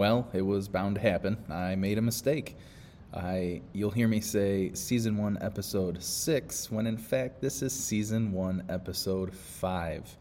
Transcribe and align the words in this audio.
Well, 0.00 0.26
it 0.32 0.40
was 0.40 0.66
bound 0.66 0.94
to 0.94 1.00
happen. 1.02 1.36
I 1.50 1.74
made 1.74 1.98
a 1.98 2.00
mistake. 2.00 2.56
I 3.12 3.60
you'll 3.74 3.90
hear 3.90 4.08
me 4.08 4.22
say 4.22 4.72
season 4.72 5.18
1 5.18 5.36
episode 5.42 6.02
6 6.02 6.70
when 6.70 6.86
in 6.86 6.96
fact 6.96 7.42
this 7.42 7.60
is 7.60 7.74
season 7.74 8.32
1 8.32 8.64
episode 8.70 9.34
5. 9.34 10.16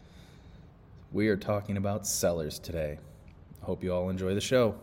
We 1.14 1.30
are 1.30 1.38
talking 1.38 1.78
about 1.78 2.06
sellers 2.06 2.60
today. 2.60 3.00
Hope 3.62 3.82
you 3.82 3.94
all 3.94 4.10
enjoy 4.10 4.34
the 4.34 4.42
show. 4.42 4.76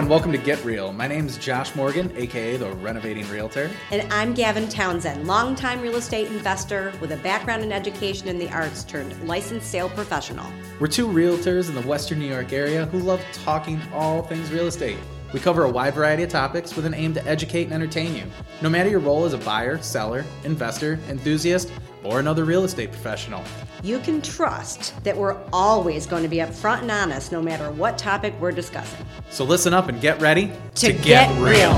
And 0.00 0.08
welcome 0.08 0.32
to 0.32 0.38
Get 0.38 0.64
Real. 0.64 0.94
My 0.94 1.06
name 1.06 1.26
is 1.26 1.36
Josh 1.36 1.74
Morgan, 1.76 2.10
aka 2.16 2.56
the 2.56 2.72
Renovating 2.76 3.28
Realtor. 3.28 3.70
And 3.90 4.10
I'm 4.10 4.32
Gavin 4.32 4.66
Townsend, 4.66 5.26
longtime 5.26 5.82
real 5.82 5.96
estate 5.96 6.28
investor 6.28 6.90
with 7.02 7.12
a 7.12 7.18
background 7.18 7.62
in 7.62 7.70
education 7.70 8.26
in 8.26 8.38
the 8.38 8.48
arts 8.48 8.82
turned 8.82 9.28
licensed 9.28 9.70
sale 9.70 9.90
professional. 9.90 10.50
We're 10.78 10.86
two 10.86 11.06
realtors 11.06 11.68
in 11.68 11.74
the 11.74 11.82
Western 11.82 12.18
New 12.18 12.24
York 12.24 12.50
area 12.54 12.86
who 12.86 13.00
love 13.00 13.22
talking 13.34 13.78
all 13.92 14.22
things 14.22 14.50
real 14.50 14.68
estate. 14.68 14.96
We 15.34 15.38
cover 15.38 15.64
a 15.64 15.70
wide 15.70 15.92
variety 15.92 16.22
of 16.22 16.30
topics 16.30 16.74
with 16.74 16.86
an 16.86 16.94
aim 16.94 17.12
to 17.12 17.26
educate 17.26 17.64
and 17.64 17.74
entertain 17.74 18.16
you. 18.16 18.24
No 18.62 18.70
matter 18.70 18.88
your 18.88 19.00
role 19.00 19.26
as 19.26 19.34
a 19.34 19.38
buyer, 19.38 19.82
seller, 19.82 20.24
investor, 20.44 20.98
enthusiast, 21.10 21.70
or 22.04 22.20
another 22.20 22.44
real 22.44 22.64
estate 22.64 22.90
professional. 22.90 23.42
You 23.82 23.98
can 23.98 24.20
trust 24.20 25.02
that 25.04 25.16
we're 25.16 25.36
always 25.52 26.06
going 26.06 26.22
to 26.22 26.28
be 26.28 26.38
upfront 26.38 26.82
and 26.82 26.90
honest 26.90 27.32
no 27.32 27.40
matter 27.40 27.70
what 27.70 27.96
topic 27.96 28.34
we're 28.40 28.52
discussing. 28.52 29.04
So 29.30 29.44
listen 29.44 29.72
up 29.72 29.88
and 29.88 30.00
get 30.00 30.20
ready 30.20 30.52
To 30.76 30.92
get 30.92 31.30
real. 31.40 31.72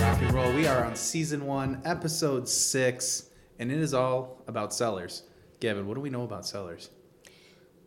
Rock 0.00 0.20
and 0.22 0.32
roll. 0.32 0.52
We 0.52 0.66
are 0.66 0.84
on 0.84 0.94
season 0.94 1.46
one, 1.46 1.80
episode 1.84 2.48
six, 2.48 3.24
and 3.58 3.70
it 3.70 3.78
is 3.78 3.94
all 3.94 4.42
about 4.46 4.72
sellers. 4.72 5.22
Gavin, 5.60 5.86
what 5.86 5.94
do 5.94 6.00
we 6.00 6.10
know 6.10 6.22
about 6.22 6.46
sellers? 6.46 6.90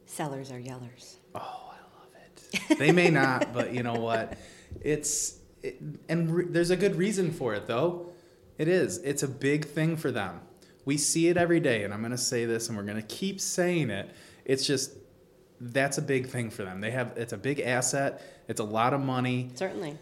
Sellers 0.06 0.52
are 0.52 0.60
yellers. 0.60 1.18
Oh, 1.36 1.72
I 1.72 1.78
love 2.00 2.70
it. 2.70 2.80
They 2.80 2.92
may 2.92 3.10
not, 3.10 3.54
but 3.54 3.74
you 3.74 3.84
know 3.84 3.94
what? 3.94 4.38
It's 4.82 5.38
it, 5.62 5.80
and 6.08 6.32
re- 6.32 6.46
there's 6.48 6.72
a 6.72 6.78
good 6.78 6.96
reason 6.96 7.32
for 7.32 7.54
it 7.54 7.68
though. 7.68 8.10
It 8.58 8.68
is. 8.68 8.98
It's 9.00 9.24
a 9.24 9.28
big 9.28 9.66
thing 9.66 9.96
for 9.96 10.12
them. 10.12 10.42
We 10.86 10.98
see 10.98 11.28
it 11.28 11.38
every 11.38 11.60
day, 11.60 11.84
and 11.84 11.94
I'm 11.94 12.02
going 12.02 12.12
to 12.12 12.18
say 12.18 12.46
this, 12.46 12.68
and 12.68 12.78
we're 12.78 12.84
going 12.84 13.02
to 13.02 13.16
keep 13.16 13.40
saying 13.40 13.90
it. 13.90 14.10
It's 14.46 14.66
just 14.66 14.94
that's 15.62 15.98
a 15.98 16.02
big 16.02 16.28
thing 16.28 16.50
for 16.50 16.64
them. 16.64 16.82
They 16.82 16.92
have 16.92 17.14
it's 17.16 17.34
a 17.34 17.38
big 17.38 17.60
asset. 17.60 18.22
It's 18.48 18.60
a 18.60 18.66
lot 18.66 18.94
of 18.94 19.02
money. 19.02 19.52
Certainly. 19.56 19.98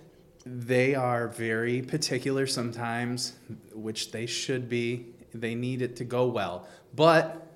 They 0.45 0.95
are 0.95 1.27
very 1.27 1.81
particular 1.81 2.47
sometimes, 2.47 3.33
which 3.73 4.11
they 4.11 4.25
should 4.25 4.69
be. 4.69 5.07
They 5.33 5.55
need 5.55 5.81
it 5.81 5.95
to 5.97 6.03
go 6.03 6.27
well, 6.27 6.67
but 6.95 7.47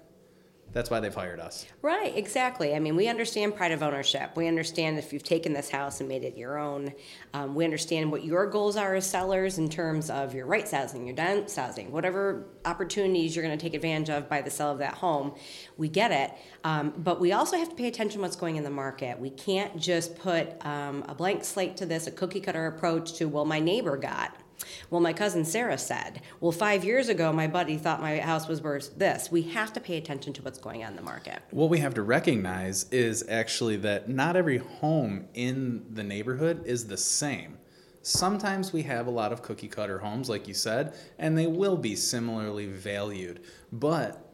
that's 0.73 0.89
why 0.89 1.02
they've 1.02 1.14
hired 1.14 1.39
us. 1.39 1.66
Right, 1.81 2.16
exactly. 2.16 2.73
I 2.73 2.80
mean, 2.80 2.95
we 2.95 3.09
understand 3.09 3.55
pride 3.55 3.73
of 3.73 3.83
ownership. 3.83 4.31
We 4.36 4.47
understand 4.47 4.97
if 4.97 5.11
you've 5.11 5.23
taken 5.23 5.52
this 5.52 5.69
house 5.69 6.00
and 6.00 6.08
made 6.08 6.23
it 6.23 6.38
your 6.38 6.58
own. 6.58 6.94
Um, 7.33 7.55
we 7.55 7.66
understand 7.66 8.09
what 8.09 8.23
your 8.23 8.47
goals 8.47 8.78
are 8.78 8.95
as 8.95 9.05
sellers 9.05 9.58
in 9.58 9.69
terms 9.69 10.09
of 10.09 10.33
your 10.33 10.45
right 10.45 10.67
sizing, 10.67 11.05
your 11.05 11.16
downsizing, 11.16 11.89
whatever 11.89 12.45
opportunities 12.63 13.36
you're 13.36 13.44
going 13.44 13.58
to 13.58 13.61
take 13.61 13.73
advantage 13.73 14.09
of 14.09 14.30
by 14.30 14.41
the 14.41 14.50
sale 14.50 14.72
of 14.72 14.78
that 14.78 14.94
home. 14.94 15.33
We 15.78 15.89
get 15.89 16.11
it. 16.11 16.31
Um, 16.63 16.94
but 16.97 17.19
we 17.19 17.33
also 17.33 17.58
have 17.58 17.69
to 17.69 17.75
pay 17.75 17.88
attention 17.88 18.19
to 18.19 18.22
what's 18.22 18.38
going 18.38 18.56
in 18.56 18.63
the 18.63 18.69
market. 18.69 19.19
We 19.19 19.29
can't 19.29 19.78
just 19.78 20.18
put 20.18 20.66
um, 20.66 21.03
a 21.09 21.16
blank 21.16 21.44
slate 21.44 21.75
to 21.78 21.85
this, 21.85 22.07
a 22.07 22.12
cookie 22.12 22.40
cutter 22.40 22.68
approach 22.68 23.13
to, 23.16 23.25
well, 23.25 23.45
my 23.45 23.59
neighbor 23.59 23.97
got. 23.97 24.38
Well, 24.89 25.01
my 25.01 25.13
cousin 25.13 25.45
Sarah 25.45 25.77
said, 25.77 26.21
well, 26.39 26.51
five 26.51 26.83
years 26.83 27.09
ago, 27.09 27.31
my 27.31 27.47
buddy 27.47 27.77
thought 27.77 28.01
my 28.01 28.19
house 28.19 28.47
was 28.47 28.61
worth 28.61 28.97
this. 28.97 29.31
We 29.31 29.43
have 29.43 29.73
to 29.73 29.79
pay 29.79 29.97
attention 29.97 30.33
to 30.33 30.41
what's 30.41 30.59
going 30.59 30.83
on 30.83 30.91
in 30.91 30.95
the 30.95 31.01
market. 31.01 31.41
What 31.51 31.69
we 31.69 31.79
have 31.79 31.93
to 31.95 32.01
recognize 32.01 32.85
is 32.91 33.23
actually 33.29 33.77
that 33.77 34.09
not 34.09 34.35
every 34.35 34.57
home 34.57 35.25
in 35.33 35.85
the 35.91 36.03
neighborhood 36.03 36.65
is 36.65 36.87
the 36.87 36.97
same. 36.97 37.57
Sometimes 38.03 38.73
we 38.73 38.81
have 38.83 39.05
a 39.05 39.11
lot 39.11 39.31
of 39.31 39.43
cookie 39.43 39.67
cutter 39.67 39.99
homes, 39.99 40.27
like 40.27 40.47
you 40.47 40.55
said, 40.55 40.95
and 41.19 41.38
they 41.38 41.45
will 41.45 41.77
be 41.77 41.95
similarly 41.95 42.65
valued, 42.65 43.41
but 43.71 44.27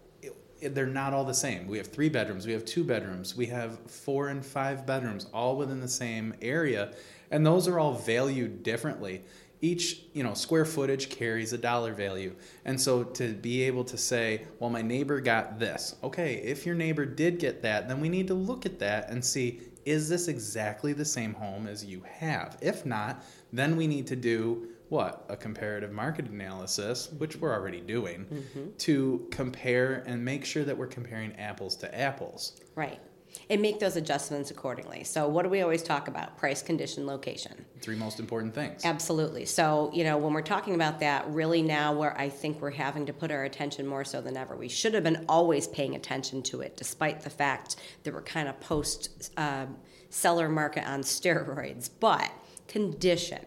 they're 0.61 0.85
not 0.85 1.13
all 1.13 1.25
the 1.25 1.33
same. 1.33 1.67
We 1.67 1.77
have 1.77 1.87
three 1.87 2.09
bedrooms, 2.09 2.47
we 2.47 2.53
have 2.53 2.65
two 2.65 2.83
bedrooms, 2.83 3.35
we 3.35 3.45
have 3.47 3.79
four 3.91 4.29
and 4.29 4.45
five 4.45 4.85
bedrooms, 4.85 5.27
all 5.33 5.57
within 5.57 5.81
the 5.81 5.87
same 5.87 6.33
area, 6.41 6.93
and 7.29 7.45
those 7.45 7.67
are 7.67 7.77
all 7.77 7.93
valued 7.93 8.63
differently. 8.63 9.21
Each, 9.61 10.01
you 10.13 10.23
know, 10.23 10.33
square 10.33 10.65
footage 10.65 11.09
carries 11.09 11.53
a 11.53 11.57
dollar 11.57 11.93
value. 11.93 12.35
And 12.65 12.79
so 12.79 13.03
to 13.03 13.33
be 13.33 13.63
able 13.63 13.83
to 13.85 13.97
say, 13.97 14.43
well, 14.59 14.69
my 14.69 14.81
neighbor 14.81 15.19
got 15.19 15.59
this. 15.59 15.95
Okay, 16.03 16.35
if 16.35 16.65
your 16.65 16.75
neighbor 16.75 17.05
did 17.05 17.39
get 17.39 17.61
that, 17.63 17.87
then 17.87 17.99
we 17.99 18.09
need 18.09 18.27
to 18.27 18.35
look 18.35 18.65
at 18.65 18.79
that 18.79 19.09
and 19.09 19.23
see 19.23 19.61
is 19.87 20.09
this 20.09 20.27
exactly 20.27 20.91
the 20.91 21.05
same 21.05 21.33
home 21.33 21.65
as 21.65 21.85
you 21.85 22.03
have? 22.19 22.57
If 22.59 22.85
not, 22.85 23.23
then 23.53 23.77
we 23.77 23.87
need 23.87 24.05
to 24.07 24.17
do 24.17 24.67
what? 24.89 25.25
A 25.29 25.35
comparative 25.37 25.91
market 25.91 26.27
analysis, 26.27 27.09
which 27.17 27.37
we're 27.37 27.53
already 27.53 27.81
doing, 27.81 28.25
mm-hmm. 28.25 28.69
to 28.77 29.27
compare 29.31 30.03
and 30.05 30.23
make 30.23 30.45
sure 30.45 30.63
that 30.63 30.77
we're 30.77 30.87
comparing 30.87 31.33
apples 31.37 31.75
to 31.77 31.97
apples. 31.97 32.59
Right. 32.75 32.99
And 33.49 33.61
make 33.61 33.79
those 33.79 33.95
adjustments 33.95 34.51
accordingly. 34.51 35.03
So, 35.03 35.27
what 35.27 35.43
do 35.43 35.49
we 35.49 35.61
always 35.61 35.83
talk 35.83 36.07
about? 36.07 36.37
Price, 36.37 36.61
condition, 36.61 37.05
location. 37.05 37.65
Three 37.81 37.95
most 37.95 38.19
important 38.19 38.53
things. 38.53 38.83
Absolutely. 38.83 39.45
So, 39.45 39.89
you 39.93 40.03
know, 40.03 40.17
when 40.17 40.33
we're 40.33 40.41
talking 40.41 40.75
about 40.75 40.99
that, 40.99 41.29
really 41.29 41.61
now 41.61 41.93
where 41.93 42.17
I 42.19 42.29
think 42.29 42.61
we're 42.61 42.71
having 42.71 43.05
to 43.05 43.13
put 43.13 43.31
our 43.31 43.43
attention 43.43 43.87
more 43.87 44.03
so 44.03 44.21
than 44.21 44.37
ever, 44.37 44.55
we 44.55 44.69
should 44.69 44.93
have 44.93 45.03
been 45.03 45.25
always 45.29 45.67
paying 45.67 45.95
attention 45.95 46.41
to 46.43 46.61
it, 46.61 46.77
despite 46.77 47.21
the 47.21 47.29
fact 47.29 47.77
that 48.03 48.13
we're 48.13 48.21
kind 48.21 48.47
of 48.47 48.59
post 48.59 49.31
uh, 49.37 49.65
seller 50.09 50.49
market 50.49 50.85
on 50.87 51.01
steroids. 51.01 51.89
But 51.99 52.31
condition. 52.67 53.45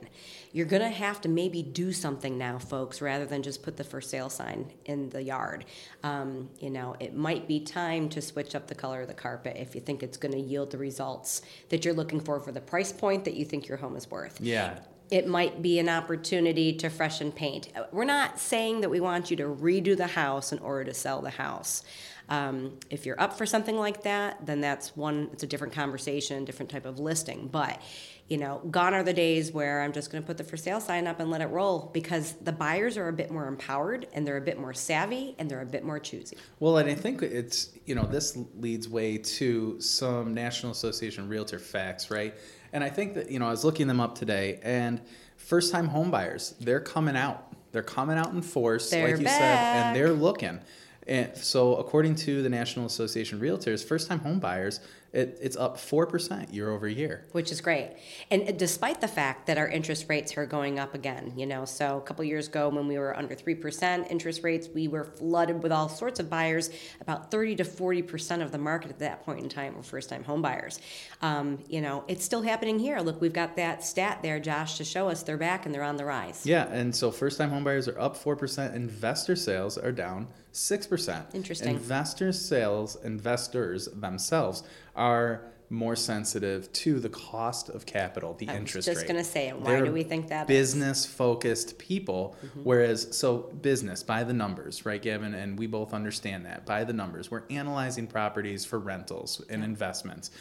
You're 0.53 0.67
going 0.67 0.83
to 0.83 0.89
have 0.91 1.21
to 1.23 1.29
maybe 1.29 1.63
do 1.63 1.93
something 1.93 2.37
now, 2.37 2.59
folks, 2.59 3.01
rather 3.01 3.25
than 3.25 3.43
just 3.43 3.63
put 3.63 3.77
the 3.77 3.85
for 3.85 4.01
sale 4.01 4.29
sign 4.29 4.73
in 4.85 5.09
the 5.11 5.23
yard. 5.23 5.65
Um, 6.03 6.51
you 6.59 6.71
know, 6.71 6.97
it 6.99 7.15
might 7.15 7.47
be 7.47 7.61
time 7.61 8.09
to 8.11 8.21
switch 8.21 8.55
up 8.57 8.67
the 8.67 8.75
color 8.75 9.03
of 9.03 9.09
the 9.09 9.15
carpet 9.15 9.57
if 9.59 9.75
you 9.75 9.81
think 9.81 10.03
it's 10.03 10.17
going 10.17 10.33
to 10.33 10.41
yield 10.41 10.71
the 10.73 10.79
results 10.79 11.43
that 11.69 11.85
you're 11.85 11.95
looking 11.95 12.21
for 12.21 12.41
for 12.41 12.51
the 12.53 12.61
price 12.61 12.93
point 12.93 13.25
that 13.27 13.35
you 13.35 13.45
think 13.45 13.69
your 13.69 13.79
home 13.79 13.95
is 13.97 14.11
worth 14.11 14.41
Yeah. 14.41 14.81
it 15.11 15.27
might 15.29 15.63
be 15.63 15.79
an 15.79 15.89
opportunity 15.89 16.73
to 16.75 16.89
freshen 16.89 17.31
paint. 17.33 17.69
Uh, 17.77 17.85
We're 17.93 18.05
not 18.05 18.39
saying 18.41 18.81
that 18.81 18.91
we 18.91 19.01
want 19.01 19.31
you 19.31 19.37
to 19.39 19.45
redo 19.45 19.97
the 19.97 20.07
house 20.09 20.53
in 20.53 20.59
order 20.61 20.85
to 20.85 20.95
sell 20.95 21.21
the 21.21 21.31
house. 21.31 21.83
Um, 22.29 22.79
if 22.91 23.07
you're 23.07 23.21
up 23.21 23.37
for 23.37 23.45
something 23.45 23.77
like 23.77 24.05
that, 24.05 24.47
then 24.47 24.61
that's 24.61 24.97
one. 24.97 25.29
It's 25.33 25.43
a 25.43 25.49
different 25.49 25.73
conversation, 25.73 26.45
different 26.45 26.71
type 26.71 26.87
of 26.87 27.01
listing. 27.01 27.49
But 27.51 27.81
you 28.31 28.39
know, 28.39 28.63
gone 28.71 28.95
are 28.95 29.03
the 29.03 29.13
days 29.13 29.51
where 29.51 29.83
I'm 29.83 29.93
just 29.93 30.13
going 30.13 30.23
to 30.23 30.27
put 30.27 30.39
the 30.39 30.45
for 30.45 30.57
sale 30.57 30.81
sign 30.81 31.09
up 31.09 31.19
and 31.19 31.33
let 31.33 31.41
it 31.41 31.47
roll 31.47 31.91
because 31.93 32.35
the 32.35 32.53
buyers 32.53 32.97
are 32.97 33.09
a 33.09 33.13
bit 33.13 33.29
more 33.33 33.49
empowered 33.49 34.07
and 34.13 34.25
they're 34.25 34.37
a 34.37 34.41
bit 34.41 34.57
more 34.57 34.73
savvy 34.73 35.35
and 35.39 35.51
they're 35.51 35.63
a 35.63 35.67
bit 35.67 35.85
more 35.85 35.99
choosy. 35.99 36.39
Well, 36.61 36.79
and 36.79 36.89
I 36.89 36.95
think 36.95 37.23
it's, 37.23 37.73
you 37.87 37.97
know, 37.97 38.05
this 38.05 38.39
leads 38.55 38.89
way 38.89 39.19
to 39.19 39.81
some 39.81 40.33
National 40.33 40.71
Association 40.71 41.29
Realtor 41.29 41.59
facts, 41.59 42.09
right? 42.09 42.33
And 42.73 42.85
I 42.85 42.89
think 42.89 43.15
that, 43.15 43.33
you 43.33 43.41
know, 43.41 43.49
I 43.49 43.51
was 43.51 43.65
looking 43.65 43.89
them 43.89 43.99
up 43.99 44.15
today 44.15 44.61
and 44.63 45.01
first 45.37 45.73
time 45.73 45.89
home 45.89 46.13
buyers, 46.13 46.55
they're 46.61 46.81
coming 46.81 47.17
out. 47.17 47.49
They're 47.73 47.83
coming 47.83 48.17
out 48.17 48.33
in 48.33 48.43
force, 48.43 48.91
They're 48.91 49.11
like 49.11 49.21
you 49.21 49.27
said, 49.27 49.41
and 49.41 49.97
they're 49.97 50.13
looking. 50.13 50.61
And 51.07 51.37
so, 51.37 51.77
according 51.77 52.15
to 52.17 52.43
the 52.43 52.49
National 52.49 52.87
Association 52.87 53.39
of 53.39 53.43
Realtors, 53.43 53.85
first 53.85 54.09
time 54.09 54.21
home 54.21 54.39
buyers, 54.39 54.81
it, 55.13 55.39
it's 55.41 55.57
up 55.57 55.77
4% 55.77 56.53
year 56.53 56.71
over 56.71 56.89
year. 56.89 57.27
which 57.33 57.51
is 57.51 57.61
great. 57.61 57.97
And 58.31 58.59
despite 58.59 59.01
the 59.01 59.09
fact 59.09 59.47
that 59.47 59.59
our 59.59 59.69
interest 59.69 60.07
rates 60.09 60.37
are 60.37 60.47
going 60.47 60.79
up 60.79 60.95
again, 60.95 61.33
you 61.37 61.47
know, 61.47 61.65
so 61.65 61.97
a 61.97 62.01
couple 62.01 62.25
years 62.25 62.49
ago 62.49 62.69
when 62.69 62.87
we 62.87 62.99
were 62.99 63.17
under 63.17 63.35
3% 63.35 64.11
interest 64.11 64.43
rates, 64.43 64.69
we 64.73 64.89
were 64.89 65.05
flooded 65.05 65.63
with 65.63 65.73
all 65.73 65.89
sorts 65.89 66.21
of 66.21 66.31
buyers. 66.31 66.71
About 67.01 67.31
30 67.31 67.57
to 67.57 67.65
40% 67.65 68.43
of 68.43 68.53
the 68.53 68.59
market 68.59 68.91
at 68.91 68.99
that 69.01 69.25
point 69.25 69.41
in 69.41 69.49
time 69.49 69.75
were 69.75 69.83
first 69.83 70.09
time 70.09 70.23
home 70.23 70.43
buyers. 70.43 70.81
Um, 71.23 71.59
you 71.69 71.81
know, 71.81 72.05
it's 72.07 72.25
still 72.25 72.43
happening 72.43 72.79
here. 72.79 73.01
Look, 73.01 73.21
we've 73.21 73.33
got 73.33 73.57
that 73.57 73.85
stat 73.85 74.21
there, 74.23 74.39
Josh, 74.39 74.79
to 74.79 74.85
show 74.85 75.09
us 75.09 75.23
they're 75.23 75.37
back 75.37 75.67
and 75.67 75.75
they're 75.75 75.83
on 75.83 75.97
the 75.97 76.05
rise. 76.05 76.47
Yeah, 76.47 76.69
and 76.69 76.95
so 76.95 77.11
first 77.11 77.39
time 77.39 77.51
homebuyers 77.51 77.93
are 77.93 78.01
up 78.01 78.17
4%, 78.17 78.75
investor 78.75 79.37
sales 79.37 79.77
are 79.77 79.93
down 79.93 80.29
6%. 80.53 81.35
Interesting. 81.35 81.77
Investor 81.77 82.33
sales, 82.33 82.97
investors 83.05 83.89
themselves 83.93 84.63
are 84.97 85.43
more 85.71 85.95
sensitive 85.95 86.71
to 86.73 86.99
the 86.99 87.09
cost 87.09 87.69
of 87.69 87.87
capital, 87.87 88.35
the 88.35 88.47
interest 88.47 88.89
rate. 88.89 88.93
I 88.93 88.95
was 88.95 89.03
just 89.03 89.07
gonna 89.07 89.25
say, 89.25 89.49
it. 89.49 89.57
why 89.57 89.71
They're 89.71 89.85
do 89.85 89.93
we 89.93 90.03
think 90.03 90.29
that? 90.29 90.49
Business 90.49 91.07
focused 91.07 91.79
people, 91.79 92.37
mm-hmm. 92.45 92.61
whereas 92.65 93.17
so 93.17 93.39
business 93.63 94.03
by 94.03 94.25
the 94.25 94.33
numbers, 94.33 94.85
right, 94.85 95.01
Gavin? 95.01 95.33
And 95.33 95.57
we 95.57 95.69
both 95.69 95.95
understand 95.95 96.45
that 96.47 96.67
by 96.67 96.83
the 96.83 96.93
numbers. 96.93 97.31
We're 97.31 97.45
analyzing 97.51 98.09
properties 98.09 98.65
for 98.65 98.81
rentals 98.81 99.43
and 99.49 99.63
investments. 99.63 100.33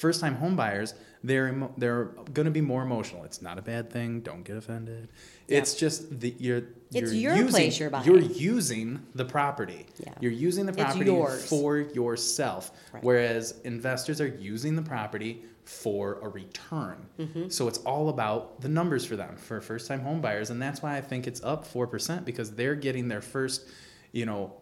First 0.00 0.22
time 0.22 0.34
home 0.36 0.56
buyers, 0.56 0.94
they're 1.22 1.48
emo- 1.48 1.74
they're 1.76 2.06
going 2.32 2.46
to 2.46 2.50
be 2.50 2.62
more 2.62 2.82
emotional. 2.82 3.24
It's 3.24 3.42
not 3.42 3.58
a 3.58 3.62
bad 3.62 3.90
thing. 3.90 4.20
Don't 4.20 4.42
get 4.44 4.56
offended. 4.56 5.08
It's 5.46 5.74
just 5.74 6.20
the 6.20 6.34
you're 6.38 6.62
It's 6.92 7.12
you're 7.12 7.34
your 7.34 7.36
using, 7.36 7.50
place 7.50 7.78
you're 7.78 7.90
buying. 7.90 8.06
You're 8.06 8.20
using 8.20 9.00
the 9.14 9.26
property. 9.26 9.86
Yeah. 9.98 10.14
You're 10.20 10.32
using 10.32 10.64
the 10.64 10.72
It's 10.72 10.82
property 10.82 11.46
for 11.48 11.78
yourself. 11.78 12.70
Right. 12.94 13.04
Whereas 13.04 13.60
investors 13.64 14.22
are 14.22 14.26
using 14.26 14.74
the 14.74 14.82
property 14.82 15.42
for 15.64 16.18
a 16.22 16.28
return. 16.28 17.06
Mm-hmm. 17.18 17.48
So 17.50 17.68
it's 17.68 17.78
all 17.78 18.08
about 18.08 18.62
the 18.62 18.68
numbers 18.70 19.04
for 19.04 19.16
them, 19.16 19.36
for 19.36 19.60
first 19.60 19.86
time 19.86 20.00
home 20.00 20.22
buyers. 20.22 20.48
And 20.48 20.62
that's 20.62 20.80
why 20.80 20.96
I 20.96 21.02
think 21.02 21.26
it's 21.26 21.42
up 21.44 21.70
4% 21.70 22.24
because 22.24 22.52
they're 22.52 22.74
getting 22.74 23.08
their 23.08 23.20
first, 23.20 23.68
you 24.12 24.24
know, 24.24 24.54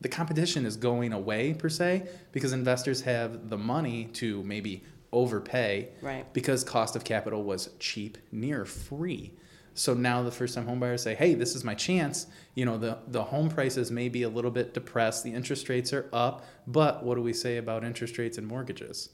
the 0.00 0.08
competition 0.08 0.66
is 0.66 0.76
going 0.76 1.12
away 1.12 1.54
per 1.54 1.68
se 1.68 2.08
because 2.32 2.52
investors 2.52 3.00
have 3.02 3.48
the 3.50 3.56
money 3.58 4.06
to 4.14 4.42
maybe 4.42 4.82
overpay 5.12 5.88
Right. 6.02 6.30
because 6.34 6.62
cost 6.64 6.96
of 6.96 7.04
capital 7.04 7.42
was 7.44 7.70
cheap, 7.78 8.18
near 8.30 8.64
free. 8.64 9.32
So 9.74 9.92
now 9.94 10.22
the 10.22 10.30
first 10.30 10.54
time 10.54 10.66
home 10.66 10.80
buyers 10.80 11.02
say, 11.02 11.14
"Hey, 11.14 11.34
this 11.34 11.54
is 11.54 11.62
my 11.64 11.74
chance." 11.74 12.26
You 12.54 12.64
know, 12.64 12.78
the 12.78 12.98
the 13.08 13.24
home 13.24 13.48
prices 13.50 13.90
may 13.90 14.08
be 14.08 14.22
a 14.22 14.28
little 14.28 14.50
bit 14.50 14.72
depressed, 14.74 15.22
the 15.24 15.32
interest 15.34 15.68
rates 15.68 15.92
are 15.92 16.08
up, 16.12 16.44
but 16.66 17.04
what 17.04 17.14
do 17.16 17.22
we 17.22 17.32
say 17.34 17.56
about 17.58 17.84
interest 17.84 18.16
rates 18.18 18.38
and 18.38 18.46
mortgages? 18.46 19.10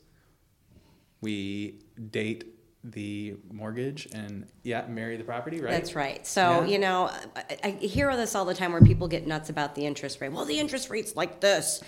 We 1.20 1.80
date 2.10 2.51
the 2.84 3.36
mortgage 3.50 4.08
and 4.12 4.46
yeah, 4.62 4.86
marry 4.88 5.16
the 5.16 5.24
property, 5.24 5.60
right? 5.60 5.70
That's 5.70 5.94
right. 5.94 6.26
So, 6.26 6.40
Yeah. 6.62 6.64
you 6.66 6.78
know, 6.78 7.10
I, 7.36 7.58
I 7.62 7.70
hear 7.70 8.10
all 8.10 8.16
this 8.16 8.34
all 8.34 8.44
the 8.44 8.54
time 8.54 8.72
where 8.72 8.80
people 8.80 9.06
get 9.08 9.26
nuts 9.26 9.50
about 9.50 9.74
the 9.74 9.86
interest 9.86 10.20
rate. 10.20 10.32
Well, 10.32 10.44
the 10.44 10.58
interest 10.58 10.90
rate's 10.90 11.14
like 11.14 11.40
this. 11.40 11.80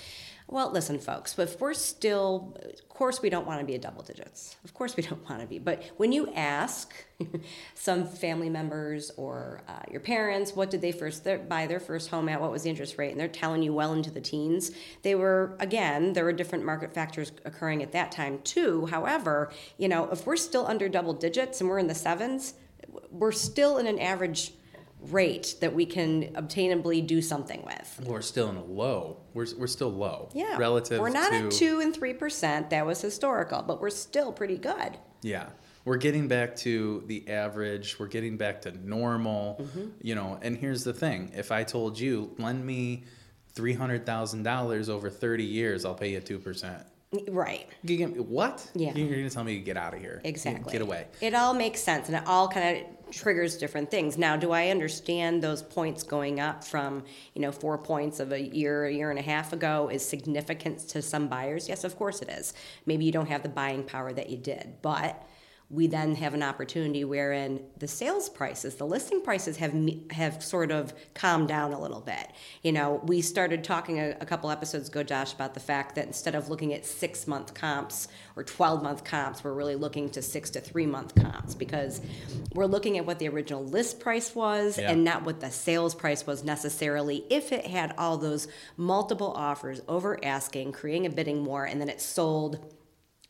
Well, 0.46 0.70
listen, 0.70 0.98
folks, 0.98 1.38
if 1.38 1.58
we're 1.58 1.72
still, 1.72 2.54
of 2.62 2.88
course, 2.90 3.22
we 3.22 3.30
don't 3.30 3.46
want 3.46 3.60
to 3.60 3.66
be 3.66 3.74
at 3.74 3.80
double 3.80 4.02
digits. 4.02 4.56
Of 4.62 4.74
course, 4.74 4.94
we 4.94 5.02
don't 5.02 5.28
want 5.28 5.40
to 5.40 5.46
be. 5.46 5.58
But 5.58 5.82
when 5.96 6.12
you 6.12 6.30
ask 6.34 6.94
some 7.74 8.06
family 8.06 8.50
members 8.50 9.10
or 9.16 9.62
uh, 9.66 9.80
your 9.90 10.00
parents, 10.00 10.54
what 10.54 10.70
did 10.70 10.82
they 10.82 10.92
first 10.92 11.24
their, 11.24 11.38
buy 11.38 11.66
their 11.66 11.80
first 11.80 12.10
home 12.10 12.28
at? 12.28 12.40
What 12.40 12.50
was 12.50 12.64
the 12.64 12.70
interest 12.70 12.98
rate? 12.98 13.10
And 13.10 13.18
they're 13.18 13.26
telling 13.26 13.62
you 13.62 13.72
well 13.72 13.94
into 13.94 14.10
the 14.10 14.20
teens. 14.20 14.70
They 15.02 15.14
were, 15.14 15.56
again, 15.60 16.12
there 16.12 16.24
were 16.24 16.32
different 16.32 16.64
market 16.64 16.92
factors 16.92 17.32
occurring 17.46 17.82
at 17.82 17.92
that 17.92 18.12
time, 18.12 18.40
too. 18.44 18.86
However, 18.86 19.50
you 19.78 19.88
know, 19.88 20.10
if 20.10 20.26
we're 20.26 20.36
still 20.36 20.66
under 20.66 20.90
double 20.90 21.14
digits 21.14 21.62
and 21.62 21.70
we're 21.70 21.78
in 21.78 21.86
the 21.86 21.94
sevens, 21.94 22.54
we're 23.10 23.32
still 23.32 23.78
in 23.78 23.86
an 23.86 23.98
average 23.98 24.52
rate 25.10 25.56
that 25.60 25.74
we 25.74 25.86
can 25.86 26.34
obtainably 26.34 27.06
do 27.06 27.20
something 27.20 27.62
with. 27.64 28.00
We're 28.04 28.22
still 28.22 28.50
in 28.50 28.56
a 28.56 28.64
low. 28.64 29.18
We're, 29.32 29.46
we're 29.58 29.66
still 29.66 29.92
low. 29.92 30.28
Yeah. 30.34 30.56
Relative 30.58 31.00
We're 31.00 31.10
not 31.10 31.30
to 31.30 31.46
at 31.46 31.52
2 31.52 31.80
and 31.80 31.94
3%. 31.94 32.70
That 32.70 32.86
was 32.86 33.00
historical, 33.00 33.62
but 33.62 33.80
we're 33.80 33.90
still 33.90 34.32
pretty 34.32 34.58
good. 34.58 34.98
Yeah. 35.22 35.48
We're 35.84 35.98
getting 35.98 36.28
back 36.28 36.56
to 36.56 37.04
the 37.06 37.28
average. 37.28 37.98
We're 37.98 38.06
getting 38.06 38.36
back 38.36 38.62
to 38.62 38.72
normal. 38.86 39.60
Mm-hmm. 39.60 39.88
You 40.00 40.14
know, 40.14 40.38
and 40.40 40.56
here's 40.56 40.84
the 40.84 40.94
thing. 40.94 41.32
If 41.34 41.52
I 41.52 41.62
told 41.64 41.98
you, 41.98 42.34
lend 42.38 42.64
me 42.64 43.04
$300,000 43.54 44.88
over 44.88 45.10
30 45.10 45.44
years, 45.44 45.84
I'll 45.84 45.94
pay 45.94 46.12
you 46.12 46.20
2%. 46.20 46.84
Right. 47.28 47.68
You 47.82 47.96
get- 47.96 48.26
What? 48.26 48.66
Yeah. 48.74 48.94
You're 48.94 49.08
going 49.08 49.28
to 49.28 49.34
tell 49.34 49.44
me 49.44 49.54
to 49.56 49.60
get 49.62 49.76
out 49.76 49.94
of 49.94 50.00
here. 50.00 50.20
Exactly. 50.24 50.72
Get 50.72 50.82
away. 50.82 51.06
It 51.20 51.34
all 51.34 51.54
makes 51.54 51.80
sense 51.80 52.08
and 52.08 52.16
it 52.16 52.24
all 52.26 52.48
kind 52.48 52.78
of 52.78 52.84
triggers 53.14 53.56
different 53.58 53.90
things. 53.90 54.18
Now, 54.18 54.36
do 54.36 54.50
I 54.52 54.68
understand 54.68 55.42
those 55.42 55.62
points 55.62 56.02
going 56.02 56.40
up 56.40 56.64
from, 56.64 57.04
you 57.34 57.42
know, 57.42 57.52
four 57.52 57.78
points 57.78 58.18
of 58.20 58.32
a 58.32 58.40
year, 58.40 58.86
a 58.86 58.92
year 58.92 59.10
and 59.10 59.18
a 59.18 59.22
half 59.22 59.52
ago 59.52 59.88
is 59.92 60.04
significant 60.06 60.80
to 60.88 61.02
some 61.02 61.28
buyers? 61.28 61.68
Yes, 61.68 61.84
of 61.84 61.96
course 61.96 62.22
it 62.22 62.28
is. 62.30 62.54
Maybe 62.86 63.04
you 63.04 63.12
don't 63.12 63.28
have 63.28 63.42
the 63.42 63.48
buying 63.48 63.84
power 63.84 64.12
that 64.12 64.30
you 64.30 64.36
did, 64.36 64.74
but 64.82 65.22
we 65.74 65.88
then 65.88 66.14
have 66.14 66.34
an 66.34 66.42
opportunity 66.42 67.04
wherein 67.04 67.60
the 67.78 67.88
sales 67.88 68.28
prices, 68.28 68.76
the 68.76 68.86
listing 68.86 69.20
prices 69.22 69.56
have 69.56 69.74
have 70.12 70.42
sort 70.42 70.70
of 70.70 70.94
calmed 71.14 71.48
down 71.48 71.72
a 71.72 71.80
little 71.80 72.00
bit. 72.00 72.28
You 72.62 72.70
know, 72.72 73.00
we 73.04 73.20
started 73.22 73.64
talking 73.64 73.98
a, 73.98 74.10
a 74.20 74.26
couple 74.26 74.50
episodes 74.50 74.88
ago, 74.88 75.02
Josh, 75.02 75.32
about 75.32 75.54
the 75.54 75.60
fact 75.60 75.96
that 75.96 76.06
instead 76.06 76.36
of 76.36 76.48
looking 76.48 76.72
at 76.74 76.86
six 76.86 77.26
month 77.26 77.54
comps 77.54 78.06
or 78.36 78.44
twelve 78.44 78.82
month 78.84 79.02
comps, 79.02 79.42
we're 79.42 79.52
really 79.52 79.74
looking 79.74 80.08
to 80.10 80.22
six 80.22 80.50
to 80.50 80.60
three 80.60 80.86
month 80.86 81.14
comps 81.16 81.54
because 81.56 82.00
we're 82.54 82.66
looking 82.66 82.96
at 82.98 83.04
what 83.04 83.18
the 83.18 83.28
original 83.28 83.64
list 83.64 83.98
price 83.98 84.32
was 84.34 84.78
Yeah. 84.78 84.92
and 84.92 85.02
not 85.02 85.24
what 85.24 85.40
the 85.40 85.50
sales 85.50 85.94
price 85.94 86.24
was 86.26 86.44
necessarily. 86.44 87.24
If 87.30 87.50
it 87.50 87.66
had 87.66 87.94
all 87.98 88.16
those 88.16 88.46
multiple 88.76 89.32
offers 89.34 89.80
over 89.88 90.24
asking, 90.24 90.70
creating 90.72 91.06
a 91.06 91.10
bidding 91.10 91.44
war, 91.44 91.64
and 91.64 91.80
then 91.80 91.88
it 91.88 92.00
sold 92.00 92.72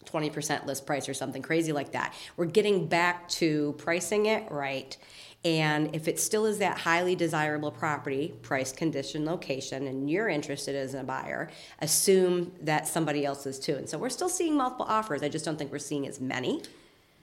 20% 0.07 0.67
list 0.67 0.87
price 0.87 1.09
or 1.09 1.15
something 1.15 1.43
crazy 1.43 1.73
like 1.73 1.93
that. 1.93 2.15
We're 2.37 2.47
getting 2.47 2.87
back 2.87 3.29
to 3.31 3.75
pricing 3.79 4.27
it 4.27 4.51
right. 4.51 4.97
And 5.45 5.95
if 5.95 6.09
it 6.09 6.19
still 6.19 6.47
is 6.47 6.59
that 6.59 6.79
highly 6.79 7.15
desirable 7.15 7.71
property, 7.71 8.33
price, 8.41 8.73
condition, 8.73 9.27
location, 9.27 9.87
and 9.87 10.11
you're 10.11 10.29
interested 10.29 10.75
as 10.75 10.95
a 10.95 11.03
buyer, 11.05 11.51
assume 11.81 12.53
that 12.63 12.89
somebody 12.89 13.27
else 13.27 13.45
is 13.45 13.59
too. 13.59 13.75
And 13.77 13.89
so 13.89 13.99
we're 13.99 14.09
still 14.09 14.31
seeing 14.31 14.57
multiple 14.57 14.87
offers. 14.89 15.23
I 15.23 15.29
just 15.29 15.45
don't 15.45 15.59
think 15.59 15.71
we're 15.71 15.79
seeing 15.79 16.07
as 16.07 16.19
many. 16.19 16.63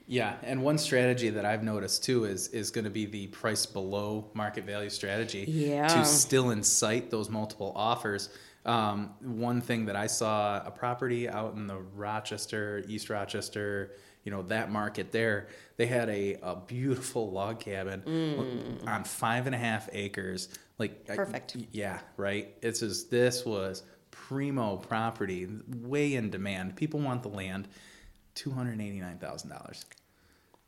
Yeah, 0.07 0.35
and 0.43 0.61
one 0.61 0.77
strategy 0.77 1.29
that 1.29 1.45
I've 1.45 1.63
noticed 1.63 2.03
too 2.03 2.25
is 2.25 2.49
is 2.49 2.69
going 2.69 2.83
to 2.83 2.91
be 2.91 3.05
the 3.05 3.27
price 3.27 3.65
below 3.65 4.25
market 4.33 4.65
value 4.65 4.89
strategy 4.89 5.45
Yeah. 5.47 5.87
to 5.87 6.05
still 6.05 6.51
incite 6.51 7.09
those 7.09 7.29
multiple 7.29 7.71
offers. 7.75 8.29
Um, 8.65 9.13
one 9.21 9.61
thing 9.61 9.85
that 9.85 9.95
I 9.95 10.07
saw 10.07 10.61
a 10.63 10.71
property 10.71 11.27
out 11.27 11.55
in 11.55 11.67
the 11.67 11.77
Rochester, 11.77 12.83
East 12.87 13.09
Rochester, 13.09 13.93
you 14.23 14.31
know, 14.31 14.43
that 14.43 14.71
market 14.71 15.11
there, 15.11 15.47
they 15.77 15.87
had 15.87 16.09
a, 16.09 16.37
a 16.43 16.55
beautiful 16.55 17.31
log 17.33 17.59
cabin 17.59 18.03
mm. 18.05 18.87
on 18.87 19.03
five 19.03 19.47
and 19.47 19.55
a 19.55 19.57
half 19.57 19.89
acres. 19.91 20.49
Like, 20.77 21.07
perfect. 21.07 21.55
I, 21.57 21.67
yeah, 21.71 21.99
right. 22.17 22.55
It's 22.61 22.81
just, 22.81 23.09
this 23.09 23.45
was 23.45 23.83
primo 24.11 24.77
property, 24.77 25.47
way 25.81 26.13
in 26.13 26.29
demand. 26.29 26.75
People 26.75 26.99
want 26.99 27.23
the 27.23 27.29
land. 27.29 27.67
$289,000. 28.35 29.83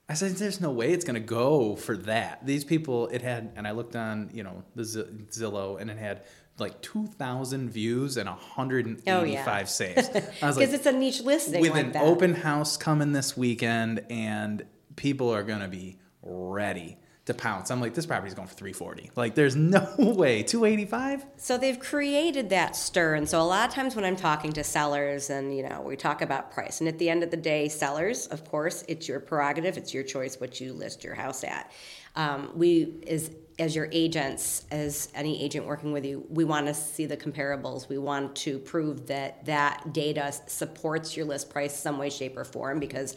I 0.10 0.16
said, 0.16 0.32
"There's 0.32 0.60
no 0.60 0.70
way 0.72 0.92
it's 0.92 1.06
gonna 1.06 1.20
go 1.20 1.76
for 1.76 1.96
that." 1.98 2.46
These 2.46 2.66
people, 2.66 3.08
it 3.08 3.22
had, 3.22 3.52
and 3.56 3.68
I 3.68 3.72
looked 3.72 3.96
on, 3.96 4.30
you 4.34 4.44
know, 4.44 4.64
the 4.76 4.84
Z- 4.84 5.06
Zillow, 5.32 5.80
and 5.80 5.90
it 5.90 5.98
had 5.98 6.24
like 6.60 6.82
two 6.82 7.08
thousand 7.08 7.70
views 7.70 8.18
and 8.18 8.28
hundred 8.30 8.86
and 8.86 9.02
Oh, 9.08 9.22
eighty 9.22 9.32
yeah. 9.34 9.64
saves. 9.64 10.10
Because 10.14 10.58
like, 10.58 10.70
it's 10.70 10.86
a 10.86 10.92
niche 10.92 11.22
listing 11.22 11.62
with 11.62 11.72
like 11.72 11.86
an 11.86 11.92
that. 11.94 12.04
open 12.04 12.34
house 12.36 12.76
coming 12.78 13.12
this 13.14 13.36
weekend, 13.38 14.06
and 14.10 14.64
people 14.98 15.30
are 15.34 15.44
gonna 15.44 15.68
be 15.70 15.98
ready 16.22 16.98
to 17.26 17.34
pounce. 17.34 17.72
I'm 17.72 17.80
like, 17.80 17.94
this 17.94 18.06
property's 18.06 18.34
going 18.34 18.48
for 18.48 18.54
three 18.54 18.74
forty. 18.74 19.10
Like, 19.16 19.34
there's 19.34 19.56
no 19.56 19.88
way 19.98 20.44
two 20.44 20.66
eighty 20.66 20.86
five. 20.86 21.26
So 21.38 21.58
they've 21.58 21.80
created 21.80 22.50
that 22.50 22.76
stir. 22.76 23.16
And 23.16 23.28
so 23.28 23.42
a 23.42 23.44
lot 23.44 23.70
of 23.70 23.74
times 23.74 23.96
when 23.96 24.04
I'm 24.04 24.18
talking 24.18 24.52
to 24.54 24.64
sellers 24.64 25.30
and, 25.30 25.56
you 25.56 25.68
know, 25.68 25.82
we 25.82 25.96
talk 25.96 26.22
about 26.22 26.52
price. 26.52 26.82
And 26.82 26.88
at 26.88 27.00
the 27.00 27.10
end 27.10 27.24
of 27.24 27.32
the 27.32 27.38
day, 27.38 27.70
sellers, 27.70 28.28
of 28.28 28.44
course, 28.50 28.84
it's 28.88 29.08
your 29.08 29.20
prerogative, 29.20 29.78
it's 29.78 29.94
your 29.94 30.04
choice 30.04 30.40
what 30.40 30.60
you 30.60 30.74
list 30.74 31.04
your 31.04 31.16
house 31.16 31.44
at. 31.44 31.72
Um, 32.16 32.52
we, 32.54 33.02
as, 33.08 33.32
as 33.58 33.76
your 33.76 33.88
agents, 33.92 34.66
as 34.70 35.10
any 35.16 35.42
agent 35.42 35.66
working 35.66 35.94
with 35.94 36.06
you, 36.06 36.26
we 36.30 36.44
want 36.44 36.68
to 36.68 36.74
see 36.74 37.06
the 37.06 37.18
comparables. 37.18 37.90
We 37.90 37.98
want 37.98 38.36
to 38.38 38.60
prove 38.60 39.08
that 39.08 39.46
that 39.46 39.94
data 39.94 40.34
supports 40.48 41.16
your 41.16 41.26
list 41.26 41.50
price 41.50 41.78
some 41.78 41.98
way, 41.98 42.10
shape, 42.10 42.38
or 42.38 42.44
form 42.44 42.80
because 42.80 43.16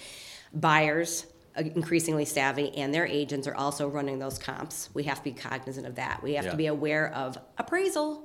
buyers, 0.54 1.26
increasingly 1.56 2.24
savvy 2.24 2.76
and 2.76 2.92
their 2.92 3.06
agents 3.06 3.46
are 3.48 3.54
also 3.54 3.88
running 3.88 4.18
those 4.18 4.38
comps. 4.38 4.90
We 4.94 5.04
have 5.04 5.18
to 5.18 5.24
be 5.24 5.32
cognizant 5.32 5.86
of 5.86 5.94
that. 5.96 6.22
We 6.22 6.34
have 6.34 6.44
Yeah. 6.46 6.50
to 6.52 6.56
be 6.56 6.66
aware 6.66 7.12
of 7.12 7.38
appraisal. 7.58 8.22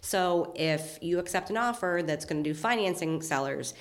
So 0.00 0.52
if 0.56 0.98
you 1.00 1.18
accept 1.18 1.50
an 1.50 1.56
offer 1.56 2.02
that's 2.04 2.24
going 2.24 2.42
to 2.42 2.50
do 2.50 2.54
financing 2.54 3.22
sellers, 3.22 3.74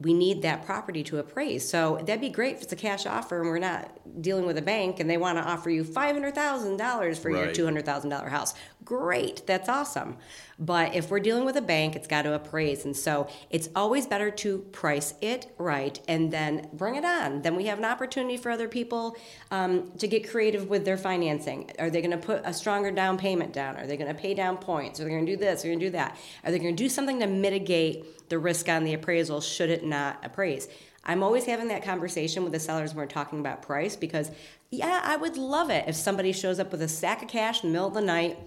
we 0.00 0.12
need 0.12 0.42
that 0.42 0.66
property 0.66 1.04
to 1.04 1.18
appraise. 1.18 1.68
So 1.68 2.00
that'd 2.04 2.20
be 2.20 2.28
great 2.28 2.56
if 2.56 2.62
it's 2.62 2.72
a 2.72 2.76
cash 2.76 3.06
offer 3.06 3.40
and 3.40 3.48
we're 3.48 3.60
not 3.60 4.00
dealing 4.20 4.44
with 4.44 4.58
a 4.58 4.62
bank 4.62 4.98
and 4.98 5.08
they 5.08 5.16
want 5.16 5.38
to 5.38 5.44
offer 5.44 5.70
you 5.70 5.84
$500,000 5.84 7.18
for 7.18 7.30
your 7.30 7.46
$200,000 7.52 8.28
house. 8.28 8.54
Great, 8.84 9.46
that's 9.46 9.68
awesome. 9.68 10.16
But 10.58 10.94
if 10.94 11.10
we're 11.10 11.20
dealing 11.20 11.44
with 11.44 11.56
a 11.56 11.62
bank, 11.62 11.94
it's 11.94 12.08
got 12.08 12.22
to 12.22 12.32
appraise. 12.34 12.84
And 12.84 12.96
so 12.96 13.28
it's 13.50 13.68
always 13.76 14.06
better 14.06 14.30
to 14.30 14.58
price 14.72 15.14
it 15.20 15.52
right 15.58 16.00
and 16.08 16.32
then 16.32 16.70
bring 16.72 16.94
it 16.94 17.04
on. 17.04 17.42
Then 17.42 17.56
we 17.56 17.66
have 17.66 17.78
an 17.78 17.84
opportunity 17.84 18.38
for 18.38 18.50
other 18.50 18.68
people 18.68 19.16
um, 19.50 19.90
to 19.98 20.08
get 20.08 20.30
creative 20.30 20.68
with 20.68 20.84
their 20.84 20.96
financing. 20.96 21.70
Are 21.78 21.90
they 21.90 22.00
going 22.00 22.18
to 22.18 22.24
put 22.24 22.40
a 22.44 22.54
stronger 22.54 22.90
down 22.90 23.18
payment 23.18 23.52
down? 23.52 23.76
Are 23.76 23.86
they 23.86 23.98
going 23.98 24.14
to 24.14 24.18
pay 24.18 24.32
down 24.32 24.56
points? 24.56 25.00
Are 25.00 25.04
they 25.04 25.10
going 25.10 25.26
to 25.26 25.32
do 25.32 25.36
this? 25.36 25.60
Are 25.60 25.62
they 25.64 25.68
going 25.70 25.80
to 25.80 25.86
do 25.86 25.92
that? 25.92 26.16
Are 26.44 26.50
they 26.50 26.58
going 26.58 26.74
to 26.74 26.82
do 26.82 26.88
something 26.88 27.20
to 27.20 27.26
mitigate 27.26 28.28
the 28.30 28.38
risk 28.38 28.68
on 28.68 28.84
the 28.84 28.94
appraisal 28.94 29.40
should 29.40 29.70
it 29.70 29.74
it 29.74 29.84
not 29.84 30.24
appraise? 30.24 30.68
I'm 31.04 31.22
always 31.22 31.44
having 31.44 31.68
that 31.68 31.84
conversation 31.84 32.44
with 32.44 32.52
the 32.52 32.60
sellers 32.60 32.94
when 32.94 33.04
we're 33.04 33.12
talking 33.12 33.40
about 33.40 33.60
price 33.60 33.94
because, 33.94 34.30
yeah, 34.70 35.02
I 35.04 35.16
would 35.16 35.36
love 35.36 35.68
it 35.68 35.84
if 35.86 35.94
somebody 35.94 36.32
shows 36.32 36.58
up 36.58 36.72
with 36.72 36.80
a 36.80 36.88
sack 36.88 37.22
of 37.22 37.28
cash 37.28 37.62
in 37.62 37.68
the 37.68 37.72
middle 37.74 37.88
of 37.88 37.94
the 37.94 38.00
night 38.00 38.38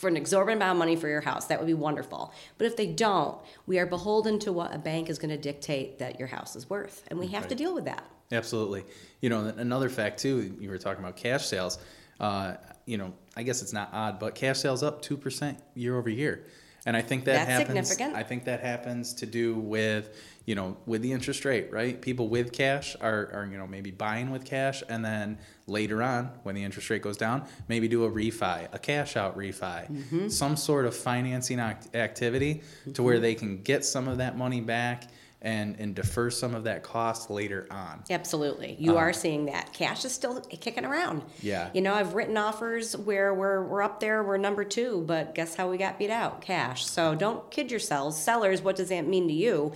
for 0.00 0.08
an 0.08 0.16
exorbitant 0.16 0.62
amount 0.62 0.72
of 0.72 0.78
money 0.78 0.96
for 0.96 1.08
your 1.08 1.20
house. 1.20 1.44
That 1.46 1.58
would 1.58 1.66
be 1.66 1.74
wonderful. 1.74 2.32
But 2.56 2.66
if 2.66 2.74
they 2.74 2.86
don't, 2.86 3.36
we 3.66 3.78
are 3.78 3.84
beholden 3.84 4.38
to 4.40 4.52
what 4.52 4.74
a 4.74 4.78
bank 4.78 5.10
is 5.10 5.18
going 5.18 5.28
to 5.28 5.36
dictate 5.36 5.98
that 5.98 6.18
your 6.18 6.28
house 6.28 6.56
is 6.56 6.70
worth, 6.70 7.04
and 7.08 7.18
we 7.18 7.26
have 7.28 7.46
to 7.48 7.54
deal 7.54 7.74
with 7.74 7.84
that. 7.84 8.02
Absolutely. 8.32 8.84
You 9.20 9.28
know, 9.28 9.52
another 9.56 9.90
fact 9.90 10.18
too. 10.20 10.56
You 10.58 10.70
were 10.70 10.78
talking 10.78 11.04
about 11.04 11.16
cash 11.16 11.46
sales. 11.46 11.78
Uh, 12.18 12.54
you 12.86 12.96
know, 12.96 13.12
I 13.36 13.42
guess 13.42 13.60
it's 13.60 13.74
not 13.74 13.90
odd, 13.92 14.18
but 14.18 14.34
cash 14.34 14.60
sales 14.60 14.82
up 14.82 15.02
two 15.02 15.18
percent 15.18 15.58
year 15.74 15.98
over 15.98 16.08
year, 16.08 16.46
and 16.86 16.96
I 16.96 17.02
think 17.02 17.24
that 17.26 17.46
That's 17.46 17.50
happens. 17.50 17.88
significant. 17.88 18.16
I 18.16 18.22
think 18.22 18.44
that 18.44 18.60
happens 18.60 19.14
to 19.14 19.26
do 19.26 19.54
with 19.54 20.16
you 20.46 20.54
know 20.54 20.76
with 20.86 21.02
the 21.02 21.12
interest 21.12 21.44
rate, 21.44 21.70
right? 21.72 22.00
People 22.00 22.28
with 22.28 22.52
cash 22.52 22.96
are, 23.00 23.30
are 23.32 23.48
you 23.50 23.58
know 23.58 23.66
maybe 23.66 23.90
buying 23.90 24.30
with 24.30 24.44
cash, 24.44 24.82
and 24.88 25.04
then 25.04 25.38
later 25.66 26.02
on 26.02 26.30
when 26.42 26.54
the 26.54 26.64
interest 26.64 26.90
rate 26.90 27.02
goes 27.02 27.16
down, 27.16 27.44
maybe 27.68 27.86
do 27.88 28.04
a 28.04 28.10
refi, 28.10 28.66
a 28.72 28.78
cash 28.78 29.16
out 29.16 29.36
refi, 29.36 29.90
Mm-hmm. 29.90 30.28
some 30.28 30.56
sort 30.56 30.86
of 30.86 30.96
financing 30.96 31.60
act- 31.60 31.94
activity 31.94 32.62
to 32.94 33.02
where 33.02 33.20
they 33.20 33.34
can 33.34 33.62
get 33.62 33.84
some 33.84 34.08
of 34.08 34.18
that 34.18 34.36
money 34.36 34.60
back. 34.60 35.04
And, 35.42 35.76
and 35.80 35.94
defer 35.94 36.28
some 36.28 36.54
of 36.54 36.64
that 36.64 36.82
cost 36.82 37.30
later 37.30 37.66
on. 37.70 38.04
Absolutely. 38.10 38.76
You 38.78 38.90
uh-huh. 38.90 39.00
are 39.00 39.12
seeing 39.14 39.46
that. 39.46 39.72
Cash 39.72 40.04
is 40.04 40.12
still 40.12 40.38
kicking 40.42 40.84
around. 40.84 41.22
Yeah. 41.40 41.70
You 41.72 41.80
know, 41.80 41.94
I've 41.94 42.12
written 42.12 42.36
offers 42.36 42.94
where 42.94 43.32
we're, 43.32 43.64
we're 43.64 43.80
up 43.80 44.00
there, 44.00 44.22
we're 44.22 44.36
number 44.36 44.64
two, 44.64 45.02
but 45.06 45.34
guess 45.34 45.54
how 45.54 45.70
we 45.70 45.78
got 45.78 45.98
beat 45.98 46.10
out? 46.10 46.42
Cash. 46.42 46.84
So 46.84 47.14
don't 47.14 47.50
kid 47.50 47.70
yourselves. 47.70 48.18
Sellers, 48.18 48.60
what 48.60 48.76
does 48.76 48.90
that 48.90 49.06
mean 49.06 49.28
to 49.28 49.32
you? 49.32 49.72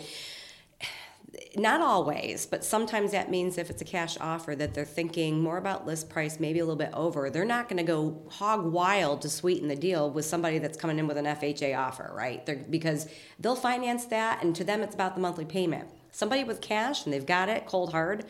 Not 1.56 1.80
always, 1.80 2.46
but 2.46 2.64
sometimes 2.64 3.12
that 3.12 3.30
means 3.30 3.58
if 3.58 3.70
it's 3.70 3.80
a 3.80 3.84
cash 3.84 4.16
offer 4.20 4.56
that 4.56 4.74
they're 4.74 4.84
thinking 4.84 5.40
more 5.40 5.56
about 5.56 5.86
list 5.86 6.10
price, 6.10 6.40
maybe 6.40 6.58
a 6.58 6.64
little 6.64 6.74
bit 6.74 6.90
over. 6.92 7.30
They're 7.30 7.44
not 7.44 7.68
going 7.68 7.76
to 7.76 7.84
go 7.84 8.22
hog 8.28 8.64
wild 8.64 9.22
to 9.22 9.28
sweeten 9.28 9.68
the 9.68 9.76
deal 9.76 10.10
with 10.10 10.24
somebody 10.24 10.58
that's 10.58 10.76
coming 10.76 10.98
in 10.98 11.06
with 11.06 11.16
an 11.16 11.26
FHA 11.26 11.78
offer, 11.78 12.10
right? 12.12 12.44
They're, 12.44 12.56
because 12.56 13.08
they'll 13.38 13.54
finance 13.54 14.06
that, 14.06 14.42
and 14.42 14.56
to 14.56 14.64
them, 14.64 14.82
it's 14.82 14.96
about 14.96 15.14
the 15.14 15.20
monthly 15.20 15.44
payment. 15.44 15.86
Somebody 16.10 16.42
with 16.42 16.60
cash 16.60 17.04
and 17.04 17.12
they've 17.12 17.24
got 17.26 17.48
it 17.48 17.66
cold 17.66 17.92
hard, 17.92 18.24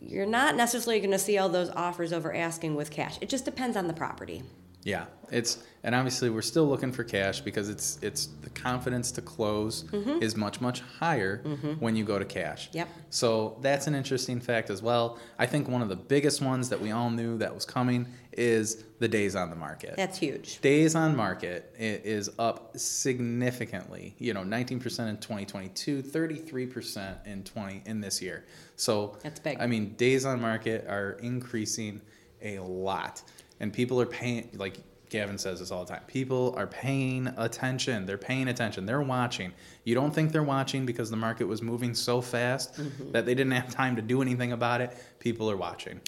you're 0.00 0.26
not 0.26 0.54
necessarily 0.54 1.00
going 1.00 1.10
to 1.10 1.18
see 1.18 1.38
all 1.38 1.48
those 1.48 1.70
offers 1.70 2.12
over 2.12 2.32
asking 2.32 2.76
with 2.76 2.90
cash. 2.90 3.18
It 3.20 3.28
just 3.28 3.44
depends 3.44 3.76
on 3.76 3.88
the 3.88 3.94
property. 3.94 4.44
Yeah, 4.84 5.06
it's 5.30 5.62
and 5.82 5.94
obviously 5.94 6.30
we're 6.30 6.42
still 6.42 6.66
looking 6.66 6.92
for 6.92 7.04
cash 7.04 7.40
because 7.40 7.68
it's 7.68 7.98
it's 8.02 8.26
the 8.42 8.50
confidence 8.50 9.10
to 9.12 9.22
close 9.22 9.84
mm-hmm. 9.84 10.22
is 10.22 10.36
much 10.36 10.60
much 10.60 10.80
higher 10.80 11.42
mm-hmm. 11.44 11.72
when 11.74 11.96
you 11.96 12.04
go 12.04 12.18
to 12.18 12.24
cash. 12.24 12.68
Yep. 12.72 12.88
So 13.10 13.58
that's 13.60 13.86
an 13.86 13.94
interesting 13.94 14.40
fact 14.40 14.70
as 14.70 14.82
well. 14.82 15.18
I 15.38 15.46
think 15.46 15.68
one 15.68 15.82
of 15.82 15.88
the 15.88 15.96
biggest 15.96 16.42
ones 16.42 16.68
that 16.68 16.80
we 16.80 16.90
all 16.90 17.10
knew 17.10 17.38
that 17.38 17.54
was 17.54 17.64
coming 17.64 18.06
is 18.32 18.84
the 19.00 19.08
days 19.08 19.34
on 19.34 19.50
the 19.50 19.56
market. 19.56 19.94
That's 19.96 20.18
huge. 20.18 20.60
Days 20.60 20.94
on 20.94 21.16
market 21.16 21.74
is 21.76 22.30
up 22.38 22.78
significantly. 22.78 24.14
You 24.18 24.32
know, 24.32 24.42
19% 24.42 24.72
in 24.72 25.16
2022, 25.16 26.02
33% 26.02 27.26
in 27.26 27.42
20 27.42 27.82
in 27.84 28.00
this 28.00 28.22
year. 28.22 28.44
So 28.76 29.18
That's 29.22 29.40
big. 29.40 29.60
I 29.60 29.66
mean, 29.66 29.94
days 29.94 30.24
on 30.24 30.40
market 30.40 30.86
are 30.86 31.18
increasing 31.20 32.00
a 32.42 32.60
lot, 32.60 33.22
and 33.60 33.72
people 33.72 34.00
are 34.00 34.06
paying. 34.06 34.48
Like 34.54 34.78
Gavin 35.10 35.38
says 35.38 35.60
this 35.60 35.70
all 35.70 35.84
the 35.86 35.90
time. 35.94 36.02
People 36.06 36.54
are 36.58 36.66
paying 36.66 37.28
attention. 37.38 38.04
They're 38.04 38.18
paying 38.18 38.48
attention. 38.48 38.84
They're 38.84 39.00
watching. 39.00 39.54
You 39.84 39.94
don't 39.94 40.14
think 40.14 40.32
they're 40.32 40.42
watching 40.42 40.84
because 40.84 41.10
the 41.10 41.16
market 41.16 41.46
was 41.46 41.62
moving 41.62 41.94
so 41.94 42.20
fast 42.20 42.74
Mm-hmm. 42.74 43.12
that 43.12 43.24
they 43.24 43.34
didn't 43.34 43.52
have 43.52 43.70
time 43.70 43.96
to 43.96 44.02
do 44.02 44.20
anything 44.20 44.52
about 44.52 44.80
it. 44.82 44.94
People 45.18 45.50
are 45.50 45.56
watching. 45.56 46.00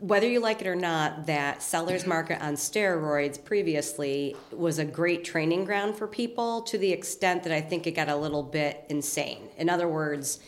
Whether 0.00 0.26
you 0.28 0.40
like 0.40 0.60
it 0.62 0.66
or 0.66 0.74
not, 0.74 1.26
that 1.26 1.62
seller's 1.62 2.06
market 2.14 2.40
on 2.42 2.54
steroids 2.54 3.42
previously 3.42 4.34
was 4.50 4.78
a 4.78 4.84
great 4.86 5.22
training 5.24 5.64
ground 5.66 5.96
for 5.96 6.06
people 6.06 6.62
to 6.62 6.78
the 6.78 6.92
extent 6.92 7.42
that 7.44 7.52
I 7.52 7.60
think 7.60 7.86
it 7.86 7.92
got 7.92 8.08
a 8.08 8.16
little 8.16 8.42
bit 8.42 8.84
insane. 8.88 9.50
In 9.58 9.68
other 9.68 9.86
words, 9.88 10.40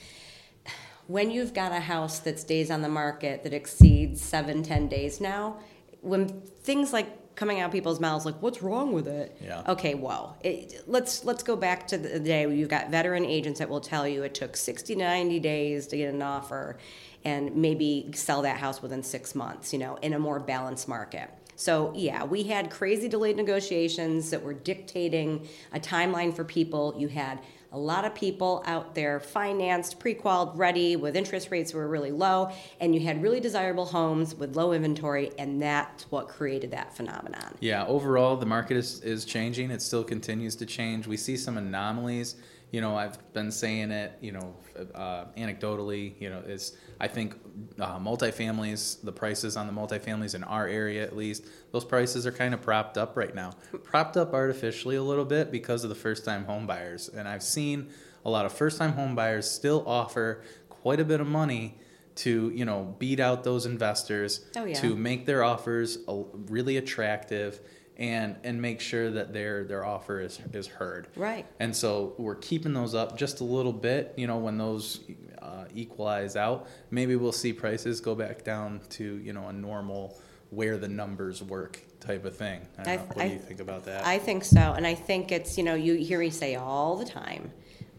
when 1.09 1.31
you've 1.31 1.53
got 1.53 1.73
a 1.73 1.81
house 1.81 2.21
that 2.21 2.39
stays 2.39 2.71
on 2.71 2.81
the 2.81 2.89
market 2.89 3.43
that 3.43 3.53
exceeds 3.53 4.21
seven, 4.23 4.63
ten 4.63 4.89
days 4.89 5.21
now, 5.21 5.59
when 6.01 6.41
things 6.63 6.93
like 6.93 7.35
coming 7.35 7.61
out 7.61 7.67
of 7.67 7.73
people's 7.73 8.01
mouths 8.01 8.27
like 8.27 8.35
what's 8.43 8.63
wrong 8.63 8.93
with 8.93 9.07
it? 9.07 9.37
Yeah. 9.41 9.63
okay 9.69 9.95
well 9.95 10.37
it, 10.43 10.83
let's 10.87 11.25
let's 11.25 11.43
go 11.45 11.55
back 11.55 11.87
to 11.89 11.99
the 11.99 12.19
day 12.19 12.47
where 12.47 12.55
you've 12.55 12.69
got 12.69 12.91
veteran 12.91 13.25
agents 13.25 13.61
that 13.61 13.69
will 13.69 13.81
tell 13.81 14.09
you 14.09 14.25
it 14.25 14.35
took 14.35 14.57
60 14.57 14.97
90 14.97 15.39
days 15.39 15.87
to 15.89 15.97
get 15.97 16.13
an 16.13 16.21
offer 16.21 16.79
and 17.25 17.55
maybe 17.55 18.11
sell 18.15 18.43
that 18.43 18.57
house 18.59 18.83
within 18.83 19.03
six 19.03 19.35
months 19.37 19.73
you 19.73 19.79
know 19.79 19.97
in 20.03 20.13
a 20.15 20.19
more 20.19 20.41
balanced 20.41 20.89
market. 20.89 21.31
So 21.55 21.93
yeah 21.95 22.25
we 22.25 22.43
had 22.43 22.71
crazy 22.71 23.09
delayed 23.09 23.37
negotiations 23.37 24.31
that 24.31 24.43
were 24.43 24.55
dictating 24.55 25.47
a 25.73 25.79
timeline 25.79 26.35
for 26.35 26.45
people. 26.45 26.95
You 26.99 27.07
had 27.09 27.41
a 27.73 27.79
lot 27.79 28.05
of 28.05 28.15
people 28.15 28.63
out 28.67 28.95
there 28.95 29.21
financed, 29.21 29.99
pre-qualified, 29.99 30.59
ready 30.59 30.97
with 30.97 31.17
interest 31.17 31.51
rates 31.51 31.75
were 31.75 31.87
really 31.87 32.11
low, 32.11 32.51
and 32.81 32.95
you 32.95 33.01
had 33.01 33.23
really 33.23 33.41
desirable 33.41 33.85
homes 33.85 34.35
with 34.35 34.57
low 34.57 34.73
inventory, 34.73 35.31
and 35.39 35.61
that's 35.61 36.11
what 36.11 36.29
created 36.29 36.71
that 36.71 36.97
phenomenon. 36.97 37.55
Yeah, 37.61 37.85
overall, 37.87 38.37
the 38.37 38.47
market 38.47 38.77
is, 38.77 39.01
is 39.03 39.25
changing. 39.25 39.71
It 39.71 39.83
still 39.83 40.05
continues 40.05 40.57
to 40.57 40.67
change. 40.67 41.07
We 41.07 41.17
see 41.17 41.37
some 41.37 41.59
anomalies. 41.59 42.37
You 42.71 42.83
know, 42.83 42.97
I've 42.97 43.33
been 43.33 43.51
saying 43.51 43.91
it, 43.93 44.13
you 44.21 44.33
know, 44.33 44.55
uh, 44.95 45.25
anecdotally, 45.39 46.13
you 46.21 46.29
know, 46.29 46.41
is 46.41 46.77
I 47.01 47.09
think 47.09 47.35
uh, 47.81 47.99
multifamilies, 47.99 49.03
the 49.03 49.13
prices 49.13 49.57
on 49.57 49.67
the 49.67 49.73
multifamilies 49.73 50.35
in 50.35 50.45
our 50.45 50.67
area 50.67 51.03
at 51.03 51.17
least, 51.17 51.47
those 51.73 51.85
prices 51.85 52.27
are 52.27 52.33
kind 52.33 52.53
of 52.53 52.61
propped 52.61 52.99
up 52.99 53.17
right 53.17 53.35
now. 53.35 53.53
propped 53.85 54.17
up 54.19 54.35
artificially 54.35 54.97
a 54.97 55.03
little 55.03 55.25
bit 55.25 55.51
because 55.51 55.83
of 55.83 55.89
the 55.89 55.95
first 55.97 56.25
time 56.27 56.45
home 56.45 56.67
buyers. 56.67 57.09
And 57.09 57.27
I've 57.27 57.43
seen 57.43 57.89
a 58.27 58.31
lot 58.31 58.45
of 58.45 58.53
first 58.53 58.77
time 58.79 58.93
home 58.93 59.15
buyers 59.15 59.51
still 59.51 59.83
offer 59.87 60.43
quite 60.69 61.01
a 61.01 61.05
bit 61.07 61.21
of 61.21 61.27
money 61.27 61.79
to, 62.17 62.51
you 62.55 62.65
know, 62.67 62.95
beat 62.99 63.21
out 63.21 63.45
those 63.45 63.65
investors 63.65 64.45
Oh, 64.57 64.65
yeah. 64.67 64.75
to 64.81 64.95
make 64.95 65.25
their 65.25 65.43
offers 65.43 65.99
a- 66.09 66.25
really 66.49 66.77
attractive 66.77 67.61
and 67.99 68.37
and 68.45 68.63
make 68.63 68.81
sure 68.81 69.11
that 69.11 69.33
their 69.33 69.65
their 69.65 69.85
offer 69.85 70.21
is 70.21 70.39
is 70.53 70.67
heard. 70.67 71.09
Right. 71.17 71.47
And 71.59 71.75
so 71.75 72.15
we're 72.19 72.37
keeping 72.37 72.73
those 72.73 72.95
up 72.95 73.17
just 73.19 73.41
a 73.41 73.45
little 73.45 73.73
bit. 73.73 74.15
You 74.17 74.27
know, 74.27 74.37
when 74.39 74.57
those 74.59 75.01
uh, 75.43 75.65
equalize 75.75 76.37
out, 76.37 76.69
maybe 76.91 77.17
we'll 77.17 77.33
see 77.33 77.53
prices 77.53 78.01
go 78.01 78.15
back 78.15 78.45
down 78.45 78.81
to 78.91 79.05
you 79.19 79.33
know 79.33 79.49
a 79.49 79.53
normal 79.53 80.19
where 80.51 80.79
the 80.79 80.89
numbers 80.89 81.43
work 81.43 81.83
type 82.01 82.25
of 82.25 82.35
thing. 82.37 82.67
I 82.79 82.83
don't 82.85 82.93
I- 82.93 82.97
know. 82.97 83.03
What 83.13 83.19
I- 83.25 83.29
do 83.29 83.35
you 83.35 83.41
think 83.41 83.61
about 83.61 83.85
that? 83.85 84.07
I 84.07 84.19
think 84.19 84.45
so, 84.45 84.59
and 84.61 84.87
I 84.87 84.95
think 84.95 85.31
it's, 85.31 85.59
you 85.59 85.65
know, 85.65 85.75
you 85.75 85.95
hear 85.95 86.21
me 86.21 86.31
say 86.31 86.55
all 86.55 86.97
the 86.97 87.05
time 87.05 87.51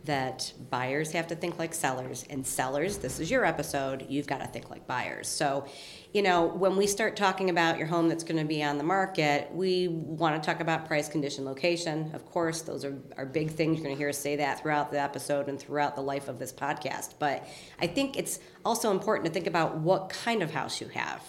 that 0.05 0.51
buyers 0.71 1.11
have 1.11 1.27
to 1.27 1.35
think 1.35 1.59
like 1.59 1.75
sellers, 1.75 2.25
and 2.29 2.47
sellers, 2.47 2.97
this 2.97 3.19
is 3.19 3.29
your 3.29 3.45
episode, 3.45 4.05
you've 4.09 4.25
got 4.25 4.39
to 4.39 4.47
think 4.47 4.71
like 4.71 4.87
buyers. 4.87 5.27
So, 5.27 5.65
you 6.11 6.23
know, 6.23 6.45
when 6.45 6.75
we 6.75 6.87
start 6.87 7.15
talking 7.15 7.51
about 7.51 7.77
your 7.77 7.85
home 7.85 8.09
that's 8.09 8.23
going 8.23 8.39
to 8.39 8.45
be 8.45 8.63
on 8.63 8.79
the 8.79 8.83
market, 8.83 9.47
we 9.53 9.87
want 9.89 10.41
to 10.41 10.45
talk 10.45 10.59
about 10.59 10.87
price, 10.87 11.07
condition, 11.07 11.45
location. 11.45 12.09
Of 12.15 12.25
course, 12.25 12.61
those 12.63 12.83
are, 12.83 12.97
are 13.15 13.27
big 13.27 13.51
things. 13.51 13.77
You're 13.77 13.83
going 13.85 13.95
to 13.95 13.99
hear 13.99 14.09
us 14.09 14.17
say 14.17 14.35
that 14.37 14.59
throughout 14.59 14.91
the 14.91 14.99
episode 14.99 15.47
and 15.49 15.59
throughout 15.59 15.95
the 15.95 16.01
life 16.01 16.27
of 16.27 16.39
this 16.39 16.51
podcast. 16.51 17.13
But 17.19 17.47
I 17.79 17.85
think 17.85 18.17
it's 18.17 18.39
also 18.65 18.89
important 18.89 19.27
to 19.27 19.31
think 19.31 19.45
about 19.45 19.77
what 19.77 20.09
kind 20.09 20.41
of 20.41 20.51
house 20.51 20.81
you 20.81 20.87
have. 20.87 21.21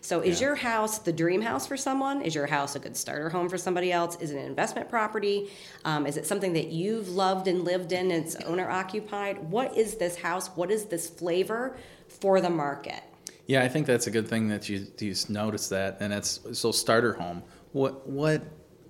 So 0.00 0.20
is 0.20 0.40
Yeah. 0.40 0.48
your 0.48 0.56
house 0.56 0.98
the 0.98 1.12
dream 1.12 1.42
house 1.42 1.66
for 1.68 1.76
someone? 1.76 2.22
Is 2.22 2.34
your 2.34 2.46
house 2.46 2.74
a 2.74 2.80
good 2.80 2.96
starter 2.96 3.28
home 3.30 3.48
for 3.48 3.58
somebody 3.58 3.92
else? 3.92 4.16
Is 4.20 4.32
it 4.32 4.38
an 4.38 4.46
investment 4.46 4.88
property? 4.88 5.50
Um, 5.84 6.04
is 6.04 6.16
it 6.16 6.26
something 6.26 6.52
that 6.54 6.68
you've 6.68 7.08
loved 7.08 7.46
and 7.46 7.62
lived 7.64 7.92
in? 7.92 8.10
And 8.10 8.24
it's 8.24 8.34
owner 8.44 8.68
occupied. 8.68 9.50
What 9.50 9.76
is 9.76 9.96
this 9.96 10.16
house? 10.16 10.48
What 10.56 10.72
is 10.72 10.86
this 10.86 11.08
flavor 11.08 11.76
for 12.08 12.40
the 12.40 12.50
market? 12.50 13.02
Yeah, 13.46 13.62
I 13.62 13.68
think 13.68 13.86
that's 13.86 14.06
a 14.06 14.10
good 14.10 14.28
thing 14.28 14.48
that 14.48 14.68
you 14.68 14.86
you 14.98 15.14
notice 15.28 15.68
that, 15.68 15.98
and 16.00 16.12
it's 16.12 16.40
so 16.52 16.72
starter 16.72 17.14
home. 17.14 17.42
What 17.72 18.08
what 18.08 18.42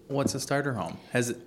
what's 0.08 0.34
a 0.34 0.40
starter 0.40 0.72
home? 0.72 0.98
Has 1.10 1.30
it? 1.30 1.38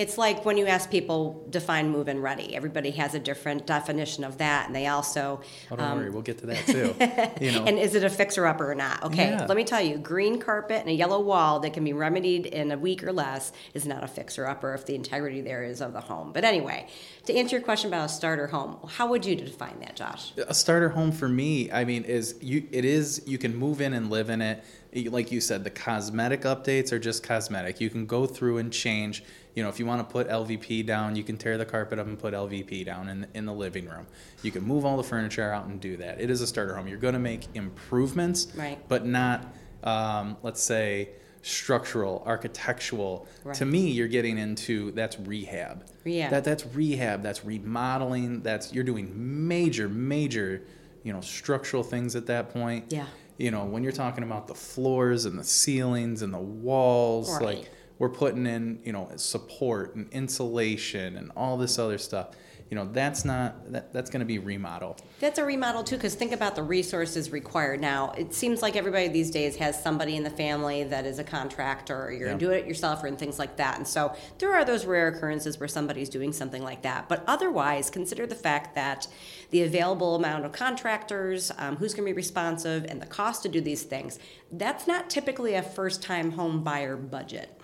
It's 0.00 0.16
like 0.16 0.46
when 0.46 0.56
you 0.56 0.66
ask 0.66 0.90
people 0.90 1.44
define 1.50 1.90
move 1.90 2.08
in 2.08 2.22
ready. 2.22 2.56
Everybody 2.56 2.90
has 2.92 3.14
a 3.14 3.18
different 3.18 3.66
definition 3.66 4.24
of 4.24 4.38
that, 4.38 4.66
and 4.66 4.74
they 4.74 4.86
also 4.86 5.42
Oh, 5.70 5.76
don't 5.76 5.94
worry, 5.98 6.06
um, 6.06 6.14
we'll 6.14 6.22
get 6.22 6.38
to 6.38 6.46
that 6.46 6.66
too. 6.66 6.94
You 7.44 7.52
know, 7.52 7.64
And 7.66 7.78
is 7.78 7.94
it 7.94 8.02
a 8.02 8.08
fixer 8.08 8.46
upper 8.46 8.70
or 8.70 8.74
not? 8.74 9.02
Okay, 9.04 9.28
Yeah. 9.32 9.44
let 9.46 9.58
me 9.58 9.64
tell 9.64 9.82
you, 9.82 9.98
green 9.98 10.40
carpet 10.40 10.78
and 10.80 10.88
a 10.88 10.94
yellow 10.94 11.20
wall 11.20 11.60
that 11.60 11.74
can 11.74 11.84
be 11.84 11.92
remedied 11.92 12.46
in 12.46 12.72
a 12.72 12.78
week 12.78 13.04
or 13.04 13.12
less 13.12 13.52
is 13.74 13.84
not 13.84 14.02
a 14.02 14.08
fixer 14.08 14.46
upper 14.46 14.72
if 14.72 14.86
the 14.86 14.94
integrity 14.94 15.42
there 15.42 15.62
is 15.64 15.82
of 15.82 15.92
the 15.92 16.00
home. 16.00 16.32
But 16.32 16.44
anyway, 16.44 16.86
to 17.26 17.34
answer 17.36 17.56
your 17.56 17.64
question 17.64 17.90
about 17.90 18.06
a 18.06 18.08
starter 18.08 18.46
home, 18.46 18.78
how 18.88 19.06
would 19.08 19.26
you 19.26 19.36
define 19.36 19.80
that, 19.80 19.96
Josh? 19.96 20.32
a 20.48 20.54
starter 20.54 20.88
home 20.88 21.12
for 21.12 21.28
me 21.28 21.70
i 21.72 21.84
mean 21.84 22.04
is 22.04 22.34
you 22.40 22.66
it 22.72 22.84
is 22.86 23.22
you 23.26 23.36
can 23.36 23.54
move 23.54 23.80
in 23.82 23.92
and 23.92 24.08
live 24.10 24.30
in 24.30 24.40
it 24.40 24.64
like 24.94 25.30
you 25.30 25.40
said, 25.40 25.64
the 25.64 25.70
cosmetic 25.70 26.42
updates 26.42 26.92
are 26.92 26.98
just 26.98 27.22
cosmetic. 27.22 27.80
You 27.80 27.90
can 27.90 28.06
go 28.06 28.26
through 28.26 28.58
and 28.58 28.72
change. 28.72 29.22
You 29.54 29.62
know, 29.62 29.68
if 29.68 29.78
you 29.78 29.86
want 29.86 30.06
to 30.06 30.12
put 30.12 30.28
LVP 30.28 30.86
down, 30.86 31.16
you 31.16 31.22
can 31.24 31.36
tear 31.36 31.58
the 31.58 31.64
carpet 31.64 31.98
up 31.98 32.06
and 32.06 32.18
put 32.18 32.34
LVP 32.34 32.84
down 32.84 33.08
in, 33.08 33.26
in 33.34 33.46
the 33.46 33.52
living 33.52 33.88
room. 33.88 34.06
You 34.42 34.50
can 34.50 34.62
move 34.64 34.84
all 34.84 34.96
the 34.96 35.02
furniture 35.04 35.50
out 35.52 35.66
and 35.66 35.80
do 35.80 35.96
that. 35.98 36.20
It 36.20 36.30
is 36.30 36.40
a 36.40 36.46
starter 36.46 36.74
home. 36.74 36.88
You're 36.88 36.98
going 36.98 37.14
to 37.14 37.20
make 37.20 37.46
improvements, 37.54 38.48
Right. 38.56 38.78
but 38.88 39.04
not, 39.06 39.54
um, 39.84 40.36
let's 40.42 40.62
say, 40.62 41.10
structural, 41.42 42.22
architectural. 42.26 43.26
Right. 43.44 43.56
To 43.56 43.64
me, 43.64 43.90
you're 43.90 44.08
getting 44.08 44.38
into 44.38 44.92
that's 44.92 45.18
rehab. 45.18 45.84
Rehab. 46.04 46.30
That 46.30 46.44
that's 46.44 46.66
rehab. 46.66 47.22
That's 47.22 47.44
remodeling. 47.44 48.42
That's 48.42 48.72
you're 48.72 48.84
doing 48.84 49.10
major, 49.48 49.88
major, 49.88 50.62
you 51.02 51.12
know, 51.12 51.20
structural 51.20 51.82
things 51.82 52.14
at 52.16 52.26
that 52.26 52.50
point. 52.50 52.86
Yeah. 52.92 53.06
You 53.40 53.50
know, 53.50 53.64
when 53.64 53.82
you're 53.82 53.90
talking 53.90 54.22
about 54.22 54.48
the 54.48 54.54
floors 54.54 55.24
and 55.24 55.38
the 55.38 55.44
ceilings 55.44 56.20
and 56.20 56.32
the 56.34 56.38
walls, 56.38 57.30
Right. 57.32 57.42
like 57.60 57.70
we're 57.98 58.10
putting 58.10 58.44
in, 58.46 58.80
you 58.84 58.92
know, 58.92 59.10
support 59.16 59.96
and 59.96 60.10
insulation 60.12 61.16
and 61.16 61.32
all 61.34 61.56
this 61.56 61.78
other 61.78 61.96
stuff. 61.96 62.36
You 62.70 62.76
know, 62.76 62.88
that's 62.92 63.24
not 63.24 63.72
that, 63.72 63.92
that's 63.92 64.10
going 64.10 64.20
to 64.20 64.26
be 64.26 64.38
remodel. 64.38 64.96
That's 65.18 65.40
a 65.40 65.44
remodel 65.44 65.82
too, 65.82 65.96
because 65.96 66.14
think 66.14 66.30
about 66.30 66.54
the 66.54 66.62
resources 66.62 67.32
required. 67.32 67.80
Now, 67.80 68.12
it 68.12 68.32
seems 68.32 68.62
like 68.62 68.76
everybody 68.76 69.08
these 69.08 69.32
days 69.32 69.56
has 69.56 69.82
somebody 69.82 70.14
in 70.14 70.22
the 70.22 70.30
family 70.30 70.84
that 70.84 71.04
is 71.04 71.18
a 71.18 71.24
contractor, 71.24 72.04
or 72.04 72.12
you're 72.12 72.28
Yeah. 72.28 72.36
a 72.36 72.38
do-it-yourselfer, 72.38 73.08
and 73.08 73.18
things 73.18 73.40
like 73.40 73.56
that. 73.56 73.76
And 73.78 73.88
so 73.88 74.14
there 74.38 74.54
are 74.54 74.64
those 74.64 74.86
rare 74.86 75.08
occurrences 75.08 75.58
where 75.58 75.68
somebody's 75.68 76.08
doing 76.08 76.32
something 76.32 76.62
like 76.62 76.82
that. 76.82 77.08
But 77.08 77.24
otherwise, 77.26 77.90
consider 77.90 78.24
the 78.24 78.36
fact 78.36 78.76
that 78.76 79.08
the 79.50 79.62
available 79.62 80.14
amount 80.14 80.44
of 80.44 80.52
contractors, 80.52 81.50
um, 81.58 81.74
who's 81.74 81.92
going 81.92 82.06
to 82.06 82.12
be 82.12 82.16
responsive, 82.16 82.84
and 82.88 83.02
the 83.02 83.06
cost 83.06 83.42
to 83.42 83.48
do 83.48 83.60
these 83.60 83.82
things. 83.82 84.20
That's 84.52 84.86
not 84.86 85.10
typically 85.10 85.54
a 85.54 85.62
first-time 85.62 86.32
home 86.32 86.62
buyer 86.62 86.96
budget. 86.96 87.59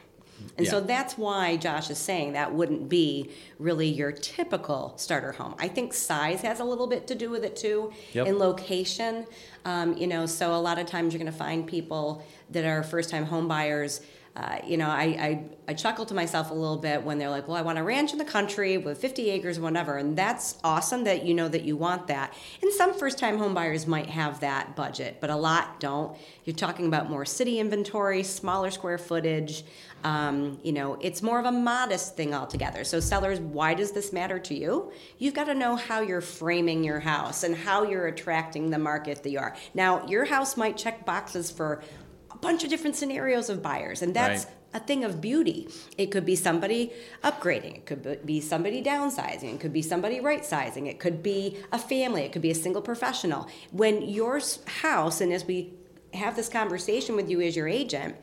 And 0.59 0.67
so 0.67 0.81
that's 0.81 1.17
why 1.19 1.57
Josh 1.57 1.91
is 1.91 1.99
saying 1.99 2.33
that 2.33 2.53
wouldn't 2.55 2.89
be 2.89 3.31
really 3.59 3.89
your 3.89 4.13
typical 4.13 4.95
starter 4.97 5.33
home. 5.33 5.55
I 5.59 5.69
think 5.69 5.93
size 5.93 6.41
has 6.43 6.61
a 6.61 6.65
little 6.65 6.87
bit 6.87 7.07
to 7.09 7.15
do 7.15 7.31
with 7.31 7.45
it 7.45 7.57
too, 7.57 7.93
Yep. 8.13 8.27
and 8.27 8.39
location. 8.39 9.27
Um, 9.65 9.97
you 9.97 10.07
know, 10.07 10.27
so 10.27 10.55
a 10.55 10.61
lot 10.61 10.79
of 10.79 10.87
times 10.87 11.13
you're 11.13 11.21
going 11.23 11.33
to 11.33 11.39
find 11.39 11.67
people 11.67 12.25
that 12.51 12.65
are 12.65 12.83
first-time 12.83 13.25
home 13.27 13.49
buyers. 13.49 14.01
Uh, 14.37 14.59
you 14.67 14.77
know, 14.77 14.89
I, 14.91 15.03
I 15.05 15.45
I 15.69 15.73
chuckle 15.75 16.05
to 16.05 16.13
myself 16.15 16.51
a 16.51 16.55
little 16.55 16.77
bit 16.77 17.03
when 17.03 17.17
they're 17.19 17.31
like, 17.31 17.49
"Well, 17.49 17.57
I 17.57 17.63
want 17.63 17.79
a 17.79 17.83
ranch 17.83 18.13
in 18.13 18.19
the 18.19 18.25
country 18.25 18.77
with 18.77 18.99
50 18.99 19.31
acres, 19.31 19.59
whatever," 19.59 19.97
and 19.97 20.15
that's 20.15 20.59
awesome 20.63 21.05
that 21.05 21.25
you 21.25 21.33
know 21.33 21.49
that 21.49 21.63
you 21.63 21.75
want 21.75 22.09
that. 22.09 22.35
And 22.61 22.71
some 22.75 22.93
first-time 22.93 23.39
home 23.39 23.55
buyers 23.55 23.87
might 23.87 24.11
have 24.11 24.41
that 24.41 24.77
budget, 24.77 25.17
but 25.23 25.31
a 25.31 25.37
lot 25.37 25.81
don't. 25.81 26.15
You're 26.45 26.55
talking 26.55 26.87
about 26.87 27.09
more 27.09 27.25
city 27.25 27.59
inventory, 27.59 28.23
smaller 28.23 28.71
square 28.71 28.99
footage. 28.99 29.65
Um, 30.07 30.61
you 30.63 30.73
know, 30.73 30.97
it's 31.01 31.21
more 31.21 31.41
of 31.41 31.47
a 31.47 31.51
modest 31.51 32.17
thing 32.17 32.33
altogether. 32.33 32.85
So, 32.85 33.01
sellers, 33.01 33.41
why 33.41 33.75
does 33.75 33.91
this 33.91 34.13
matter 34.13 34.39
to 34.39 34.55
you? 34.55 34.93
You've 35.19 35.35
got 35.35 35.47
to 35.47 35.55
know 35.55 35.75
how 35.75 36.01
you're 36.01 36.21
framing 36.21 36.85
your 36.85 37.01
house 37.01 37.43
and 37.43 37.57
how 37.57 37.83
you're 37.83 38.07
attracting 38.07 38.71
the 38.71 38.79
market 38.79 39.25
that 39.25 39.31
you 39.31 39.41
are. 39.41 39.57
Now, 39.75 40.07
your 40.07 40.25
house 40.25 40.57
might 40.57 40.77
check 40.77 41.05
boxes 41.05 41.51
for 41.51 41.83
a 42.31 42.39
bunch 42.39 42.63
of 42.63 42.71
different 42.71 42.95
scenarios 42.95 43.51
of 43.51 43.65
buyers, 43.65 44.01
and 44.01 44.15
that's 44.15 44.45
Right. 44.45 44.55
a 44.75 44.79
thing 44.79 45.03
of 45.03 45.21
beauty. 45.21 45.69
It 45.99 46.13
could 46.13 46.25
be 46.25 46.37
somebody 46.37 46.93
upgrading, 47.25 47.79
it 47.79 47.87
could 47.87 48.25
be 48.25 48.41
somebody 48.41 48.85
downsizing, 48.85 49.55
it 49.55 49.59
could 49.59 49.73
be 49.73 49.83
somebody 49.83 50.21
right 50.21 50.47
sizing, 50.47 50.87
it 50.87 51.01
could 51.01 51.21
be 51.21 51.57
a 51.73 51.81
family, 51.81 52.23
it 52.23 52.31
could 52.31 52.43
be 52.43 52.53
a 52.53 52.55
single 52.55 52.83
professional. 52.83 53.49
When 53.73 54.03
your 54.03 54.41
house, 54.83 55.21
and 55.21 55.33
as 55.33 55.45
we 55.45 55.73
have 56.15 56.37
this 56.37 56.49
conversation 56.49 57.17
with 57.17 57.29
you 57.29 57.41
as 57.41 57.57
your 57.57 57.67
agent, 57.67 58.15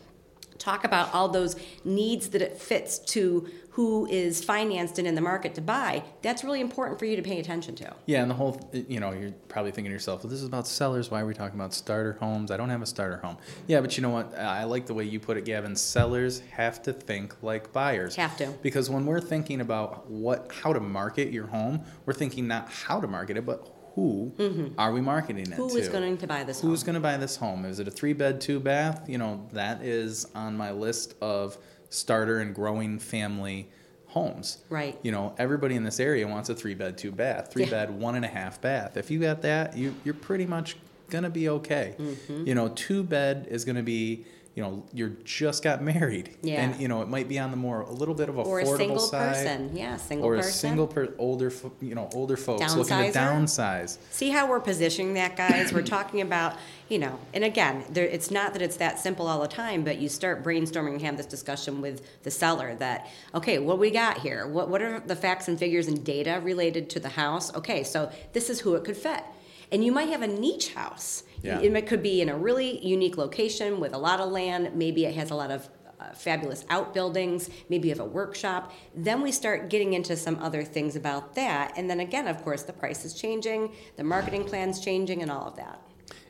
talk 0.63 0.83
about 0.83 1.13
all 1.13 1.27
those 1.27 1.55
needs 1.83 2.29
that 2.29 2.41
it 2.41 2.57
fits 2.57 2.97
to 2.99 3.49
who 3.71 4.05
is 4.05 4.43
financed 4.43 4.99
and 4.99 5.07
in 5.07 5.15
the 5.15 5.21
market 5.21 5.55
to 5.55 5.61
buy, 5.61 6.03
that's 6.21 6.43
really 6.43 6.61
important 6.61 6.99
for 6.99 7.05
you 7.05 7.15
to 7.15 7.23
pay 7.23 7.39
attention 7.39 7.73
to. 7.73 7.91
Yeah, 8.05 8.21
and 8.21 8.29
the 8.29 8.35
whole, 8.35 8.69
you 8.71 8.99
know, 8.99 9.11
you're 9.11 9.31
probably 9.47 9.71
thinking 9.71 9.89
to 9.89 9.93
yourself, 9.93 10.23
well, 10.23 10.29
this 10.29 10.41
is 10.41 10.47
about 10.47 10.67
sellers. 10.67 11.09
Why 11.09 11.21
are 11.21 11.25
we 11.25 11.33
talking 11.33 11.59
about 11.59 11.73
starter 11.73 12.13
homes? 12.19 12.51
I 12.51 12.57
don't 12.57 12.69
have 12.69 12.83
a 12.83 12.85
starter 12.85 13.17
home. 13.17 13.37
Yeah, 13.65 13.81
but 13.81 13.97
you 13.97 14.03
know 14.03 14.11
what? 14.11 14.37
I 14.37 14.65
like 14.65 14.85
the 14.85 14.93
way 14.93 15.05
you 15.05 15.19
put 15.19 15.37
it, 15.37 15.45
Gavin. 15.45 15.75
Sellers 15.75 16.41
have 16.51 16.83
to 16.83 16.93
think 16.93 17.41
like 17.41 17.73
buyers. 17.73 18.15
Have 18.15 18.37
to. 18.37 18.53
Because 18.61 18.91
when 18.91 19.07
we're 19.07 19.19
thinking 19.19 19.59
about 19.59 20.07
what, 20.07 20.51
how 20.53 20.71
to 20.71 20.79
market 20.79 21.33
your 21.33 21.47
home, 21.47 21.83
we're 22.05 22.13
thinking 22.13 22.47
not 22.47 22.69
how 22.69 23.01
to 23.01 23.07
market 23.07 23.37
it, 23.37 23.45
but 23.45 23.72
who 23.95 24.31
are 24.77 24.91
we 24.91 25.01
marketing 25.01 25.43
it 25.43 25.49
Mm-hmm. 25.51 25.55
Who 25.61 25.67
to? 25.69 25.73
Who 25.75 25.79
is 25.81 25.89
going 25.89 26.17
to 26.17 26.27
buy 26.27 26.43
this 26.43 26.61
home? 26.61 26.69
Who's 26.71 26.83
going 26.83 26.95
to 26.95 26.99
buy 27.01 27.17
this 27.17 27.35
home? 27.35 27.65
Is 27.65 27.79
it 27.79 27.87
a 27.87 27.91
three 27.91 28.13
bed, 28.13 28.41
two 28.41 28.59
bath? 28.59 29.07
You 29.07 29.17
know, 29.17 29.47
that 29.53 29.81
is 29.83 30.25
on 30.33 30.57
my 30.57 30.71
list 30.71 31.15
of 31.21 31.57
starter 31.89 32.39
and 32.39 32.55
growing 32.55 32.97
family 32.99 33.69
homes. 34.07 34.59
Right. 34.69 34.97
You 35.03 35.11
know, 35.11 35.35
everybody 35.37 35.75
in 35.75 35.83
this 35.83 35.99
area 35.99 36.27
wants 36.27 36.49
a 36.49 36.55
three 36.55 36.73
bed, 36.75 36.97
two 36.97 37.11
bath, 37.11 37.51
three 37.51 37.65
Yeah. 37.65 37.69
bed, 37.71 37.91
one 37.99 38.15
and 38.15 38.25
a 38.25 38.27
half 38.27 38.61
bath. 38.61 38.97
If 38.97 39.09
you 39.11 39.19
got 39.19 39.41
that, 39.43 39.75
you, 39.77 39.95
you're 40.03 40.13
pretty 40.13 40.45
much 40.45 40.75
going 41.09 41.23
to 41.23 41.29
be 41.29 41.49
okay. 41.49 41.95
Mm-hmm. 41.99 42.47
You 42.47 42.55
know, 42.55 42.69
two 42.69 43.03
bed 43.03 43.47
is 43.49 43.65
going 43.65 43.75
to 43.75 43.83
be, 43.83 44.25
you 44.55 44.61
know, 44.61 44.85
you're 44.93 45.13
just 45.23 45.63
got 45.63 45.81
married. 45.81 46.37
Yeah. 46.43 46.61
And, 46.61 46.79
you 46.79 46.87
know, 46.87 47.01
it 47.01 47.07
might 47.07 47.27
be 47.27 47.39
on 47.39 47.49
the 47.49 47.57
more, 47.57 47.81
a 47.81 47.91
little 47.91 48.13
bit 48.13 48.29
of 48.29 48.35
affordable 48.35 48.45
or 48.45 48.59
a 48.75 48.77
single 48.77 48.99
side. 48.99 49.33
person. 49.33 49.75
Yeah, 49.75 49.97
single 49.97 50.27
Or 50.27 50.35
a 50.35 50.43
single 50.43 50.85
per, 50.85 51.13
older, 51.17 51.49
fo- 51.49 51.73
you 51.81 51.95
know, 51.95 52.07
older 52.13 52.37
folks 52.37 52.75
looking 52.75 53.11
to 53.11 53.17
downsize. 53.17 53.97
See 54.11 54.29
how 54.29 54.47
we're 54.47 54.59
positioning 54.59 55.15
that, 55.15 55.35
guys? 55.35 55.73
We're 55.73 55.81
talking 55.81 56.21
about, 56.21 56.55
you 56.87 56.99
know, 56.99 57.17
and 57.33 57.43
again, 57.43 57.83
there, 57.89 58.05
it's 58.05 58.29
not 58.29 58.53
that 58.53 58.61
it's 58.61 58.77
that 58.77 58.99
simple 58.99 59.27
all 59.27 59.41
the 59.41 59.47
time, 59.47 59.83
but 59.83 59.97
you 59.97 60.07
start 60.07 60.43
brainstorming 60.43 60.93
and 60.93 61.01
have 61.01 61.17
this 61.17 61.25
discussion 61.25 61.81
with 61.81 62.05
the 62.21 62.29
seller 62.31 62.75
that, 62.75 63.09
okay, 63.33 63.57
what 63.57 63.79
we 63.79 63.89
got 63.89 64.19
here? 64.19 64.45
What, 64.45 64.69
what 64.69 64.83
are 64.83 64.99
the 64.99 65.15
facts 65.15 65.47
and 65.47 65.57
figures 65.57 65.87
and 65.87 66.03
data 66.03 66.39
related 66.43 66.91
to 66.91 66.99
the 66.99 67.09
house? 67.09 67.53
Okay, 67.55 67.83
so 67.83 68.11
this 68.33 68.51
is 68.51 68.59
who 68.59 68.75
it 68.75 68.83
could 68.83 68.97
fit. 68.97 69.23
And 69.71 69.83
you 69.83 69.91
might 69.91 70.09
have 70.09 70.21
a 70.21 70.27
niche 70.27 70.73
house. 70.73 71.23
Yeah. 71.43 71.59
It 71.59 71.87
could 71.87 72.01
be 72.01 72.21
in 72.21 72.29
a 72.29 72.37
really 72.37 72.83
unique 72.85 73.17
location 73.17 73.79
with 73.79 73.93
a 73.93 73.97
lot 73.97 74.19
of 74.19 74.31
land. 74.31 74.75
Maybe 74.75 75.05
it 75.05 75.13
has 75.15 75.29
a 75.29 75.35
lot 75.35 75.51
of 75.51 75.69
uh, 75.99 76.13
fabulous 76.13 76.65
outbuildings. 76.69 77.49
Maybe 77.69 77.89
you 77.89 77.93
have 77.93 77.99
a 77.99 78.09
workshop. 78.09 78.71
Then 78.95 79.21
we 79.21 79.31
start 79.31 79.69
getting 79.69 79.93
into 79.93 80.15
some 80.15 80.39
other 80.39 80.63
things 80.63 80.95
about 80.95 81.35
that. 81.35 81.73
And 81.77 81.89
then 81.89 81.99
again, 81.99 82.27
of 82.27 82.41
course, 82.43 82.63
the 82.63 82.73
price 82.73 83.03
is 83.05 83.13
changing, 83.13 83.73
the 83.97 84.03
marketing 84.03 84.45
plan's 84.45 84.79
changing, 84.79 85.21
and 85.21 85.29
all 85.29 85.47
of 85.47 85.55
that. 85.57 85.81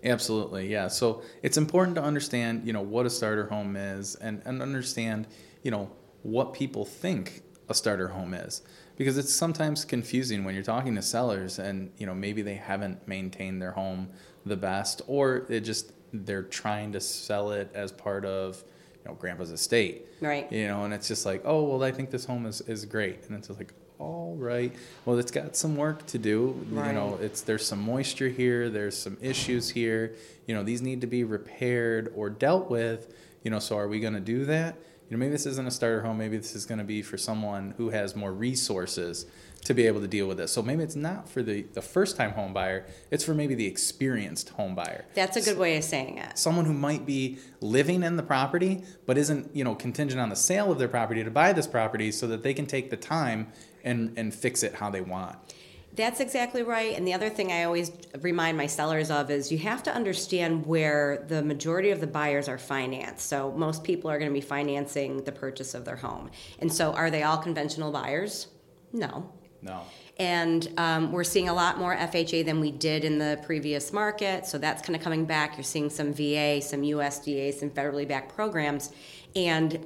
Absolutely, 0.04 0.68
yeah. 0.68 0.88
So 0.88 1.22
it's 1.44 1.58
important 1.58 1.96
to 1.96 2.04
understand, 2.04 2.66
you 2.66 2.74
know, 2.74 2.82
what 2.82 3.06
a 3.06 3.10
starter 3.10 3.48
home 3.48 3.76
is, 3.76 4.16
and 4.16 4.42
and 4.46 4.62
understand, 4.62 5.28
you 5.62 5.72
know, 5.72 5.92
what 6.24 6.54
people 6.54 6.86
think 6.86 7.42
a 7.70 7.74
starter 7.74 8.10
home 8.10 8.34
is, 8.34 8.62
because 8.98 9.18
it's 9.18 9.34
sometimes 9.34 9.86
confusing 9.86 10.44
when 10.44 10.56
you're 10.56 10.64
talking 10.64 10.96
to 10.96 11.02
sellers, 11.02 11.58
and 11.58 11.92
you 11.98 12.06
know, 12.06 12.14
maybe 12.14 12.42
they 12.42 12.56
haven't 12.56 13.08
maintained 13.08 13.62
their 13.62 13.72
home 13.72 14.10
the 14.46 14.56
best, 14.58 15.02
or 15.08 15.46
it 15.50 15.62
just 15.62 15.92
they're 16.12 16.44
trying 16.44 16.92
to 16.94 17.00
sell 17.00 17.52
it 17.52 17.72
as 17.74 17.92
part 17.92 18.24
of, 18.26 18.64
you 19.04 19.10
know, 19.10 19.16
grandpa's 19.16 19.52
estate, 19.52 20.06
Right. 20.22 20.52
You 20.52 20.68
know, 20.68 20.84
and 20.86 20.94
it's 20.94 21.08
just 21.08 21.26
like, 21.26 21.42
oh, 21.44 21.64
well, 21.64 21.84
I 21.84 21.92
think 21.92 22.12
this 22.12 22.26
home 22.26 22.46
is 22.46 22.62
is 22.62 22.86
great, 22.86 23.26
and 23.28 23.38
it's 23.38 23.48
just 23.48 23.60
like. 23.60 23.74
All 24.00 24.36
right. 24.36 24.74
Well, 25.06 25.18
it's 25.18 25.32
got 25.32 25.56
some 25.56 25.78
work 25.78 26.06
to 26.08 26.18
do. 26.18 26.66
You 26.70 26.94
know, 26.94 27.18
it's 27.22 27.42
there's 27.42 27.66
some 27.66 27.80
moisture 27.80 28.28
here 28.28 28.70
there's 28.70 28.98
some 28.98 29.18
issues 29.22 29.70
here 29.70 30.16
you 30.48 30.54
know 30.56 30.64
these 30.64 30.82
need 30.82 31.02
to 31.02 31.08
be 31.08 31.24
repaired 31.24 32.12
or 32.16 32.30
dealt 32.30 32.70
with 32.70 33.14
you 33.44 33.52
know 33.52 33.60
so 33.60 33.78
are 33.78 33.88
we 33.88 34.00
going 34.00 34.14
to 34.14 34.20
do 34.20 34.46
that 34.46 34.76
you 35.10 35.16
know 35.16 35.18
maybe 35.18 35.32
this 35.32 35.46
isn't 35.46 35.68
a 35.68 35.72
starter 35.72 36.02
home 36.02 36.18
maybe 36.18 36.38
this 36.38 36.56
is 36.56 36.66
going 36.66 36.80
to 36.80 36.84
be 36.84 37.02
for 37.02 37.18
someone 37.18 37.74
who 37.78 37.90
has 37.90 38.16
more 38.16 38.34
resources 38.34 39.26
to 39.64 39.74
be 39.74 39.88
able 39.88 40.02
to 40.02 40.08
deal 40.08 40.28
with 40.28 40.38
this 40.38 40.52
so 40.52 40.62
maybe 40.62 40.84
it's 40.84 40.96
not 40.96 41.28
for 41.30 41.42
the 41.42 41.62
the 41.74 41.82
first 41.82 42.16
time 42.18 42.32
home 42.32 42.54
buyer 42.54 42.86
it's 43.12 43.24
for 43.24 43.34
maybe 43.34 43.56
the 43.56 43.66
experienced 43.66 44.50
home 44.50 44.76
buyer 44.76 45.06
That's 45.14 45.38
a 45.38 45.42
good 45.42 45.58
way 45.58 45.78
of 45.78 45.84
saying 45.84 46.18
it. 46.18 46.38
someone 46.38 46.66
who 46.66 46.74
might 46.74 47.06
be 47.06 47.38
living 47.62 48.04
in 48.04 48.18
the 48.18 48.24
property 48.24 48.84
but 49.06 49.18
isn't 49.18 49.56
you 49.56 49.64
know 49.64 49.76
contingent 49.76 50.20
on 50.20 50.30
the 50.30 50.36
sale 50.36 50.72
of 50.72 50.80
their 50.80 50.88
property 50.88 51.24
to 51.24 51.32
buy 51.32 51.54
this 51.54 51.68
property 51.68 52.12
so 52.12 52.28
that 52.28 52.44
they 52.44 52.54
can 52.54 52.66
take 52.66 52.90
the 52.90 52.98
time 52.98 53.48
and 53.84 54.14
and 54.18 54.34
fix 54.34 54.64
it 54.64 54.76
how 54.76 54.90
they 54.90 55.02
want 55.02 55.38
That's 55.96 56.20
exactly 56.20 56.64
right. 56.64 56.98
And 56.98 57.06
the 57.08 57.14
other 57.14 57.30
thing 57.30 57.52
I 57.52 57.66
always 57.66 57.92
remind 58.30 58.58
my 58.58 58.66
sellers 58.68 59.12
of 59.12 59.30
is 59.30 59.52
you 59.52 59.60
have 59.60 59.84
to 59.84 59.92
understand 59.94 60.66
where 60.66 61.24
the 61.28 61.44
majority 61.44 61.92
of 61.92 62.00
the 62.02 62.08
buyers 62.08 62.48
are 62.50 62.58
financed. 62.58 63.28
So 63.30 63.52
most 63.52 63.84
people 63.84 64.10
are 64.10 64.18
going 64.18 64.32
to 64.34 64.40
be 64.42 64.42
financing 64.58 65.24
the 65.24 65.32
purchase 65.32 65.76
of 65.76 65.86
their 65.86 65.98
home. 65.98 66.32
And 66.58 66.74
so 66.74 66.94
are 66.94 67.12
they 67.12 67.22
all 67.22 67.38
conventional 67.38 67.92
buyers? 67.92 68.48
No. 68.92 69.32
No 69.64 69.82
And 70.18 70.70
um, 70.78 71.12
we're 71.12 71.24
seeing 71.24 71.50
a 71.50 71.54
lot 71.54 71.80
more 71.80 71.96
FHA 71.96 72.46
than 72.46 72.60
we 72.60 72.72
did 72.72 73.04
in 73.04 73.18
the 73.18 73.40
previous 73.44 73.92
market. 73.92 74.46
So 74.46 74.58
that's 74.60 74.82
kind 74.86 74.96
of 74.96 75.02
coming 75.02 75.26
back. 75.26 75.58
You're 75.58 75.64
seeing 75.64 75.90
some 75.90 76.14
VA, 76.14 76.62
some 76.62 76.82
USDA, 76.84 77.54
some 77.54 77.72
federally 77.72 78.08
backed 78.08 78.36
programs. 78.36 78.92
And 79.36 79.84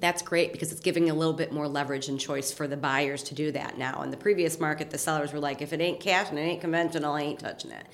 that's 0.00 0.22
great 0.22 0.52
because 0.52 0.72
it's 0.72 0.80
giving 0.80 1.08
a 1.08 1.14
little 1.14 1.32
bit 1.32 1.52
more 1.52 1.68
leverage 1.68 2.08
and 2.08 2.18
choice 2.18 2.52
for 2.52 2.66
the 2.66 2.76
buyers 2.76 3.22
to 3.24 3.34
do 3.34 3.52
that 3.52 3.78
now. 3.78 4.02
In 4.02 4.10
the 4.10 4.16
previous 4.16 4.58
market, 4.58 4.90
the 4.90 4.98
sellers 4.98 5.32
were 5.32 5.38
like, 5.38 5.62
if 5.62 5.72
it 5.72 5.80
ain't 5.80 6.00
cash 6.00 6.30
and 6.30 6.38
it 6.38 6.42
ain't 6.42 6.60
conventional, 6.60 7.12
I 7.14 7.22
ain't 7.22 7.38
touching 7.38 7.70
it. 7.70 7.86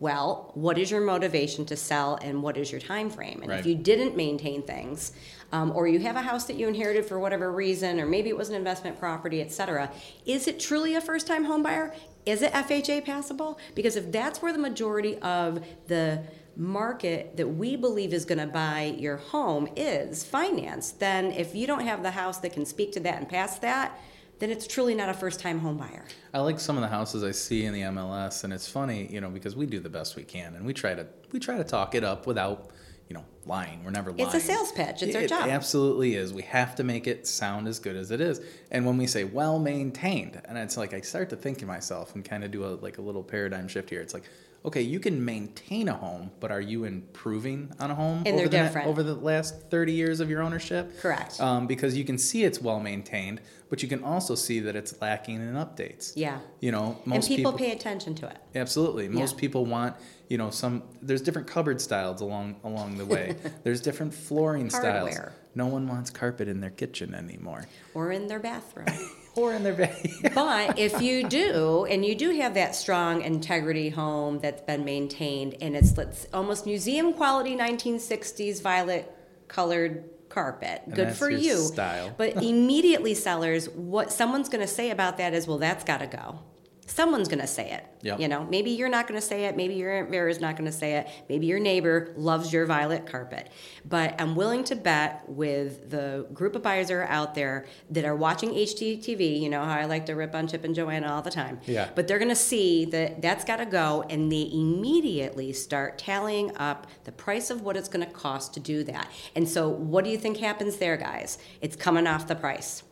well, 0.00 0.52
what 0.54 0.78
is 0.78 0.92
your 0.92 1.00
motivation 1.00 1.66
to 1.66 1.74
sell 1.76 2.16
and 2.22 2.40
what 2.40 2.56
is 2.56 2.70
your 2.70 2.80
time 2.80 3.10
frame? 3.10 3.40
And 3.42 3.50
Right. 3.50 3.58
if 3.58 3.66
you 3.66 3.74
didn't 3.74 4.16
maintain 4.16 4.62
things, 4.62 5.10
um, 5.52 5.72
or 5.74 5.88
you 5.88 5.98
have 6.00 6.16
a 6.16 6.22
house 6.22 6.44
that 6.44 6.56
you 6.56 6.68
inherited 6.68 7.06
for 7.06 7.18
whatever 7.18 7.52
reason, 7.52 8.00
or 8.00 8.06
maybe 8.06 8.28
it 8.28 8.36
was 8.36 8.48
an 8.48 8.54
investment 8.54 8.98
property, 8.98 9.40
et 9.40 9.50
cetera, 9.50 9.90
is 10.26 10.46
it 10.46 10.60
truly 10.60 10.94
a 10.94 11.00
first 11.00 11.26
time 11.26 11.44
home 11.44 11.62
buyer? 11.62 11.94
Is 12.26 12.42
it 12.42 12.52
FHA 12.52 13.04
passable? 13.04 13.58
Because 13.74 13.96
if 13.96 14.12
that's 14.12 14.42
where 14.42 14.52
the 14.52 14.58
majority 14.58 15.16
of 15.18 15.64
the 15.86 16.22
market 16.56 17.36
that 17.36 17.46
we 17.46 17.76
believe 17.76 18.12
is 18.12 18.24
going 18.24 18.38
to 18.38 18.46
buy 18.46 18.94
your 18.98 19.16
home 19.16 19.68
is 19.76 20.24
finance, 20.24 20.90
then 20.90 21.26
if 21.26 21.54
you 21.54 21.66
don't 21.66 21.84
have 21.84 22.02
the 22.02 22.10
house 22.10 22.38
that 22.38 22.52
can 22.52 22.66
speak 22.66 22.92
to 22.92 23.00
that 23.00 23.18
and 23.18 23.28
pass 23.28 23.58
that, 23.60 23.98
then 24.40 24.50
it's 24.50 24.66
truly 24.66 24.94
not 24.94 25.08
a 25.08 25.14
first 25.14 25.40
time 25.40 25.58
home 25.58 25.76
buyer. 25.76 26.04
I 26.32 26.40
like 26.40 26.60
some 26.60 26.76
of 26.76 26.82
the 26.82 26.88
houses 26.88 27.24
I 27.24 27.32
see 27.32 27.64
in 27.64 27.72
the 27.72 27.82
MLS, 27.82 28.44
and 28.44 28.52
it's 28.52 28.68
funny, 28.68 29.08
you 29.10 29.20
know, 29.20 29.30
because 29.30 29.56
we 29.56 29.66
do 29.66 29.80
the 29.80 29.88
best 29.88 30.14
we 30.14 30.22
can, 30.24 30.54
and 30.54 30.64
we 30.64 30.72
try 30.72 30.94
to 30.94 31.06
we 31.32 31.40
try 31.40 31.56
to 31.56 31.64
talk 31.64 31.94
it 31.94 32.04
up 32.04 32.26
without, 32.26 32.70
you 33.08 33.14
know, 33.14 33.24
lying. 33.46 33.82
We're 33.84 33.90
never 33.90 34.10
lying. 34.12 34.26
It's 34.26 34.34
a 34.34 34.40
sales 34.40 34.70
pitch. 34.72 35.02
It's 35.02 35.16
our 35.16 35.26
job. 35.26 35.46
It 35.46 35.50
absolutely 35.50 36.14
is. 36.14 36.32
We 36.32 36.42
have 36.42 36.74
to 36.76 36.84
make 36.84 37.06
it 37.06 37.26
sound 37.26 37.66
as 37.66 37.78
good 37.78 37.96
as 37.96 38.10
it 38.10 38.20
is. 38.20 38.40
And 38.70 38.84
when 38.84 38.96
we 38.98 39.06
say 39.06 39.24
well 39.24 39.58
maintained, 39.58 40.40
and 40.44 40.58
it's 40.58 40.76
like 40.76 40.92
I 40.92 41.00
start 41.00 41.30
to 41.30 41.36
think 41.36 41.58
to 41.58 41.66
myself 41.66 42.14
and 42.14 42.24
kind 42.24 42.44
of 42.44 42.50
do 42.50 42.64
a 42.64 42.72
like 42.76 42.98
a 42.98 43.02
little 43.02 43.22
paradigm 43.22 43.66
shift 43.68 43.88
here. 43.90 44.00
It's 44.02 44.12
like, 44.12 44.24
okay, 44.64 44.82
you 44.82 45.00
can 45.00 45.24
maintain 45.24 45.88
a 45.88 45.94
home, 45.94 46.30
but 46.40 46.50
are 46.50 46.60
you 46.60 46.84
improving 46.84 47.72
on 47.80 47.90
a 47.90 47.94
home 47.94 48.24
And 48.26 48.34
over 48.34 48.36
they're 48.36 48.48
the, 48.48 48.66
different. 48.68 48.88
over 48.88 49.02
the 49.02 49.14
last 49.14 49.70
thirty 49.70 49.92
years 49.92 50.20
of 50.20 50.28
your 50.28 50.42
ownership? 50.42 51.00
Correct. 51.00 51.40
Um, 51.40 51.66
because 51.66 51.96
you 51.96 52.04
can 52.04 52.18
see 52.18 52.44
it's 52.44 52.60
well 52.60 52.80
maintained, 52.80 53.40
but 53.70 53.82
you 53.82 53.88
can 53.88 54.04
also 54.04 54.34
see 54.34 54.60
that 54.60 54.76
it's 54.76 55.00
lacking 55.00 55.36
in 55.36 55.54
updates. 55.54 56.12
Yeah. 56.16 56.40
You 56.60 56.72
know, 56.72 56.98
And 57.04 57.14
most 57.14 57.28
people, 57.28 57.52
pay 57.54 57.72
attention 57.72 58.14
to 58.16 58.26
it. 58.28 58.36
Absolutely. 58.54 59.08
Most 59.08 59.34
Yeah. 59.36 59.40
people 59.40 59.64
want, 59.64 59.96
you 60.28 60.36
know, 60.38 60.50
some 60.50 60.82
there's 61.00 61.22
different 61.22 61.48
cupboard 61.48 61.80
styles 61.80 62.20
along 62.20 62.56
along 62.64 62.98
the 62.98 63.06
way. 63.06 63.36
there's 63.64 63.80
different 63.80 64.12
flooring 64.14 64.70
styles. 64.70 65.18
No 65.54 65.66
one 65.66 65.88
wants 65.88 66.10
carpet 66.10 66.46
in 66.46 66.60
their 66.60 66.70
kitchen 66.70 67.14
anymore. 67.14 67.64
Or 67.94 68.12
in 68.12 68.26
their 68.28 68.38
bathroom. 68.38 68.86
Or 69.36 69.54
in 69.54 69.62
their 69.62 69.74
bed. 69.74 70.04
but 70.34 70.80
if 70.80 71.00
you 71.00 71.28
do, 71.28 71.84
and 71.84 72.04
you 72.04 72.16
do 72.16 72.30
have 72.30 72.54
that 72.54 72.74
strong 72.74 73.22
integrity 73.22 73.88
home 73.88 74.40
that's 74.40 74.62
been 74.62 74.84
maintained, 74.84 75.54
and 75.60 75.76
it's 75.76 75.96
let's, 75.96 76.26
almost 76.34 76.66
museum 76.66 77.12
quality 77.12 77.54
1960s 77.54 78.60
violet 78.60 79.14
colored 79.46 80.10
carpet, 80.28 80.82
And 80.86 80.94
good 80.94 81.12
for 81.14 81.30
you. 81.30 81.56
style. 81.58 82.12
but 82.16 82.42
immediately, 82.42 83.14
sellers, 83.14 83.68
what 83.68 84.12
someone's 84.12 84.48
going 84.48 84.62
to 84.62 84.72
say 84.72 84.90
about 84.90 85.18
that 85.18 85.34
is, 85.34 85.46
well, 85.46 85.58
that's 85.58 85.84
got 85.84 85.98
to 85.98 86.08
go. 86.08 86.40
Someone's 86.88 87.28
going 87.28 87.40
to 87.40 87.46
say 87.46 87.70
it. 87.70 87.86
Yep. 88.02 88.20
You 88.20 88.28
know, 88.28 88.44
maybe 88.44 88.70
you're 88.70 88.88
not 88.88 89.06
going 89.06 89.20
to 89.20 89.26
say 89.26 89.44
it. 89.44 89.56
Maybe 89.56 89.74
your 89.74 89.92
Aunt 89.92 90.10
Vera's 90.10 90.40
not 90.40 90.56
going 90.56 90.70
to 90.70 90.76
say 90.76 90.94
it. 90.94 91.08
Maybe 91.28 91.46
your 91.46 91.60
neighbor 91.60 92.14
loves 92.16 92.52
your 92.52 92.64
violet 92.64 93.06
carpet. 93.06 93.50
But 93.84 94.18
I'm 94.20 94.34
willing 94.34 94.64
to 94.64 94.76
bet 94.76 95.28
with 95.28 95.90
the 95.90 96.26
group 96.32 96.56
of 96.56 96.62
buyers 96.62 96.88
that 96.88 96.94
are 96.94 97.04
out 97.04 97.34
there 97.34 97.66
that 97.90 98.04
are 98.04 98.16
watching 98.16 98.50
HGTV, 98.50 99.40
you 99.40 99.50
know 99.50 99.62
how 99.62 99.78
I 99.78 99.84
like 99.84 100.06
to 100.06 100.14
rip 100.14 100.34
on 100.34 100.48
Chip 100.48 100.64
and 100.64 100.74
Joanna 100.74 101.12
all 101.12 101.22
the 101.22 101.30
time. 101.30 101.60
Yeah. 101.66 101.90
But 101.94 102.08
they're 102.08 102.18
going 102.18 102.30
to 102.30 102.34
see 102.34 102.86
that 102.86 103.20
that's 103.20 103.44
got 103.44 103.56
to 103.56 103.66
go, 103.66 104.04
and 104.08 104.32
they 104.32 104.48
immediately 104.52 105.52
start 105.52 105.98
tallying 105.98 106.56
up 106.56 106.86
the 107.04 107.12
price 107.12 107.50
of 107.50 107.62
what 107.62 107.76
it's 107.76 107.88
going 107.88 108.06
to 108.06 108.12
cost 108.12 108.54
to 108.54 108.60
do 108.60 108.82
that. 108.84 109.10
And 109.36 109.48
so, 109.48 109.68
what 109.68 110.04
do 110.04 110.10
you 110.10 110.18
think 110.18 110.38
happens 110.38 110.76
there, 110.78 110.96
guys? 110.96 111.38
It's 111.60 111.76
coming 111.76 112.06
off 112.06 112.26
the 112.26 112.34
price. 112.34 112.82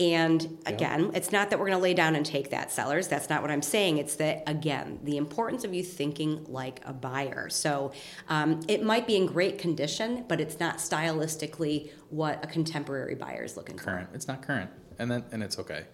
And 0.00 0.58
again, 0.64 1.10
it's 1.14 1.32
not 1.32 1.50
that 1.50 1.58
we're 1.58 1.66
going 1.66 1.78
to 1.78 1.82
lay 1.82 1.94
down 1.94 2.14
and 2.14 2.24
take 2.24 2.50
that, 2.50 2.70
sellers. 2.70 3.08
That's 3.08 3.28
not 3.28 3.42
what 3.42 3.50
I'm 3.50 3.62
saying. 3.62 3.98
It's 3.98 4.14
that, 4.16 4.44
again, 4.46 5.00
the 5.02 5.16
importance 5.16 5.64
of 5.64 5.74
you 5.74 5.82
thinking 5.82 6.44
like 6.48 6.80
a 6.84 6.92
buyer. 6.92 7.48
So 7.48 7.92
um, 8.28 8.60
it 8.68 8.84
might 8.84 9.06
be 9.06 9.16
in 9.16 9.26
great 9.26 9.58
condition, 9.58 10.24
but 10.28 10.40
it's 10.40 10.60
not 10.60 10.78
stylistically 10.78 11.90
what 12.10 12.44
a 12.44 12.46
contemporary 12.46 13.16
buyer 13.16 13.42
is 13.42 13.56
looking 13.56 13.76
for. 13.76 13.84
current. 13.84 14.10
It's 14.14 14.28
not 14.28 14.42
current. 14.42 14.70
And 15.00 15.10
then 15.10 15.24
and 15.32 15.42
it's 15.42 15.58
okay. 15.58 15.86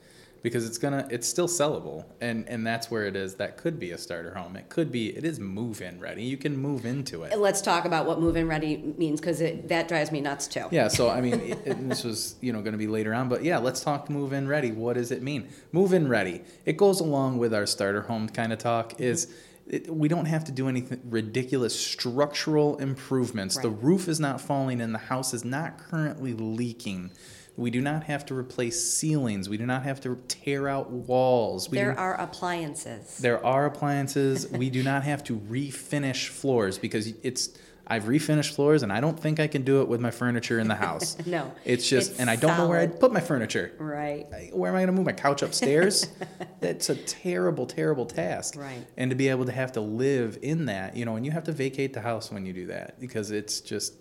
Because 0.45 0.67
it's 0.67 0.77
gonna 0.77 1.09
it's 1.11 1.27
still 1.27 1.49
sellable. 1.49 2.05
And 2.21 2.47
and 2.49 2.67
that's 2.67 2.91
where 2.91 3.07
it 3.07 3.17
is. 3.17 3.35
That 3.37 3.57
could 3.57 3.81
be 3.81 3.93
a 3.93 3.99
starter 3.99 4.35
home. 4.35 4.57
It 4.57 4.69
could 4.69 4.93
be 4.93 5.09
it 5.09 5.25
is 5.25 5.41
move 5.41 5.81
in 5.81 5.99
ready. 5.99 6.23
You 6.23 6.37
can 6.37 6.55
move 6.57 6.85
into 6.85 7.23
it. 7.25 7.37
Let's 7.39 7.63
talk 7.63 7.87
about 7.87 8.05
what 8.07 8.21
move-in 8.21 8.47
ready 8.47 8.77
means 8.77 9.21
because 9.21 9.39
that 9.39 9.89
drives 9.89 10.13
me 10.13 10.21
nuts 10.21 10.47
too. 10.47 10.67
Yeah, 10.71 10.89
so 10.89 11.09
I 11.09 11.23
mean, 11.23 11.41
it, 11.41 11.89
this 11.89 12.05
was 12.05 12.37
you 12.43 12.53
know 12.53 12.61
going 12.61 12.73
to 12.73 12.79
be 12.79 12.87
later 12.87 13.15
on, 13.15 13.31
but 13.31 13.43
yeah, 13.43 13.57
let's 13.57 13.81
talk 13.81 14.11
move 14.11 14.35
in 14.35 14.47
ready. 14.47 14.71
What 14.71 14.95
does 14.95 15.11
it 15.11 15.23
mean? 15.23 15.49
Move 15.73 15.95
in 15.95 16.09
ready. 16.09 16.43
It 16.67 16.77
goes 16.77 17.01
along 17.01 17.39
with 17.39 17.55
our 17.55 17.67
starter 17.67 18.03
home 18.03 18.29
kind 18.29 18.53
of 18.53 18.59
talk. 18.59 19.01
Is 19.01 19.35
it, 19.67 19.93
we 19.93 20.09
don't 20.09 20.27
have 20.27 20.45
to 20.45 20.53
do 20.53 20.69
anything 20.69 21.01
ridiculous 21.05 21.79
structural 21.79 22.77
improvements. 22.77 23.57
The 23.57 23.71
roof 23.71 24.09
is 24.09 24.21
not 24.21 24.41
falling 24.41 24.81
and 24.81 24.95
The 24.95 24.99
house 24.99 25.33
is 25.33 25.45
not 25.45 25.79
currently 25.79 26.35
leaking. 26.35 27.13
We 27.57 27.71
do 27.71 27.81
not 27.81 28.05
have 28.05 28.27
to 28.27 28.35
replace 28.35 28.93
ceilings. 28.95 29.49
We 29.49 29.57
do 29.57 29.67
not 29.67 29.85
have 29.85 30.01
to 30.01 30.17
tear 30.29 30.69
out 30.69 30.91
walls. 30.91 31.71
We 31.71 31.79
There 31.79 31.93
do, 31.93 31.99
are 31.99 32.15
appliances. 32.21 33.19
there 33.19 33.45
are 33.47 33.67
appliances. 33.67 34.49
we 34.51 34.71
do 34.71 34.83
not 34.83 35.05
have 35.05 35.23
to 35.25 35.39
refinish 35.39 36.29
floors 36.29 36.79
because 36.79 37.13
it's. 37.23 37.51
I've 37.87 38.05
refinished 38.05 38.55
floors, 38.55 38.83
and 38.83 38.91
I 38.91 39.01
don't 39.03 39.21
think 39.21 39.39
I 39.39 39.47
can 39.47 39.63
do 39.63 39.83
it 39.83 39.89
with 39.89 40.01
my 40.01 40.11
furniture 40.11 40.59
in 40.59 40.69
the 40.69 40.75
house. 40.75 41.19
No, 41.27 41.53
it's 41.67 41.87
just, 41.87 42.13
it's 42.13 42.21
and 42.21 42.31
I 42.31 42.37
don't 42.37 42.57
know 42.57 42.67
where. 42.67 42.81
I'd 42.81 42.99
put 42.99 43.13
my 43.13 43.21
furniture. 43.21 43.73
Right. 43.79 44.27
Where 44.55 44.71
am 44.71 44.77
I 44.77 44.79
going 44.81 44.87
to 44.87 44.93
move 44.95 45.05
my 45.05 45.13
couch 45.13 45.43
upstairs? 45.43 46.09
That's 46.61 46.89
a 46.89 46.95
terrible, 46.97 47.67
terrible 47.67 48.07
task. 48.07 48.57
Right. 48.57 48.87
And 48.97 49.11
to 49.11 49.15
be 49.15 49.29
able 49.29 49.45
to 49.45 49.53
have 49.53 49.73
to 49.73 49.83
live 49.83 50.39
in 50.41 50.65
that, 50.65 50.97
you 50.97 51.05
know, 51.05 51.17
and 51.17 51.27
you 51.27 51.33
have 51.33 51.45
to 51.45 51.53
vacate 51.53 51.93
the 51.93 52.01
house 52.01 52.33
when 52.33 52.47
you 52.47 52.55
do 52.55 52.67
that 52.69 52.99
because 53.01 53.31
it's 53.31 53.61
just 53.61 53.93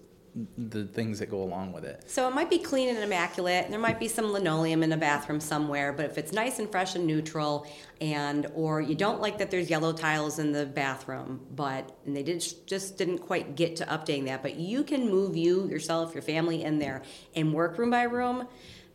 the 0.58 0.86
things 0.86 1.20
that 1.20 1.30
go 1.30 1.44
along 1.44 1.74
with 1.74 1.86
it. 1.86 2.04
So 2.08 2.28
it 2.28 2.34
might 2.34 2.50
be 2.50 2.58
clean 2.58 2.90
and 2.90 2.98
immaculate, 2.98 3.66
and 3.66 3.72
there 3.72 3.80
might 3.80 4.00
be 4.00 4.08
some 4.08 4.32
linoleum 4.32 4.82
in 4.82 4.92
a 4.92 4.98
bathroom 4.98 5.40
somewhere, 5.40 5.94
but 5.94 6.06
if 6.08 6.18
it's 6.18 6.32
nice 6.32 6.58
and 6.58 6.72
fresh 6.72 6.96
and 6.96 7.06
neutral, 7.06 7.68
and 8.02 8.48
or 8.56 8.82
you 8.82 8.96
don't 8.96 9.22
like 9.22 9.38
that 9.38 9.52
there's 9.52 9.70
yellow 9.70 9.94
tiles 9.94 10.40
in 10.40 10.52
the 10.52 10.66
bathroom, 10.66 11.46
but 11.56 11.96
and 12.06 12.16
they 12.16 12.24
did 12.24 12.44
just 12.66 12.98
didn't 12.98 13.20
quite 13.20 13.56
get 13.56 13.76
to 13.76 13.86
updating 13.86 14.26
that, 14.26 14.42
but 14.42 14.56
you 14.56 14.84
can 14.84 15.08
move 15.08 15.36
you 15.36 15.68
yourself, 15.68 16.16
your 16.16 16.24
family 16.24 16.64
in 16.64 16.80
there 16.80 17.04
and 17.36 17.54
work 17.54 17.78
room 17.78 17.92
by 17.92 18.04
room. 18.04 18.48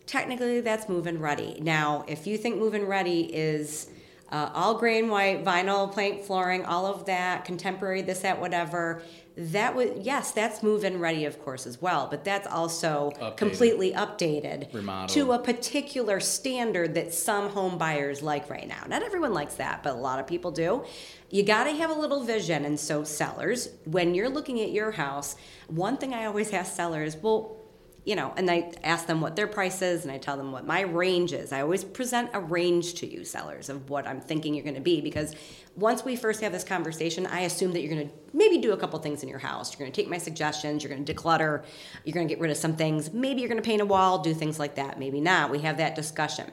Technically, 0.07 0.61
that's 0.61 0.89
move-in 0.89 1.21
ready. 1.21 1.59
Now, 1.61 2.05
if 2.09 2.27
you 2.27 2.39
think 2.39 2.57
move-in 2.57 2.87
ready 2.87 3.23
is 3.33 3.91
uh, 4.33 4.51
all 4.55 4.75
grain 4.75 5.09
white, 5.09 5.45
vinyl 5.45 5.93
plank 5.93 6.25
flooring, 6.25 6.65
all 6.65 6.87
of 6.87 7.05
that, 7.07 7.45
contemporary, 7.45 8.03
this, 8.03 8.21
that, 8.21 8.41
whatever. 8.41 9.03
That 9.41 9.77
would 9.77 9.99
yes, 10.05 10.33
that's 10.33 10.65
move-in 10.65 10.99
ready, 10.99 11.25
of 11.25 11.41
course, 11.45 11.65
as 11.65 11.81
well. 11.81 12.09
But 12.11 12.25
that's 12.25 12.49
also 12.49 13.13
Updated. 13.21 13.37
completely 13.37 13.93
updated 13.93 14.75
Remodeled. 14.75 15.11
to 15.11 15.31
a 15.33 15.39
particular 15.39 16.19
standard 16.19 16.95
that 16.95 17.15
some 17.15 17.51
home 17.51 17.79
buyers 17.79 18.21
like 18.21 18.51
right 18.51 18.67
now. 18.67 18.83
Not 18.89 19.05
everyone 19.05 19.33
likes 19.33 19.55
that, 19.55 19.85
but 19.85 19.93
a 19.95 19.99
lot 19.99 20.19
of 20.19 20.27
people 20.27 20.51
do. 20.51 20.85
You 21.31 21.45
got 21.45 21.65
to 21.65 21.71
have 21.71 21.91
a 21.91 21.95
little 21.95 22.25
vision, 22.25 22.65
and 22.65 22.81
so 22.81 23.05
sellers, 23.05 23.69
when 23.85 24.13
you're 24.15 24.29
looking 24.29 24.61
at 24.61 24.73
your 24.73 24.91
house, 24.91 25.37
one 25.69 25.99
thing 25.99 26.15
I 26.15 26.25
always 26.25 26.53
ask 26.53 26.75
sellers, 26.75 27.17
well, 27.17 27.58
you 28.05 28.17
know, 28.17 28.33
and 28.37 28.51
I 28.51 28.73
ask 28.83 29.07
them 29.07 29.21
what 29.21 29.37
their 29.37 29.47
price 29.47 29.83
is 29.83 30.05
and 30.05 30.11
I 30.11 30.19
tell 30.19 30.37
them 30.37 30.51
what 30.51 30.67
my 30.67 30.81
range 30.81 31.33
is. 31.33 31.53
I 31.53 31.61
always 31.61 31.85
present 31.85 32.31
a 32.33 32.41
range 32.41 32.95
to 32.95 33.07
you, 33.07 33.25
sellers, 33.25 33.69
of 33.69 33.91
what 33.91 34.07
I'm 34.07 34.21
thinking 34.21 34.55
you're 34.55 34.65
going 34.65 34.77
to 34.77 34.81
be 34.81 35.01
because 35.01 35.35
once 35.77 36.05
we 36.05 36.17
first 36.17 36.41
have 36.41 36.53
this 36.53 36.65
conversation, 36.65 37.27
I 37.27 37.41
assume 37.41 37.73
that 37.73 37.83
you're 37.83 37.95
going 37.95 38.09
to 38.09 38.15
maybe 38.33 38.59
do 38.59 38.73
a 38.73 38.77
couple 38.77 38.99
things 38.99 39.23
in 39.23 39.29
your 39.29 39.39
house. 39.39 39.73
You're 39.73 39.81
going 39.81 39.93
to 39.93 40.01
take 40.01 40.09
my 40.09 40.19
suggestions, 40.19 40.83
you're 40.83 40.93
going 40.93 41.05
to 41.05 41.15
declutter, 41.15 41.65
you're 42.05 42.15
going 42.15 42.27
to 42.27 42.35
get 42.35 42.41
rid 42.41 42.51
of 42.51 42.57
some 42.57 42.77
things. 42.77 43.13
Maybe 43.13 43.41
you're 43.41 43.49
going 43.49 43.63
to 43.63 43.67
paint 43.67 43.83
a 43.83 43.87
wall, 43.87 44.19
do 44.19 44.33
things 44.33 44.59
like 44.59 44.77
that. 44.77 44.99
Maybe 44.99 45.21
not. 45.21 45.51
We 45.51 45.61
have 45.61 45.77
that 45.77 45.95
discussion. 45.95 46.51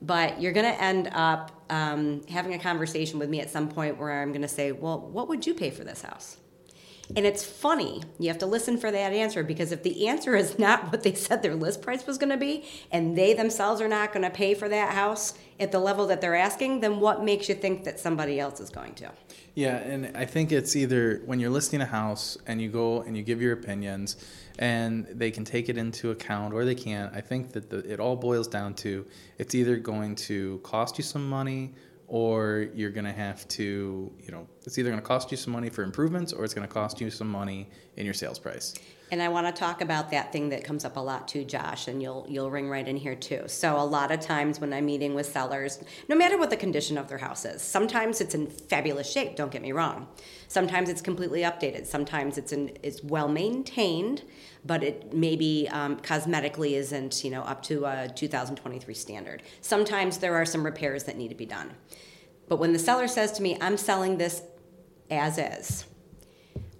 But 0.00 0.40
you're 0.40 0.52
going 0.52 0.72
to 0.72 0.82
end 0.82 1.08
up 1.12 1.64
um, 1.70 2.22
having 2.28 2.54
a 2.54 2.58
conversation 2.58 3.18
with 3.18 3.28
me 3.28 3.40
at 3.40 3.50
some 3.50 3.68
point 3.68 3.98
where 3.98 4.22
I'm 4.22 4.30
going 4.30 4.42
to 4.42 4.48
say, 4.48 4.72
well, 4.72 5.00
what 5.00 5.28
would 5.28 5.46
you 5.46 5.54
pay 5.54 5.70
for 5.70 5.82
this 5.82 6.02
house? 6.02 6.36
And 7.16 7.26
it's 7.26 7.44
funny, 7.44 8.02
you 8.18 8.28
have 8.28 8.38
to 8.38 8.46
listen 8.46 8.78
for 8.78 8.90
that 8.90 9.12
answer 9.12 9.44
because 9.44 9.72
if 9.72 9.82
the 9.82 10.08
answer 10.08 10.34
is 10.34 10.58
not 10.58 10.90
what 10.90 11.02
they 11.02 11.14
said 11.14 11.42
their 11.42 11.54
list 11.54 11.82
price 11.82 12.06
was 12.06 12.16
going 12.16 12.30
to 12.30 12.38
be, 12.38 12.64
and 12.90 13.16
they 13.16 13.34
themselves 13.34 13.80
are 13.80 13.88
not 13.88 14.12
going 14.12 14.22
to 14.22 14.30
pay 14.30 14.54
for 14.54 14.68
that 14.68 14.94
house 14.94 15.34
at 15.60 15.70
the 15.70 15.78
level 15.78 16.06
that 16.06 16.20
they're 16.20 16.34
asking, 16.34 16.80
then 16.80 17.00
what 17.00 17.22
makes 17.22 17.48
you 17.48 17.54
think 17.54 17.84
that 17.84 18.00
somebody 18.00 18.40
else 18.40 18.58
is 18.58 18.70
going 18.70 18.94
to? 18.94 19.10
Yeah, 19.54 19.76
and 19.76 20.16
I 20.16 20.24
think 20.24 20.50
it's 20.50 20.74
either 20.74 21.22
when 21.26 21.38
you're 21.38 21.50
listing 21.50 21.80
a 21.80 21.86
house 21.86 22.38
and 22.46 22.60
you 22.60 22.70
go 22.70 23.02
and 23.02 23.16
you 23.16 23.22
give 23.22 23.40
your 23.40 23.52
opinions 23.52 24.16
and 24.58 25.06
they 25.06 25.30
can 25.30 25.44
take 25.44 25.68
it 25.68 25.76
into 25.76 26.10
account 26.10 26.54
or 26.54 26.64
they 26.64 26.74
can't. 26.74 27.14
I 27.14 27.20
think 27.20 27.52
that 27.52 27.70
the, 27.70 27.78
it 27.90 28.00
all 28.00 28.16
boils 28.16 28.48
down 28.48 28.74
to 28.76 29.06
it's 29.38 29.54
either 29.54 29.76
going 29.76 30.14
to 30.16 30.58
cost 30.64 30.98
you 30.98 31.04
some 31.04 31.28
money 31.28 31.74
or 32.06 32.68
you're 32.74 32.90
going 32.90 33.04
to 33.04 33.12
have 33.12 33.46
to, 33.48 34.12
you 34.20 34.30
know, 34.30 34.46
it's 34.64 34.78
either 34.78 34.90
going 34.90 35.00
to 35.00 35.06
cost 35.06 35.30
you 35.30 35.36
some 35.36 35.52
money 35.52 35.70
for 35.70 35.82
improvements 35.82 36.32
or 36.32 36.44
it's 36.44 36.54
going 36.54 36.66
to 36.66 36.72
cost 36.72 37.00
you 37.00 37.10
some 37.10 37.28
money 37.28 37.68
in 37.96 38.04
your 38.04 38.14
sales 38.14 38.38
price. 38.38 38.74
And 39.10 39.22
I 39.22 39.28
want 39.28 39.46
to 39.46 39.52
talk 39.52 39.80
about 39.80 40.10
that 40.10 40.32
thing 40.32 40.48
that 40.48 40.64
comes 40.64 40.84
up 40.84 40.96
a 40.96 41.00
lot 41.00 41.28
too, 41.28 41.44
Josh, 41.44 41.88
and 41.88 42.02
you'll 42.02 42.26
you'll 42.28 42.50
ring 42.50 42.68
right 42.68 42.86
in 42.86 42.96
here 42.96 43.14
too. 43.14 43.44
So 43.46 43.78
a 43.78 43.84
lot 43.84 44.10
of 44.10 44.20
times 44.20 44.60
when 44.60 44.72
I'm 44.72 44.86
meeting 44.86 45.14
with 45.14 45.26
sellers, 45.26 45.82
no 46.08 46.16
matter 46.16 46.38
what 46.38 46.50
the 46.50 46.56
condition 46.56 46.98
of 46.98 47.06
their 47.08 47.18
house 47.18 47.44
is, 47.44 47.62
sometimes 47.62 48.20
it's 48.20 48.34
in 48.34 48.48
fabulous 48.48 49.10
shape. 49.10 49.36
Don't 49.36 49.52
get 49.52 49.62
me 49.62 49.72
wrong. 49.72 50.08
Sometimes 50.48 50.88
it's 50.88 51.02
completely 51.02 51.42
updated. 51.42 51.86
Sometimes 51.86 52.38
it's 52.38 52.52
in 52.52 52.76
it's 52.82 53.04
well 53.04 53.28
maintained, 53.28 54.22
but 54.64 54.82
it 54.82 55.12
maybe 55.12 55.68
um, 55.70 55.96
cosmetically 55.98 56.72
isn't 56.72 57.24
you 57.24 57.30
know 57.30 57.42
up 57.42 57.62
to 57.64 57.84
a 57.84 58.08
2023 58.08 58.94
standard. 58.94 59.42
Sometimes 59.60 60.18
there 60.18 60.34
are 60.34 60.44
some 60.44 60.64
repairs 60.64 61.04
that 61.04 61.16
need 61.16 61.28
to 61.28 61.34
be 61.34 61.46
done. 61.46 61.72
But 62.48 62.58
when 62.58 62.72
the 62.72 62.78
seller 62.78 63.08
says 63.08 63.32
to 63.32 63.42
me, 63.42 63.56
"I'm 63.60 63.76
selling 63.76 64.18
this 64.18 64.42
as 65.10 65.38
is," 65.38 65.84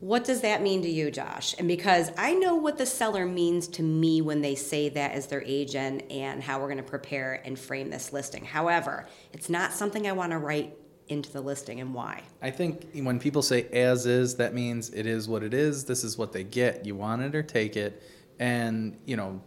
What 0.05 0.25
does 0.25 0.43
that 0.43 0.61
mean 0.61 0.83
to 0.83 0.89
you, 0.91 1.11
Josh? 1.11 1.55
And 1.59 1.67
because 1.67 2.13
I 2.19 2.35
know 2.35 2.57
what 2.57 2.77
the 2.77 2.85
seller 2.85 3.25
means 3.25 3.67
to 3.69 3.83
me 3.83 4.21
when 4.21 4.43
they 4.43 4.55
say 4.55 4.91
that 4.91 5.13
as 5.13 5.29
their 5.29 5.43
agent 5.47 6.03
and 6.11 6.43
how 6.43 6.61
we're 6.61 6.67
going 6.67 6.77
to 6.77 6.83
prepare 6.83 7.41
and 7.43 7.59
frame 7.59 7.89
this 7.89 8.13
listing. 8.13 8.45
However, 8.45 9.07
it's 9.33 9.49
not 9.49 9.73
something 9.73 10.07
I 10.07 10.13
want 10.13 10.33
to 10.33 10.39
write 10.39 10.77
into 11.09 11.31
the 11.31 11.41
listing 11.41 11.81
and 11.81 11.93
why. 11.93 12.23
I 12.43 12.51
think 12.51 12.89
when 12.95 13.19
people 13.19 13.43
say 13.43 13.67
as 13.73 14.07
is, 14.07 14.37
that 14.37 14.55
means 14.55 14.91
it 14.91 15.07
is 15.07 15.29
what 15.29 15.43
it 15.43 15.53
is. 15.53 15.85
This 15.85 16.05
is 16.05 16.17
what 16.17 16.33
they 16.33 16.45
get. 16.45 16.87
You 16.87 16.95
want 16.95 17.23
it 17.23 17.35
or 17.35 17.43
take 17.43 17.77
it. 17.77 18.03
And, 18.39 18.99
you 19.05 19.17
know, 19.17 19.41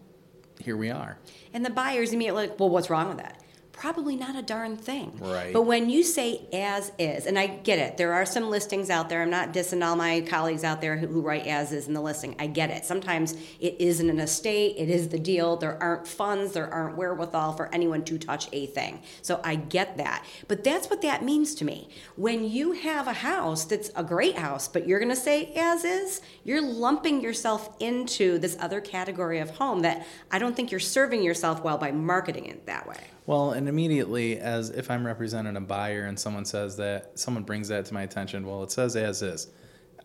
here 0.59 0.77
we 0.77 0.89
are. 0.89 1.17
And 1.53 1.65
the 1.65 1.69
buyers 1.69 2.13
immediately 2.13 2.47
like, 2.47 2.59
well, 2.59 2.69
what's 2.69 2.89
wrong 2.89 3.09
with 3.09 3.17
that? 3.17 3.43
Probably 3.77 4.15
not 4.15 4.35
a 4.35 4.41
darn 4.41 4.75
thing. 4.75 5.15
Right. 5.19 5.53
But 5.53 5.61
when 5.61 5.89
you 5.89 6.03
say 6.03 6.41
as 6.51 6.91
is, 6.97 7.27
and 7.27 7.37
I 7.37 7.45
get 7.45 7.77
it, 7.77 7.95
there 7.95 8.11
are 8.11 8.25
some 8.25 8.49
listings 8.49 8.89
out 8.89 9.07
there. 9.07 9.21
I'm 9.21 9.29
not 9.29 9.53
dissing 9.53 9.85
all 9.85 9.95
my 9.95 10.21
colleagues 10.21 10.63
out 10.63 10.81
there 10.81 10.97
who, 10.97 11.05
who 11.05 11.21
write 11.21 11.45
as 11.45 11.71
is 11.71 11.87
in 11.87 11.93
the 11.93 12.01
listing. 12.01 12.35
I 12.39 12.47
get 12.47 12.71
it. 12.71 12.85
Sometimes 12.85 13.35
it 13.59 13.75
isn't 13.79 14.09
an 14.09 14.19
estate, 14.19 14.75
it 14.77 14.89
is 14.89 15.09
the 15.09 15.19
deal. 15.19 15.57
There 15.57 15.81
aren't 15.81 16.07
funds, 16.07 16.53
there 16.53 16.73
aren't 16.73 16.97
wherewithal 16.97 17.53
for 17.53 17.73
anyone 17.73 18.03
to 18.05 18.17
touch 18.17 18.49
a 18.51 18.65
thing. 18.65 19.03
So 19.21 19.39
I 19.43 19.55
get 19.55 19.97
that. 19.97 20.25
But 20.47 20.63
that's 20.63 20.89
what 20.89 21.03
that 21.03 21.23
means 21.23 21.53
to 21.55 21.65
me. 21.65 21.89
When 22.15 22.49
you 22.49 22.71
have 22.71 23.07
a 23.07 23.13
house 23.13 23.65
that's 23.65 23.91
a 23.95 24.03
great 24.03 24.39
house, 24.39 24.67
but 24.67 24.87
you're 24.87 24.99
going 24.99 25.09
to 25.09 25.15
say 25.15 25.53
as 25.55 25.85
is, 25.85 26.21
you're 26.43 26.61
lumping 26.61 27.21
yourself 27.21 27.75
into 27.79 28.39
this 28.39 28.57
other 28.59 28.81
category 28.81 29.37
of 29.39 29.51
home 29.51 29.81
that 29.81 30.07
I 30.31 30.39
don't 30.39 30.55
think 30.55 30.71
you're 30.71 30.79
serving 30.79 31.21
yourself 31.21 31.63
well 31.63 31.77
by 31.77 31.91
marketing 31.91 32.45
it 32.45 32.65
that 32.65 32.87
way. 32.87 32.97
Well, 33.27 33.51
and 33.51 33.67
immediately, 33.67 34.39
as 34.39 34.69
if 34.69 34.89
I'm 34.89 35.05
representing 35.05 35.57
a 35.57 35.61
buyer 35.61 36.05
and 36.05 36.17
someone 36.17 36.45
says 36.45 36.77
that, 36.77 37.19
someone 37.19 37.43
brings 37.43 37.67
that 37.67 37.85
to 37.85 37.93
my 37.93 38.03
attention, 38.03 38.47
well, 38.47 38.63
it 38.63 38.71
says 38.71 38.95
as 38.95 39.21
is. 39.21 39.47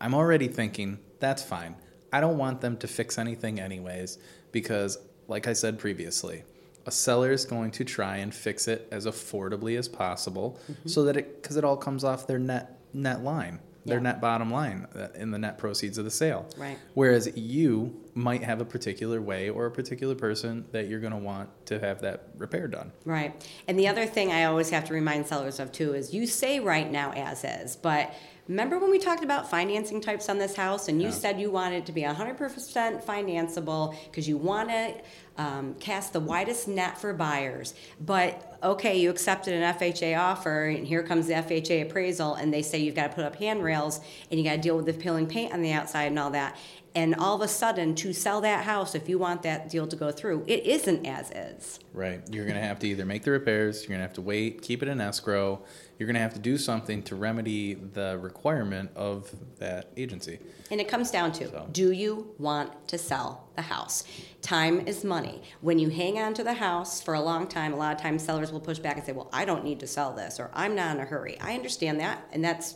I'm 0.00 0.12
already 0.12 0.48
thinking, 0.48 0.98
that's 1.20 1.40
fine. 1.40 1.76
I 2.12 2.20
don't 2.20 2.36
want 2.36 2.60
them 2.60 2.76
to 2.78 2.88
fix 2.88 3.18
anything, 3.18 3.60
anyways, 3.60 4.18
because, 4.50 4.98
like 5.28 5.46
I 5.46 5.52
said 5.52 5.78
previously, 5.78 6.42
a 6.84 6.90
seller 6.90 7.30
is 7.30 7.44
going 7.44 7.70
to 7.70 7.84
try 7.84 8.16
and 8.16 8.34
fix 8.34 8.66
it 8.66 8.88
as 8.90 9.06
affordably 9.06 9.78
as 9.78 9.86
possible 9.86 10.58
mm-hmm. 10.68 10.88
so 10.88 11.04
that 11.04 11.16
it, 11.16 11.40
because 11.40 11.56
it 11.56 11.62
all 11.62 11.76
comes 11.76 12.02
off 12.02 12.26
their 12.26 12.40
net, 12.40 12.80
net 12.92 13.22
line 13.22 13.60
their 13.84 13.98
yeah. 13.98 14.02
net 14.02 14.20
bottom 14.20 14.50
line 14.50 14.86
uh, 14.94 15.08
in 15.14 15.30
the 15.30 15.38
net 15.38 15.58
proceeds 15.58 15.98
of 15.98 16.04
the 16.04 16.10
sale. 16.10 16.46
Right. 16.56 16.78
Whereas 16.94 17.36
you 17.36 18.00
might 18.14 18.42
have 18.42 18.60
a 18.60 18.64
particular 18.64 19.20
way 19.20 19.48
or 19.48 19.66
a 19.66 19.70
particular 19.70 20.14
person 20.14 20.64
that 20.72 20.88
you're 20.88 21.00
going 21.00 21.12
to 21.12 21.18
want 21.18 21.48
to 21.66 21.78
have 21.80 22.00
that 22.02 22.28
repair 22.36 22.68
done. 22.68 22.92
Right. 23.04 23.34
And 23.66 23.78
the 23.78 23.88
other 23.88 24.06
thing 24.06 24.30
I 24.30 24.44
always 24.44 24.70
have 24.70 24.84
to 24.86 24.94
remind 24.94 25.26
sellers 25.26 25.58
of 25.58 25.72
too 25.72 25.94
is 25.94 26.14
you 26.14 26.26
say 26.26 26.60
right 26.60 26.90
now 26.90 27.12
as 27.12 27.44
is, 27.44 27.76
but 27.76 28.14
remember 28.48 28.78
when 28.78 28.90
we 28.90 28.98
talked 28.98 29.24
about 29.24 29.50
financing 29.50 30.00
types 30.00 30.28
on 30.28 30.38
this 30.38 30.56
house 30.56 30.88
and 30.88 31.00
you 31.00 31.08
yeah. 31.08 31.14
said 31.14 31.40
you 31.40 31.50
wanted 31.50 31.76
it 31.76 31.86
to 31.86 31.92
be 31.92 32.02
100% 32.02 33.04
financeable 33.04 33.94
because 34.04 34.28
you 34.28 34.36
want 34.36 34.68
to 34.68 34.94
um, 35.38 35.74
cast 35.74 36.12
the 36.12 36.20
widest 36.20 36.68
net 36.68 37.00
for 37.00 37.12
buyers. 37.12 37.74
But 38.00 38.58
okay, 38.62 38.98
you 38.98 39.10
accepted 39.10 39.54
an 39.54 39.74
FHA 39.74 40.18
offer, 40.18 40.66
and 40.66 40.86
here 40.86 41.02
comes 41.02 41.26
the 41.26 41.34
FHA 41.34 41.82
appraisal, 41.82 42.34
and 42.34 42.52
they 42.52 42.62
say 42.62 42.78
you've 42.78 42.94
got 42.94 43.08
to 43.08 43.14
put 43.14 43.24
up 43.24 43.36
handrails 43.36 44.00
and 44.30 44.38
you 44.38 44.44
got 44.44 44.56
to 44.56 44.60
deal 44.60 44.76
with 44.76 44.86
the 44.86 44.92
peeling 44.92 45.26
paint 45.26 45.52
on 45.52 45.62
the 45.62 45.72
outside 45.72 46.04
and 46.04 46.18
all 46.18 46.30
that. 46.30 46.56
And 46.94 47.14
all 47.14 47.34
of 47.34 47.40
a 47.40 47.48
sudden, 47.48 47.94
to 47.96 48.12
sell 48.12 48.42
that 48.42 48.64
house, 48.64 48.94
if 48.94 49.08
you 49.08 49.18
want 49.18 49.42
that 49.44 49.70
deal 49.70 49.86
to 49.86 49.96
go 49.96 50.10
through, 50.10 50.44
it 50.46 50.66
isn't 50.66 51.06
as 51.06 51.30
is. 51.30 51.80
Right. 51.94 52.20
You're 52.30 52.44
going 52.44 52.58
to 52.58 52.62
have 52.62 52.78
to 52.80 52.88
either 52.88 53.06
make 53.06 53.22
the 53.22 53.30
repairs, 53.30 53.80
you're 53.80 53.88
going 53.88 54.00
to 54.00 54.06
have 54.06 54.12
to 54.14 54.20
wait, 54.20 54.60
keep 54.60 54.82
it 54.82 54.88
in 54.88 55.00
escrow, 55.00 55.62
you're 56.02 56.08
going 56.08 56.14
to 56.14 56.20
have 56.20 56.34
to 56.34 56.40
do 56.40 56.58
something 56.58 57.00
to 57.04 57.14
remedy 57.14 57.74
the 57.74 58.18
requirement 58.20 58.90
of 58.96 59.32
that 59.60 59.92
agency. 59.96 60.40
And 60.72 60.80
it 60.80 60.88
comes 60.88 61.12
down 61.12 61.30
to 61.34 61.48
so. 61.48 61.68
do 61.70 61.92
you 61.92 62.34
want 62.40 62.88
to 62.88 62.98
sell 62.98 63.48
the 63.54 63.62
house? 63.62 64.02
Time 64.40 64.88
is 64.88 65.04
money. 65.04 65.42
When 65.60 65.78
you 65.78 65.90
hang 65.90 66.18
on 66.18 66.34
to 66.34 66.42
the 66.42 66.54
house 66.54 67.00
for 67.00 67.14
a 67.14 67.20
long 67.20 67.46
time, 67.46 67.72
a 67.72 67.76
lot 67.76 67.94
of 67.94 68.02
times 68.02 68.24
sellers 68.24 68.50
will 68.50 68.58
push 68.58 68.80
back 68.80 68.96
and 68.96 69.06
say, 69.06 69.12
Well, 69.12 69.28
I 69.32 69.44
don't 69.44 69.62
need 69.62 69.78
to 69.78 69.86
sell 69.86 70.12
this, 70.12 70.40
or 70.40 70.50
I'm 70.54 70.74
not 70.74 70.96
in 70.96 71.02
a 71.02 71.04
hurry. 71.04 71.38
I 71.40 71.54
understand 71.54 72.00
that, 72.00 72.26
and 72.32 72.44
that's 72.44 72.74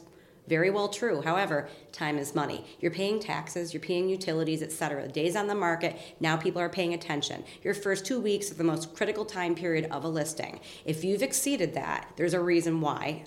very 0.49 0.71
well 0.71 0.89
true. 0.89 1.23
However, 1.23 1.69
time 1.93 2.19
is 2.19 2.35
money. 2.35 2.65
You're 2.81 2.91
paying 2.91 3.21
taxes, 3.21 3.73
you're 3.73 3.81
paying 3.81 4.09
utilities, 4.09 4.63
etc. 4.63 5.09
Days 5.09 5.37
on 5.37 5.47
the 5.47 5.55
market, 5.55 5.97
now 6.21 6.37
people 6.37 6.61
are 6.61 6.69
paying 6.69 6.95
attention. 6.95 7.45
Your 7.63 7.75
first 7.75 8.07
two 8.07 8.21
weeks 8.21 8.51
are 8.51 8.55
the 8.55 8.65
most 8.65 8.95
critical 8.95 9.25
time 9.25 9.55
period 9.55 9.89
of 9.91 10.05
a 10.05 10.09
listing. 10.09 10.61
If 10.85 11.05
you've 11.05 11.23
exceeded 11.23 11.75
that, 11.75 12.11
there's 12.17 12.35
a 12.35 12.41
reason 12.41 12.81
why 12.81 13.25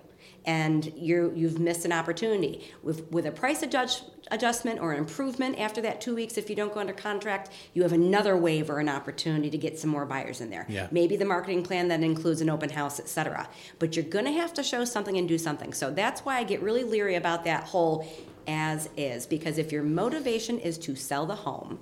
and 0.50 0.92
you 0.96 1.32
you've 1.36 1.60
missed 1.60 1.86
an 1.86 1.92
opportunity 1.92 2.72
with 2.82 3.06
with 3.12 3.28
a 3.28 3.32
price 3.32 3.62
adjust, 3.62 4.06
adjustment 4.32 4.80
or 4.80 4.92
an 4.94 4.98
improvement 4.98 5.60
after 5.60 5.80
that 5.80 6.02
two 6.02 6.16
weeks 6.16 6.40
if 6.40 6.50
you 6.50 6.56
don't 6.56 6.74
go 6.74 6.80
under 6.80 6.92
contract 6.92 7.52
you 7.76 7.84
have 7.84 7.94
another 7.94 8.36
wave 8.36 8.68
or 8.68 8.80
an 8.80 8.90
opportunity 8.90 9.52
to 9.52 9.60
get 9.60 9.78
some 9.78 9.92
more 9.92 10.08
buyers 10.08 10.42
in 10.42 10.50
there 10.50 10.66
yeah. 10.68 10.88
maybe 10.90 11.16
the 11.16 11.26
marketing 11.26 11.62
plan 11.62 11.88
that 11.88 12.02
includes 12.02 12.42
an 12.42 12.50
open 12.50 12.70
house 12.70 13.00
etc 13.00 13.48
but 13.78 13.96
you're 13.96 14.06
going 14.06 14.26
to 14.26 14.32
have 14.32 14.52
to 14.52 14.64
show 14.64 14.84
something 14.84 15.18
and 15.18 15.28
do 15.28 15.38
something 15.38 15.72
so 15.72 15.92
that's 15.92 16.22
why 16.22 16.38
i 16.38 16.44
get 16.44 16.60
really 16.64 16.84
leery 16.84 17.14
about 17.14 17.44
that 17.44 17.64
whole 17.66 18.08
as 18.48 18.90
is 18.98 19.28
because 19.28 19.60
if 19.60 19.72
your 19.72 19.84
motivation 19.84 20.58
is 20.58 20.80
to 20.80 20.96
sell 20.96 21.28
the 21.28 21.36
home 21.36 21.78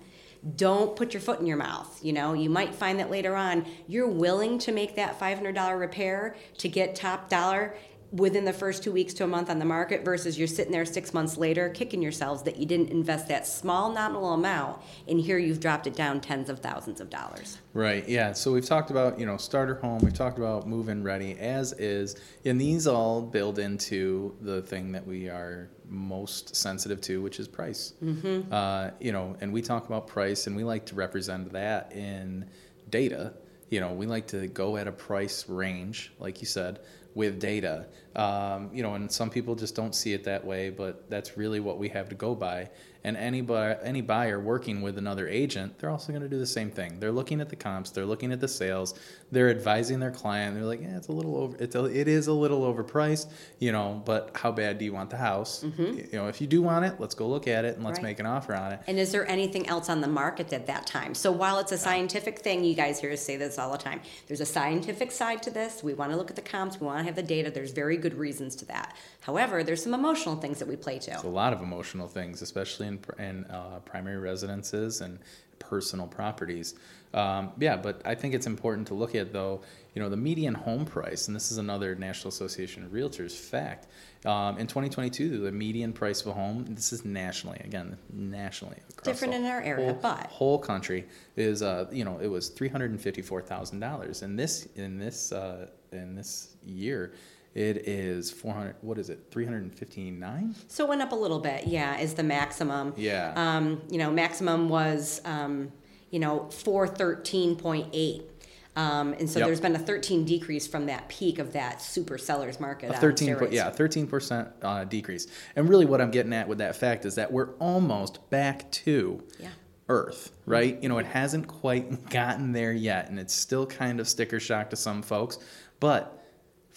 don't 0.55 0.95
put 0.95 1.13
your 1.13 1.19
foot 1.19 1.39
in 1.39 1.47
your 1.47 1.57
mouth. 1.57 1.99
You 2.03 2.13
know, 2.13 2.33
you 2.33 2.49
might 2.49 2.73
find 2.73 2.99
that 2.99 3.09
later 3.09 3.35
on 3.35 3.65
you're 3.87 4.07
willing 4.07 4.59
to 4.59 4.71
make 4.71 4.95
that 4.95 5.19
$500 5.19 5.79
repair 5.79 6.35
to 6.59 6.69
get 6.69 6.95
top 6.95 7.27
dollar 7.27 7.75
within 8.11 8.45
the 8.45 8.53
first 8.53 8.83
two 8.83 8.91
weeks 8.91 9.13
to 9.13 9.23
a 9.25 9.27
month 9.27 9.49
on 9.49 9.59
the 9.59 9.65
market 9.65 10.05
versus 10.05 10.37
you're 10.37 10.47
sitting 10.47 10.71
there 10.71 10.85
six 10.85 11.13
months 11.13 11.37
later 11.37 11.69
kicking 11.69 12.01
yourselves 12.01 12.41
that 12.43 12.55
you 12.55 12.65
didn't 12.65 12.89
invest 12.89 13.27
that 13.27 13.45
small 13.45 13.91
nominal 13.91 14.33
amount 14.33 14.81
and 15.09 15.19
here 15.19 15.37
you've 15.37 15.59
dropped 15.59 15.87
it 15.87 15.95
down 15.95 16.21
tens 16.21 16.49
of 16.49 16.59
thousands 16.59 17.01
of 17.01 17.09
dollars. 17.09 17.57
Right 17.73 18.07
yeah 18.07 18.31
so 18.31 18.53
we've 18.53 18.65
talked 18.65 18.91
about 18.91 19.19
you 19.19 19.25
know 19.25 19.35
starter 19.35 19.75
home 19.75 19.99
we've 19.99 20.13
talked 20.13 20.37
about 20.37 20.67
move 20.67 20.87
in 20.87 21.03
ready 21.03 21.37
as 21.37 21.73
is 21.73 22.15
and 22.45 22.59
these 22.59 22.87
all 22.87 23.21
build 23.21 23.59
into 23.59 24.35
the 24.41 24.61
thing 24.61 24.93
that 24.93 25.05
we 25.05 25.27
are 25.27 25.69
most 25.89 26.55
sensitive 26.55 27.01
to 27.01 27.21
which 27.21 27.39
is 27.39 27.47
price. 27.47 27.93
Mm-hmm. 28.01 28.53
uh, 28.53 28.91
you 29.01 29.11
know 29.11 29.35
and 29.41 29.51
we 29.51 29.61
talk 29.61 29.85
about 29.85 30.07
price 30.07 30.47
and 30.47 30.55
we 30.55 30.63
like 30.63 30.85
to 30.87 30.95
represent 30.95 31.51
that 31.51 31.91
in 31.91 32.49
data. 32.89 33.33
You 33.69 33.81
know 33.81 33.91
we 33.91 34.05
like 34.05 34.27
to 34.27 34.47
go 34.47 34.77
at 34.77 34.87
a 34.87 34.93
price 34.93 35.49
range 35.49 36.13
like 36.19 36.39
you 36.39 36.47
said 36.47 36.79
with 37.17 37.39
data. 37.39 37.87
Um, 38.17 38.71
you 38.73 38.81
know, 38.81 38.95
and 38.95 39.11
some 39.11 39.29
people 39.29 39.53
just 39.53 39.75
don't 39.75 39.93
see 39.93 40.13
it 40.13 40.23
that 40.23 40.43
way, 40.43 40.71
but 40.71 41.07
that's 41.07 41.37
really 41.37 41.59
what 41.59 41.77
we 41.77 41.87
have 41.89 42.09
to 42.09 42.15
go 42.15 42.33
by. 42.33 42.69
And 43.03 43.15
any 43.15 43.41
buyer, 43.41 43.79
any 43.83 44.01
buyer 44.01 44.39
working 44.39 44.81
with 44.81 44.97
another 44.97 45.27
agent, 45.27 45.77
they're 45.79 45.91
also 45.91 46.11
going 46.11 46.23
to 46.23 46.27
do 46.27 46.39
the 46.39 46.45
same 46.45 46.71
thing. 46.71 46.99
They're 46.99 47.11
looking 47.11 47.39
at 47.39 47.47
the 47.47 47.55
comps, 47.55 47.91
they're 47.91 48.05
looking 48.05 48.33
at 48.33 48.41
the 48.41 48.47
sales, 48.47 48.95
they're 49.31 49.49
advising 49.49 49.99
their 49.99 50.11
client. 50.11 50.55
They're 50.55 50.65
like, 50.65 50.81
yeah, 50.81 50.97
it's 50.97 51.07
a 51.07 51.11
little 51.11 51.37
over, 51.37 51.55
it's 51.57 51.75
a, 51.75 51.85
it 51.85 52.07
is 52.07 52.27
a 52.27 52.33
little 52.33 52.61
overpriced, 52.61 53.27
you 53.59 53.71
know, 53.71 54.01
but 54.03 54.31
how 54.35 54.51
bad 54.51 54.77
do 54.79 54.83
you 54.83 54.93
want 54.93 55.09
the 55.09 55.17
house? 55.17 55.63
Mm-hmm. 55.63 55.83
You 55.83 56.09
know, 56.13 56.27
if 56.27 56.41
you 56.41 56.47
do 56.47 56.61
want 56.61 56.85
it, 56.85 56.99
let's 56.99 57.15
go 57.15 57.27
look 57.27 57.47
at 57.47 57.65
it 57.65 57.75
and 57.75 57.85
let's 57.85 57.99
right. 57.99 58.03
make 58.03 58.19
an 58.19 58.25
offer 58.25 58.55
on 58.55 58.73
it. 58.73 58.79
And 58.87 58.99
is 58.99 59.11
there 59.11 59.29
anything 59.29 59.67
else 59.67 59.89
on 59.89 60.01
the 60.01 60.07
market 60.07 60.51
at 60.51 60.65
that 60.67 60.87
time? 60.87 61.13
So 61.13 61.31
while 61.31 61.59
it's 61.59 61.71
a 61.71 61.77
scientific 61.77 62.39
thing, 62.39 62.63
you 62.63 62.73
guys 62.73 62.99
hear 62.99 63.11
us 63.11 63.21
say 63.21 63.37
this 63.37 63.59
all 63.59 63.71
the 63.71 63.77
time. 63.77 64.01
There's 64.27 64.41
a 64.41 64.45
scientific 64.45 65.11
side 65.11 65.43
to 65.43 65.51
this. 65.51 65.83
We 65.83 65.93
want 65.93 66.11
to 66.11 66.17
look 66.17 66.29
at 66.29 66.35
the 66.35 66.41
comps. 66.41 66.81
We 66.81 66.87
want 66.87 66.99
to 66.99 67.05
have 67.05 67.15
the 67.15 67.23
data. 67.23 67.51
There's 67.51 67.71
very 67.71 67.95
good 67.95 68.06
reasons 68.13 68.55
to 68.57 68.65
that. 68.65 68.95
However, 69.21 69.63
there's 69.63 69.83
some 69.83 69.93
emotional 69.93 70.35
things 70.35 70.59
that 70.59 70.67
we 70.67 70.75
play 70.75 70.99
to. 70.99 71.11
There's 71.11 71.23
a 71.23 71.27
lot 71.27 71.53
of 71.53 71.61
emotional 71.61 72.07
things, 72.07 72.41
especially 72.41 72.87
in, 72.87 72.99
in 73.19 73.45
uh, 73.45 73.79
primary 73.85 74.17
residences 74.17 75.01
and 75.01 75.19
personal 75.59 76.07
properties. 76.07 76.75
Um, 77.13 77.51
yeah, 77.57 77.77
but 77.77 78.01
I 78.05 78.15
think 78.15 78.33
it's 78.33 78.47
important 78.47 78.87
to 78.87 78.93
look 78.93 79.15
at 79.15 79.33
though, 79.33 79.61
you 79.93 80.01
know, 80.01 80.09
the 80.09 80.17
median 80.17 80.53
home 80.53 80.85
price, 80.85 81.27
and 81.27 81.35
this 81.35 81.51
is 81.51 81.57
another 81.57 81.95
National 81.95 82.29
Association 82.29 82.83
of 82.83 82.91
Realtors 82.91 83.31
fact. 83.31 83.87
Um, 84.25 84.57
in 84.57 84.67
2022, 84.67 85.39
the 85.39 85.51
median 85.51 85.93
price 85.93 86.21
of 86.21 86.27
a 86.27 86.33
home, 86.33 86.65
this 86.69 86.91
is 86.91 87.05
nationally, 87.05 87.59
again, 87.63 87.97
nationally, 88.11 88.77
different 89.03 89.33
in 89.33 89.45
our 89.45 89.61
area, 89.61 89.93
whole, 89.93 90.01
but 90.01 90.27
whole 90.27 90.59
country 90.59 91.05
is, 91.37 91.61
uh, 91.61 91.87
you 91.91 92.03
know, 92.03 92.19
it 92.19 92.27
was 92.27 92.49
three 92.49 92.67
hundred 92.67 92.91
and 92.91 93.01
fifty-four 93.01 93.41
thousand 93.41 93.79
dollars, 93.79 94.21
and 94.23 94.37
this 94.37 94.67
in 94.75 94.99
this 94.99 95.31
uh, 95.31 95.67
in 95.91 96.15
this 96.15 96.55
year, 96.65 97.13
It 97.57 97.87
is 97.87 98.29
400, 98.29 98.75
what 98.81 98.99
is 98.99 99.09
it, 99.09 99.19
359? 99.31 100.53
So 100.67 100.85
it 100.85 100.89
went 100.89 101.01
up 101.01 101.11
a 101.11 101.15
little 101.15 101.39
bit, 101.39 101.65
yeah, 101.65 101.97
is 101.97 102.13
the 102.13 102.21
maximum. 102.21 102.93
Yeah. 102.95 103.33
Um, 103.35 103.81
you 103.89 103.97
know, 103.97 104.11
maximum 104.11 104.69
was, 104.69 105.21
um, 105.25 105.71
you 106.11 106.19
know, 106.19 106.47
four 106.51 106.87
thirteen 106.87 107.55
point 107.55 107.89
eight. 107.93 108.29
Um, 108.75 109.13
and 109.13 109.27
so 109.27 109.39
Yep. 109.39 109.47
there's 109.47 109.59
been 109.59 109.75
a 109.75 109.79
thirteen 109.79 110.23
decrease 110.23 110.67
from 110.67 110.85
that 110.85 111.09
peak 111.09 111.39
of 111.39 111.53
that 111.53 111.81
super 111.81 112.19
sellers 112.19 112.59
market. 112.59 112.91
A 112.91 112.93
13, 112.97 113.35
po- 113.35 113.47
yeah, 113.49 113.71
13% 113.71 114.51
uh, 114.61 114.83
decrease. 114.83 115.25
And 115.55 115.67
really 115.67 115.85
what 115.87 115.99
I'm 115.99 116.11
getting 116.11 116.33
at 116.33 116.47
with 116.47 116.59
that 116.59 116.75
fact 116.75 117.05
is 117.05 117.15
that 117.15 117.31
we're 117.31 117.55
almost 117.55 118.29
back 118.29 118.69
to 118.83 119.23
Yeah. 119.39 119.49
Earth, 119.89 120.31
right? 120.45 120.77
You 120.83 120.89
know, 120.89 120.99
it 120.99 121.07
hasn't 121.07 121.47
quite 121.47 122.07
gotten 122.11 122.51
there 122.51 122.71
yet, 122.71 123.09
and 123.09 123.19
it's 123.19 123.33
still 123.33 123.65
kind 123.65 123.99
of 123.99 124.07
sticker 124.07 124.39
shock 124.39 124.69
to 124.69 124.75
some 124.75 125.01
folks. 125.01 125.39
But 125.79 126.16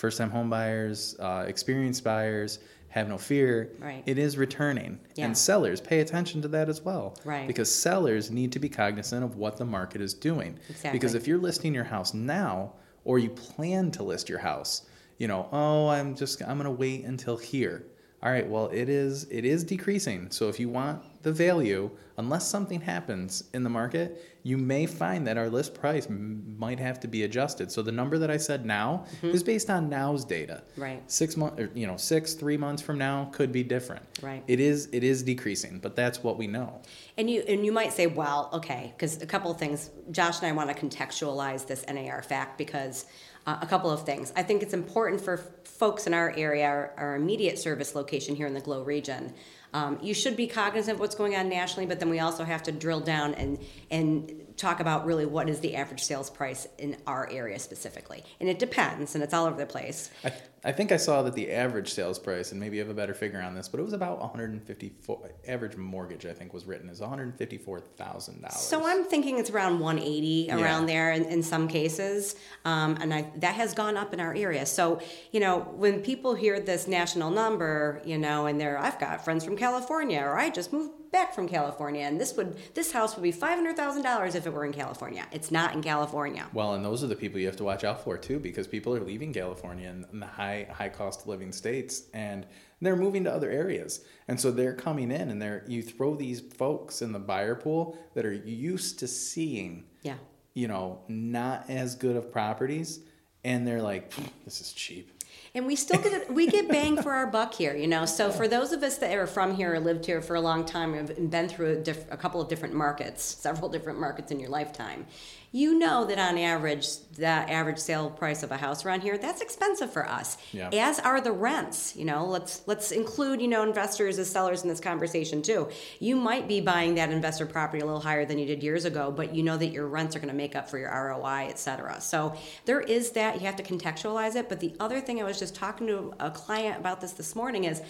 first 0.01 0.17
time 0.19 0.31
home 0.31 0.49
buyers, 0.49 1.15
uh, 1.21 1.45
experienced 1.47 2.03
buyers, 2.03 2.59
have 2.89 3.09
no 3.09 3.19
fear. 3.19 3.71
Right. 3.79 4.03
It 4.07 4.19
is 4.19 4.37
returning. 4.37 4.99
Yeah. 5.15 5.27
And 5.27 5.39
sellers 5.39 5.81
pay 5.81 6.01
attention 6.01 6.43
to 6.43 6.49
that 6.49 6.69
as 6.69 6.81
well. 6.83 7.17
Right. 7.25 7.47
Because 7.47 7.73
sellers 7.73 8.31
need 8.31 8.51
to 8.53 8.59
be 8.59 8.69
cognizant 8.69 9.23
of 9.23 9.37
what 9.37 9.59
the 9.59 9.65
market 9.65 10.01
is 10.01 10.13
doing. 10.13 10.59
Exactly. 10.69 10.91
Because 10.91 11.15
if 11.15 11.29
you're 11.29 11.39
listing 11.39 11.73
your 11.73 11.85
house 11.85 12.15
now, 12.15 12.73
or 13.05 13.19
you 13.19 13.31
plan 13.31 13.91
to 13.93 14.03
list 14.03 14.29
your 14.29 14.41
house, 14.41 14.83
you 15.19 15.29
know, 15.29 15.49
oh, 15.53 15.89
I'm 15.89 16.17
just 16.17 16.43
I'm 16.43 16.57
gonna 16.57 16.71
wait 16.71 17.05
until 17.05 17.37
here. 17.37 17.85
All 18.23 18.31
right, 18.31 18.47
well, 18.47 18.69
it 18.69 18.89
is 18.91 19.25
it 19.31 19.45
is 19.47 19.65
decreasing. 19.65 20.31
So 20.31 20.49
if 20.49 20.61
you 20.61 20.69
want 20.69 21.03
the 21.23 21.33
value, 21.33 21.91
unless 22.19 22.47
something 22.47 22.81
happens 22.81 23.45
in 23.55 23.63
the 23.63 23.71
market, 23.71 24.23
you 24.43 24.59
may 24.59 24.85
find 24.85 25.27
that 25.27 25.39
our 25.39 25.49
list 25.49 25.75
price 25.75 26.07
m- 26.07 26.57
might 26.59 26.79
have 26.79 27.01
to 27.01 27.09
be 27.09 27.23
adjusted. 27.23 27.73
So 27.73 27.81
the 27.81 27.93
number 27.93 28.19
that 28.19 28.31
I 28.31 28.37
said 28.37 28.67
now 28.67 29.07
is 29.23 29.43
based 29.43 29.71
on 29.71 29.89
now's 29.89 30.25
data. 30.25 30.63
Mm-hmm. 30.73 30.83
Right. 30.83 31.11
Six 31.11 31.37
months, 31.39 31.63
you 31.75 31.87
know, 31.87 31.97
six 31.97 32.35
three 32.35 32.59
months 32.59 32.83
from 32.83 32.99
now 32.99 33.31
could 33.33 33.53
be 33.53 33.63
different. 33.63 34.05
Right. 34.21 34.45
It 34.47 34.61
is 34.61 34.91
it 34.93 35.03
is 35.03 35.23
decreasing, 35.23 35.79
but 35.79 35.97
that's 35.97 36.23
what 36.23 36.37
we 36.37 36.47
know. 36.47 36.83
And 37.17 37.31
you 37.31 37.43
and 37.49 37.65
you 37.65 37.73
might 37.73 37.95
say, 37.95 38.07
well, 38.07 38.51
okay, 38.53 38.93
because 38.95 39.23
a 39.23 39.27
couple 39.27 39.51
of 39.51 39.59
things. 39.59 39.91
Josh 40.11 40.41
and 40.41 40.49
I 40.49 40.53
want 40.53 40.69
to 40.69 40.87
contextualize 40.87 41.67
this 41.67 41.87
NAR 41.89 42.23
fact 42.23 42.59
because 42.59 43.07
uh, 43.47 43.59
a 43.61 43.67
couple 43.67 43.91
of 43.91 44.05
things. 44.05 44.33
I 44.37 44.43
think 44.43 44.63
it's 44.63 44.75
important 44.75 45.21
for 45.21 45.39
folks 45.65 46.07
in 46.07 46.15
our 46.15 46.33
area, 46.37 46.67
our, 46.67 46.93
our 46.97 47.17
immediate 47.17 47.59
service 47.59 47.95
location 47.95 48.37
here 48.37 48.47
in 48.47 48.55
the 48.55 48.61
GLOW 48.61 48.83
region. 48.83 49.33
Um, 49.73 49.99
you 50.03 50.15
should 50.15 50.37
be 50.37 50.47
cognizant 50.47 50.97
of 50.97 51.01
what's 51.01 51.15
going 51.15 51.37
on 51.37 51.49
nationally, 51.49 51.87
but 51.87 52.01
then 52.01 52.11
we 52.11 52.19
also 52.19 52.45
have 52.45 52.63
to 52.65 52.73
drill 52.73 53.01
down 53.01 53.35
and 53.35 53.59
and 53.91 54.33
talk 54.57 54.81
about 54.81 55.07
really 55.07 55.25
what 55.25 55.49
is 55.49 55.61
the 55.61 55.75
average 55.75 56.03
sales 56.03 56.29
price 56.29 56.67
in 56.79 56.97
our 57.07 57.31
area 57.31 57.59
specifically. 57.59 58.23
And 58.41 58.49
it 58.49 58.59
depends, 58.59 59.15
and 59.15 59.25
it's 59.25 59.33
all 59.33 59.47
over 59.47 59.57
the 59.57 59.67
place. 59.67 60.11
I, 60.25 60.33
I 60.63 60.73
think 60.73 60.93
I 60.93 60.99
saw 60.99 61.23
that 61.23 61.35
the 61.35 61.51
average 61.51 61.91
sales 61.93 62.19
price, 62.19 62.53
and 62.53 62.61
maybe 62.61 62.77
you 62.77 62.83
have 62.83 62.91
a 62.91 62.95
better 62.95 63.15
figure 63.15 63.41
on 63.41 63.55
this, 63.55 63.67
but 63.67 63.81
it 63.81 63.83
was 63.83 63.95
about 63.95 64.21
154. 64.21 65.31
Average 65.49 65.77
mortgage, 65.77 66.27
I 66.27 66.35
think, 66.35 66.53
was 66.53 66.67
written 66.67 66.91
as 66.91 67.01
154 67.01 67.81
thousand 67.97 68.43
dollars. 68.43 68.57
So 68.61 68.87
I'm 68.87 69.05
thinking 69.05 69.39
it's 69.39 69.49
around 69.49 69.81
180 69.81 70.27
Yeah. 70.49 70.61
around 70.61 70.85
there 70.87 71.13
in, 71.13 71.25
in 71.25 71.43
some 71.43 71.67
cases, 71.67 72.37
um, 72.67 72.99
and 73.01 73.15
I, 73.15 73.31
that 73.37 73.55
has 73.55 73.73
gone 73.73 73.97
up 73.97 74.13
in 74.13 74.21
our 74.21 74.35
area. 74.35 74.67
So 74.67 75.01
you 75.33 75.41
know, 75.41 75.61
when 75.61 76.03
people 76.03 76.35
hear 76.35 76.61
this 76.61 76.87
national 76.87 77.31
number, 77.31 78.03
you 78.05 78.19
know, 78.19 78.45
and 78.47 78.61
they're 78.61 78.79
I've 78.79 78.99
got 78.99 79.25
friends 79.25 79.45
from 79.45 79.57
California, 79.57 80.21
or 80.21 80.37
I 80.39 80.51
just 80.51 80.73
moved 80.75 80.93
back 81.13 81.35
from 81.35 81.49
California, 81.49 82.03
and 82.03 82.21
this 82.21 82.37
would 82.37 82.57
this 82.75 82.93
house 82.93 83.17
would 83.17 83.23
be 83.23 83.33
five 83.33 83.57
hundred 83.57 83.77
thousand 83.77 84.03
dollars 84.03 84.35
if 84.35 84.47
it 84.47 84.53
were 84.53 84.65
in 84.65 84.73
California. 84.73 85.27
It's 85.33 85.51
not 85.51 85.75
in 85.75 85.83
California. 85.83 86.47
Well, 86.53 86.75
and 86.75 86.85
those 86.85 87.03
are 87.03 87.07
the 87.09 87.17
people 87.17 87.39
you 87.41 87.47
have 87.47 87.57
to 87.57 87.65
watch 87.65 87.85
out 87.85 88.05
for 88.05 88.17
too, 88.17 88.39
because 88.39 88.67
people 88.67 88.95
are 88.95 89.01
leaving 89.01 89.33
California 89.33 89.89
and, 89.89 90.23
the 90.23 90.27
high 90.27 90.67
high 90.73 90.89
cost 90.89 91.23
of 91.23 91.27
living 91.29 91.53
states, 91.53 92.05
and 92.15 92.47
they're 92.81 92.97
moving 92.97 93.25
to 93.25 93.33
other 93.33 93.51
areas, 93.51 94.05
and 94.29 94.41
so 94.41 94.51
they're 94.51 94.75
coming 94.75 95.11
in, 95.11 95.31
and 95.31 95.41
they're 95.41 95.65
you 95.67 95.83
throw 95.83 96.15
these 96.17 96.41
folks 96.41 97.03
in 97.03 97.13
the 97.13 97.19
buyer 97.19 97.55
pool 97.55 97.99
that 98.15 98.25
are 98.25 98.33
used 98.33 98.99
to 99.01 99.07
seeing, 99.09 99.85
Yeah. 100.03 100.15
you 100.55 100.69
know, 100.69 101.01
not 101.09 101.69
as 101.69 101.95
good 101.95 102.17
of 102.17 102.33
properties, 102.33 103.01
and 103.45 103.67
they're 103.67 103.83
like, 103.83 104.13
this 104.45 104.61
is 104.61 104.73
cheap. 104.73 105.11
And 105.55 105.67
we 105.67 105.75
still 105.75 106.01
get 106.01 106.33
we 106.33 106.47
get 106.47 106.69
bang 106.69 107.03
for 107.03 107.13
our 107.13 107.27
buck 107.27 107.55
here, 107.55 107.75
you 107.75 107.89
know. 107.89 108.07
So 108.07 108.31
for 108.31 108.47
those 108.47 108.71
of 108.73 108.85
us 108.85 108.99
that 108.99 109.17
are 109.17 109.27
from 109.27 109.55
here 109.55 109.75
or 109.75 109.81
lived 109.81 110.07
here 110.07 110.23
for 110.23 110.37
a 110.37 110.41
long 110.41 110.65
time 110.65 110.95
and 110.95 111.31
been 111.31 111.49
through 111.49 111.73
a, 111.73 111.77
diff, 111.77 112.05
a 112.11 112.17
couple 112.17 112.41
of 112.41 112.49
different 112.49 112.75
markets, 112.75 113.25
several 113.25 113.69
different 113.69 113.99
markets 113.99 114.31
in 114.31 114.39
your 114.39 114.49
lifetime, 114.49 115.07
you 115.53 115.79
know 115.79 116.05
that 116.05 116.19
on 116.19 116.39
average, 116.39 116.87
the 117.17 117.27
average 117.27 117.79
sale 117.79 118.09
price 118.09 118.45
of 118.45 118.53
a 118.53 118.57
house 118.57 118.85
around 118.85 119.01
here 119.01 119.19
that's 119.19 119.41
expensive 119.41 119.93
for 119.93 120.09
us. 120.09 120.39
Yeah. 120.53 120.71
As 120.73 121.01
are 121.01 121.21
the 121.21 121.33
rents. 121.33 121.97
You 121.97 122.05
know, 122.05 122.25
let's 122.25 122.63
let's 122.67 122.93
include 122.93 123.41
you 123.41 123.49
know 123.49 123.65
investors 123.65 124.19
as 124.19 124.31
sellers 124.31 124.63
in 124.63 124.69
this 124.69 124.79
conversation 124.79 125.43
too. 125.43 125.69
You 125.99 126.15
might 126.15 126.47
be 126.47 126.61
buying 126.61 126.95
that 126.95 127.11
investor 127.11 127.47
property 127.47 127.83
a 127.83 127.85
little 127.85 128.01
higher 128.01 128.25
than 128.25 128.39
you 128.39 128.47
did 128.47 128.63
years 128.63 128.85
ago, 128.85 129.11
but 129.11 129.35
you 129.35 129.43
know 129.43 129.57
that 129.57 129.69
your 129.69 129.89
rents 129.89 130.15
are 130.15 130.21
going 130.21 130.29
to 130.29 130.35
make 130.35 130.55
up 130.55 130.69
for 130.69 130.79
your 130.79 130.91
ROI, 130.91 131.49
et 131.49 131.59
cetera. 131.59 132.01
So 132.01 132.37
there 132.65 132.81
is 132.81 133.11
that 133.13 133.41
you 133.41 133.47
have 133.47 133.57
to 133.57 133.65
contextualize 133.65 134.37
it. 134.37 134.49
But 134.49 134.61
the 134.61 134.75
other 134.79 135.01
thing 135.01 135.21
I 135.21 135.25
was 135.25 135.39
just 135.39 135.57
talking 135.57 135.89
to 135.89 136.15
a 136.21 136.31
client 136.31 136.79
about 136.79 137.01
this 137.01 137.13
this 137.13 137.35
morning 137.35 137.65
is. 137.65 137.83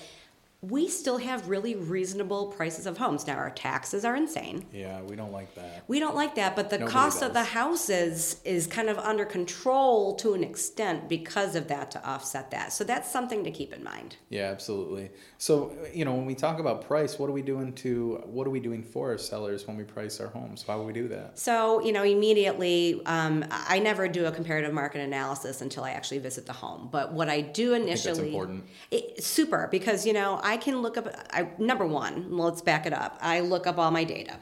We 0.63 0.89
still 0.89 1.19
have 1.19 1.49
really 1.49 1.75
reasonable 1.75 2.49
prices 2.49 2.87
of 2.87 2.99
homes. 2.99 3.27
Now, 3.27 3.37
our 3.37 3.51
taxes 3.51 4.05
are 4.05 4.15
insane. 4.15 4.67
Yeah, 4.73 5.01
we 5.03 5.17
don't 5.17 5.33
like 5.33 5.55
that. 5.55 5.85
We 5.89 6.01
don't 6.01 6.15
like 6.15 6.35
that, 6.35 6.55
but 6.55 6.69
the 6.69 6.79
Nobody 6.79 6.93
cost 6.93 7.23
of 7.23 7.33
the 7.33 7.45
houses 7.45 8.41
is 8.45 8.67
kind 8.67 8.91
of 8.91 8.99
under 8.99 9.25
control 9.25 10.17
to 10.17 10.35
an 10.35 10.45
extent 10.45 11.09
because 11.09 11.55
of 11.55 11.69
that 11.69 11.91
to 11.93 12.07
offset 12.07 12.51
that. 12.51 12.73
So 12.75 12.85
that's 12.85 13.11
something 13.11 13.43
to 13.45 13.51
keep 13.51 13.73
in 13.73 13.83
mind. 13.83 14.17
Yeah, 14.29 14.51
absolutely. 14.51 15.11
So, 15.39 15.73
you 15.95 16.05
know, 16.05 16.15
when 16.15 16.27
we 16.27 16.35
talk 16.35 16.59
about 16.59 16.87
price, 16.87 17.19
what 17.19 17.31
are 17.31 17.33
we 17.33 17.43
doing 17.43 17.73
to 17.75 18.23
what 18.27 18.47
are 18.47 18.51
we 18.51 18.61
doing 18.61 18.83
for 18.83 19.11
our 19.11 19.19
sellers 19.19 19.67
when 19.67 19.77
we 19.79 19.85
price 19.85 20.21
our 20.21 20.29
homes? 20.29 20.67
Why 20.67 20.75
would 20.75 20.87
we 20.87 20.93
do 20.93 21.09
that? 21.09 21.39
So, 21.39 21.81
you 21.81 21.93
know, 21.93 22.03
immediately, 22.03 23.01
um, 23.07 23.45
I 23.51 23.79
never 23.79 24.09
do 24.09 24.27
a 24.27 24.33
comparative 24.33 24.75
market 24.75 25.01
analysis 25.01 25.63
until 25.63 25.85
I 25.85 25.93
actually 25.93 26.19
visit 26.19 26.45
the 26.45 26.53
home. 26.53 26.91
But 26.93 27.15
what 27.15 27.31
I 27.31 27.41
do 27.41 27.71
that's 27.71 27.83
initially, 27.83 28.29
important. 28.29 28.65
It, 28.91 29.25
super, 29.25 29.69
because 29.71 30.05
you 30.05 30.13
know, 30.13 30.39
I 30.43 30.50
can 30.57 30.83
look 30.83 30.97
up. 30.97 31.09
I, 31.33 31.49
number 31.59 31.87
one, 31.87 32.37
let's 32.37 32.63
back 32.63 32.87
it 32.87 32.93
up. 32.93 33.19
I 33.21 33.41
look 33.41 33.67
up 33.67 33.79
all 33.79 33.91
my 33.91 34.05
data. 34.05 34.37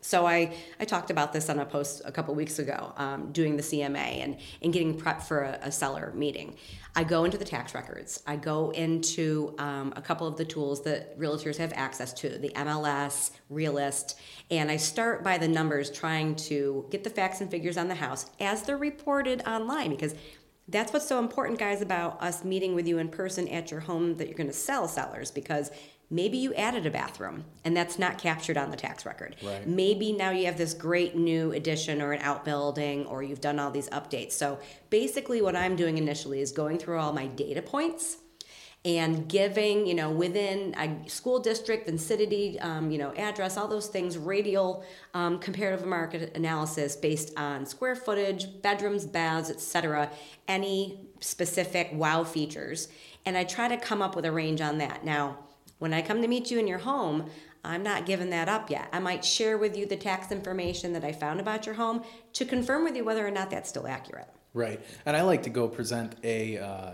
So 0.00 0.26
I, 0.26 0.54
I 0.78 0.84
talked 0.84 1.10
about 1.10 1.32
this 1.32 1.48
on 1.48 1.58
a 1.58 1.66
post 1.66 2.02
a 2.04 2.12
couple 2.12 2.34
weeks 2.34 2.58
ago, 2.58 2.92
um, 2.96 3.32
doing 3.32 3.56
the 3.56 3.62
CMA 3.62 3.96
and, 4.22 4.36
and 4.62 4.72
getting 4.72 4.96
prep 4.96 5.22
for 5.22 5.42
a, 5.42 5.58
a 5.62 5.72
seller 5.72 6.12
meeting. 6.14 6.56
I 6.94 7.04
go 7.04 7.24
into 7.24 7.38
the 7.38 7.44
tax 7.44 7.74
records. 7.74 8.22
I 8.26 8.36
go 8.36 8.70
into 8.70 9.54
um, 9.58 9.92
a 9.96 10.02
couple 10.02 10.26
of 10.26 10.36
the 10.36 10.44
tools 10.44 10.82
that 10.84 11.18
realtors 11.18 11.56
have 11.58 11.72
access 11.74 12.12
to, 12.14 12.38
the 12.38 12.48
MLS, 12.50 13.30
Realist, 13.50 14.18
and 14.50 14.70
I 14.70 14.76
start 14.76 15.22
by 15.22 15.38
the 15.38 15.48
numbers, 15.48 15.90
trying 15.90 16.34
to 16.36 16.86
get 16.90 17.04
the 17.04 17.10
facts 17.10 17.40
and 17.40 17.50
figures 17.50 17.76
on 17.76 17.88
the 17.88 17.94
house 17.94 18.26
as 18.40 18.62
they're 18.62 18.76
reported 18.76 19.46
online 19.46 19.90
because 19.90 20.14
that's 20.68 20.92
what's 20.92 21.08
so 21.08 21.18
important, 21.18 21.58
guys, 21.58 21.80
about 21.80 22.22
us 22.22 22.44
meeting 22.44 22.74
with 22.74 22.86
you 22.86 22.98
in 22.98 23.08
person 23.08 23.48
at 23.48 23.70
your 23.70 23.80
home 23.80 24.16
that 24.16 24.28
you're 24.28 24.36
going 24.36 24.48
to 24.48 24.52
sell 24.52 24.86
sellers 24.86 25.30
because 25.30 25.70
maybe 26.10 26.38
you 26.38 26.54
added 26.54 26.86
a 26.86 26.90
bathroom 26.90 27.44
and 27.64 27.76
that's 27.76 27.98
not 27.98 28.18
captured 28.18 28.56
on 28.56 28.70
the 28.70 28.76
tax 28.76 29.06
record. 29.06 29.36
Right. 29.42 29.66
Maybe 29.66 30.12
now 30.12 30.30
you 30.30 30.46
have 30.46 30.58
this 30.58 30.74
great 30.74 31.16
new 31.16 31.52
addition 31.52 32.02
or 32.02 32.12
an 32.12 32.20
outbuilding 32.22 33.06
or 33.06 33.22
you've 33.22 33.40
done 33.40 33.58
all 33.58 33.70
these 33.70 33.88
updates. 33.90 34.32
So 34.32 34.58
basically, 34.90 35.42
what 35.42 35.56
I'm 35.56 35.76
doing 35.76 35.98
initially 35.98 36.40
is 36.40 36.52
going 36.52 36.78
through 36.78 36.98
all 36.98 37.12
my 37.12 37.26
data 37.26 37.62
points 37.62 38.18
and 38.88 39.28
giving, 39.28 39.86
you 39.86 39.92
know, 39.92 40.10
within 40.10 40.74
a 40.78 41.06
school 41.10 41.38
district, 41.38 41.90
vicinity, 41.90 42.58
um, 42.60 42.90
you 42.90 42.96
know, 42.96 43.12
address, 43.18 43.58
all 43.58 43.68
those 43.68 43.88
things, 43.88 44.16
radial 44.16 44.82
um, 45.12 45.38
comparative 45.38 45.84
market 45.84 46.34
analysis 46.34 46.96
based 46.96 47.38
on 47.38 47.66
square 47.66 47.94
footage, 47.94 48.62
bedrooms, 48.62 49.04
baths, 49.04 49.50
etc., 49.50 50.10
any 50.48 51.06
specific 51.20 51.90
wow 51.92 52.24
features. 52.24 52.88
And 53.26 53.36
I 53.36 53.44
try 53.44 53.68
to 53.68 53.76
come 53.76 54.00
up 54.00 54.16
with 54.16 54.24
a 54.24 54.32
range 54.32 54.62
on 54.62 54.78
that. 54.78 55.04
Now, 55.04 55.36
when 55.80 55.92
I 55.92 56.00
come 56.00 56.22
to 56.22 56.28
meet 56.28 56.50
you 56.50 56.58
in 56.58 56.66
your 56.66 56.78
home, 56.78 57.28
I'm 57.62 57.82
not 57.82 58.06
giving 58.06 58.30
that 58.30 58.48
up 58.48 58.70
yet. 58.70 58.88
I 58.90 59.00
might 59.00 59.22
share 59.22 59.58
with 59.58 59.76
you 59.76 59.84
the 59.84 59.96
tax 59.96 60.32
information 60.32 60.94
that 60.94 61.04
I 61.04 61.12
found 61.12 61.40
about 61.40 61.66
your 61.66 61.74
home 61.74 62.04
to 62.32 62.46
confirm 62.46 62.84
with 62.84 62.96
you 62.96 63.04
whether 63.04 63.26
or 63.26 63.30
not 63.30 63.50
that's 63.50 63.68
still 63.68 63.86
accurate. 63.86 64.28
Right. 64.54 64.80
And 65.04 65.14
I 65.14 65.20
like 65.22 65.42
to 65.42 65.50
go 65.50 65.68
present 65.68 66.14
a 66.24 66.56
uh, 66.56 66.92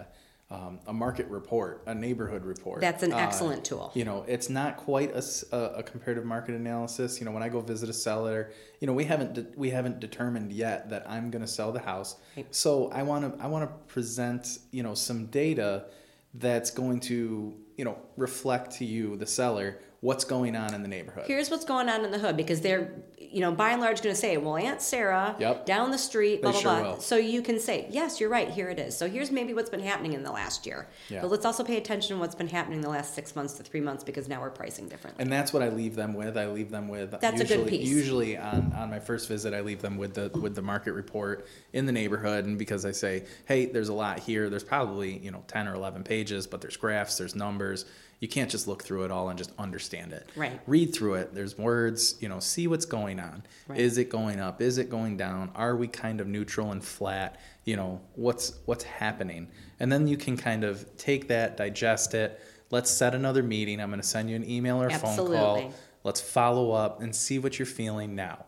um, 0.54 0.78
a 0.86 0.92
market 0.92 1.26
report, 1.28 1.82
a 1.86 1.94
neighborhood 1.94 2.44
report. 2.44 2.80
That's 2.80 3.02
an 3.02 3.12
Uh, 3.12 3.16
excellent 3.18 3.64
tool. 3.64 3.90
You 3.94 4.04
know, 4.04 4.24
it's 4.28 4.48
not 4.48 4.76
quite 4.76 5.10
a 5.14 5.82
comparative 5.82 6.24
market 6.24 6.54
analysis. 6.54 7.18
You 7.18 7.26
know, 7.26 7.32
when 7.32 7.42
I 7.42 7.48
go 7.48 7.60
visit 7.60 7.88
a 7.88 7.92
seller, 7.92 8.50
you 8.80 8.86
know, 8.86 8.92
we 8.92 9.04
haven't 9.04 9.34
de- 9.34 9.46
we 9.56 9.70
haven't 9.70 9.98
determined 10.00 10.52
yet 10.52 10.90
that 10.90 11.08
I'm 11.10 11.30
going 11.30 11.42
to 11.42 11.48
sell 11.48 11.72
the 11.72 11.80
house. 11.80 12.16
Right. 12.36 12.46
So 12.54 12.90
I 12.90 13.02
want 13.02 13.22
to 13.38 13.44
I 13.44 13.48
want 13.48 13.68
to 13.68 13.92
present 13.92 14.58
you 14.70 14.82
know 14.82 14.94
some 14.94 15.26
data 15.26 15.86
that's 16.34 16.70
going 16.70 17.00
to 17.00 17.54
you 17.76 17.84
know 17.84 17.98
reflect 18.16 18.72
to 18.78 18.84
you 18.84 19.16
the 19.16 19.26
seller 19.26 19.78
what's 20.04 20.24
going 20.24 20.54
on 20.54 20.74
in 20.74 20.82
the 20.82 20.88
neighborhood. 20.88 21.24
Here's 21.26 21.48
what's 21.50 21.64
going 21.64 21.88
on 21.88 22.04
in 22.04 22.10
the 22.10 22.18
hood 22.18 22.36
because 22.36 22.60
they're, 22.60 22.92
you 23.16 23.40
know, 23.40 23.52
by 23.52 23.70
and 23.70 23.80
large 23.80 24.02
going 24.02 24.14
to 24.14 24.20
say, 24.20 24.36
well, 24.36 24.54
Aunt 24.54 24.82
Sarah 24.82 25.34
Yep. 25.38 25.64
down 25.64 25.90
the 25.92 25.96
street, 25.96 26.42
blah, 26.42 26.50
They 26.52 26.60
blah, 26.62 26.72
sure 26.74 26.82
blah. 26.82 26.92
will. 26.92 27.00
So 27.00 27.16
you 27.16 27.40
can 27.40 27.58
say, 27.58 27.86
yes, 27.88 28.20
you're 28.20 28.28
right, 28.28 28.50
here 28.50 28.68
it 28.68 28.78
is. 28.78 28.94
So 28.94 29.08
here's 29.08 29.30
maybe 29.30 29.54
what's 29.54 29.70
been 29.70 29.80
happening 29.80 30.12
in 30.12 30.22
the 30.22 30.30
last 30.30 30.66
year. 30.66 30.88
Yeah. 31.08 31.22
But 31.22 31.30
let's 31.30 31.46
also 31.46 31.64
pay 31.64 31.78
attention 31.78 32.16
to 32.16 32.20
what's 32.20 32.34
been 32.34 32.48
happening 32.48 32.82
the 32.82 32.90
last 32.90 33.14
six 33.14 33.34
months 33.34 33.54
to 33.54 33.62
three 33.62 33.80
months 33.80 34.04
because 34.04 34.28
now 34.28 34.42
we're 34.42 34.50
pricing 34.50 34.88
differently. 34.90 35.22
And 35.22 35.32
that's 35.32 35.54
what 35.54 35.62
I 35.62 35.70
leave 35.70 35.96
them 35.96 36.12
with. 36.12 36.36
I 36.36 36.48
leave 36.48 36.70
them 36.70 36.86
with 36.88 37.12
That's 37.18 37.40
a 37.40 37.44
good 37.44 37.60
usually, 37.60 37.70
piece. 37.70 37.88
Usually 37.88 38.36
on, 38.36 38.74
on 38.76 38.90
my 38.90 39.00
first 39.00 39.26
visit, 39.26 39.54
I 39.54 39.62
leave 39.62 39.80
them 39.80 39.96
with 39.96 40.12
the 40.12 40.28
with 40.38 40.54
the 40.54 40.60
market 40.62 40.92
report 40.92 41.46
in 41.72 41.86
the 41.86 41.92
neighborhood, 41.92 42.44
and 42.44 42.58
because 42.58 42.84
I 42.84 42.90
say, 42.92 43.24
hey, 43.46 43.64
there's 43.64 43.88
a 43.88 43.94
lot 43.94 44.18
here. 44.18 44.50
There's 44.50 44.64
probably 44.64 45.16
you 45.16 45.30
know 45.30 45.42
ten 45.46 45.66
or 45.66 45.74
eleven 45.74 46.04
pages, 46.04 46.46
but 46.46 46.60
there's 46.60 46.76
graphs, 46.76 47.16
there's 47.16 47.34
numbers. 47.34 47.86
You 48.20 48.28
can't 48.28 48.50
just 48.50 48.66
look 48.66 48.82
through 48.82 49.04
it 49.04 49.10
all 49.10 49.28
and 49.28 49.38
just 49.38 49.52
understand 49.58 50.12
it. 50.12 50.28
Right. 50.36 50.60
Read 50.66 50.94
through 50.94 51.14
it. 51.14 51.34
There's 51.34 51.58
words. 51.58 52.16
You 52.20 52.28
know, 52.28 52.40
see 52.40 52.66
what's 52.66 52.86
going 52.86 53.20
on. 53.20 53.42
Right. 53.68 53.78
Is 53.78 53.98
it 53.98 54.08
going 54.08 54.40
up? 54.40 54.62
Is 54.62 54.78
it 54.78 54.88
going 54.88 55.16
down? 55.16 55.50
Are 55.54 55.76
we 55.76 55.88
kind 55.88 56.20
of 56.20 56.26
neutral 56.26 56.72
and 56.72 56.84
flat? 56.84 57.40
You 57.64 57.76
know, 57.76 58.00
what's 58.14 58.54
what's 58.66 58.84
happening? 58.84 59.48
And 59.80 59.92
then 59.92 60.06
you 60.06 60.16
can 60.16 60.36
kind 60.36 60.64
of 60.64 60.96
take 60.96 61.28
that, 61.28 61.56
digest 61.56 62.14
it. 62.14 62.40
Let's 62.70 62.90
set 62.90 63.14
another 63.14 63.42
meeting. 63.42 63.80
I'm 63.80 63.90
going 63.90 64.00
to 64.00 64.06
send 64.06 64.30
you 64.30 64.36
an 64.36 64.48
email 64.48 64.82
or 64.82 64.88
a 64.88 64.98
phone 64.98 65.16
call. 65.16 65.72
Let's 66.02 66.20
follow 66.20 66.72
up 66.72 67.02
and 67.02 67.14
see 67.14 67.38
what 67.38 67.58
you're 67.58 67.66
feeling 67.66 68.14
now. 68.14 68.46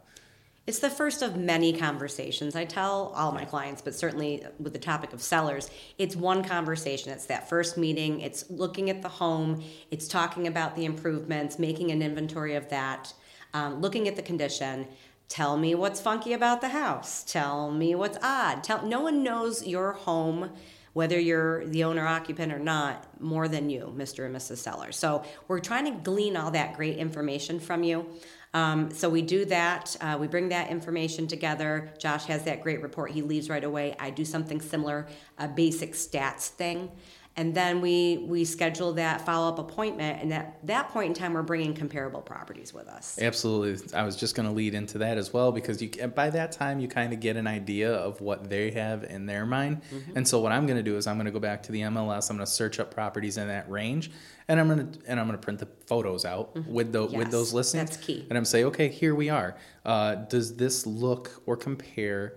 It's 0.66 0.80
the 0.80 0.90
first 0.90 1.22
of 1.22 1.36
many 1.36 1.72
conversations. 1.72 2.56
I 2.56 2.64
tell 2.64 3.12
all 3.14 3.30
my 3.30 3.44
clients, 3.44 3.80
but 3.80 3.94
certainly 3.94 4.44
with 4.58 4.72
the 4.72 4.80
topic 4.80 5.12
of 5.12 5.22
sellers, 5.22 5.70
it's 5.96 6.16
one 6.16 6.42
conversation. 6.42 7.12
It's 7.12 7.26
that 7.26 7.48
first 7.48 7.78
meeting. 7.78 8.20
It's 8.20 8.50
looking 8.50 8.90
at 8.90 9.00
the 9.00 9.08
home. 9.08 9.62
It's 9.92 10.08
talking 10.08 10.48
about 10.48 10.74
the 10.74 10.84
improvements, 10.84 11.60
making 11.60 11.92
an 11.92 12.02
inventory 12.02 12.56
of 12.56 12.68
that, 12.70 13.14
um, 13.54 13.80
looking 13.80 14.08
at 14.08 14.16
the 14.16 14.22
condition. 14.22 14.88
Tell 15.28 15.56
me 15.56 15.76
what's 15.76 16.00
funky 16.00 16.32
about 16.32 16.60
the 16.60 16.70
house. 16.70 17.22
Tell 17.22 17.70
me 17.70 17.94
what's 17.94 18.18
odd. 18.20 18.64
Tell 18.64 18.84
no 18.84 19.00
one 19.00 19.22
knows 19.22 19.64
your 19.64 19.92
home, 19.92 20.50
whether 20.96 21.20
you're 21.20 21.62
the 21.66 21.84
owner 21.84 22.06
occupant 22.06 22.50
or 22.50 22.58
not, 22.58 23.06
more 23.20 23.48
than 23.48 23.68
you, 23.68 23.92
Mr. 23.98 24.24
and 24.24 24.34
Mrs. 24.34 24.56
Seller. 24.56 24.92
So 24.92 25.22
we're 25.46 25.60
trying 25.60 25.84
to 25.84 25.90
glean 25.90 26.38
all 26.38 26.50
that 26.52 26.74
great 26.74 26.96
information 26.96 27.60
from 27.60 27.82
you. 27.82 28.06
Um, 28.54 28.90
so 28.90 29.10
we 29.10 29.20
do 29.20 29.44
that. 29.44 29.94
Uh, 30.00 30.16
we 30.18 30.26
bring 30.26 30.48
that 30.48 30.70
information 30.70 31.26
together. 31.26 31.92
Josh 31.98 32.24
has 32.24 32.44
that 32.44 32.62
great 32.62 32.80
report. 32.80 33.10
He 33.10 33.20
leaves 33.20 33.50
right 33.50 33.62
away. 33.62 33.94
I 34.00 34.08
do 34.08 34.24
something 34.24 34.58
similar, 34.58 35.06
a 35.36 35.46
basic 35.46 35.92
stats 35.92 36.48
thing, 36.48 36.90
and 37.38 37.54
then 37.54 37.82
we 37.82 38.24
we 38.26 38.44
schedule 38.44 38.94
that 38.94 39.26
follow 39.26 39.48
up 39.48 39.58
appointment. 39.58 40.22
And 40.22 40.32
at 40.32 40.58
that 40.66 40.88
point 40.88 41.08
in 41.08 41.14
time, 41.14 41.34
we're 41.34 41.42
bringing 41.42 41.74
comparable 41.74 42.22
properties 42.22 42.72
with 42.72 42.88
us. 42.88 43.18
Absolutely. 43.20 43.94
I 43.96 44.04
was 44.04 44.16
just 44.16 44.34
going 44.34 44.48
to 44.48 44.54
lead 44.54 44.74
into 44.74 44.98
that 44.98 45.18
as 45.18 45.32
well 45.32 45.52
because 45.52 45.82
you 45.82 45.90
by 46.08 46.30
that 46.30 46.52
time 46.52 46.80
you 46.80 46.88
kind 46.88 47.12
of 47.12 47.20
get 47.20 47.36
an 47.36 47.46
idea 47.46 47.92
of 47.92 48.22
what 48.22 48.48
they 48.48 48.70
have 48.70 49.04
in 49.04 49.26
their 49.26 49.44
mind. 49.44 49.82
Mm-hmm. 49.92 50.16
And 50.16 50.26
so 50.26 50.40
what 50.40 50.52
I'm 50.52 50.66
going 50.66 50.78
to 50.78 50.82
do 50.82 50.96
is 50.96 51.06
I'm 51.06 51.16
going 51.16 51.26
to 51.26 51.32
go 51.32 51.40
back 51.40 51.62
to 51.64 51.72
the 51.72 51.82
MLS. 51.82 52.30
I'm 52.30 52.36
going 52.36 52.46
to 52.46 52.52
search 52.52 52.80
up 52.80 52.92
properties 52.92 53.36
in 53.36 53.48
that 53.48 53.70
range, 53.70 54.10
and 54.48 54.58
I'm 54.58 54.68
going 54.68 54.90
to 54.92 54.98
and 55.06 55.20
I'm 55.20 55.26
going 55.26 55.38
to 55.38 55.44
print 55.44 55.58
the 55.58 55.68
photos 55.86 56.24
out 56.24 56.54
with 56.66 56.92
the 56.92 57.02
with 57.02 57.12
Mm-hmm. 57.16 57.20
Yes, 57.22 57.32
those 57.32 57.52
listings. 57.52 57.90
that's 57.90 57.96
key. 58.04 58.26
And 58.28 58.38
I'm 58.38 58.44
say, 58.44 58.64
okay, 58.64 58.88
here 58.88 59.14
we 59.14 59.28
are. 59.30 59.56
Uh, 59.84 60.14
does 60.14 60.56
this 60.56 60.86
look 60.86 61.42
or 61.46 61.56
compare? 61.56 62.34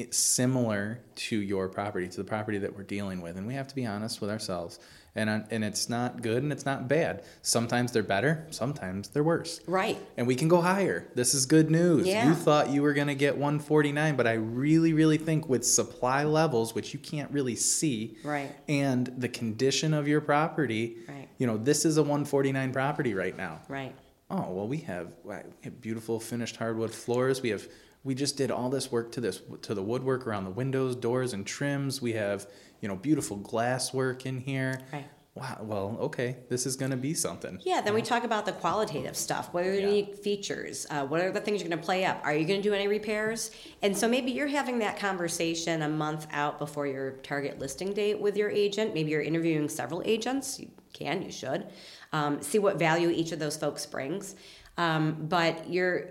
It's 0.00 0.16
similar 0.16 1.00
to 1.28 1.36
your 1.36 1.68
property, 1.68 2.08
to 2.08 2.16
the 2.16 2.24
property 2.24 2.56
that 2.58 2.74
we're 2.74 2.84
dealing 2.84 3.20
with, 3.20 3.36
and 3.36 3.46
we 3.46 3.52
have 3.52 3.68
to 3.68 3.74
be 3.74 3.84
honest 3.84 4.22
with 4.22 4.30
ourselves. 4.30 4.78
And 5.14 5.28
and 5.28 5.62
it's 5.64 5.88
not 5.90 6.22
good 6.22 6.42
and 6.42 6.50
it's 6.52 6.64
not 6.64 6.88
bad. 6.88 7.24
Sometimes 7.42 7.92
they're 7.92 8.02
better, 8.02 8.46
sometimes 8.50 9.08
they're 9.08 9.24
worse 9.24 9.60
Right. 9.66 9.98
and 10.16 10.26
we 10.26 10.36
can 10.36 10.48
go 10.48 10.60
higher. 10.62 11.06
This 11.16 11.34
is 11.34 11.44
good 11.46 11.68
news. 11.70 12.06
Yeah. 12.06 12.28
You 12.28 12.34
thought 12.34 12.70
you 12.70 12.80
were 12.80 12.94
going 12.94 13.08
to 13.08 13.14
get 13.16 13.36
149, 13.36 14.14
but 14.16 14.26
I 14.28 14.34
really, 14.34 14.92
really 14.94 15.18
think 15.18 15.48
with 15.48 15.66
supply 15.66 16.22
levels, 16.24 16.74
which 16.76 16.94
you 16.94 17.00
can't 17.00 17.30
really 17.32 17.56
see, 17.56 18.16
Right. 18.24 18.50
and 18.68 19.06
the 19.18 19.28
condition 19.28 19.92
of 19.92 20.06
your 20.08 20.20
property, 20.22 20.96
Right. 21.08 21.28
you 21.38 21.46
know, 21.46 21.58
this 21.58 21.84
is 21.84 21.98
a 21.98 22.02
149 22.02 22.72
property 22.72 23.12
right 23.12 23.36
now. 23.36 23.60
Right. 23.68 23.94
Oh 24.30 24.46
well, 24.52 24.68
we 24.68 24.78
have, 24.92 25.08
we 25.24 25.34
have 25.64 25.80
beautiful 25.80 26.20
finished 26.20 26.54
hardwood 26.56 26.92
floors. 26.94 27.42
We 27.42 27.48
have 27.50 27.66
we 28.04 28.14
just 28.14 28.36
did 28.36 28.50
all 28.50 28.70
this 28.70 28.90
work 28.90 29.12
to 29.12 29.20
this 29.20 29.42
to 29.62 29.74
the 29.74 29.82
woodwork 29.82 30.26
around 30.26 30.44
the 30.44 30.50
windows, 30.50 30.96
doors, 30.96 31.32
and 31.32 31.46
trims. 31.46 32.00
We 32.00 32.12
have 32.14 32.46
you 32.80 32.88
know 32.88 32.96
beautiful 32.96 33.36
glass 33.36 33.92
work 33.92 34.26
in 34.26 34.38
here. 34.38 34.80
Right. 34.92 35.06
Wow. 35.34 35.58
Well, 35.62 35.96
okay, 36.00 36.38
this 36.48 36.66
is 36.66 36.74
going 36.74 36.90
to 36.90 36.96
be 36.96 37.14
something. 37.14 37.60
Yeah, 37.64 37.80
then 37.80 37.94
we 37.94 38.02
talk 38.02 38.24
about 38.24 38.46
the 38.46 38.52
qualitative 38.52 39.16
stuff. 39.16 39.54
What 39.54 39.64
are 39.64 39.70
the 39.70 39.80
Yeah. 39.80 39.86
unique 39.86 40.16
features? 40.16 40.88
Uh, 40.90 41.06
what 41.06 41.20
are 41.20 41.30
the 41.30 41.40
things 41.40 41.60
you're 41.60 41.68
going 41.68 41.78
to 41.78 41.84
play 41.84 42.04
up? 42.04 42.20
Are 42.24 42.34
you 42.34 42.44
going 42.44 42.60
to 42.60 42.68
do 42.68 42.74
any 42.74 42.88
repairs? 42.88 43.52
And 43.80 43.96
so 43.96 44.08
maybe 44.08 44.32
you're 44.32 44.48
having 44.48 44.80
that 44.80 44.98
conversation 44.98 45.82
a 45.82 45.88
month 45.88 46.26
out 46.32 46.58
before 46.58 46.88
your 46.88 47.12
target 47.22 47.60
listing 47.60 47.92
date 47.92 48.20
with 48.20 48.36
your 48.36 48.50
agent. 48.50 48.92
Maybe 48.92 49.12
you're 49.12 49.22
interviewing 49.22 49.68
several 49.68 50.02
agents. 50.04 50.58
You 50.58 50.68
can, 50.92 51.22
you 51.22 51.30
should. 51.30 51.68
Um, 52.12 52.42
see 52.42 52.58
what 52.58 52.76
value 52.80 53.08
each 53.10 53.30
of 53.30 53.38
those 53.38 53.56
folks 53.56 53.86
brings. 53.86 54.34
Um, 54.78 55.26
but 55.28 55.70
you're 55.70 56.08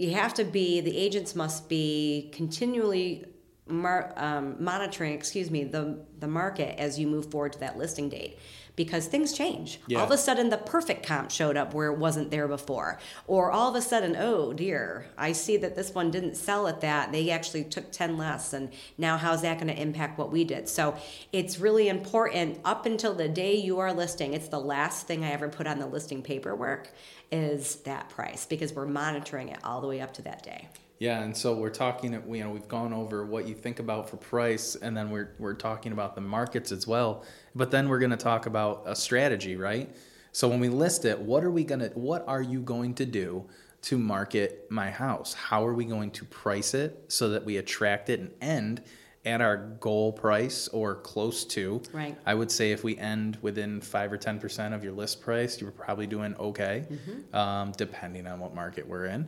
you 0.00 0.14
have 0.14 0.32
to 0.34 0.44
be 0.44 0.80
the 0.80 0.96
agents 0.96 1.34
must 1.36 1.68
be 1.68 2.30
continually 2.32 3.26
mar- 3.66 4.12
um, 4.16 4.56
monitoring 4.58 5.12
excuse 5.12 5.50
me 5.50 5.64
the 5.64 6.04
the 6.18 6.28
market 6.28 6.78
as 6.80 6.98
you 6.98 7.06
move 7.06 7.30
forward 7.30 7.52
to 7.52 7.60
that 7.60 7.76
listing 7.76 8.08
date 8.08 8.38
because 8.76 9.08
things 9.08 9.34
change. 9.34 9.78
Yeah. 9.88 9.98
all 9.98 10.06
of 10.06 10.10
a 10.10 10.16
sudden 10.16 10.48
the 10.48 10.56
perfect 10.56 11.04
comp 11.04 11.30
showed 11.30 11.58
up 11.58 11.74
where 11.74 11.88
it 11.92 11.98
wasn't 11.98 12.30
there 12.30 12.48
before. 12.48 12.98
Or 13.26 13.50
all 13.52 13.68
of 13.68 13.74
a 13.74 13.82
sudden 13.82 14.16
oh 14.16 14.54
dear 14.54 15.06
i 15.18 15.32
see 15.32 15.58
that 15.58 15.76
this 15.76 15.94
one 15.94 16.10
didn't 16.10 16.36
sell 16.36 16.66
at 16.66 16.80
that. 16.80 17.12
They 17.12 17.28
actually 17.30 17.64
took 17.64 17.92
10 17.92 18.16
less 18.16 18.54
and 18.54 18.72
now 18.96 19.18
how's 19.18 19.42
that 19.42 19.58
going 19.58 19.74
to 19.74 19.80
impact 19.80 20.18
what 20.18 20.32
we 20.32 20.44
did? 20.44 20.66
So 20.66 20.96
it's 21.30 21.58
really 21.58 21.88
important 21.88 22.58
up 22.64 22.86
until 22.86 23.12
the 23.12 23.28
day 23.28 23.54
you 23.56 23.80
are 23.80 23.92
listing 23.92 24.32
it's 24.32 24.48
the 24.48 24.60
last 24.60 25.06
thing 25.06 25.24
i 25.24 25.30
ever 25.30 25.48
put 25.48 25.66
on 25.66 25.78
the 25.78 25.86
listing 25.86 26.22
paperwork 26.22 26.90
is 27.32 27.76
that 27.76 28.08
price 28.08 28.46
because 28.46 28.72
we're 28.72 28.86
monitoring 28.86 29.48
it 29.48 29.58
all 29.62 29.80
the 29.80 29.86
way 29.86 30.00
up 30.00 30.12
to 30.14 30.22
that 30.22 30.42
day 30.42 30.68
Yeah, 31.00 31.22
and 31.22 31.34
so 31.34 31.54
we're 31.54 31.70
talking. 31.70 32.12
You 32.12 32.44
know, 32.44 32.50
we've 32.50 32.68
gone 32.68 32.92
over 32.92 33.24
what 33.24 33.48
you 33.48 33.54
think 33.54 33.78
about 33.78 34.10
for 34.10 34.18
price, 34.18 34.76
and 34.76 34.94
then 34.94 35.10
we're 35.10 35.34
we're 35.38 35.54
talking 35.54 35.92
about 35.92 36.14
the 36.14 36.20
markets 36.20 36.70
as 36.72 36.86
well. 36.86 37.24
But 37.54 37.70
then 37.70 37.88
we're 37.88 38.00
going 38.00 38.10
to 38.10 38.18
talk 38.18 38.44
about 38.44 38.82
a 38.84 38.94
strategy, 38.94 39.56
right? 39.56 39.88
So 40.32 40.46
when 40.46 40.60
we 40.60 40.68
list 40.68 41.06
it, 41.06 41.18
what 41.18 41.42
are 41.42 41.50
we 41.50 41.64
gonna? 41.64 41.88
What 41.94 42.28
are 42.28 42.42
you 42.42 42.60
going 42.60 42.94
to 42.96 43.06
do 43.06 43.46
to 43.82 43.96
market 43.96 44.66
my 44.68 44.90
house? 44.90 45.32
How 45.32 45.66
are 45.66 45.72
we 45.72 45.86
going 45.86 46.10
to 46.10 46.26
price 46.26 46.74
it 46.74 47.04
so 47.08 47.30
that 47.30 47.46
we 47.46 47.56
attract 47.56 48.10
it 48.10 48.20
and 48.20 48.30
end 48.42 48.82
at 49.24 49.40
our 49.40 49.56
goal 49.56 50.12
price 50.12 50.68
or 50.68 50.94
close 50.96 51.44
to? 51.44 51.82
Right. 51.92 52.16
I 52.24 52.34
would 52.34 52.50
say 52.50 52.72
if 52.72 52.82
we 52.84 52.96
end 52.98 53.38
within 53.42 53.80
five 53.80 54.12
or 54.12 54.16
ten 54.16 54.38
percent 54.38 54.74
of 54.74 54.82
your 54.82 54.92
list 54.92 55.20
price, 55.20 55.60
you're 55.60 55.70
probably 55.70 56.06
doing 56.06 56.34
okay, 56.38 56.86
um, 57.32 57.72
depending 57.76 58.26
on 58.26 58.40
what 58.40 58.54
market 58.54 58.86
we're 58.86 59.06
in. 59.06 59.26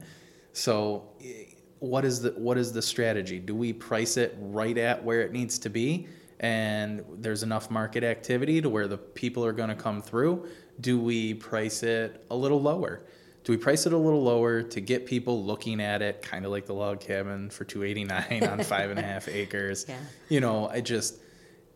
So, 0.53 1.09
eh, 1.22 1.45
what 1.78 2.05
is 2.05 2.22
the 2.22 2.30
what 2.30 2.57
is 2.59 2.72
the 2.72 2.82
strategy? 2.82 3.38
Do 3.38 3.55
we 3.55 3.72
price 3.72 4.16
it 4.16 4.36
right 4.38 4.78
at 4.78 5.03
where 5.03 5.20
it 5.20 5.32
needs 5.32 5.59
to 5.61 5.68
be, 5.68 6.07
and 6.40 7.05
there's 7.18 7.43
enough 7.43 7.70
market 7.70 8.05
activity 8.05 8.61
to 8.62 8.68
where 8.68 8.88
the 8.88 8.99
people 8.99 9.45
are 9.45 9.53
going 9.53 9.68
to 9.68 9.74
come 9.74 10.01
through? 10.01 10.49
Do 10.80 10.99
we 10.99 11.34
price 11.34 11.82
it 11.82 12.24
a 12.30 12.36
little 12.36 12.61
lower? 12.61 13.03
Do 13.45 13.53
we 13.53 13.57
price 13.57 13.86
it 13.86 13.93
a 13.93 13.97
little 13.97 14.22
lower 14.22 14.62
to 14.62 14.80
get 14.80 15.05
people 15.07 15.45
looking 15.45 15.80
at 15.80 16.01
it, 16.01 16.22
kind 16.22 16.45
of 16.45 16.53
like 16.53 16.66
the 16.66 16.74
log 16.74 17.01
cabin 17.01 17.51
for 17.51 17.64
two 17.64 17.82
eighty 17.82 18.05
nine 18.05 18.45
on 18.49 18.62
five 18.62 18.90
and 18.90 18.99
a 18.99 19.03
half 19.03 19.28
acres? 19.43 19.86
Yeah. 19.88 19.99
You 20.28 20.40
know, 20.40 20.68
I 20.68 20.80
just 20.80 21.16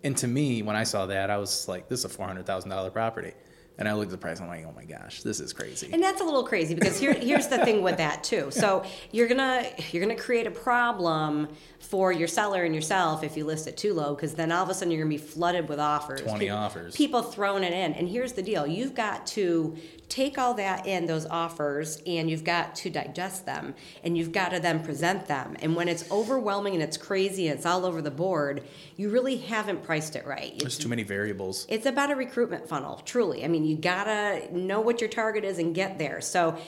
and 0.05 0.17
to 0.19 0.29
me, 0.29 0.63
when 0.63 0.77
I 0.77 0.85
saw 0.85 1.07
that, 1.07 1.31
I 1.31 1.39
was 1.39 1.67
like, 1.69 1.89
"This 1.89 2.01
is 2.01 2.05
a 2.05 2.09
four 2.09 2.27
hundred 2.27 2.47
thousand 2.47 2.71
dollar 2.71 2.91
property," 2.91 3.33
and 3.79 3.89
I 3.89 3.95
looked 3.95 4.13
at 4.13 4.13
the 4.13 4.19
price. 4.19 4.41
I'm 4.41 4.47
like, 4.47 4.65
"Oh 4.65 4.73
my 4.77 4.85
gosh, 4.85 5.23
this 5.23 5.41
is 5.41 5.53
crazy." 5.53 5.91
And 5.93 6.01
that's 6.01 6.21
a 6.21 6.25
little 6.25 6.45
crazy 6.45 6.75
because 6.75 7.01
here, 7.01 7.15
here's 7.15 7.49
the 7.49 7.59
thing 7.65 7.83
with 7.83 7.97
that 7.97 8.23
too. 8.23 8.53
So 8.53 8.85
you're 9.11 9.27
gonna 9.27 9.65
you're 9.91 10.03
gonna 10.03 10.15
create 10.21 10.47
a 10.47 10.51
problem 10.53 11.49
for 11.81 12.13
your 12.13 12.29
seller 12.29 12.65
and 12.65 12.75
yourself 12.75 13.25
if 13.25 13.37
you 13.37 13.45
list 13.45 13.67
it 13.67 13.77
too 13.77 13.95
low 13.95 14.15
because 14.15 14.35
then 14.35 14.53
all 14.53 14.63
of 14.63 14.69
a 14.69 14.75
sudden 14.75 14.93
you're 14.93 15.03
gonna 15.03 15.09
be 15.09 15.19
flooded 15.19 15.69
with 15.69 15.81
offers. 15.81 16.21
20 16.21 16.47
Pe- 16.47 16.49
offers. 16.51 16.95
People 16.95 17.23
throwing 17.23 17.65
it 17.65 17.73
in. 17.73 17.93
And 17.95 18.09
here's 18.09 18.35
the 18.35 18.43
deal: 18.43 18.67
you've 18.67 18.95
got 18.95 19.27
to 19.29 19.77
take 20.09 20.39
all 20.39 20.55
that 20.55 20.87
in 20.87 21.07
those 21.07 21.27
offers 21.27 22.01
and 22.07 22.31
you've 22.31 22.45
got 22.45 22.75
to 22.77 22.91
digest 22.91 23.47
them 23.47 23.75
and 24.05 24.17
you've 24.17 24.33
got 24.33 24.51
to 24.51 24.61
then 24.61 24.83
present 24.83 25.27
them. 25.27 25.57
And 25.61 25.75
when 25.75 25.89
it's 25.89 26.09
overwhelming 26.11 26.75
and 26.75 26.83
it's 26.83 26.97
crazy 26.97 27.49
and 27.49 27.57
it's 27.57 27.67
all 27.67 27.85
over 27.85 28.01
the 28.01 28.11
board, 28.11 28.63
you 28.97 29.11
really 29.11 29.37
haven't 29.37 29.83
priced 29.83 30.17
it 30.17 30.27
right. 30.27 30.53
It's 30.55 30.63
There's 30.63 30.79
too 30.79 30.89
many 30.89 31.03
variables. 31.03 31.67
it's 31.69 31.87
about 31.87 32.11
a 32.11 32.17
recruitment 32.17 32.69
funnel, 32.69 33.03
truly. 33.05 33.45
I 33.45 33.49
mean, 33.49 33.65
you 33.65 33.77
gotta 33.77 34.49
know 34.57 34.81
what 34.81 35.01
your 35.01 35.11
target 35.11 35.45
is 35.45 35.59
and 35.59 35.75
get 35.75 35.99
there. 35.99 36.21
So, 36.21 36.59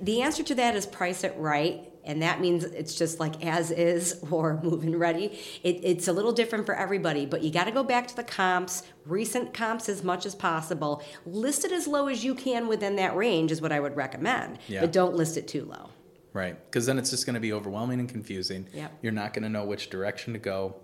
the 0.00 0.22
answer 0.22 0.44
to 0.44 0.54
that 0.54 0.76
is 0.76 0.86
price 0.86 1.24
it 1.24 1.34
right. 1.36 1.89
And 2.04 2.22
that 2.22 2.40
means 2.40 2.64
it's 2.64 2.94
just 2.94 3.20
like 3.20 3.44
as 3.44 3.70
is 3.70 4.22
or 4.30 4.60
move-in 4.62 4.98
ready. 4.98 5.38
It, 5.62 5.80
it's 5.82 6.08
a 6.08 6.12
little 6.12 6.32
different 6.32 6.66
for 6.66 6.74
everybody, 6.74 7.26
but 7.26 7.42
you 7.42 7.50
got 7.50 7.64
to 7.64 7.70
go 7.72 7.82
back 7.82 8.08
to 8.08 8.16
the 8.16 8.24
comps, 8.24 8.82
recent 9.06 9.52
comps 9.54 9.88
as 9.88 10.02
much 10.02 10.26
as 10.26 10.34
possible. 10.34 11.02
List 11.26 11.64
it 11.64 11.72
as 11.72 11.86
low 11.86 12.08
as 12.08 12.24
you 12.24 12.34
can 12.34 12.68
within 12.68 12.96
that 12.96 13.14
range 13.16 13.50
is 13.52 13.60
what 13.60 13.72
I 13.72 13.80
would 13.80 13.96
recommend, 13.96 14.58
Yeah. 14.68 14.80
but 14.80 14.92
don't 14.92 15.14
list 15.14 15.36
it 15.36 15.46
too 15.48 15.64
low. 15.64 15.90
Right. 16.32 16.56
Because 16.70 16.86
then 16.86 16.98
it's 16.98 17.10
just 17.10 17.26
going 17.26 17.34
to 17.34 17.40
be 17.40 17.52
overwhelming 17.52 17.98
and 18.00 18.08
confusing. 18.08 18.66
Yep. 18.72 18.98
You're 19.02 19.12
not 19.12 19.32
going 19.34 19.42
to 19.42 19.48
know 19.48 19.64
which 19.64 19.90
direction 19.90 20.32
to 20.34 20.38
go. 20.38 20.76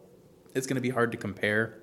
It's 0.55 0.67
going 0.67 0.75
to 0.77 0.81
be 0.81 0.91
hard 0.91 1.13
to 1.13 1.19
compare 1.19 1.79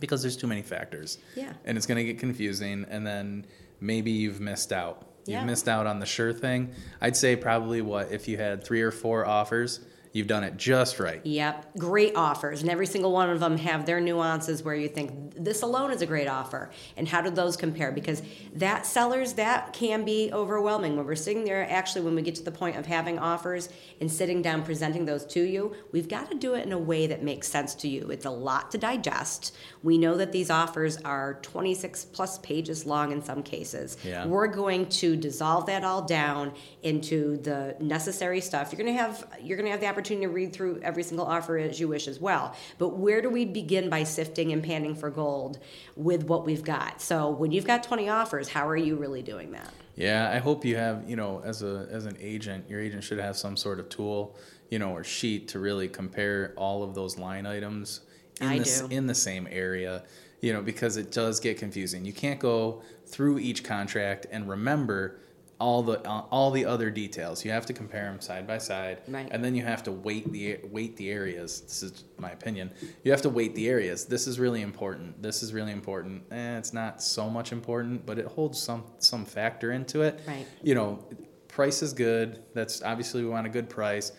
because 0.00 0.20
there's 0.22 0.36
too 0.36 0.46
many 0.46 0.62
factors. 0.62 1.18
Yeah. 1.34 1.52
And 1.64 1.76
it's 1.78 1.86
going 1.86 1.96
to 1.96 2.04
get 2.04 2.18
confusing. 2.18 2.84
And 2.90 3.06
then 3.06 3.46
maybe 3.80 4.10
you've 4.10 4.40
missed 4.40 4.72
out. 4.72 5.06
Yeah. 5.26 5.38
You've 5.38 5.46
missed 5.46 5.68
out 5.68 5.86
on 5.86 6.00
the 6.00 6.06
sure 6.06 6.32
thing. 6.32 6.72
I'd 7.00 7.16
say 7.16 7.36
probably 7.36 7.82
what, 7.82 8.10
if 8.10 8.28
you 8.28 8.36
had 8.36 8.64
three 8.64 8.82
or 8.82 8.90
four 8.90 9.26
offers, 9.26 9.80
you've 10.12 10.26
done 10.26 10.44
it 10.44 10.56
just 10.56 10.98
right. 10.98 11.24
Yep, 11.24 11.76
great 11.78 12.16
offers, 12.16 12.62
and 12.62 12.70
every 12.70 12.86
single 12.86 13.12
one 13.12 13.30
of 13.30 13.40
them 13.40 13.56
have 13.58 13.86
their 13.86 14.00
nuances 14.00 14.62
where 14.62 14.74
you 14.74 14.88
think 14.88 15.34
this 15.36 15.62
alone 15.62 15.92
is 15.92 16.02
a 16.02 16.06
great 16.06 16.28
offer, 16.28 16.70
and 16.96 17.08
how 17.08 17.20
do 17.20 17.30
those 17.30 17.56
compare? 17.56 17.92
Because 17.92 18.22
that 18.54 18.86
sellers 18.86 19.34
that 19.34 19.72
can 19.72 20.04
be 20.04 20.30
overwhelming 20.32 20.96
when 20.96 21.06
we're 21.06 21.14
sitting 21.14 21.44
there. 21.44 21.68
Actually, 21.70 22.04
when 22.04 22.14
we 22.14 22.22
get 22.22 22.34
to 22.34 22.42
the 22.42 22.50
point 22.50 22.76
of 22.76 22.86
having 22.86 23.18
offers 23.18 23.68
and 24.00 24.10
sitting 24.10 24.42
down 24.42 24.62
presenting 24.62 25.04
those 25.04 25.24
to 25.26 25.40
you, 25.40 25.74
we've 25.92 26.08
got 26.08 26.30
to 26.30 26.36
do 26.36 26.54
it 26.54 26.66
in 26.66 26.72
a 26.72 26.78
way 26.78 27.06
that 27.06 27.22
makes 27.22 27.48
sense 27.48 27.74
to 27.76 27.88
you. 27.88 28.10
It's 28.10 28.26
a 28.26 28.30
lot 28.30 28.70
to 28.72 28.78
digest. 28.78 29.56
We 29.82 29.96
know 29.96 30.16
that 30.16 30.32
these 30.32 30.50
offers 30.50 30.96
are 30.98 31.38
26 31.42 32.06
plus 32.06 32.38
pages 32.38 32.84
long 32.84 33.12
in 33.12 33.22
some 33.22 33.42
cases. 33.42 33.96
Yeah. 34.04 34.26
We're 34.26 34.48
going 34.48 34.88
to 34.88 35.16
dissolve 35.16 35.66
that 35.66 35.84
all 35.84 36.02
down 36.02 36.52
into 36.82 37.36
the 37.38 37.76
necessary 37.80 38.40
stuff. 38.40 38.72
You're 38.72 38.82
going 38.82 38.94
to 38.94 39.02
have 39.02 39.26
you're 39.42 39.56
going 39.56 39.66
to 39.66 39.70
have 39.70 39.80
the 39.80 39.86
opportunity 39.86 39.99
to 40.02 40.26
read 40.28 40.52
through 40.52 40.80
every 40.82 41.02
single 41.02 41.26
offer 41.26 41.58
as 41.58 41.80
you 41.80 41.88
wish 41.88 42.08
as 42.08 42.20
well. 42.20 42.54
But 42.78 42.96
where 42.96 43.22
do 43.22 43.30
we 43.30 43.44
begin 43.44 43.88
by 43.88 44.04
sifting 44.04 44.52
and 44.52 44.62
panning 44.62 44.94
for 44.94 45.10
gold 45.10 45.58
with 45.96 46.24
what 46.24 46.44
we've 46.44 46.64
got? 46.64 47.00
So 47.00 47.30
when 47.30 47.52
you've 47.52 47.66
got 47.66 47.82
20 47.82 48.08
offers, 48.08 48.48
how 48.48 48.68
are 48.68 48.76
you 48.76 48.96
really 48.96 49.22
doing 49.22 49.52
that? 49.52 49.72
Yeah, 49.96 50.30
I 50.32 50.38
hope 50.38 50.64
you 50.64 50.76
have, 50.76 51.08
you 51.08 51.16
know, 51.16 51.42
as 51.44 51.62
a 51.62 51.86
as 51.90 52.06
an 52.06 52.16
agent, 52.20 52.64
your 52.70 52.80
agent 52.80 53.04
should 53.04 53.18
have 53.18 53.36
some 53.36 53.56
sort 53.56 53.78
of 53.78 53.88
tool, 53.90 54.36
you 54.70 54.78
know, 54.78 54.92
or 54.92 55.04
sheet 55.04 55.48
to 55.48 55.58
really 55.58 55.88
compare 55.88 56.54
all 56.56 56.82
of 56.82 56.94
those 56.94 57.18
line 57.18 57.44
items 57.44 58.00
in 58.40 58.48
I 58.48 58.58
the 58.60 58.86
do. 58.88 58.96
in 58.96 59.06
the 59.06 59.14
same 59.14 59.46
area, 59.50 60.04
you 60.40 60.52
know, 60.52 60.62
because 60.62 60.96
it 60.96 61.12
does 61.12 61.38
get 61.38 61.58
confusing. 61.58 62.04
You 62.04 62.14
can't 62.14 62.40
go 62.40 62.82
through 63.06 63.40
each 63.40 63.62
contract 63.62 64.26
and 64.30 64.48
remember 64.48 65.20
all 65.60 65.82
the 65.82 66.00
uh, 66.08 66.22
all 66.30 66.50
the 66.50 66.64
other 66.64 66.90
details. 66.90 67.44
You 67.44 67.50
have 67.52 67.66
to 67.66 67.72
compare 67.72 68.04
them 68.04 68.20
side 68.20 68.46
by 68.46 68.58
side, 68.58 69.02
Right. 69.06 69.28
and 69.30 69.44
then 69.44 69.54
you 69.54 69.62
have 69.62 69.82
to 69.84 69.92
weight 69.92 70.32
the 70.32 70.58
weight 70.70 70.96
the 70.96 71.10
areas. 71.10 71.60
This 71.60 71.82
is 71.82 72.04
my 72.18 72.30
opinion. 72.30 72.72
You 73.04 73.10
have 73.12 73.22
to 73.22 73.28
weight 73.28 73.54
the 73.54 73.68
areas. 73.68 74.06
This 74.06 74.26
is 74.26 74.40
really 74.40 74.62
important. 74.62 75.22
This 75.22 75.42
is 75.42 75.52
really 75.52 75.72
important. 75.72 76.22
Eh, 76.32 76.56
it's 76.58 76.72
not 76.72 77.02
so 77.02 77.28
much 77.28 77.52
important, 77.52 78.06
but 78.06 78.18
it 78.18 78.26
holds 78.26 78.60
some 78.60 78.84
some 78.98 79.24
factor 79.24 79.72
into 79.72 80.02
it. 80.02 80.20
Right. 80.26 80.46
You 80.62 80.74
know, 80.74 81.04
price 81.48 81.82
is 81.82 81.92
good. 81.92 82.42
That's 82.54 82.82
obviously 82.82 83.22
we 83.22 83.28
want 83.28 83.46
a 83.46 83.50
good 83.50 83.68
price. 83.68 84.12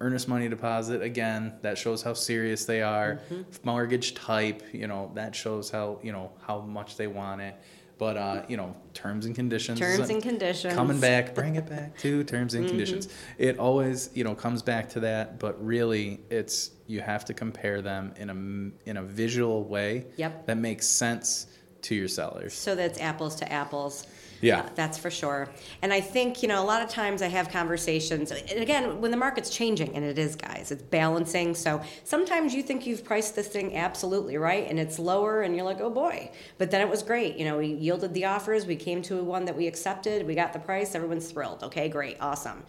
Earnest 0.00 0.26
money 0.26 0.48
deposit 0.48 1.00
again. 1.00 1.52
That 1.62 1.78
shows 1.78 2.02
how 2.02 2.12
serious 2.14 2.64
they 2.64 2.82
are. 2.82 3.20
Mm-hmm. 3.30 3.42
Mortgage 3.62 4.14
type. 4.14 4.62
You 4.72 4.88
know 4.88 5.12
that 5.14 5.36
shows 5.36 5.70
how 5.70 6.00
you 6.02 6.10
know 6.10 6.32
how 6.44 6.60
much 6.62 6.96
they 6.96 7.06
want 7.06 7.40
it. 7.42 7.54
But 7.98 8.16
uh, 8.16 8.42
you 8.48 8.56
know, 8.56 8.76
terms 8.92 9.24
and 9.24 9.34
conditions. 9.34 9.78
Terms 9.78 10.10
and 10.10 10.22
conditions. 10.22 10.72
Mm-hmm. 10.72 10.78
Coming 10.78 11.00
back, 11.00 11.34
bring 11.34 11.56
it 11.56 11.66
back 11.66 11.96
to 11.98 12.24
terms 12.24 12.54
and 12.54 12.66
conditions. 12.68 13.08
It 13.38 13.58
always, 13.58 14.10
you 14.14 14.22
know, 14.22 14.34
comes 14.34 14.62
back 14.62 14.90
to 14.90 15.00
that. 15.00 15.38
But 15.38 15.64
really, 15.64 16.20
it's 16.28 16.72
you 16.86 17.00
have 17.00 17.24
to 17.26 17.34
compare 17.34 17.80
them 17.80 18.12
in 18.16 18.30
a 18.30 18.88
in 18.88 18.96
a 18.98 19.02
visual 19.02 19.64
way. 19.64 20.06
Yep. 20.16 20.46
That 20.46 20.58
makes 20.58 20.86
sense 20.86 21.46
to 21.82 21.94
your 21.94 22.08
sellers. 22.08 22.52
So 22.52 22.74
that's 22.74 23.00
apples 23.00 23.36
to 23.36 23.50
apples. 23.50 24.06
Yeah. 24.40 24.60
Uh, 24.60 24.68
that's 24.74 24.98
for 24.98 25.10
sure. 25.10 25.48
And 25.82 25.92
I 25.92 26.00
think, 26.00 26.42
you 26.42 26.48
know, 26.48 26.62
a 26.62 26.64
lot 26.64 26.82
of 26.82 26.88
times 26.88 27.22
I 27.22 27.28
have 27.28 27.48
conversations, 27.48 28.30
and 28.30 28.60
again, 28.60 29.00
when 29.00 29.10
the 29.10 29.16
market's 29.16 29.50
changing, 29.50 29.94
and 29.94 30.04
it 30.04 30.18
is, 30.18 30.36
guys, 30.36 30.70
it's 30.70 30.82
balancing. 30.82 31.54
So 31.54 31.82
sometimes 32.04 32.54
you 32.54 32.62
think 32.62 32.86
you've 32.86 33.04
priced 33.04 33.34
this 33.34 33.48
thing 33.48 33.76
absolutely 33.76 34.36
right, 34.36 34.68
and 34.68 34.78
it's 34.78 34.98
lower, 34.98 35.42
and 35.42 35.54
you're 35.54 35.64
like, 35.64 35.80
oh 35.80 35.90
boy. 35.90 36.30
But 36.58 36.70
then 36.70 36.80
it 36.80 36.88
was 36.88 37.02
great. 37.02 37.36
You 37.36 37.44
know, 37.44 37.58
we 37.58 37.68
yielded 37.68 38.14
the 38.14 38.26
offers, 38.26 38.66
we 38.66 38.76
came 38.76 39.02
to 39.02 39.22
one 39.22 39.44
that 39.46 39.56
we 39.56 39.66
accepted, 39.66 40.26
we 40.26 40.34
got 40.34 40.52
the 40.52 40.58
price, 40.58 40.94
everyone's 40.94 41.30
thrilled. 41.30 41.62
Okay, 41.64 41.88
great, 41.88 42.16
awesome. 42.20 42.64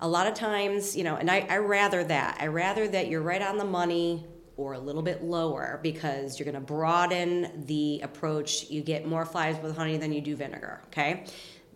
A 0.00 0.08
lot 0.08 0.26
of 0.26 0.34
times, 0.34 0.96
you 0.96 1.04
know, 1.04 1.16
and 1.16 1.30
I, 1.30 1.46
I 1.48 1.58
rather 1.58 2.02
that. 2.02 2.38
I 2.40 2.48
rather 2.48 2.88
that 2.88 3.08
you're 3.08 3.22
right 3.22 3.42
on 3.42 3.56
the 3.56 3.64
money 3.64 4.26
or 4.56 4.74
a 4.74 4.78
little 4.78 5.02
bit 5.02 5.22
lower 5.22 5.80
because 5.82 6.38
you're 6.38 6.44
going 6.44 6.54
to 6.54 6.60
broaden 6.60 7.64
the 7.66 8.00
approach. 8.02 8.70
You 8.70 8.82
get 8.82 9.06
more 9.06 9.24
flies 9.24 9.56
with 9.62 9.76
honey 9.76 9.96
than 9.96 10.12
you 10.12 10.20
do 10.20 10.36
vinegar, 10.36 10.82
okay? 10.86 11.24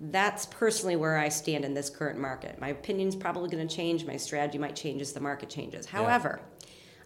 That's 0.00 0.46
personally 0.46 0.96
where 0.96 1.16
I 1.16 1.30
stand 1.30 1.64
in 1.64 1.72
this 1.72 1.88
current 1.88 2.18
market. 2.18 2.60
My 2.60 2.68
opinion's 2.68 3.16
probably 3.16 3.48
going 3.48 3.66
to 3.66 3.74
change. 3.74 4.04
My 4.04 4.16
strategy 4.16 4.58
might 4.58 4.76
change 4.76 5.00
as 5.00 5.12
the 5.12 5.20
market 5.20 5.48
changes. 5.48 5.86
However, 5.86 6.40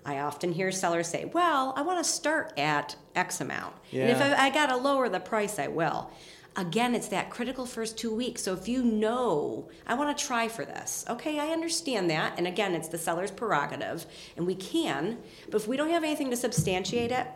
I 0.05 0.19
often 0.19 0.53
hear 0.53 0.73
sellers 0.73 1.07
say, 1.07 1.27
Well, 1.27 1.73
I 1.77 1.83
want 1.83 1.99
to 2.05 2.11
start 2.11 2.59
at 2.59 2.97
X 3.15 3.41
amount. 3.41 3.75
And 4.03 4.11
if 4.11 4.21
I, 4.21 4.47
I 4.47 4.51
got 4.51 4.67
to 4.67 4.77
lower 4.77 5.09
the 5.09 5.21
price, 5.21 5.59
I 5.59 5.69
will. 5.69 6.11
Again, 6.57 6.95
it's 6.95 7.09
that 7.09 7.31
critical 7.31 7.65
first 7.65 7.97
two 7.97 8.15
weeks. 8.15 8.43
So 8.43 8.53
if 8.53 8.69
you 8.69 8.83
know, 8.83 9.69
I 9.87 9.95
want 9.95 10.17
to 10.17 10.25
try 10.25 10.49
for 10.49 10.65
this, 10.65 11.05
okay, 11.09 11.39
I 11.39 11.49
understand 11.49 12.11
that. 12.11 12.35
And 12.37 12.47
again, 12.47 12.75
it's 12.75 12.89
the 12.89 12.99
seller's 12.99 13.31
prerogative, 13.31 14.05
and 14.37 14.47
we 14.47 14.57
can, 14.57 15.19
but 15.51 15.61
if 15.61 15.69
we 15.69 15.77
don't 15.77 15.91
have 15.91 16.03
anything 16.03 16.31
to 16.31 16.37
substantiate 16.37 17.13
it, 17.13 17.27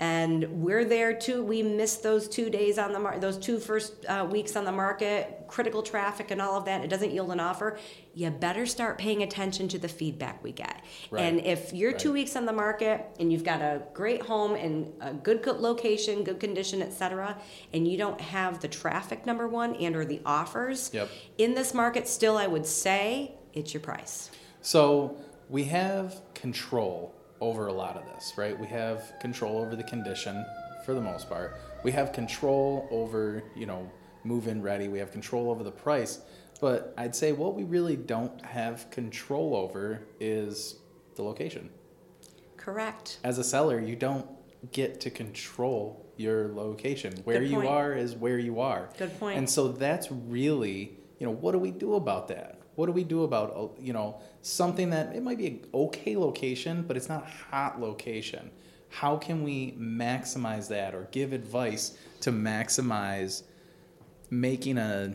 and 0.00 0.44
we're 0.62 0.84
there 0.84 1.12
too, 1.12 1.42
we 1.42 1.62
missed 1.62 2.02
those 2.02 2.28
two 2.28 2.50
days 2.50 2.78
on 2.78 2.92
the 2.92 3.00
mar- 3.00 3.18
those 3.18 3.36
two 3.36 3.58
first 3.58 4.06
uh, 4.06 4.26
weeks 4.30 4.54
on 4.54 4.64
the 4.64 4.72
market, 4.72 5.44
critical 5.48 5.82
traffic 5.82 6.30
and 6.30 6.40
all 6.40 6.56
of 6.56 6.64
that, 6.66 6.84
it 6.84 6.88
doesn't 6.88 7.10
yield 7.10 7.30
an 7.32 7.40
offer, 7.40 7.78
you 8.14 8.30
better 8.30 8.66
start 8.66 8.98
paying 8.98 9.22
attention 9.22 9.66
to 9.68 9.78
the 9.78 9.88
feedback 9.88 10.42
we 10.44 10.52
get. 10.52 10.84
Right. 11.10 11.22
And 11.22 11.44
if 11.44 11.72
you're 11.72 11.92
two 11.92 12.12
weeks 12.12 12.36
on 12.36 12.46
the 12.46 12.52
market 12.52 13.04
and 13.18 13.32
you've 13.32 13.44
got 13.44 13.60
a 13.60 13.82
great 13.92 14.22
home 14.22 14.54
and 14.54 14.92
a 15.00 15.14
good 15.14 15.42
co- 15.42 15.52
location, 15.52 16.22
good 16.24 16.38
condition, 16.40 16.80
et 16.82 16.92
cetera, 16.92 17.36
and 17.72 17.86
you 17.88 17.98
don't 17.98 18.20
have 18.20 18.60
the 18.60 18.68
traffic 18.68 19.26
number 19.26 19.48
one 19.48 19.74
and 19.76 19.96
or 19.96 20.04
the 20.04 20.20
offers 20.24 20.90
Yep. 20.92 21.08
in 21.38 21.54
this 21.54 21.74
market, 21.74 22.06
still 22.06 22.36
I 22.36 22.46
would 22.46 22.66
say 22.66 23.32
it's 23.52 23.74
your 23.74 23.80
price. 23.80 24.30
So 24.60 25.16
we 25.48 25.64
have 25.64 26.20
control 26.34 27.14
over 27.40 27.66
a 27.66 27.72
lot 27.72 27.96
of 27.96 28.04
this, 28.06 28.34
right? 28.36 28.58
We 28.58 28.66
have 28.68 29.14
control 29.20 29.58
over 29.58 29.76
the 29.76 29.84
condition 29.84 30.44
for 30.84 30.94
the 30.94 31.00
most 31.00 31.28
part. 31.28 31.56
We 31.82 31.92
have 31.92 32.12
control 32.12 32.88
over, 32.90 33.42
you 33.54 33.66
know, 33.66 33.90
move 34.24 34.48
in 34.48 34.62
ready. 34.62 34.88
We 34.88 34.98
have 34.98 35.12
control 35.12 35.50
over 35.50 35.62
the 35.62 35.70
price. 35.70 36.20
But 36.60 36.92
I'd 36.96 37.14
say 37.14 37.32
what 37.32 37.54
we 37.54 37.64
really 37.64 37.96
don't 37.96 38.44
have 38.44 38.90
control 38.90 39.54
over 39.54 40.00
is 40.18 40.76
the 41.14 41.22
location. 41.22 41.70
Correct. 42.56 43.18
As 43.22 43.38
a 43.38 43.44
seller, 43.44 43.80
you 43.80 43.96
don't 43.96 44.26
get 44.72 45.00
to 45.02 45.10
control 45.10 46.12
your 46.16 46.48
location. 46.48 47.14
Where 47.24 47.42
you 47.42 47.68
are 47.68 47.94
is 47.94 48.16
where 48.16 48.38
you 48.38 48.60
are. 48.60 48.90
Good 48.98 49.18
point. 49.20 49.38
And 49.38 49.48
so 49.48 49.68
that's 49.68 50.10
really, 50.10 50.98
you 51.18 51.26
know, 51.26 51.32
what 51.32 51.52
do 51.52 51.58
we 51.58 51.70
do 51.70 51.94
about 51.94 52.28
that? 52.28 52.60
What 52.74 52.86
do 52.86 52.92
we 52.92 53.04
do 53.04 53.24
about, 53.24 53.56
uh, 53.56 53.80
you 53.80 53.92
know, 53.92 54.20
something 54.48 54.90
that 54.90 55.14
it 55.14 55.22
might 55.22 55.38
be 55.38 55.46
an 55.46 55.66
okay 55.74 56.16
location, 56.16 56.84
but 56.86 56.96
it's 56.96 57.08
not 57.08 57.26
hot 57.26 57.80
location? 57.80 58.50
How 58.90 59.16
can 59.16 59.42
we 59.42 59.72
maximize 59.72 60.68
that 60.68 60.94
or 60.94 61.08
give 61.10 61.32
advice 61.32 61.96
to 62.20 62.32
maximize 62.32 63.42
making 64.30 64.78
a 64.78 65.14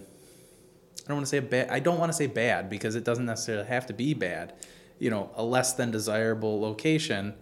I 1.05 1.07
don't 1.09 1.17
want 1.17 1.25
to 1.25 1.29
say 1.29 1.39
bad. 1.39 1.69
I 1.69 1.79
don't 1.79 1.99
want 1.99 2.11
to 2.13 2.17
say 2.17 2.27
bad 2.27 2.69
because 2.69 2.95
it 2.95 3.03
doesn't 3.03 3.25
necessarily 3.25 3.67
have 3.67 3.85
to 3.87 3.93
be 3.93 4.13
bad. 4.13 4.53
You 4.99 5.09
know, 5.09 5.31
a 5.35 5.43
less 5.43 5.73
than 5.73 5.91
desirable 5.91 6.61
location 6.61 7.33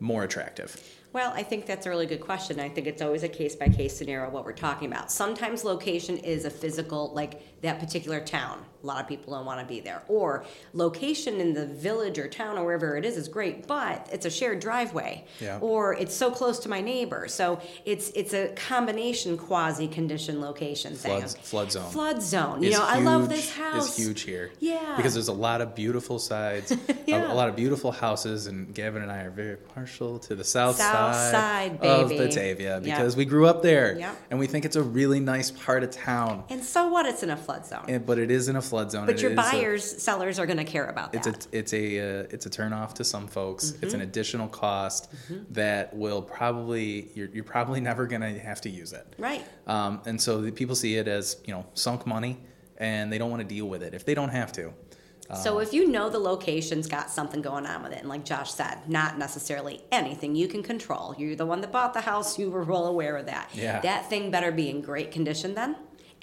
more 0.00 0.24
attractive. 0.24 0.78
Well, 1.14 1.32
I 1.34 1.42
think 1.42 1.64
that's 1.64 1.86
a 1.86 1.88
really 1.88 2.04
good 2.04 2.20
question. 2.20 2.60
I 2.60 2.68
think 2.68 2.86
it's 2.86 3.00
always 3.00 3.22
a 3.22 3.28
case 3.28 3.56
by 3.56 3.70
case 3.70 3.96
scenario 3.96 4.28
what 4.28 4.44
we're 4.44 4.52
talking 4.52 4.92
about. 4.92 5.10
Sometimes 5.10 5.64
location 5.64 6.18
is 6.18 6.44
a 6.44 6.50
physical, 6.50 7.10
like 7.14 7.62
that 7.62 7.80
particular 7.80 8.20
town. 8.20 8.62
A 8.82 8.86
lot 8.86 9.00
of 9.00 9.08
people 9.08 9.32
don't 9.34 9.46
want 9.46 9.60
to 9.60 9.66
be 9.66 9.80
there. 9.80 10.02
Or 10.08 10.44
location 10.72 11.40
in 11.40 11.54
the 11.54 11.66
village 11.66 12.18
or 12.18 12.28
town 12.28 12.58
or 12.58 12.64
wherever 12.64 12.96
it 12.96 13.04
is 13.04 13.16
is 13.16 13.28
great, 13.28 13.66
but 13.66 14.08
it's 14.12 14.26
a 14.26 14.30
shared 14.30 14.60
driveway. 14.60 15.24
Yeah. 15.40 15.58
Or 15.60 15.94
it's 15.94 16.14
so 16.14 16.30
close 16.30 16.58
to 16.60 16.68
my 16.68 16.80
neighbor. 16.80 17.28
So 17.28 17.60
it's 17.84 18.10
it's 18.10 18.34
a 18.34 18.48
combination 18.54 19.36
quasi 19.38 19.88
condition 19.88 20.40
location 20.40 20.94
thing. 20.94 21.20
Flood 21.20 21.30
flood 21.38 21.72
zone. 21.72 21.90
Flood 21.90 22.22
zone. 22.22 22.62
You 22.62 22.70
know, 22.70 22.82
I 22.84 22.98
love 23.00 23.28
this 23.28 23.50
house. 23.56 23.90
Is 23.98 24.04
huge 24.06 24.22
here. 24.22 24.50
Yeah. 24.60 24.94
Because 24.96 25.14
there's 25.14 25.28
a 25.28 25.32
lot 25.32 25.60
of 25.60 25.74
beautiful 25.74 26.18
sides, 26.18 26.70
a- 26.88 26.96
Yeah. 27.06 27.32
a, 27.32 27.34
lot 27.34 27.48
of 27.48 27.56
beautiful 27.56 27.92
houses, 27.92 28.46
and 28.46 28.74
Gavin 28.74 29.02
and 29.02 29.10
I 29.10 29.22
are 29.22 29.30
very 29.30 29.56
partial 29.56 30.18
to 30.20 30.34
the 30.34 30.44
south, 30.44 30.76
South, 30.76 31.14
South 31.14 31.30
Side, 31.32 31.78
of. 31.84 32.08
Batavia 32.10 32.80
because 32.82 33.16
we 33.16 33.24
grew 33.24 33.46
up 33.46 33.62
there 33.62 34.14
and 34.30 34.38
we 34.38 34.46
think 34.46 34.64
it's 34.64 34.76
a 34.76 34.82
really 34.82 35.20
nice 35.20 35.50
part 35.50 35.82
of 35.82 35.90
town. 35.90 36.44
And 36.50 36.62
so 36.64 36.88
what? 36.88 37.06
It's 37.06 37.22
in 37.22 37.30
a 37.30 37.36
flood 37.36 37.66
zone. 37.66 37.84
And- 37.88 38.04
but 38.06 38.18
it 38.18 38.30
is 38.30 38.48
in 38.48 38.56
a 38.56 38.62
flood 38.66 38.90
zone. 38.90 39.06
but 39.06 39.14
It 39.16 39.22
your 39.22 39.32
a- 39.32 39.34
buyers, 39.34 39.84
sellers 40.02 40.38
are 40.38 40.46
going 40.46 40.58
to 40.58 40.64
care 40.64 40.86
about 40.86 41.14
it's 41.14 41.26
that. 41.26 41.46
a 41.46 41.58
it's 41.58 41.72
a 41.72 42.20
uh, 42.20 42.26
it's 42.30 42.46
a 42.46 42.50
turn 42.50 42.72
off 42.72 42.94
to 42.94 43.04
some 43.04 43.26
folks. 43.26 43.70
It's 43.70 43.78
Mm-hmm. 43.86 43.94
an 43.96 44.00
additional 44.02 44.48
cost 44.48 45.12
that 45.50 45.94
will 45.94 46.22
probably 46.22 47.10
you're 47.14 47.28
you're 47.28 47.44
probably 47.44 47.80
never 47.80 48.06
gonna 48.06 48.38
have 48.38 48.60
to 48.62 48.70
use 48.70 48.92
it. 48.92 49.06
right. 49.18 49.44
Um, 49.66 50.00
and 50.06 50.20
so 50.20 50.40
the 50.40 50.52
people 50.52 50.74
see 50.74 50.96
it 50.96 51.08
as 51.08 51.36
you 51.46 51.52
know 51.54 51.66
sunk 51.74 52.06
money, 52.06 52.38
and 52.78 53.12
they 53.12 53.18
don't 53.18 53.30
want 53.30 53.42
to 53.42 53.48
deal 53.48 53.66
with 53.66 53.82
it 53.82 53.94
if 53.94 54.04
they 54.04 54.14
don't 54.14 54.30
have 54.30 54.52
to. 54.52 54.72
So 55.42 55.58
if 55.58 55.72
you 55.72 55.88
know 55.88 56.08
the 56.08 56.20
location's 56.20 56.86
got 56.86 57.10
something 57.10 57.42
going 57.42 57.66
on 57.66 57.82
with 57.82 57.90
it, 57.90 57.98
and 57.98 58.08
like 58.08 58.24
Josh 58.24 58.52
said, 58.52 58.78
not 58.86 59.18
necessarily 59.18 59.82
anything 59.90 60.36
you 60.36 60.46
can 60.46 60.62
control. 60.62 61.16
You're 61.18 61.34
the 61.34 61.44
one 61.44 61.60
that 61.62 61.72
bought 61.72 61.94
the 61.94 62.00
house, 62.02 62.38
you 62.38 62.48
were 62.48 62.62
well 62.62 62.86
aware 62.86 63.16
of 63.16 63.26
that. 63.26 63.50
Yeah. 63.52 63.80
That 63.80 64.08
thing 64.08 64.30
better 64.30 64.52
be 64.52 64.70
in 64.70 64.82
great 64.82 65.10
condition 65.10 65.54
then. 65.56 65.74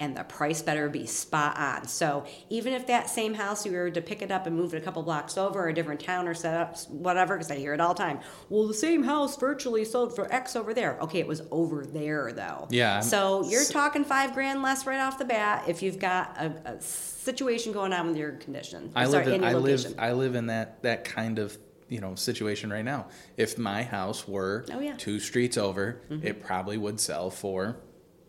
And 0.04 0.16
the 0.16 0.24
price 0.24 0.60
better 0.60 0.88
be 0.90 1.06
spot 1.06 1.56
on. 1.56 1.88
So 1.88 2.26
even 2.50 2.72
if 2.74 2.86
that 2.88 3.08
same 3.08 3.32
house 3.34 3.64
you 3.64 3.72
were 3.72 3.90
to 3.90 4.02
pick 4.02 4.20
it 4.22 4.30
up 4.30 4.46
and 4.46 4.54
move 4.54 4.74
it 4.74 4.78
a 4.78 4.80
couple 4.80 5.02
blocks 5.02 5.38
over, 5.38 5.60
or 5.64 5.68
a 5.68 5.72
different 5.74 6.00
town 6.00 6.28
or 6.28 6.34
set 6.34 6.54
up, 6.54 6.78
whatever, 6.90 7.36
because 7.36 7.50
I 7.50 7.56
hear 7.56 7.72
it 7.72 7.80
all 7.80 7.94
the 7.94 8.02
time. 8.02 8.20
Well, 8.50 8.66
the 8.68 8.74
same 8.74 9.02
house 9.02 9.36
virtually 9.38 9.84
sold 9.84 10.14
for 10.14 10.30
X 10.32 10.56
over 10.56 10.74
there. 10.74 10.98
Okay, 11.00 11.20
it 11.20 11.26
was 11.26 11.42
over 11.50 11.86
there 11.86 12.32
though. 12.32 12.68
Yeah, 12.70 13.00
So 13.00 13.48
you're 13.48 13.64
talking 13.64 14.04
five 14.04 14.34
grand 14.34 14.62
less 14.62 14.86
right 14.86 15.00
off 15.00 15.18
the 15.18 15.24
bat 15.24 15.64
if 15.68 15.82
you've 15.82 15.98
got 15.98 16.36
a, 16.38 16.72
a 16.76 16.80
situation 16.82 17.72
going 17.72 17.92
on 17.92 18.08
with 18.08 18.16
your 18.16 18.32
condition. 18.32 18.92
I 18.94 19.06
Sorry, 19.06 19.24
live 19.24 19.34
in 19.34 19.44
I 19.44 19.52
live 19.54 19.62
location. 19.62 19.94
I 19.98 20.12
live 20.12 20.34
in 20.34 20.46
that 20.48 20.82
that 20.82 21.04
kind 21.04 21.38
of 21.38 21.56
you 21.88 22.00
know 22.00 22.14
situation 22.14 22.70
right 22.70 22.84
now. 22.84 23.06
If 23.36 23.58
my 23.58 23.82
house 23.82 24.28
were 24.28 24.64
Oh, 24.72 24.80
yeah. 24.80 24.90
Mm-hmm. 24.90 24.98
two 24.98 25.18
streets 25.20 25.56
over, 25.56 26.00
it 26.22 26.42
probably 26.42 26.76
would 26.78 27.00
sell 27.00 27.30
for 27.30 27.76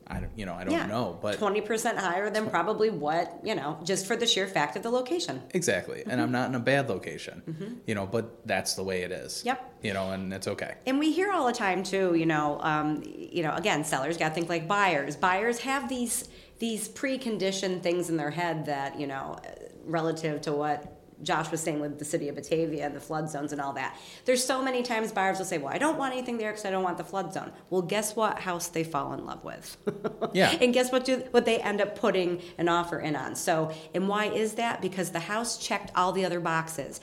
I 0.07 0.19
don't 0.19 0.31
you 0.35 0.45
know 0.45 0.53
I 0.53 0.63
don't 0.63 0.73
yeah. 0.73 0.85
know, 0.85 1.17
but 1.21 1.37
twenty 1.37 1.61
percent 1.61 1.97
higher 1.97 2.29
than 2.29 2.49
probably 2.49 2.89
what 2.89 3.39
you 3.43 3.55
know, 3.55 3.79
just 3.83 4.05
for 4.05 4.15
the 4.15 4.25
sheer 4.25 4.47
fact 4.47 4.75
of 4.75 4.83
the 4.83 4.89
location. 4.89 5.41
exactly. 5.53 6.03
And 6.05 6.21
I'm 6.21 6.31
not 6.31 6.49
in 6.49 6.55
a 6.55 6.59
bad 6.59 6.89
location, 6.89 7.81
you 7.85 7.95
know, 7.95 8.05
but 8.05 8.45
that's 8.47 8.75
the 8.75 8.83
way 8.83 9.01
it 9.03 9.11
is. 9.11 9.39
Mm-hmm. 9.39 9.47
Yep. 9.47 9.73
You 9.83 9.93
know, 9.93 10.11
and 10.11 10.33
it's 10.33 10.47
okay. 10.47 10.75
And 10.85 10.99
we 10.99 11.11
hear 11.11 11.31
all 11.31 11.45
the 11.47 11.53
time 11.53 11.83
too, 11.83 12.15
you 12.15 12.25
know, 12.25 12.59
um, 12.61 13.03
you 13.05 13.43
know, 13.43 13.53
again, 13.53 13.83
sellers 13.83 14.17
got 14.17 14.29
to 14.29 14.35
think 14.35 14.49
like 14.49 14.67
buyers. 14.67 15.15
Buyers 15.15 15.59
have 15.59 15.89
these 15.89 16.29
these 16.59 16.87
preconditioned 16.87 17.83
things 17.83 18.09
in 18.09 18.17
their 18.17 18.31
head 18.31 18.65
that 18.65 18.99
you 18.99 19.07
know, 19.07 19.37
relative 19.85 20.41
to 20.41 20.51
what 20.53 20.94
Josh 21.25 21.51
was 21.51 21.59
saying 21.59 21.79
with 21.81 21.99
the 21.99 22.05
city 22.05 22.29
of 22.29 22.35
Batavia 22.35 22.85
and 22.85 22.95
the 22.95 22.99
flood 23.01 23.29
zones 23.29 23.51
and 23.51 23.59
all 23.59 23.73
that. 23.73 23.97
There's 24.23 24.43
so 24.45 24.61
many 24.61 24.83
times 24.83 25.11
buyers 25.11 25.37
will 25.39 25.45
say, 25.45 25.57
"Well, 25.57 25.73
I 25.73 25.77
don't 25.77 25.97
want 25.97 26.13
anything 26.13 26.37
there 26.37 26.51
because 26.51 26.65
I 26.65 26.69
don't 26.69 26.83
want 26.83 26.97
the 26.97 27.03
flood 27.03 27.33
zone." 27.33 27.51
Well, 27.69 27.81
guess 27.81 28.15
what 28.15 28.39
house 28.39 28.67
they 28.67 28.83
fall 28.83 29.11
in 29.13 29.25
love 29.25 29.43
with? 29.43 29.75
Yeah. 30.33 30.57
and 30.59 30.73
guess 30.73 30.91
what? 30.91 31.05
Do, 31.05 31.23
what 31.31 31.45
they 31.45 31.59
end 31.59 31.79
up 31.81 31.97
putting 31.97 32.41
an 32.57 32.67
offer 32.67 32.99
in 32.99 33.15
on. 33.15 33.35
So, 33.35 33.71
and 33.93 34.07
why 34.09 34.25
is 34.25 34.53
that? 34.55 34.81
Because 34.81 35.11
the 35.11 35.19
house 35.19 35.57
checked 35.57 35.91
all 35.95 36.11
the 36.11 36.25
other 36.25 36.39
boxes 36.39 36.99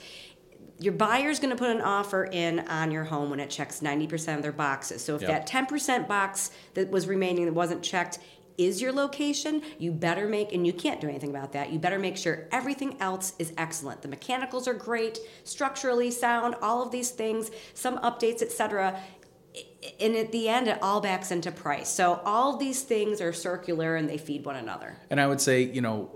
your 0.79 0.91
buyer's 0.93 1.39
going 1.39 1.51
to 1.51 1.55
put 1.55 1.69
an 1.69 1.79
offer 1.81 2.25
in 2.25 2.59
on 2.67 2.91
your 2.91 3.03
home 3.05 3.29
when 3.29 3.39
it 3.39 3.49
checks 3.49 3.79
90% 3.79 4.35
of 4.35 4.41
their 4.41 4.51
boxes. 4.51 5.03
So 5.03 5.15
if 5.15 5.21
Yep. 5.21 5.29
that 5.29 5.47
10% 5.69 6.07
box 6.07 6.51
that 6.73 6.89
was 6.89 7.07
remaining 7.07 7.45
that 7.45 7.53
wasn't 7.53 7.83
checked 7.83 8.17
is 8.57 8.81
your 8.81 8.91
location, 8.91 9.61
you 9.79 9.91
better 9.91 10.27
make 10.27 10.53
and 10.53 10.65
you 10.65 10.73
can't 10.73 11.01
do 11.01 11.07
anything 11.07 11.29
about 11.29 11.53
that. 11.53 11.71
You 11.71 11.79
better 11.79 11.99
make 11.99 12.17
sure 12.17 12.47
everything 12.51 12.97
else 12.99 13.33
is 13.39 13.53
excellent. 13.57 14.01
The 14.01 14.07
mechanicals 14.07 14.67
are 14.67 14.73
great, 14.73 15.19
structurally 15.43 16.11
sound, 16.11 16.55
all 16.61 16.81
of 16.83 16.91
these 16.91 17.11
things, 17.11 17.51
some 17.73 17.97
updates, 17.99 18.41
etc. 18.41 18.99
And 19.99 20.15
at 20.15 20.31
the 20.31 20.49
end, 20.49 20.67
it 20.67 20.79
all 20.81 21.01
backs 21.01 21.31
into 21.31 21.51
price. 21.51 21.89
So 21.89 22.21
all 22.25 22.57
these 22.57 22.83
things 22.83 23.21
are 23.21 23.33
circular 23.33 23.95
and 23.95 24.09
they 24.09 24.17
feed 24.17 24.45
one 24.45 24.55
another. 24.55 24.97
And 25.09 25.19
I 25.19 25.27
would 25.27 25.41
say, 25.41 25.61
you 25.63 25.81
know, 25.81 26.11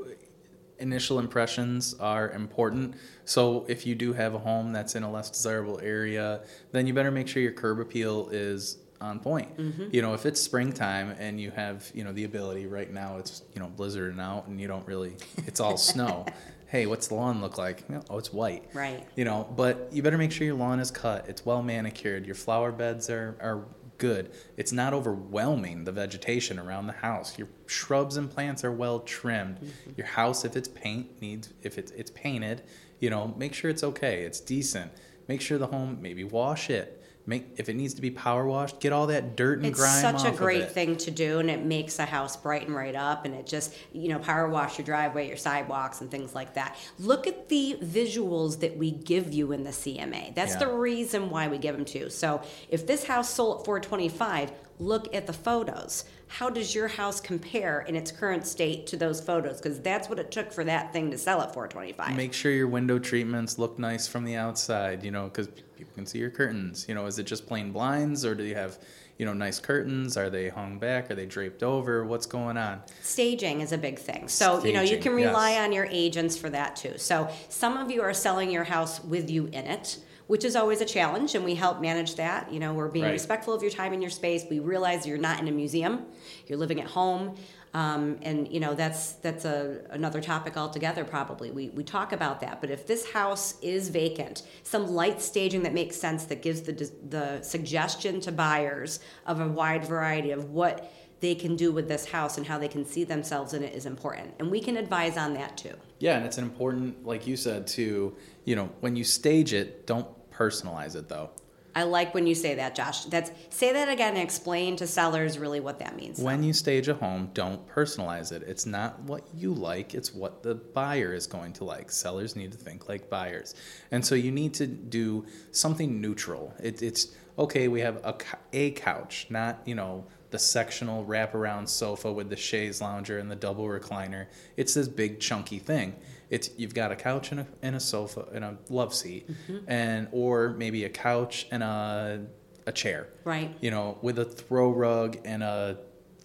initial 0.80 1.20
impressions 1.20 1.96
are 2.00 2.32
important. 2.32 2.96
So 3.26 3.66
if 3.68 3.86
you 3.86 3.96
do 3.96 4.14
have 4.14 4.34
a 4.34 4.40
home 4.40 4.72
that's 4.72 4.96
in 4.96 5.04
a 5.04 5.12
less 5.12 5.30
desirable 5.30 5.80
area, 5.82 6.44
then 6.72 6.88
you 6.88 6.94
better 6.94 7.12
make 7.12 7.28
sure 7.28 7.42
your 7.42 7.52
curb 7.52 7.80
appeal 7.80 8.30
is 8.32 8.78
on 9.02 9.20
point. 9.20 9.58
Mm-hmm. 9.58 9.88
You 9.92 10.02
know, 10.02 10.14
if 10.14 10.26
it's 10.26 10.42
springtime 10.42 11.16
and 11.20 11.40
you 11.40 11.52
have, 11.52 11.90
you 11.94 12.04
know, 12.04 12.12
the 12.12 12.24
ability 12.24 12.68
right 12.68 12.92
now 12.92 13.18
it's, 13.18 13.44
you 13.54 13.62
know, 13.62 13.72
blizzarding 13.76 14.20
out 14.20 14.48
and 14.48 14.60
you 14.60 14.68
don't 14.68 14.88
really 14.88 15.16
it's 15.46 15.60
all 15.60 15.78
snow. 15.78 16.26
Hey, 16.68 16.86
what's 16.86 17.08
the 17.08 17.16
lawn 17.16 17.40
look 17.40 17.58
like? 17.58 17.84
Oh, 18.10 18.18
it's 18.18 18.34
white. 18.34 18.66
Right. 18.74 19.08
You 19.16 19.24
know, 19.24 19.48
but 19.56 19.90
you 19.92 20.04
better 20.04 20.18
make 20.18 20.32
sure 20.32 20.46
your 20.46 20.56
lawn 20.56 20.80
is 20.80 20.92
cut. 20.92 21.30
It's 21.30 21.46
well 21.46 21.64
manicured. 21.64 22.26
Your 22.26 22.36
flower 22.36 22.74
beds 22.74 23.10
are, 23.10 23.38
are 23.40 23.66
good. 23.98 24.32
It's 24.58 24.72
not 24.72 24.94
overwhelming 24.94 25.84
the 25.84 25.92
vegetation 25.92 26.60
around 26.60 26.88
the 26.88 26.94
house. 26.94 27.38
Your 27.38 27.48
shrubs 27.68 28.18
and 28.18 28.30
plants 28.30 28.64
are 28.64 28.72
well 28.72 29.00
trimmed. 29.00 29.58
Mm-hmm. 29.58 29.92
Your 29.98 30.08
house, 30.08 30.46
if 30.46 30.56
it's 30.56 30.68
paint 30.68 31.22
needs, 31.22 31.54
if 31.64 31.78
it's 31.78 31.92
it's 31.92 32.12
painted, 32.12 32.64
you 33.00 33.10
know, 33.10 33.34
make 33.38 33.54
sure 33.54 33.70
it's 33.70 33.84
okay. 33.84 34.24
It's 34.24 34.40
decent. 34.40 34.92
Make 35.28 35.42
sure 35.42 35.58
the 35.58 35.68
home 35.68 36.00
maybe 36.02 36.24
wash 36.24 36.70
it. 36.70 36.97
Make 37.30 37.46
if 37.58 37.68
it 37.68 37.76
needs 37.76 37.94
to 37.96 38.02
be 38.02 38.10
power 38.10 38.46
washed, 38.48 38.80
get 38.80 38.94
all 38.94 39.08
that 39.08 39.36
dirt 39.36 39.58
and 39.58 39.68
It's 39.68 39.78
grime 39.78 40.18
such 40.18 40.26
a 40.26 40.36
great 40.36 40.72
thing 40.72 40.96
to 40.96 41.12
do, 41.12 41.40
and 41.40 41.50
it 41.50 41.62
makes 41.66 42.00
a 42.00 42.06
house 42.06 42.38
brighten 42.38 42.74
right 42.74 42.96
up, 42.96 43.26
and 43.26 43.36
it 43.36 43.46
just, 43.46 43.74
you 43.92 44.08
know, 44.08 44.18
power 44.18 44.48
wash 44.48 44.78
your 44.78 44.86
driveway, 44.86 45.28
your 45.28 45.36
sidewalks, 45.36 46.00
and 46.00 46.10
things 46.10 46.34
like 46.34 46.54
that. 46.54 46.78
Look 46.98 47.28
at 47.28 47.50
the 47.50 47.78
visuals 47.84 48.62
that 48.62 48.78
we 48.78 48.92
give 48.92 49.34
you 49.34 49.52
in 49.52 49.66
the 49.66 49.74
CMA. 49.74 50.32
That's 50.36 50.54
Yeah. 50.54 50.60
the 50.60 50.68
reason 50.70 51.30
why 51.30 51.50
we 51.50 51.58
give 51.58 51.76
them 51.76 51.84
to 51.84 52.00
you. 52.00 52.10
So 52.10 52.42
if 52.70 52.88
this 52.88 53.04
house 53.04 53.30
sold 53.30 53.60
at 53.60 53.66
425, 53.66 54.54
look 54.80 55.14
at 55.14 55.28
the 55.28 55.34
photos. 55.34 56.06
How 56.28 56.50
does 56.50 56.76
your 56.76 56.88
house 56.88 57.20
compare 57.20 57.82
in 57.88 57.96
its 57.96 58.12
current 58.12 58.46
state 58.46 58.86
to 58.88 58.98
those 58.98 59.22
photos? 59.22 59.58
Because 59.58 59.80
that's 59.80 60.10
what 60.10 60.20
it 60.20 60.30
took 60.32 60.52
for 60.52 60.64
that 60.66 60.92
thing 60.94 61.10
to 61.12 61.18
sell 61.18 61.42
at 61.42 61.54
425. 61.54 62.16
Make 62.16 62.34
sure 62.34 62.52
your 62.52 62.68
window 62.68 63.00
treatments 63.00 63.58
look 63.58 63.80
nice 63.80 64.08
from 64.08 64.24
the 64.26 64.36
outside, 64.36 65.04
you 65.04 65.12
know, 65.12 65.26
because 65.26 65.48
people 65.76 65.94
can 65.96 66.06
see 66.06 66.20
your 66.20 66.30
curtains. 66.30 66.86
You 66.88 66.96
know, 66.96 67.06
is 67.06 67.18
it 67.18 67.24
just 67.24 67.48
plain 67.48 67.72
blinds 67.72 68.26
or 68.26 68.36
do 68.36 68.44
you 68.44 68.56
have, 68.56 68.78
you 69.18 69.26
know, 69.26 69.34
nice 69.34 69.60
curtains? 69.60 70.18
Are 70.18 70.30
they 70.30 70.50
hung 70.50 70.78
back? 70.80 71.10
Are 71.10 71.16
they 71.16 71.26
draped 71.26 71.64
over? 71.64 72.06
What's 72.06 72.26
going 72.26 72.58
on? 72.58 72.82
Staging 73.02 73.62
is 73.62 73.72
a 73.72 73.78
big 73.78 73.98
thing. 73.98 74.28
So, 74.28 74.64
you 74.64 74.74
know, 74.74 74.82
you 74.82 74.98
can 74.98 75.14
rely 75.14 75.52
yes. 75.52 75.66
on 75.66 75.72
your 75.72 75.88
agents 75.90 76.38
for 76.38 76.50
that 76.50 76.76
too. 76.76 76.98
So, 76.98 77.30
some 77.50 77.78
of 77.78 77.90
you 77.90 78.02
are 78.02 78.14
selling 78.14 78.52
your 78.52 78.66
house 78.66 79.04
with 79.04 79.30
you 79.30 79.46
in 79.46 79.66
it, 79.66 79.98
which 80.28 80.44
is 80.44 80.58
always 80.58 80.82
a 80.82 80.86
challenge, 80.86 81.36
and 81.36 81.46
we 81.46 81.56
help 81.56 81.80
manage 81.80 82.16
that. 82.16 82.52
You 82.52 82.60
know, 82.60 82.74
we're 82.74 82.90
being 82.90 83.06
Right. 83.06 83.12
respectful 83.12 83.54
of 83.54 83.62
your 83.62 83.72
time 83.72 83.94
and 83.94 84.02
your 84.02 84.12
space. 84.12 84.44
We 84.50 84.60
realize 84.60 85.08
you're 85.08 85.18
not 85.18 85.40
in 85.40 85.48
a 85.48 85.52
museum, 85.52 86.06
you're 86.50 86.60
living 86.60 86.82
at 86.82 86.88
home. 86.88 87.36
Um, 87.74 88.18
and 88.22 88.48
you 88.52 88.60
know 88.60 88.74
that's 88.74 89.14
that's 89.14 89.46
a 89.46 89.82
another 89.92 90.22
topic 90.22 90.58
altogether. 90.58 91.04
Probably 91.04 91.52
we 91.52 91.70
we 91.70 91.84
talk 91.84 92.12
about 92.12 92.40
that. 92.40 92.62
But 92.62 92.72
if 92.72 92.88
this 92.88 93.12
house 93.12 93.60
is 93.62 93.90
vacant, 93.90 94.44
some 94.64 94.88
light 94.88 95.22
staging 95.22 95.64
that 95.64 95.74
makes 95.74 95.96
sense 95.96 96.26
that 96.26 96.42
gives 96.42 96.62
the 96.62 96.92
the 97.10 97.42
suggestion 97.44 98.20
to 98.22 98.32
buyers 98.32 99.00
of 99.26 99.42
a 99.42 99.48
wide 99.48 99.86
variety 99.86 100.32
of 100.32 100.50
what 100.52 100.92
they 101.20 101.36
can 101.36 101.56
do 101.56 101.72
with 101.72 101.88
this 101.88 102.06
house 102.06 102.38
and 102.38 102.46
how 102.46 102.58
they 102.58 102.68
can 102.68 102.86
see 102.86 103.04
themselves 103.04 103.54
in 103.54 103.64
it 103.64 103.74
is 103.74 103.86
important. 103.86 104.34
And 104.40 104.52
we 104.52 104.60
can 104.60 104.78
advise 104.78 105.18
on 105.18 105.34
that 105.34 105.58
too. 105.58 105.74
Yeah, 106.00 106.18
and 106.18 106.26
it's 106.26 106.38
an 106.38 106.44
important, 106.44 107.06
like 107.06 107.26
you 107.26 107.36
said, 107.36 107.66
to, 107.68 108.16
you 108.46 108.56
know, 108.56 108.70
when 108.82 108.96
you 108.96 109.04
stage 109.04 109.54
it, 109.54 109.88
don't 109.88 110.08
personalize 110.32 110.96
it 110.96 111.10
though. 111.10 111.32
I 111.78 111.84
like 111.84 112.16
when 112.16 112.26
you 112.26 112.34
say 112.34 112.56
that, 112.56 112.74
Josh. 112.74 113.06
That's 113.06 113.30
say 113.52 113.72
that 113.72 113.88
again 113.88 114.16
and 114.16 114.24
explain 114.24 114.78
to 114.78 114.88
sellers 114.88 115.38
really 115.38 115.60
what 115.60 115.78
that 115.78 115.96
means. 115.96 116.20
When 116.20 116.42
you 116.42 116.52
stage 116.52 116.88
a 116.88 116.96
home, 116.96 117.30
don't 117.36 117.68
personalize 117.68 118.32
it. 118.32 118.42
It's 118.48 118.66
not 118.66 119.00
what 119.04 119.22
you 119.36 119.54
like, 119.54 119.94
it's 119.94 120.12
what 120.12 120.42
the 120.42 120.56
buyer 120.56 121.14
is 121.14 121.28
going 121.28 121.54
to 121.54 121.66
like. 121.66 121.92
Sellers 121.92 122.36
need 122.36 122.52
to 122.52 122.58
think 122.58 122.90
like 122.90 123.12
buyers. 123.12 123.54
And 123.92 124.04
so 124.04 124.16
you 124.16 124.32
need 124.32 124.56
to 124.56 124.66
do 124.66 125.28
something 125.52 126.02
neutral. 126.02 126.52
It, 126.60 126.82
it's 126.82 127.16
okay, 127.38 127.68
we 127.68 127.82
have 127.82 127.98
a, 127.98 128.18
a 128.54 128.72
couch, 128.72 129.28
not, 129.30 129.60
you 129.66 129.76
know, 129.76 130.04
the 130.32 130.40
sectional 130.40 131.06
wraparound 131.06 131.70
sofa 131.70 132.12
with 132.12 132.32
the 132.32 132.36
chaise 132.36 132.82
lounger 132.82 133.20
and 133.20 133.30
the 133.30 133.36
double 133.36 133.66
recliner. 133.66 134.26
It's 134.56 134.74
this 134.74 134.88
big 134.88 135.20
chunky 135.20 135.60
thing. 135.60 135.96
It's 136.30 136.50
you've 136.58 136.74
got 136.74 136.92
a 136.92 136.96
couch 136.96 137.32
and 137.32 137.42
a, 137.42 137.48
and 137.62 137.76
a 137.76 137.80
sofa 137.80 138.26
and 138.34 138.44
a 138.44 138.58
love 138.70 138.94
seat, 138.94 139.30
mm-hmm. 139.30 139.70
and 139.70 140.08
or 140.12 140.50
maybe 140.50 140.84
a 140.84 140.90
couch 140.90 141.48
and 141.52 141.64
a 141.64 142.26
a 142.66 142.72
chair 142.72 143.08
Right. 143.24 143.56
you 143.62 143.72
know, 143.72 143.98
with 144.02 144.20
a 144.20 144.26
throw 144.26 144.70
rug 144.70 145.18
and 145.24 145.42
a 145.42 145.80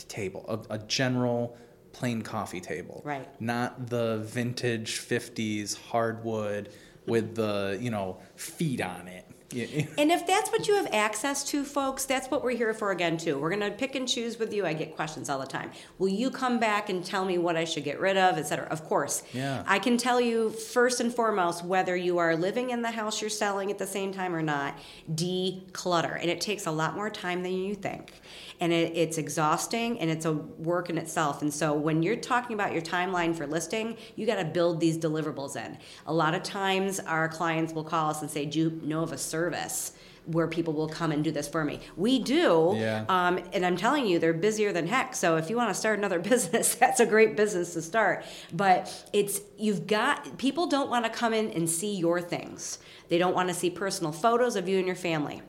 table, 0.09 0.45
a, 0.49 0.75
a 0.75 0.79
general 0.79 1.57
plain 1.93 2.23
coffee 2.23 2.61
table. 2.61 3.01
Right. 3.05 3.29
Not 3.41 3.89
the 3.89 4.19
vintage 4.25 4.99
50s 4.99 5.79
hardwood 5.81 6.71
with 7.07 7.37
the, 7.37 7.79
you 7.81 7.91
know, 7.91 8.19
feet 8.37 8.81
on 8.81 9.09
it. 9.09 9.27
Yeah. 9.53 9.87
And 9.99 10.11
if 10.11 10.27
that's 10.27 10.51
what 10.51 10.67
you 10.69 10.75
have 10.77 10.89
access 10.93 11.45
to, 11.51 11.65
folks, 11.65 12.05
that's 12.05 12.29
what 12.29 12.43
we're 12.43 12.57
here 12.57 12.73
for 12.75 12.91
again, 12.91 13.17
too. 13.17 13.39
We're 13.39 13.51
going 13.51 13.61
to 13.61 13.71
pick 13.71 13.95
and 13.95 14.09
choose 14.09 14.39
with 14.39 14.53
you. 14.53 14.65
I 14.65 14.73
get 14.73 14.97
questions 14.97 15.29
all 15.29 15.39
the 15.39 15.47
time. 15.47 15.71
Will 15.99 16.09
you 16.09 16.31
come 16.31 16.59
back 16.59 16.89
and 16.89 17.05
tell 17.05 17.25
me 17.25 17.39
what 17.39 17.57
I 17.57 17.65
should 17.65 17.85
get 17.85 18.01
rid 18.01 18.17
of, 18.17 18.39
et 18.39 18.45
cetera? 18.45 18.67
Of 18.67 18.85
course. 18.85 19.23
Yeah. 19.33 19.63
I 19.67 19.79
can 19.79 19.97
tell 19.97 20.21
you 20.21 20.51
first 20.51 21.01
and 21.01 21.15
foremost 21.15 21.65
whether 21.65 21.97
you 21.97 22.19
are 22.19 22.37
living 22.37 22.71
in 22.71 22.83
the 22.83 22.91
house 22.91 23.21
you're 23.21 23.31
selling 23.31 23.71
at 23.71 23.79
the 23.79 23.87
same 23.87 24.13
time 24.13 24.35
or 24.35 24.43
not, 24.43 24.79
declutter. 25.13 26.19
And 26.21 26.31
it 26.31 26.41
takes 26.41 26.67
a 26.67 26.71
lot 26.71 26.95
more 26.95 27.11
time 27.11 27.43
than 27.43 27.53
you 27.53 27.75
think. 27.75 28.13
And 28.61 28.72
it, 28.72 28.97
it's 28.97 29.18
exhausting 29.18 29.99
and 30.01 30.11
it's 30.11 30.24
a 30.24 30.33
work 30.33 30.91
in 30.91 30.99
itself. 30.99 31.43
And 31.43 31.53
so 31.53 31.72
when 31.72 32.03
you're 32.03 32.16
talking 32.16 32.55
about 32.55 32.72
your 32.72 32.83
timeline 32.83 33.35
for 33.35 33.47
listing, 33.47 33.97
you 34.16 34.26
got 34.26 34.37
to 34.37 34.45
build 34.45 34.80
these 34.80 34.99
deliverables 34.99 35.57
in. 35.57 35.78
A 36.07 36.12
lot 36.12 36.35
of 36.35 36.43
times 36.43 37.01
our 37.01 37.28
clients 37.28 37.72
will 37.72 37.85
call 37.85 38.11
us 38.11 38.22
and 38.22 38.30
say, 38.30 38.47
Do 38.47 38.59
you 38.59 38.80
know 38.83 39.03
of 39.03 39.12
a 39.12 39.18
service? 39.18 39.93
Where 40.26 40.47
people 40.47 40.72
will 40.72 40.89
come 40.89 41.11
and 41.11 41.24
do 41.24 41.33
this 41.33 41.49
for 41.49 41.64
me. 41.64 41.80
We 41.97 42.20
do. 42.20 42.74
Yeah. 42.76 43.05
Um, 43.09 43.41
and 43.53 43.66
I'm 43.66 43.76
telling 43.76 44.07
you, 44.07 44.20
they're 44.20 44.33
busier 44.33 44.72
than 44.72 44.87
heck. 44.87 45.16
So 45.16 45.35
if 45.37 45.51
you 45.51 45.57
want 45.57 45.70
to 45.70 45.74
start 45.74 45.99
another 45.99 46.18
business, 46.30 46.76
that's 46.76 47.01
a 47.01 47.07
great 47.07 47.37
business 47.37 47.72
to 47.74 47.83
start. 47.83 48.24
But 48.53 49.11
it's, 49.12 49.41
you've 49.59 49.89
got, 49.89 50.39
people 50.39 50.68
don't 50.68 50.89
want 50.89 51.07
to 51.07 51.11
come 51.11 51.35
in 51.35 51.51
and 51.51 51.68
see 51.68 51.97
your 51.97 52.20
things. 52.20 52.78
They 53.09 53.18
don't 53.18 53.35
want 53.35 53.49
to 53.49 53.55
see 53.55 53.68
personal 53.68 54.12
photos 54.12 54.55
of 54.55 54.68
you 54.68 54.78
and 54.78 54.87
your 54.87 54.95
family. 54.95 55.43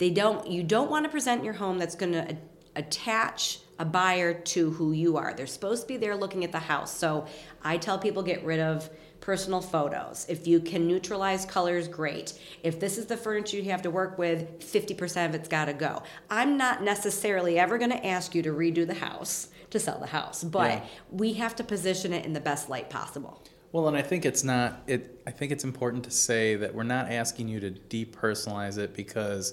They 0.00 0.08
don't, 0.08 0.46
you 0.50 0.62
don't 0.62 0.90
want 0.90 1.04
to 1.04 1.10
present 1.10 1.44
your 1.44 1.52
home 1.52 1.78
that's 1.78 1.94
going 1.94 2.12
to 2.14 2.34
attach 2.74 3.58
a 3.78 3.84
buyer 3.84 4.32
to 4.32 4.70
who 4.70 4.92
you 4.92 5.18
are. 5.18 5.34
They're 5.34 5.46
supposed 5.46 5.82
to 5.82 5.88
be 5.88 5.98
there 5.98 6.16
looking 6.16 6.42
at 6.42 6.52
the 6.52 6.58
house. 6.58 6.90
So 6.96 7.26
I 7.62 7.76
tell 7.76 7.98
people 7.98 8.22
get 8.22 8.42
rid 8.42 8.60
of 8.60 8.88
personal 9.20 9.60
photos. 9.60 10.24
If 10.30 10.46
you 10.46 10.58
can 10.60 10.86
neutralize 10.88 11.44
colors, 11.44 11.86
great. 11.86 12.32
If 12.62 12.80
this 12.80 12.96
is 12.96 13.06
the 13.06 13.16
furniture 13.18 13.58
you 13.58 13.70
have 13.70 13.82
to 13.82 13.90
work 13.90 14.16
with, 14.16 14.60
50% 14.60 15.26
of 15.26 15.34
it's 15.34 15.48
got 15.48 15.66
to 15.66 15.74
go. 15.74 16.02
I'm 16.30 16.56
not 16.56 16.82
necessarily 16.82 17.58
ever 17.58 17.76
going 17.76 17.90
to 17.90 18.06
ask 18.06 18.34
you 18.34 18.40
to 18.40 18.50
redo 18.52 18.86
the 18.86 18.94
house 18.94 19.48
to 19.68 19.78
sell 19.78 19.98
the 19.98 20.06
house, 20.06 20.42
but 20.42 20.70
Yeah. 20.70 20.84
we 21.10 21.34
have 21.34 21.54
to 21.56 21.64
position 21.64 22.14
it 22.14 22.24
in 22.24 22.32
the 22.32 22.40
best 22.40 22.70
light 22.70 22.88
possible. 22.88 23.42
Well, 23.72 23.86
and 23.86 23.98
I 23.98 24.02
think 24.02 24.24
it's 24.24 24.42
not 24.42 24.82
it. 24.86 25.20
I 25.26 25.30
think 25.30 25.52
it's 25.52 25.62
important 25.62 26.04
to 26.04 26.10
say 26.10 26.56
that 26.56 26.74
we're 26.74 26.82
not 26.84 27.12
asking 27.12 27.48
you 27.48 27.60
to 27.60 27.70
depersonalize 27.70 28.78
it 28.78 28.94
because 28.94 29.52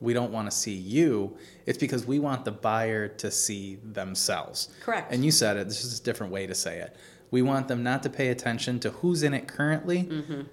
we 0.00 0.12
don't 0.12 0.32
want 0.32 0.50
to 0.50 0.56
see 0.56 0.74
you. 0.74 1.36
It's 1.64 1.78
because 1.78 2.06
we 2.06 2.18
want 2.18 2.44
the 2.44 2.52
buyer 2.52 3.08
to 3.08 3.30
see 3.30 3.78
themselves. 3.92 4.68
Correct. 4.82 5.12
And 5.12 5.24
you 5.24 5.30
said 5.30 5.56
it. 5.56 5.68
This 5.68 5.84
is 5.84 6.00
a 6.00 6.02
different 6.02 6.32
way 6.32 6.46
to 6.46 6.54
say 6.54 6.78
it. 6.80 6.96
We 7.30 7.42
want 7.42 7.66
them 7.68 7.82
not 7.82 8.02
to 8.04 8.10
pay 8.10 8.28
attention 8.28 8.78
to 8.80 8.90
who's 8.90 9.22
in 9.22 9.34
it 9.34 9.48
currently 9.48 10.08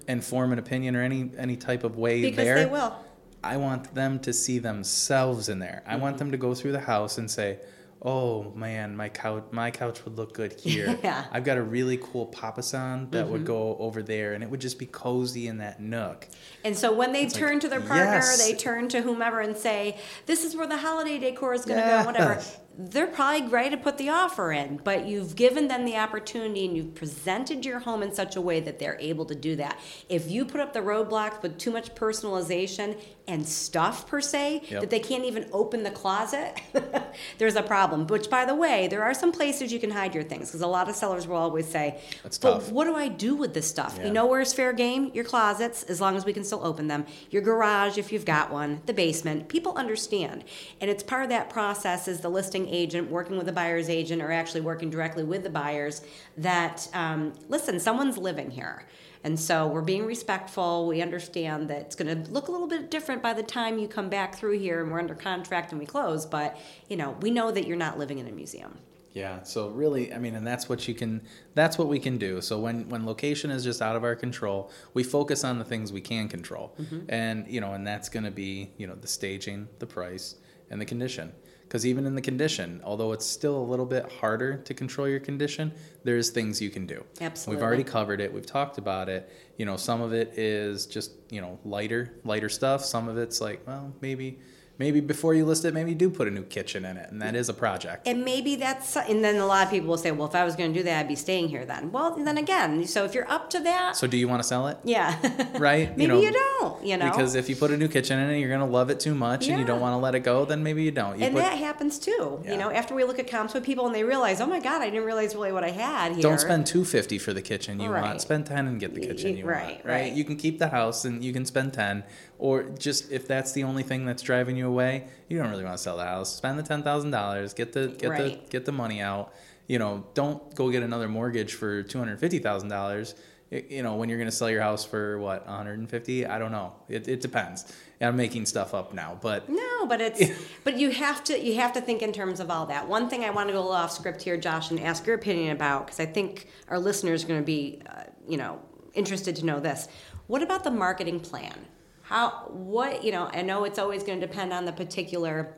and 0.08 0.24
form 0.24 0.52
an 0.52 0.58
opinion 0.58 0.96
or 0.96 1.02
any 1.02 1.30
any 1.38 1.56
type 1.56 1.84
of 1.84 1.96
way 1.96 2.20
Mm-hmm. 2.22 2.30
Because 2.30 2.44
there. 2.44 2.54
they 2.56 2.66
will. 2.66 2.96
I 3.44 3.56
want 3.58 3.94
them 3.94 4.18
to 4.20 4.32
see 4.32 4.58
themselves 4.58 5.48
in 5.48 5.58
there. 5.58 5.82
I 5.86 5.96
want 5.96 6.18
them 6.18 6.30
to 6.32 6.36
go 6.38 6.54
through 6.54 6.72
the 6.72 6.80
house 6.80 7.18
and 7.18 7.30
say, 7.30 7.58
"Oh 8.04 8.52
man, 8.54 8.96
my 8.96 9.08
couch, 9.08 9.44
my 9.50 9.70
couch 9.70 10.04
would 10.04 10.16
look 10.16 10.34
good 10.34 10.60
here. 10.60 10.98
Yeah. 11.04 11.22
Mm-hmm. 11.22 11.36
I've 11.36 11.44
got 11.44 11.58
a 11.58 11.62
really 11.62 11.98
cool 11.98 12.26
papasan 12.28 13.10
that 13.10 13.28
would 13.28 13.44
go 13.44 13.76
over 13.78 14.02
there, 14.02 14.34
and 14.34 14.42
it 14.42 14.50
would 14.50 14.60
just 14.60 14.78
be 14.78 14.86
cozy 14.86 15.48
in 15.48 15.58
that 15.58 15.80
nook." 15.80 16.28
And 16.64 16.76
so 16.76 16.92
when 16.92 17.12
they 17.12 17.24
like, 17.24 17.32
turn 17.32 17.60
to 17.60 17.68
their 17.68 17.80
partner, 17.80 18.14
yes. 18.14 18.44
they 18.44 18.54
turn 18.54 18.88
to 18.88 19.02
whomever 19.02 19.40
and 19.40 19.56
say, 19.56 19.98
"This 20.26 20.44
is 20.44 20.54
where 20.54 20.66
the 20.66 20.78
holiday 20.78 21.18
decor 21.18 21.54
is 21.54 21.64
going 21.64 21.80
to 21.80 21.86
go." 21.86 22.04
Whatever. 22.04 22.40
They're 22.76 23.06
probably 23.06 23.46
ready 23.46 23.70
to 23.70 23.76
put 23.76 23.98
the 23.98 24.08
offer 24.08 24.50
in, 24.50 24.80
but 24.82 25.06
you've 25.06 25.36
given 25.36 25.68
them 25.68 25.84
the 25.84 25.96
opportunity 25.96 26.66
and 26.66 26.76
you've 26.76 26.96
presented 26.96 27.64
your 27.64 27.78
home 27.78 28.02
in 28.02 28.12
such 28.12 28.34
a 28.34 28.40
way 28.40 28.58
that 28.60 28.80
they're 28.80 28.98
able 28.98 29.24
to 29.26 29.34
do 29.36 29.54
that. 29.56 29.78
If 30.08 30.28
you 30.28 30.44
put 30.44 30.60
up 30.60 30.72
the 30.72 30.80
roadblocks 30.80 31.40
with 31.40 31.56
too 31.56 31.70
much 31.70 31.94
personalization 31.94 33.00
and 33.26 33.46
stuff 33.48 34.06
per 34.06 34.20
se 34.20 34.60
Yep. 34.68 34.80
that 34.82 34.90
they 34.90 34.98
can't 35.00 35.24
even 35.24 35.46
open 35.52 35.82
the 35.82 35.90
closet, 35.90 36.60
there's 37.38 37.56
a 37.56 37.62
problem. 37.62 38.06
Which, 38.06 38.28
by 38.28 38.44
the 38.44 38.54
way, 38.54 38.86
there 38.86 39.02
are 39.02 39.14
some 39.14 39.32
places 39.32 39.72
you 39.72 39.80
can 39.80 39.90
hide 39.90 40.14
your 40.14 40.24
things 40.24 40.48
because 40.48 40.60
a 40.60 40.66
lot 40.66 40.88
of 40.90 40.94
sellers 40.94 41.26
will 41.26 41.36
always 41.36 41.66
say, 41.66 41.98
That's 42.22 42.36
"But 42.36 42.52
tough. 42.54 42.70
what 42.72 42.84
do 42.84 42.94
I 42.96 43.08
do 43.08 43.34
with 43.34 43.54
this 43.54 43.66
stuff? 43.66 43.96
Yeah. 43.98 44.06
You 44.06 44.12
know 44.12 44.26
where's 44.26 44.52
fair 44.52 44.72
game? 44.74 45.10
Your 45.14 45.24
closets, 45.24 45.84
as 45.84 46.00
long 46.00 46.16
as 46.16 46.24
we 46.26 46.32
can 46.34 46.44
still 46.44 46.60
open 46.64 46.86
them. 46.88 47.06
Your 47.30 47.40
garage, 47.42 47.96
if 47.96 48.12
you've 48.12 48.26
got 48.26 48.50
one. 48.52 48.82
The 48.86 48.92
basement. 48.92 49.48
People 49.48 49.72
understand, 49.76 50.44
and 50.80 50.90
it's 50.90 51.02
part 51.02 51.22
of 51.22 51.30
that 51.30 51.48
process. 51.48 52.06
Is 52.08 52.20
the 52.20 52.28
listing 52.28 52.68
agent 52.68 53.10
working 53.10 53.36
with 53.38 53.46
the 53.46 53.52
buyer's 53.52 53.88
agent, 53.88 54.20
or 54.20 54.30
actually 54.32 54.60
working 54.60 54.90
directly 54.90 55.24
with 55.24 55.42
the 55.44 55.50
buyers? 55.50 56.02
That 56.36 56.88
um, 56.92 57.32
listen, 57.48 57.80
someone's 57.80 58.18
living 58.18 58.50
here. 58.50 58.84
And 59.24 59.40
so 59.40 59.66
we're 59.66 59.80
being 59.80 60.04
respectful. 60.04 60.86
We 60.86 61.00
understand 61.00 61.68
that 61.70 61.80
it's 61.80 61.96
going 61.96 62.24
to 62.24 62.30
look 62.30 62.48
a 62.48 62.52
little 62.52 62.68
bit 62.68 62.90
different 62.90 63.22
by 63.22 63.32
the 63.32 63.42
time 63.42 63.78
you 63.78 63.88
come 63.88 64.10
back 64.10 64.34
through 64.34 64.58
here 64.58 64.82
and 64.82 64.92
we're 64.92 64.98
under 64.98 65.14
contract 65.14 65.72
and 65.72 65.80
we 65.80 65.86
close. 65.86 66.26
But, 66.26 66.58
you 66.88 66.96
know, 66.96 67.16
we 67.22 67.30
know 67.30 67.50
that 67.50 67.66
you're 67.66 67.76
not 67.76 67.98
living 67.98 68.18
in 68.18 68.28
a 68.28 68.32
museum. 68.32 68.78
Yeah. 69.14 69.44
So 69.44 69.68
really, 69.68 70.12
I 70.12 70.18
mean, 70.18 70.34
and 70.34 70.46
that's 70.46 70.68
what 70.68 70.86
you 70.86 70.94
can. 70.94 71.22
That's 71.54 71.78
what 71.78 71.86
we 71.86 72.00
can 72.00 72.18
do. 72.18 72.40
So 72.40 72.58
when 72.58 72.88
when 72.88 73.06
location 73.06 73.50
is 73.52 73.62
just 73.62 73.80
out 73.80 73.94
of 73.94 74.02
our 74.02 74.16
control, 74.16 74.72
we 74.92 75.04
focus 75.04 75.44
on 75.44 75.60
the 75.60 75.64
things 75.64 75.92
we 75.92 76.00
can 76.00 76.28
control, 76.28 76.74
mm-hmm. 76.80 77.02
and 77.08 77.46
you 77.46 77.60
know, 77.60 77.74
and 77.74 77.86
that's 77.86 78.08
going 78.08 78.24
to 78.24 78.32
be 78.32 78.72
you 78.76 78.88
know 78.88 78.96
the 78.96 79.06
staging, 79.06 79.68
the 79.78 79.86
price, 79.86 80.34
and 80.68 80.80
the 80.80 80.84
condition. 80.84 81.32
Because 81.74 81.86
even 81.86 82.06
in 82.06 82.14
the 82.14 82.22
condition, 82.22 82.80
although 82.84 83.10
it's 83.10 83.26
still 83.26 83.56
a 83.56 83.66
little 83.66 83.84
bit 83.84 84.08
harder 84.08 84.58
to 84.58 84.72
control 84.72 85.08
your 85.08 85.18
condition, 85.18 85.72
there's 86.04 86.30
things 86.30 86.62
you 86.62 86.70
can 86.70 86.86
do. 86.86 87.02
Absolutely. 87.20 87.56
We've 87.56 87.66
already 87.66 87.82
covered 87.82 88.20
it. 88.20 88.32
We've 88.32 88.46
talked 88.46 88.78
about 88.78 89.08
it. 89.08 89.28
You 89.56 89.66
know, 89.66 89.76
some 89.76 90.00
of 90.00 90.12
it 90.12 90.38
is 90.38 90.86
just 90.86 91.10
you 91.30 91.40
know 91.40 91.58
lighter, 91.64 92.14
lighter 92.22 92.48
stuff. 92.48 92.84
Some 92.84 93.08
of 93.08 93.18
it's 93.18 93.40
like, 93.40 93.66
well, 93.66 93.92
maybe, 94.00 94.38
maybe 94.78 95.00
before 95.00 95.34
you 95.34 95.44
list 95.44 95.64
it, 95.64 95.72
maybe 95.74 95.90
you 95.90 95.96
do 95.96 96.10
put 96.10 96.26
a 96.28 96.30
new 96.30 96.42
kitchen 96.42 96.84
in 96.84 96.96
it, 96.96 97.10
and 97.10 97.22
that 97.22 97.34
is 97.34 97.48
a 97.48 97.54
project. 97.54 98.06
And 98.08 98.24
maybe 98.24 98.56
that's, 98.56 98.96
and 98.96 99.24
then 99.24 99.36
a 99.36 99.46
lot 99.46 99.64
of 99.64 99.70
people 99.70 99.88
will 99.88 99.96
say, 99.98 100.10
well, 100.10 100.26
if 100.26 100.34
I 100.34 100.44
was 100.44 100.56
going 100.56 100.72
to 100.72 100.78
do 100.78 100.84
that, 100.84 101.00
I'd 101.00 101.08
be 101.08 101.14
staying 101.14 101.48
here 101.48 101.64
then. 101.64 101.92
Well, 101.92 102.16
then 102.16 102.38
again, 102.38 102.84
so 102.86 103.04
if 103.04 103.14
you're 103.14 103.30
up 103.30 103.50
to 103.50 103.60
that, 103.60 103.96
So 103.96 104.06
do 104.06 104.16
you 104.16 104.26
want 104.28 104.40
to 104.42 104.48
sell 104.48 104.66
it? 104.68 104.78
yeah. 104.84 105.16
Right? 105.58 105.96
maybe 105.96 106.16
you, 106.18 106.32
don't, 106.32 106.84
you 106.84 106.96
know. 106.96 107.10
Because 107.10 107.34
if 107.36 107.48
you 107.48 107.56
put 107.56 107.70
a 107.70 107.76
new 107.76 107.88
kitchen 107.88 108.18
in 108.18 108.30
it, 108.30 108.38
you're 108.38 108.50
gonna 108.50 108.66
love 108.66 108.90
it 108.90 108.98
too 109.00 109.14
much, 109.14 109.46
and 109.48 109.58
you 109.58 109.64
don't 109.64 109.80
want 109.80 109.92
to 109.94 109.98
let 109.98 110.14
it 110.14 110.20
go. 110.20 110.44
Then 110.44 110.62
maybe 110.62 110.82
you 110.82 110.90
don't. 110.90 111.18
You 111.18 111.26
and 111.26 111.34
put, 111.34 111.42
that 111.42 111.56
happens 111.58 111.98
too. 111.98 112.40
Yeah. 112.44 112.52
You 112.52 112.58
know, 112.58 112.70
after 112.70 112.94
we 112.94 113.04
look 113.04 113.18
at 113.18 113.28
comps 113.30 113.54
with 113.54 113.64
people 113.64 113.86
and 113.86 113.94
they 113.94 114.02
realize, 114.04 114.40
oh 114.40 114.46
my 114.46 114.60
God, 114.60 114.82
I 114.82 114.90
didn't 114.90 115.04
realize 115.06 115.34
really 115.34 115.52
what 115.52 115.62
I 115.64 115.70
had 115.70 116.12
here. 116.12 116.22
don't 116.22 116.40
spend 116.40 116.66
two 116.66 116.84
fifty 116.84 117.18
for 117.18 117.32
the 117.32 117.42
kitchen 117.42 117.78
you 117.80 117.88
Right. 117.90 118.02
want. 118.02 118.20
Spend 118.20 118.46
ten 118.46 118.66
and 118.66 118.80
get 118.80 118.94
the 118.94 119.00
kitchen 119.00 119.36
you 119.36 119.46
Right, 119.46 119.74
want. 119.76 119.84
right. 119.84 120.12
You 120.12 120.24
can 120.24 120.36
keep 120.36 120.58
the 120.58 120.68
house 120.68 121.04
and 121.04 121.22
you 121.24 121.32
can 121.32 121.44
spend 121.46 121.72
ten, 121.72 122.02
or 122.38 122.64
just 122.64 123.10
if 123.12 123.28
that's 123.28 123.52
the 123.52 123.62
only 123.64 123.82
thing 123.84 124.04
that's 124.04 124.22
driving 124.22 124.56
you 124.56 124.63
away, 124.64 125.06
you 125.28 125.38
don't 125.38 125.50
really 125.50 125.64
want 125.64 125.76
to 125.76 125.82
sell 125.82 125.96
the 125.96 126.04
house. 126.04 126.34
Spend 126.34 126.58
the 126.58 126.62
ten 126.62 126.82
thousand 126.82 127.10
dollars. 127.10 127.54
Get 127.54 127.72
the 127.72 127.88
get 127.88 128.10
Right. 128.10 128.42
the 128.44 128.50
get 128.50 128.64
the 128.64 128.72
money 128.72 129.00
out. 129.00 129.32
You 129.66 129.78
know, 129.78 130.04
don't 130.14 130.54
go 130.54 130.70
get 130.70 130.82
another 130.82 131.08
mortgage 131.08 131.54
for 131.54 131.82
two 131.82 131.98
hundred 131.98 132.18
fifty 132.20 132.38
thousand 132.38 132.68
dollars. 132.68 133.14
You 133.50 133.82
know, 133.84 133.94
when 133.94 134.08
you're 134.08 134.18
going 134.18 134.28
to 134.30 134.34
sell 134.34 134.50
your 134.50 134.62
house 134.62 134.84
for 134.84 135.16
what 135.20 135.46
150, 135.46 136.26
I 136.26 136.38
don't 136.40 136.50
know. 136.50 136.72
It, 136.88 137.06
it 137.06 137.20
depends. 137.20 137.72
I'm 138.00 138.16
making 138.16 138.46
stuff 138.46 138.74
up 138.74 138.92
now, 138.92 139.16
but 139.20 139.48
No, 139.48 139.86
but 139.86 140.00
it's 140.00 140.20
but 140.64 140.76
you 140.76 140.90
have 140.90 141.22
to 141.24 141.38
you 141.40 141.54
have 141.56 141.72
to 141.74 141.80
think 141.80 142.02
in 142.02 142.12
terms 142.12 142.40
of 142.40 142.50
all 142.50 142.66
that. 142.66 142.88
One 142.88 143.08
thing 143.08 143.22
I 143.24 143.30
want 143.30 143.48
to 143.48 143.52
go 143.52 143.60
a 143.60 143.62
little 143.62 143.76
off 143.76 143.92
script 143.92 144.22
here, 144.22 144.36
Josh, 144.36 144.70
and 144.70 144.80
ask 144.80 145.06
your 145.06 145.14
opinion 145.14 145.52
about 145.52 145.86
because 145.86 146.00
I 146.00 146.06
think 146.06 146.48
our 146.68 146.78
listeners 146.78 147.22
are 147.24 147.28
going 147.28 147.40
to 147.40 147.46
be, 147.46 147.80
uh, 147.88 148.04
you 148.26 148.36
know, 148.38 148.60
interested 148.94 149.36
to 149.36 149.46
know 149.46 149.60
this. 149.60 149.86
What 150.26 150.42
about 150.42 150.64
the 150.64 150.70
marketing 150.72 151.20
plan? 151.20 151.66
How 152.04 152.48
what 152.50 153.02
you 153.02 153.12
know? 153.12 153.30
I 153.32 153.42
know 153.42 153.64
it's 153.64 153.78
always 153.78 154.02
going 154.02 154.20
to 154.20 154.26
depend 154.26 154.52
on 154.52 154.66
the 154.66 154.72
particular 154.72 155.56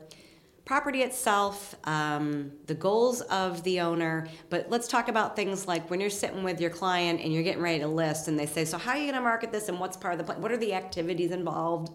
property 0.63 1.01
itself, 1.01 1.75
um, 1.83 2.51
the 2.65 2.73
goals 2.73 3.21
of 3.21 3.63
the 3.63 3.81
owner. 3.81 4.27
But 4.49 4.69
let's 4.69 4.87
talk 4.87 5.07
about 5.09 5.35
things 5.35 5.67
like 5.67 5.89
when 5.89 5.99
you're 5.99 6.09
sitting 6.09 6.43
with 6.43 6.59
your 6.61 6.69
client 6.69 7.21
and 7.21 7.33
you're 7.33 7.43
getting 7.43 7.61
ready 7.61 7.79
to 7.79 7.87
list, 7.87 8.29
and 8.29 8.39
they 8.39 8.45
say, 8.45 8.63
"So 8.63 8.77
how 8.77 8.91
are 8.91 8.97
you 8.97 9.03
going 9.03 9.15
to 9.15 9.21
market 9.21 9.51
this? 9.51 9.67
And 9.67 9.77
what's 9.77 9.97
part 9.97 10.13
of 10.13 10.19
the 10.19 10.23
plan? 10.23 10.41
What 10.41 10.51
are 10.51 10.57
the 10.57 10.73
activities 10.73 11.31
involved? 11.31 11.91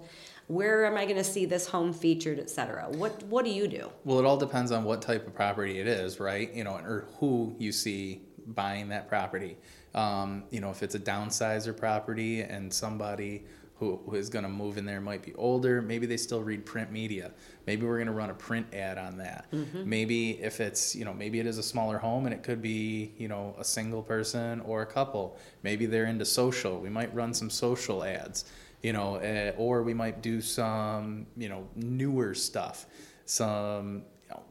Where 0.49 0.85
am 0.85 0.99
I 0.99 1.05
going 1.05 1.17
to 1.17 1.25
see 1.25 1.47
this 1.47 1.67
home 1.67 1.95
featured, 1.95 2.39
et 2.39 2.51
cetera? 2.51 2.89
What 2.91 3.23
What 3.25 3.47
do 3.47 3.51
you 3.51 3.67
do? 3.69 3.91
Well, 4.05 4.19
it 4.19 4.27
all 4.27 4.37
depends 4.37 4.71
on 4.71 4.85
what 4.85 5.01
type 5.01 5.27
of 5.27 5.35
property 5.35 5.79
it 5.79 5.87
is, 5.87 6.21
right? 6.21 6.53
You 6.53 6.65
know, 6.65 6.75
or 6.75 7.07
who 7.21 7.55
you 7.59 7.73
see 7.73 8.21
buying 8.47 8.89
that 8.89 9.09
property. 9.09 9.57
Um, 9.95 10.45
you 10.51 10.61
know, 10.61 10.71
if 10.71 10.83
it's 10.83 10.95
a 10.95 11.01
downsizer 11.01 11.75
property 11.75 12.43
and 12.43 12.73
somebody 12.73 13.45
who, 13.91 14.15
is 14.15 14.29
going 14.29 14.45
to 14.45 14.49
move 14.49 14.79
in 14.79 14.85
there 14.85 15.01
might 15.01 15.23
be 15.23 15.35
older, 15.35 15.83
maybe 15.83 16.07
they 16.07 16.17
still 16.17 16.43
read 16.43 16.65
print 16.65 16.93
media. 16.93 17.33
Maybe 17.67 17.87
we're 17.87 17.97
going 17.97 18.07
to 18.07 18.13
run 18.13 18.31
a 18.31 18.35
print 18.35 18.67
ad 18.73 18.99
on 18.99 19.19
that. 19.19 19.47
Maybe 19.87 20.43
if 20.43 20.61
it's, 20.61 20.95
you 20.95 21.05
know, 21.05 21.13
maybe 21.13 21.41
it 21.41 21.47
is 21.47 21.59
a 21.59 21.63
smaller 21.63 21.99
home 21.99 22.27
and 22.27 22.35
it 22.35 22.43
could 22.43 22.63
be, 22.63 23.13
you 23.19 23.29
know, 23.29 23.55
a 23.59 23.65
single 23.65 24.03
person 24.03 24.61
or 24.61 24.83
a 24.83 24.87
couple. 24.87 25.39
Maybe 25.63 25.87
they're 25.87 26.07
into 26.07 26.25
social. 26.25 26.79
We 26.81 26.91
might 26.91 27.15
run 27.15 27.35
some 27.35 27.51
social 27.51 28.05
ads, 28.05 28.45
you 28.83 28.93
know, 28.93 29.17
uh, 29.17 29.53
or 29.57 29.83
we 29.83 29.95
might 29.95 30.23
do 30.23 30.41
some, 30.41 31.27
you 31.37 31.49
know, 31.49 31.69
newer 31.77 32.35
stuff 32.35 32.87
some 33.25 34.03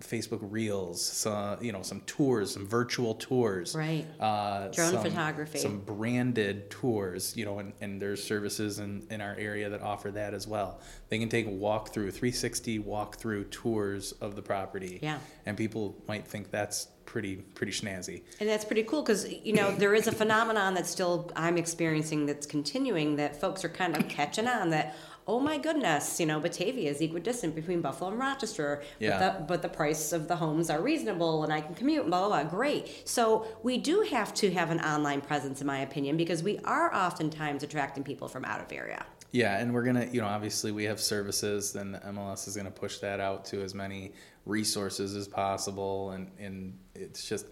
Facebook 0.02 0.40
Reels, 0.42 1.04
some, 1.04 1.64
you 1.64 1.72
know, 1.72 1.82
some 1.82 2.02
tours, 2.02 2.52
some 2.54 2.66
virtual 2.68 3.16
tours, 3.16 3.76
Right. 3.76 4.06
Uh, 4.20 4.68
Drone 4.70 4.92
some- 4.94 5.04
photography. 5.04 5.60
some 5.60 5.80
branded 5.80 6.70
tours, 6.70 7.36
you 7.36 7.46
know, 7.46 7.60
and, 7.60 7.74
and 7.82 8.02
there's 8.02 8.24
services 8.24 8.80
in, 8.80 9.06
in 9.10 9.22
our 9.22 9.36
area 9.36 9.70
that 9.70 9.82
offer 9.82 10.12
that 10.12 10.34
as 10.34 10.48
well. 10.48 10.80
They 11.10 11.20
can 11.20 11.30
take 11.30 11.48
a 11.48 11.52
walk-through, 11.52 12.12
360 12.12 12.80
walk-through 12.80 13.46
tours 13.46 14.12
of 14.14 14.36
the 14.36 14.42
property. 14.42 15.00
Yeah. 15.02 15.20
And 15.46 15.58
people 15.58 15.96
might 16.08 16.28
think 16.28 16.52
that's 16.52 16.88
pretty 17.06 17.36
pretty 17.36 17.74
snazzy. 17.74 18.22
And 18.40 18.48
that's 18.48 18.64
pretty 18.64 18.84
cool 18.84 19.02
because 19.02 19.30
you 19.30 19.52
know 19.54 19.72
there 19.72 19.94
is 19.94 20.08
a 20.08 20.12
phenomenon 20.14 20.76
that 20.76 20.86
still 20.86 21.30
I'm 21.36 21.58
experiencing 21.58 22.26
that's 22.26 22.46
continuing 22.46 23.18
that 23.18 23.36
folks 23.42 23.66
are 23.66 23.70
kind 23.70 23.98
of 23.98 24.08
catching 24.08 24.48
on 24.48 24.70
that. 24.70 24.96
Oh 25.32 25.40
my 25.40 25.58
goodness, 25.58 26.20
you 26.20 26.26
know 26.26 26.42
Batavia 26.42 26.90
is 26.92 27.00
equidistant 27.00 27.56
between 27.56 27.80
Buffalo 27.80 28.10
and 28.12 28.20
Rochester, 28.20 28.84
Yeah. 29.00 29.18
but 29.18 29.38
the 29.38 29.44
but 29.46 29.62
the 29.62 29.70
price 29.70 30.12
of 30.12 30.28
the 30.28 30.36
homes 30.36 30.70
are 30.70 30.82
reasonable 30.82 31.46
and 31.46 31.54
I 31.54 31.62
can 31.62 31.74
commute. 31.74 32.02
And 32.02 32.10
blah 32.12 32.28
blah 32.28 32.42
blah. 32.44 32.52
Great. 32.52 33.08
So 33.08 33.48
we 33.64 33.78
do 33.78 34.02
have 34.12 34.34
to 34.42 34.52
have 34.52 34.72
an 34.72 34.82
online 34.82 35.22
presence, 35.22 35.62
in 35.62 35.68
my 35.68 35.80
opinion, 35.80 36.18
because 36.18 36.44
we 36.44 36.60
are 36.66 36.94
oftentimes 36.94 37.64
attracting 37.64 38.04
people 38.04 38.28
from 38.28 38.44
out 38.44 38.60
of 38.60 38.70
area. 38.74 39.06
Yeah, 39.32 39.58
and 39.58 39.74
we're 39.74 39.84
gonna, 39.84 40.08
you 40.12 40.20
know, 40.20 40.28
obviously 40.28 40.74
we 40.74 40.84
have 40.84 41.00
services, 41.00 41.72
then 41.72 41.94
the 41.94 42.00
MLS 42.00 42.46
is 42.50 42.58
gonna 42.58 42.70
push 42.70 42.98
that 42.98 43.22
out 43.22 43.46
to 43.46 43.62
as 43.64 43.74
many 43.74 44.12
resources 44.46 45.16
as 45.16 45.30
possible, 45.30 46.12
and 46.12 46.30
and 46.40 46.78
it's 46.94 47.26
just, 47.30 47.46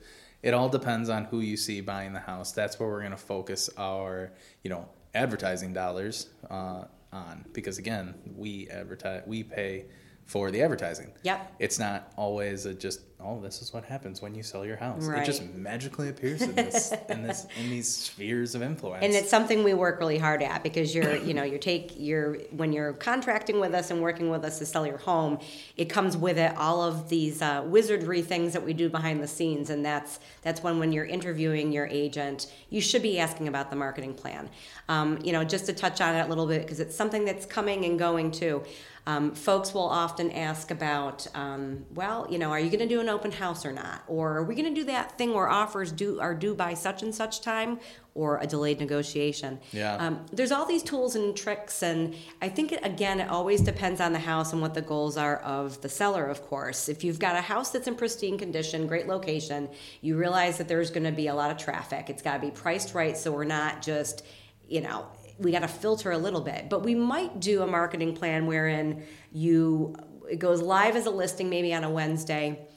it 0.43 0.53
all 0.53 0.67
depends 0.67 1.07
on 1.07 1.23
who 1.31 1.39
you 1.39 1.55
see 1.55 1.79
buying 1.79 2.11
the 2.11 2.19
house. 2.19 2.51
That's 2.51 2.77
where 2.77 2.89
we're 2.89 3.03
gonna 3.03 3.15
focus 3.35 3.69
our, 3.77 4.33
you 4.63 4.69
know, 4.69 4.89
advertising 5.15 5.71
dollars 5.71 6.27
uh, 6.49 6.83
on, 7.11 7.45
because 7.53 7.77
again, 7.77 8.13
we 8.35 8.67
advertise, 8.69 9.23
we 9.25 9.43
pay 9.43 9.85
for 10.29 10.51
the 10.51 10.61
advertising. 10.61 11.11
Yep. 11.23 11.55
It's 11.57 11.79
not 11.79 12.13
always 12.15 12.67
a 12.67 12.73
just, 12.75 13.01
oh, 13.19 13.41
this 13.41 13.63
is 13.63 13.73
what 13.73 13.83
happens 13.83 14.21
when 14.21 14.35
you 14.35 14.43
sell 14.43 14.63
your 14.63 14.75
house. 14.77 15.03
Right. 15.03 15.23
It 15.23 15.25
just 15.25 15.43
magically 15.55 16.09
appears 16.09 16.43
in 16.43 16.53
this, 16.53 16.93
in 17.09 17.23
this, 17.23 17.47
in 17.59 17.71
these 17.71 17.87
spheres 17.91 18.53
of 18.53 18.61
influence. 18.61 19.03
and 19.03 19.15
it's 19.15 19.31
something 19.31 19.63
we 19.63 19.73
work 19.73 19.99
really 19.99 20.19
hard 20.19 20.43
at 20.43 20.61
because 20.61 20.93
you're 20.93 21.15
you 21.15 21.33
know 21.33 21.41
you're 21.41 21.57
take 21.57 21.93
you're 21.97 22.35
when 22.51 22.71
you're 22.71 22.93
contracting 22.93 23.59
with 23.59 23.73
us 23.73 23.89
and 23.89 24.01
working 24.03 24.29
with 24.29 24.45
us 24.45 24.59
to 24.59 24.65
sell 24.67 24.85
your 24.85 24.99
home 24.99 25.39
it 25.77 25.85
comes 25.85 26.15
with 26.15 26.37
it 26.37 26.55
all 26.57 26.83
of 26.83 27.09
these 27.09 27.41
uh, 27.41 27.63
wizardry 27.65 28.21
things 28.21 28.53
that 28.53 28.63
we 28.63 28.71
do 28.71 28.87
behind 28.87 29.23
the 29.23 29.27
scenes 29.27 29.71
and 29.71 29.83
that's 29.83 30.19
that's 30.43 30.61
when 30.61 30.77
when 30.77 30.91
you're 30.91 31.05
interviewing 31.05 31.71
your 31.71 31.87
agent 31.87 32.51
you 32.69 32.79
should 32.81 33.01
be 33.01 33.19
asking 33.19 33.47
about 33.47 33.69
the 33.71 33.75
marketing 33.75 34.13
plan 34.13 34.47
um, 34.89 35.17
you 35.23 35.31
know 35.31 35.43
just 35.43 35.65
to 35.65 35.73
touch 35.73 35.99
on 36.01 36.13
it 36.15 36.21
a 36.21 36.27
little 36.27 36.45
bit 36.45 36.61
because 36.61 36.79
it's 36.79 36.95
something 36.95 37.25
that's 37.25 37.45
coming 37.47 37.83
and 37.85 37.97
going 37.97 38.29
too 38.31 38.63
um, 39.09 39.33
folks 39.33 39.73
will 39.73 39.89
often 39.89 40.29
ask 40.31 40.69
about, 40.69 41.25
um, 41.33 41.83
well, 41.95 42.27
you 42.29 42.37
know, 42.37 42.51
are 42.51 42.59
you 42.59 42.69
going 42.69 42.87
to 42.87 42.87
do 42.87 42.99
an 42.99 43.09
open 43.09 43.31
house 43.31 43.65
or 43.65 43.71
not? 43.71 44.03
Or 44.07 44.37
are 44.37 44.43
we 44.43 44.53
going 44.53 44.71
to 44.71 44.79
do 44.81 44.85
that 44.85 45.17
thing 45.17 45.33
where 45.33 45.49
offers 45.49 45.91
due 45.91 46.19
are 46.19 46.35
due 46.35 46.53
by 46.53 46.75
such 46.75 47.01
and 47.01 47.13
such 47.15 47.41
time, 47.41 47.79
or 48.13 48.37
a 48.39 48.45
delayed 48.45 48.79
negotiation? 48.79 49.59
Yeah. 49.71 49.95
Um, 49.95 50.27
there's 50.31 50.51
all 50.51 50.67
these 50.67 50.83
tools 50.83 51.15
and 51.15 51.35
tricks, 51.35 51.81
and 51.81 52.15
I 52.39 52.49
think 52.49 52.71
it, 52.71 52.81
again, 52.85 53.19
it 53.19 53.29
always 53.29 53.61
depends 53.61 53.99
on 53.99 54.13
the 54.13 54.19
house 54.19 54.53
and 54.53 54.61
what 54.61 54.75
the 54.75 54.83
goals 54.83 55.17
are 55.17 55.37
of 55.37 55.81
the 55.81 55.89
seller. 55.89 56.27
Of 56.27 56.43
course, 56.43 56.87
if 56.87 57.03
you've 57.03 57.19
got 57.19 57.35
a 57.35 57.41
house 57.41 57.71
that's 57.71 57.87
in 57.87 57.95
pristine 57.95 58.37
condition, 58.37 58.85
great 58.85 59.07
location, 59.07 59.69
you 60.01 60.17
realize 60.17 60.59
that 60.59 60.67
there's 60.67 60.91
going 60.91 61.05
to 61.05 61.11
be 61.11 61.27
a 61.27 61.33
lot 61.33 61.49
of 61.49 61.57
traffic. 61.57 62.11
It's 62.11 62.21
got 62.21 62.35
to 62.35 62.41
be 62.41 62.51
priced 62.51 62.93
right, 62.93 63.17
so 63.17 63.31
we're 63.31 63.43
not 63.43 63.81
just, 63.81 64.23
you 64.67 64.81
know, 64.81 65.07
we 65.39 65.51
got 65.51 65.61
to 65.61 65.67
filter 65.67 66.11
a 66.11 66.17
little 66.17 66.41
bit. 66.41 66.69
But 66.69 66.83
we 66.83 66.95
might 66.95 67.39
do 67.39 67.61
a 67.61 67.67
marketing 67.67 68.15
plan 68.15 68.45
wherein 68.45 69.03
you 69.31 69.95
it 70.29 70.37
goes 70.37 70.61
live 70.61 70.95
as 70.95 71.05
a 71.07 71.11
listing 71.11 71.49
maybe 71.49 71.73
on 71.73 71.83
a 71.83 71.89
Wednesday. 71.89 72.67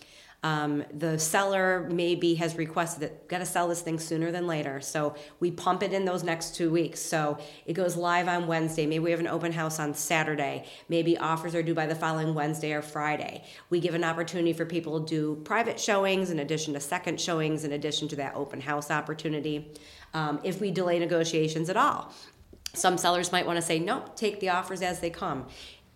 Um, 0.44 0.84
the 0.92 1.20
seller 1.20 1.88
maybe 1.88 2.34
has 2.34 2.56
requested 2.56 3.02
that 3.02 3.28
got 3.28 3.38
to 3.38 3.46
sell 3.46 3.68
this 3.68 3.80
thing 3.80 4.00
sooner 4.00 4.32
than 4.32 4.48
later, 4.48 4.80
so 4.80 5.14
we 5.38 5.52
pump 5.52 5.84
it 5.84 5.92
in 5.92 6.04
those 6.04 6.24
next 6.24 6.56
two 6.56 6.68
weeks. 6.68 7.00
So 7.00 7.38
it 7.64 7.74
goes 7.74 7.96
live 7.96 8.26
on 8.26 8.48
Wednesday. 8.48 8.84
Maybe 8.84 8.98
we 8.98 9.12
have 9.12 9.20
an 9.20 9.28
open 9.28 9.52
house 9.52 9.78
on 9.78 9.94
Saturday. 9.94 10.64
Maybe 10.88 11.16
offers 11.16 11.54
are 11.54 11.62
due 11.62 11.74
by 11.74 11.86
the 11.86 11.94
following 11.94 12.34
Wednesday 12.34 12.72
or 12.72 12.82
Friday. 12.82 13.44
We 13.70 13.78
give 13.78 13.94
an 13.94 14.02
opportunity 14.02 14.52
for 14.52 14.66
people 14.66 15.00
to 15.00 15.06
do 15.06 15.40
private 15.44 15.78
showings 15.78 16.30
in 16.30 16.40
addition 16.40 16.74
to 16.74 16.80
second 16.80 17.20
showings, 17.20 17.62
in 17.62 17.70
addition 17.70 18.08
to 18.08 18.16
that 18.16 18.34
open 18.34 18.60
house 18.60 18.90
opportunity. 18.90 19.72
Um, 20.12 20.40
if 20.42 20.60
we 20.60 20.72
delay 20.72 20.98
negotiations 20.98 21.70
at 21.70 21.76
all, 21.76 22.12
some 22.74 22.96
sellers 22.98 23.32
might 23.32 23.46
want 23.46 23.56
to 23.56 23.62
say, 23.62 23.78
no, 23.78 24.04
take 24.16 24.40
the 24.40 24.48
offers 24.48 24.82
as 24.82 25.00
they 25.00 25.10
come. 25.10 25.46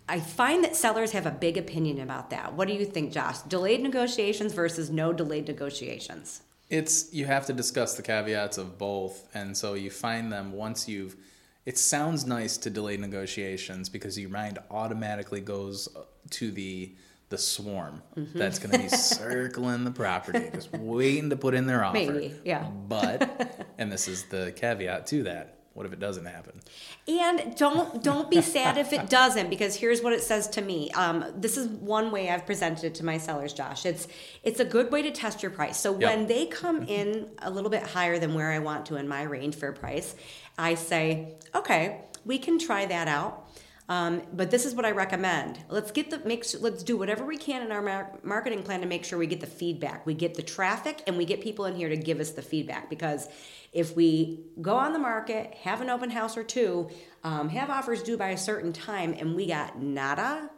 I 0.09 0.21
find 0.21 0.63
that 0.63 0.77
sellers 0.77 1.13
have 1.13 1.27
a 1.27 1.31
big 1.31 1.57
opinion 1.57 2.01
about 2.01 2.31
that. 2.31 2.55
What 2.55 2.69
do 2.69 2.75
you 2.75 2.85
think, 2.85 3.13
Josh? 3.13 3.39
Delayed 3.39 3.83
negotiations 3.83 4.53
versus 4.53 4.89
no 4.91 5.13
delayed 5.13 5.49
negotiations? 5.49 6.43
It's 6.71 7.13
you 7.13 7.27
have 7.27 7.47
to 7.47 7.53
discuss 7.53 7.95
the 7.95 8.03
caveats 8.03 8.59
of 8.59 8.77
both, 8.79 9.29
and 9.35 9.57
so 9.57 9.75
you 9.75 9.91
find 9.91 10.33
them 10.33 10.53
once 10.53 10.89
you've. 10.89 11.17
It 11.65 11.79
sounds 11.79 12.25
nice 12.27 12.57
to 12.59 12.71
delay 12.71 12.97
negotiations 12.97 13.89
because 13.89 14.17
your 14.17 14.31
mind 14.31 14.61
automatically 14.71 15.41
goes 15.41 15.89
to 16.31 16.51
the 16.53 16.95
the 17.29 17.39
swarm 17.39 18.03
Mm-hmm. 18.17 18.39
that's 18.39 18.59
going 18.61 18.71
to 18.71 18.79
be 18.79 18.89
circling 18.97 19.85
the 19.85 19.91
property, 19.91 20.49
just 20.55 20.73
waiting 20.73 21.31
to 21.31 21.37
put 21.37 21.55
in 21.55 21.67
their 21.67 21.85
offer. 21.85 21.95
Maybe, 21.99 22.35
yeah. 22.45 22.65
But, 22.89 23.67
and 23.79 23.91
this 23.91 24.07
is 24.09 24.25
the 24.25 24.53
caveat 24.55 25.07
to 25.09 25.25
that. 25.25 25.56
What 25.77 25.85
if 25.85 25.93
it 25.93 26.01
doesn't 26.01 26.25
happen? 26.25 26.59
And 27.07 27.55
don't 27.55 28.03
don't 28.03 28.31
be 28.31 28.41
sad 28.41 28.79
if 28.79 28.95
it 28.95 29.11
doesn't, 29.11 29.51
because 29.51 29.77
here's 29.77 30.01
what 30.01 30.15
it 30.15 30.23
says 30.23 30.49
to 30.49 30.63
me. 30.63 30.91
Um, 30.93 31.27
this 31.37 31.59
is 31.59 31.69
one 31.69 32.11
way 32.11 32.31
I've 32.31 32.47
presented 32.47 32.85
it 32.85 32.95
to 32.95 33.05
my 33.05 33.19
sellers, 33.19 33.53
Josh. 33.53 33.85
It's 33.85 34.09
it's 34.43 34.59
a 34.59 34.65
good 34.65 34.91
way 34.91 35.03
to 35.03 35.11
test 35.11 35.43
your 35.43 35.51
price. 35.51 35.79
So 35.79 35.93
Yep. 35.99 36.01
when 36.11 36.27
they 36.29 36.47
come 36.47 36.85
in 36.85 37.29
a 37.41 37.51
little 37.51 37.69
bit 37.69 37.83
higher 37.83 38.19
than 38.19 38.33
where 38.33 38.51
I 38.51 38.59
want 38.59 38.87
to 38.87 38.97
in 38.97 39.07
my 39.07 39.23
range 39.25 39.55
for 39.55 39.71
price, 39.71 40.17
I 40.57 40.77
say, 40.77 41.35
okay, 41.55 42.01
we 42.25 42.39
can 42.39 42.59
try 42.59 42.87
that 42.87 43.07
out. 43.07 43.47
Um, 43.89 44.23
but 44.33 44.51
this 44.51 44.67
is 44.67 44.75
what 44.75 44.85
I 44.85 44.91
recommend. 44.91 45.61
Let's 45.69 45.93
get 45.93 46.11
the 46.11 46.19
make. 46.21 46.45
Let's 46.61 46.83
do 46.83 46.97
whatever 46.97 47.25
we 47.25 47.37
can 47.37 47.63
in 47.63 47.71
our 47.71 47.83
mar- 47.83 48.19
marketing 48.25 48.63
plan 48.63 48.81
to 48.81 48.87
make 48.87 49.05
sure 49.05 49.19
we 49.19 49.29
get 49.29 49.41
the 49.41 49.47
feedback, 49.47 50.05
we 50.05 50.15
get 50.15 50.35
the 50.35 50.43
traffic, 50.43 51.03
and 51.07 51.17
we 51.17 51.25
get 51.25 51.41
people 51.41 51.67
in 51.67 51.77
here 51.77 51.89
to 51.89 51.97
give 51.97 52.19
us 52.19 52.33
the 52.33 52.43
feedback. 52.43 52.91
Because 52.91 53.29
if 53.73 53.95
we 53.95 54.41
go 54.61 54.75
on 54.75 54.93
the 54.93 54.99
market, 54.99 55.55
have 55.63 55.81
an 55.81 55.91
open 55.91 56.11
house 56.11 56.37
or 56.37 56.43
two, 56.43 56.91
um, 57.23 57.49
have 57.49 57.71
offers 57.71 58.03
due 58.03 58.17
by 58.17 58.31
a 58.31 58.39
certain 58.39 58.73
time, 58.73 59.15
and 59.19 59.37
we 59.37 59.47
got 59.47 59.81
nada, 59.81 60.51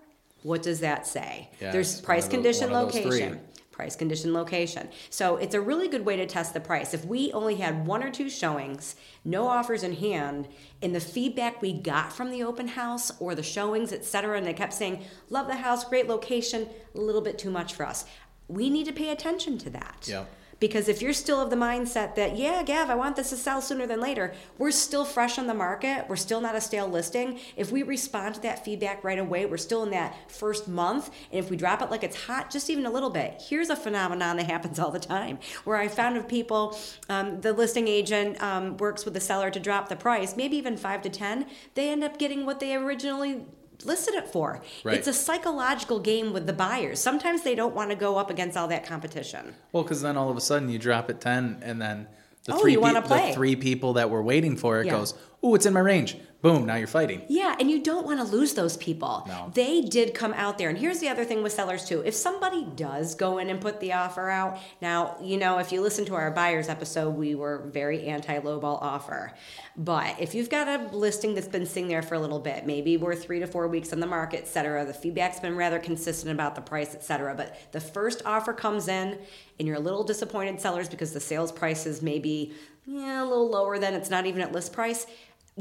what 0.42 0.62
does 0.62 0.80
that 0.80 1.06
say? 1.06 1.50
Yeah, 1.60 1.72
There's 1.72 2.00
price, 2.00 2.24
one 2.24 2.30
condition, 2.30 2.70
those 2.72 2.94
location 2.94 3.40
price, 3.78 3.94
condition, 3.94 4.34
location. 4.34 4.88
So 5.08 5.36
it's 5.36 5.54
a 5.54 5.60
really 5.60 5.86
good 5.86 6.04
way 6.04 6.16
to 6.16 6.26
test 6.26 6.52
the 6.52 6.58
price. 6.58 6.92
If 6.92 7.04
we 7.04 7.30
only 7.32 7.54
had 7.54 7.86
one 7.86 8.02
or 8.02 8.10
two 8.10 8.28
showings, 8.28 8.96
no 9.24 9.46
offers 9.46 9.84
in 9.84 9.94
hand, 9.94 10.48
and 10.82 10.92
the 10.92 11.00
feedback 11.00 11.62
we 11.62 11.72
got 11.72 12.12
from 12.12 12.32
the 12.32 12.42
open 12.42 12.66
house 12.66 13.12
or 13.20 13.36
the 13.36 13.42
showings, 13.44 13.92
et 13.92 14.04
cetera, 14.04 14.36
and 14.36 14.44
they 14.44 14.52
kept 14.52 14.72
saying, 14.72 15.04
love 15.30 15.46
the 15.46 15.54
house, 15.54 15.84
great 15.84 16.08
location, 16.08 16.68
a 16.96 16.98
little 16.98 17.20
bit 17.20 17.38
too 17.38 17.52
much 17.52 17.72
for 17.72 17.86
us. 17.86 18.04
We 18.48 18.68
need 18.68 18.86
to 18.86 18.92
pay 18.92 19.10
attention 19.10 19.58
to 19.58 19.70
that. 19.70 20.06
Yep. 20.08 20.28
Because 20.60 20.88
if 20.88 21.00
you're 21.00 21.12
still 21.12 21.40
of 21.40 21.50
the 21.50 21.56
mindset 21.56 22.16
that, 22.16 22.36
yeah, 22.36 22.62
Gav, 22.64 22.90
I 22.90 22.96
want 22.96 23.14
this 23.16 23.30
to 23.30 23.36
sell 23.36 23.60
sooner 23.60 23.86
than 23.86 24.00
later, 24.00 24.34
we're 24.58 24.72
still 24.72 25.04
fresh 25.04 25.38
on 25.38 25.46
the 25.46 25.54
market, 25.54 26.06
we're 26.08 26.16
still 26.16 26.40
not 26.40 26.56
a 26.56 26.60
stale 26.60 26.88
listing. 26.88 27.38
If 27.56 27.70
we 27.70 27.84
respond 27.84 28.34
to 28.36 28.40
that 28.42 28.64
feedback 28.64 29.04
right 29.04 29.18
away, 29.18 29.46
we're 29.46 29.56
still 29.56 29.84
in 29.84 29.90
that 29.90 30.16
first 30.30 30.66
month. 30.66 31.10
And 31.30 31.38
if 31.38 31.48
we 31.48 31.56
drop 31.56 31.80
it 31.80 31.90
like 31.90 32.02
it's 32.02 32.24
hot, 32.24 32.50
just 32.50 32.70
even 32.70 32.86
a 32.86 32.90
little 32.90 33.10
bit, 33.10 33.40
here's 33.48 33.70
a 33.70 33.76
phenomenon 33.76 34.36
that 34.38 34.46
happens 34.46 34.78
all 34.78 34.90
the 34.90 34.98
time 34.98 35.38
where 35.64 35.76
I 35.76 35.86
found 35.86 36.16
of 36.16 36.26
people, 36.26 36.76
um, 37.08 37.40
the 37.40 37.52
listing 37.52 37.86
agent 37.86 38.42
um, 38.42 38.76
works 38.78 39.04
with 39.04 39.14
the 39.14 39.20
seller 39.20 39.50
to 39.50 39.60
drop 39.60 39.88
the 39.88 39.96
price, 39.96 40.36
maybe 40.36 40.56
even 40.56 40.76
five 40.76 41.02
to 41.02 41.08
10, 41.08 41.46
they 41.74 41.90
end 41.90 42.02
up 42.02 42.18
getting 42.18 42.44
what 42.44 42.58
they 42.58 42.74
originally 42.74 43.46
listed 43.84 44.14
it 44.14 44.28
for. 44.28 44.60
Right. 44.84 44.96
It's 44.96 45.08
a 45.08 45.12
psychological 45.12 45.98
game 46.00 46.32
with 46.32 46.46
the 46.46 46.52
buyers. 46.52 47.00
Sometimes 47.00 47.42
they 47.42 47.54
don't 47.54 47.74
want 47.74 47.90
to 47.90 47.96
go 47.96 48.16
up 48.16 48.30
against 48.30 48.56
all 48.56 48.68
that 48.68 48.84
competition. 48.86 49.54
Well, 49.72 49.82
because 49.82 50.02
then 50.02 50.16
all 50.16 50.30
of 50.30 50.36
a 50.36 50.40
sudden 50.40 50.68
you 50.68 50.78
drop 50.78 51.10
it 51.10 51.20
ten, 51.20 51.58
and 51.62 51.80
then 51.80 52.06
the 52.44 52.54
Oh, 52.54 52.58
three 52.58 52.76
wanna 52.76 53.00
the 53.06 53.30
three 53.34 53.56
people 53.56 53.92
that 53.94 54.10
were 54.10 54.22
waiting 54.22 54.56
for 54.56 54.80
it 54.80 54.86
Yeah. 54.86 54.92
goes, 54.92 55.14
oh, 55.42 55.54
it's 55.54 55.66
in 55.66 55.72
my 55.72 55.80
range." 55.80 56.16
Boom! 56.40 56.66
Now 56.66 56.76
you're 56.76 56.86
fighting. 56.86 57.22
Yeah, 57.28 57.56
and 57.58 57.68
you 57.68 57.82
don't 57.82 58.06
want 58.06 58.20
to 58.20 58.24
lose 58.24 58.54
those 58.54 58.76
people. 58.76 59.24
No. 59.26 59.50
They 59.54 59.80
did 59.80 60.14
come 60.14 60.32
out 60.34 60.56
there. 60.56 60.68
And 60.68 60.78
here's 60.78 61.00
the 61.00 61.08
other 61.08 61.24
thing 61.24 61.42
with 61.42 61.52
sellers, 61.52 61.84
too. 61.84 62.00
If 62.06 62.14
somebody 62.14 62.64
does 62.76 63.16
go 63.16 63.38
in 63.38 63.50
and 63.50 63.60
put 63.60 63.80
the 63.80 63.94
offer 63.94 64.30
out, 64.30 64.56
now, 64.80 65.16
you 65.20 65.36
know, 65.36 65.58
if 65.58 65.72
you 65.72 65.80
listen 65.80 66.04
to 66.04 66.14
our 66.14 66.30
buyers 66.30 66.68
episode, 66.68 67.10
we 67.10 67.34
were 67.34 67.68
very 67.72 68.06
anti 68.06 68.38
lowball 68.38 68.80
offer. 68.80 69.34
But 69.76 70.14
if 70.20 70.32
you've 70.32 70.48
got 70.48 70.68
a 70.68 70.96
listing 70.96 71.34
that's 71.34 71.48
been 71.48 71.66
sitting 71.66 71.88
there 71.88 72.02
for 72.02 72.14
a 72.14 72.20
little 72.20 72.38
bit, 72.38 72.64
maybe 72.66 72.96
we're 72.96 73.16
three 73.16 73.40
to 73.40 73.46
four 73.48 73.66
weeks 73.66 73.92
on 73.92 73.98
the 73.98 74.06
market, 74.06 74.42
et 74.42 74.48
cetera, 74.48 74.84
the 74.84 74.94
feedback's 74.94 75.40
been 75.40 75.56
rather 75.56 75.80
consistent 75.80 76.30
about 76.30 76.54
the 76.54 76.60
price, 76.60 76.94
et 76.94 77.02
cetera. 77.02 77.34
But 77.34 77.72
the 77.72 77.80
first 77.80 78.22
offer 78.24 78.52
comes 78.52 78.86
in, 78.86 79.18
and 79.58 79.66
you're 79.66 79.76
a 79.76 79.80
little 79.80 80.04
disappointed, 80.04 80.60
sellers, 80.60 80.88
because 80.88 81.12
the 81.12 81.20
sales 81.20 81.50
price 81.50 81.84
is 81.84 82.00
maybe 82.00 82.54
yeah, 82.86 83.22
a 83.22 83.24
little 83.24 83.50
lower 83.50 83.78
than 83.78 83.92
it's 83.92 84.08
not 84.08 84.24
even 84.24 84.40
at 84.40 84.52
list 84.52 84.72
price 84.72 85.06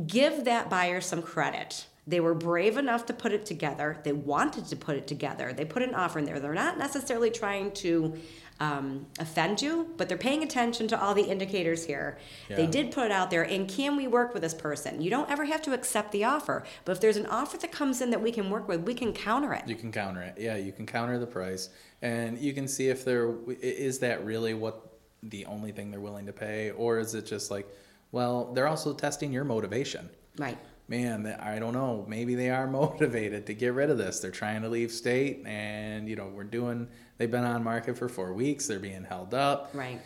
give 0.05 0.45
that 0.45 0.69
buyer 0.69 1.01
some 1.01 1.21
credit 1.21 1.85
They 2.05 2.21
were 2.21 2.33
brave 2.33 2.77
enough 2.77 3.05
to 3.07 3.13
put 3.13 3.31
it 3.33 3.45
together. 3.45 3.97
They 4.03 4.13
wanted 4.13 4.65
to 4.67 4.75
put 4.77 4.95
it 4.95 5.07
together. 5.07 5.51
They 5.51 5.65
put 5.65 5.83
an 5.83 5.93
offer 5.93 6.19
in 6.19 6.25
there. 6.25 6.39
They're 6.39 6.53
not 6.53 6.77
necessarily 6.77 7.29
trying 7.31 7.71
to 7.83 8.13
um, 8.61 9.05
offend 9.19 9.61
you, 9.61 9.93
but 9.97 10.07
they're 10.07 10.17
paying 10.17 10.41
attention 10.41 10.87
to 10.87 10.99
all 11.01 11.13
the 11.13 11.23
indicators 11.23 11.85
here. 11.85 12.17
They 12.49 12.65
did 12.65 12.91
put 12.91 13.05
it 13.07 13.11
out 13.11 13.29
there, 13.29 13.43
and 13.43 13.67
can 13.67 13.97
we 13.97 14.07
work 14.07 14.33
with 14.33 14.41
this 14.41 14.53
person? 14.53 15.01
You 15.01 15.09
don't 15.09 15.29
ever 15.29 15.43
have 15.45 15.61
to 15.63 15.73
accept 15.73 16.11
the 16.13 16.23
offer, 16.23 16.63
but 16.85 16.93
if 16.93 17.01
there's 17.01 17.17
an 17.17 17.25
offer 17.27 17.57
that 17.57 17.71
comes 17.73 17.99
in 18.01 18.09
that 18.11 18.21
we 18.21 18.31
can 18.31 18.49
work 18.49 18.67
with, 18.69 18.81
we 18.81 18.93
can 18.93 19.11
counter 19.13 19.53
it. 19.53 19.67
You 19.67 19.75
can 19.75 19.91
counter 19.91 20.21
it. 20.21 20.35
Yeah, 20.39 20.55
you 20.55 20.71
can 20.71 20.85
counter 20.85 21.19
the 21.19 21.27
price, 21.27 21.69
and 22.01 22.37
you 22.39 22.53
can 22.53 22.67
see 22.69 22.87
if 22.87 23.03
they're 23.03 23.29
i- 23.49 23.57
is 23.61 23.99
that 23.99 24.23
really 24.25 24.53
what 24.53 24.97
the 25.23 25.45
only 25.45 25.71
thing 25.73 25.91
they're 25.91 25.99
willing 25.99 26.25
to 26.27 26.33
pay, 26.33 26.71
or 26.71 26.97
is 26.99 27.13
it 27.13 27.25
just 27.25 27.51
like, 27.51 27.67
well, 28.11 28.53
they're 28.53 28.67
also 28.67 28.93
testing 28.93 29.31
your 29.33 29.43
motivation. 29.43 30.09
Right. 30.37 30.57
Man, 30.87 31.27
I 31.39 31.59
don't 31.59 31.73
know. 31.73 32.05
Maybe 32.07 32.35
they 32.35 32.49
are 32.49 32.67
motivated 32.81 33.45
to 33.47 33.53
get 33.53 33.73
rid 33.73 33.89
of 33.89 33.97
this. 33.97 34.19
They're 34.19 34.31
trying 34.31 34.61
to 34.61 34.69
leave 34.69 34.91
state, 34.91 35.43
and 35.45 36.07
you 36.07 36.15
know 36.15 36.27
we're 36.27 36.43
doing. 36.45 36.87
They've 37.17 37.29
been 37.29 37.43
on 37.43 37.63
market 37.63 37.97
for 37.97 38.07
four 38.07 38.33
weeks. 38.33 38.67
They're 38.67 38.79
being 38.79 39.03
held 39.03 39.33
up. 39.33 39.71
Right. 39.73 39.99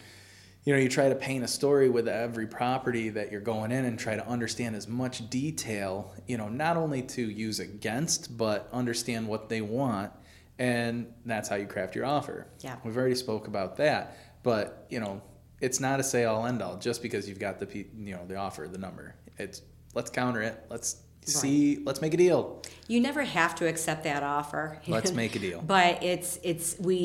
you 0.63 0.73
know, 0.73 0.79
you 0.79 0.89
try 0.89 1.09
to 1.09 1.15
paint 1.15 1.43
a 1.43 1.47
story 1.47 1.89
with 1.89 2.07
every 2.07 2.47
property 2.47 3.09
that 3.09 3.31
you're 3.31 3.41
going 3.41 3.71
in 3.71 3.85
and 3.85 3.99
try 3.99 4.15
to 4.15 4.25
understand 4.27 4.75
as 4.75 4.87
much 4.87 5.29
detail, 5.29 6.13
you 6.27 6.37
know, 6.37 6.49
not 6.49 6.77
only 6.77 7.01
to 7.03 7.21
use 7.29 7.59
against, 7.59 8.37
but 8.37 8.69
understand 8.71 9.27
what 9.27 9.49
they 9.49 9.61
want. 9.61 10.11
And 10.59 11.11
that's 11.25 11.49
how 11.49 11.55
you 11.55 11.65
craft 11.65 11.95
your 11.95 12.05
offer. 12.05 12.47
Yeah. 12.61 12.75
We've 12.83 12.95
already 12.95 13.15
spoke 13.15 13.47
about 13.47 13.77
that, 13.77 14.17
but 14.43 14.85
you 14.89 14.99
know, 14.99 15.21
it's 15.61 15.79
not 15.79 15.99
a 15.99 16.03
say 16.03 16.25
all 16.25 16.45
end 16.45 16.61
all 16.61 16.77
just 16.77 17.01
because 17.01 17.29
you've 17.29 17.39
got 17.39 17.59
the, 17.59 17.85
you 17.97 18.13
know, 18.15 18.25
the 18.27 18.35
offer, 18.35 18.67
the 18.67 18.77
number. 18.77 19.15
It's 19.37 19.61
let's 19.93 20.09
counter 20.09 20.41
it. 20.41 20.65
Let's 20.69 20.97
see, 21.23 21.81
let's 21.85 22.01
make 22.01 22.13
a 22.15 22.17
deal. 22.17 22.61
You 22.87 22.99
never 22.99 23.21
have 23.23 23.53
to 23.55 23.67
accept 23.67 24.03
that 24.05 24.23
offer. 24.23 24.79
Let's 24.87 25.11
make 25.23 25.35
a 25.35 25.39
deal. 25.39 25.61
But 25.61 26.03
it's 26.03 26.39
it's 26.43 26.77
we 26.79 26.95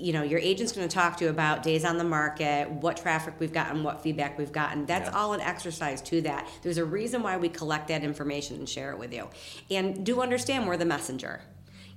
you 0.00 0.12
know 0.14 0.22
your 0.22 0.38
agent's 0.40 0.72
going 0.72 0.88
to 0.88 0.94
talk 0.94 1.18
to 1.18 1.24
you 1.24 1.30
about 1.30 1.62
days 1.62 1.84
on 1.84 1.98
the 1.98 2.04
market, 2.04 2.70
what 2.70 2.96
traffic 2.96 3.34
we've 3.38 3.52
gotten, 3.52 3.82
what 3.84 4.02
feedback 4.02 4.38
we've 4.38 4.52
gotten. 4.52 4.86
That's 4.86 5.10
Yeah. 5.10 5.16
all 5.18 5.34
an 5.34 5.40
exercise 5.40 6.00
to 6.02 6.22
that. 6.22 6.48
There's 6.62 6.78
a 6.78 6.84
reason 6.84 7.22
why 7.22 7.36
we 7.36 7.48
collect 7.50 7.88
that 7.88 8.02
information 8.02 8.56
and 8.56 8.68
share 8.68 8.92
it 8.92 8.98
with 8.98 9.12
you, 9.12 9.28
and 9.70 10.04
do 10.06 10.22
understand 10.22 10.66
we're 10.66 10.76
the 10.78 10.86
messenger. 10.86 11.42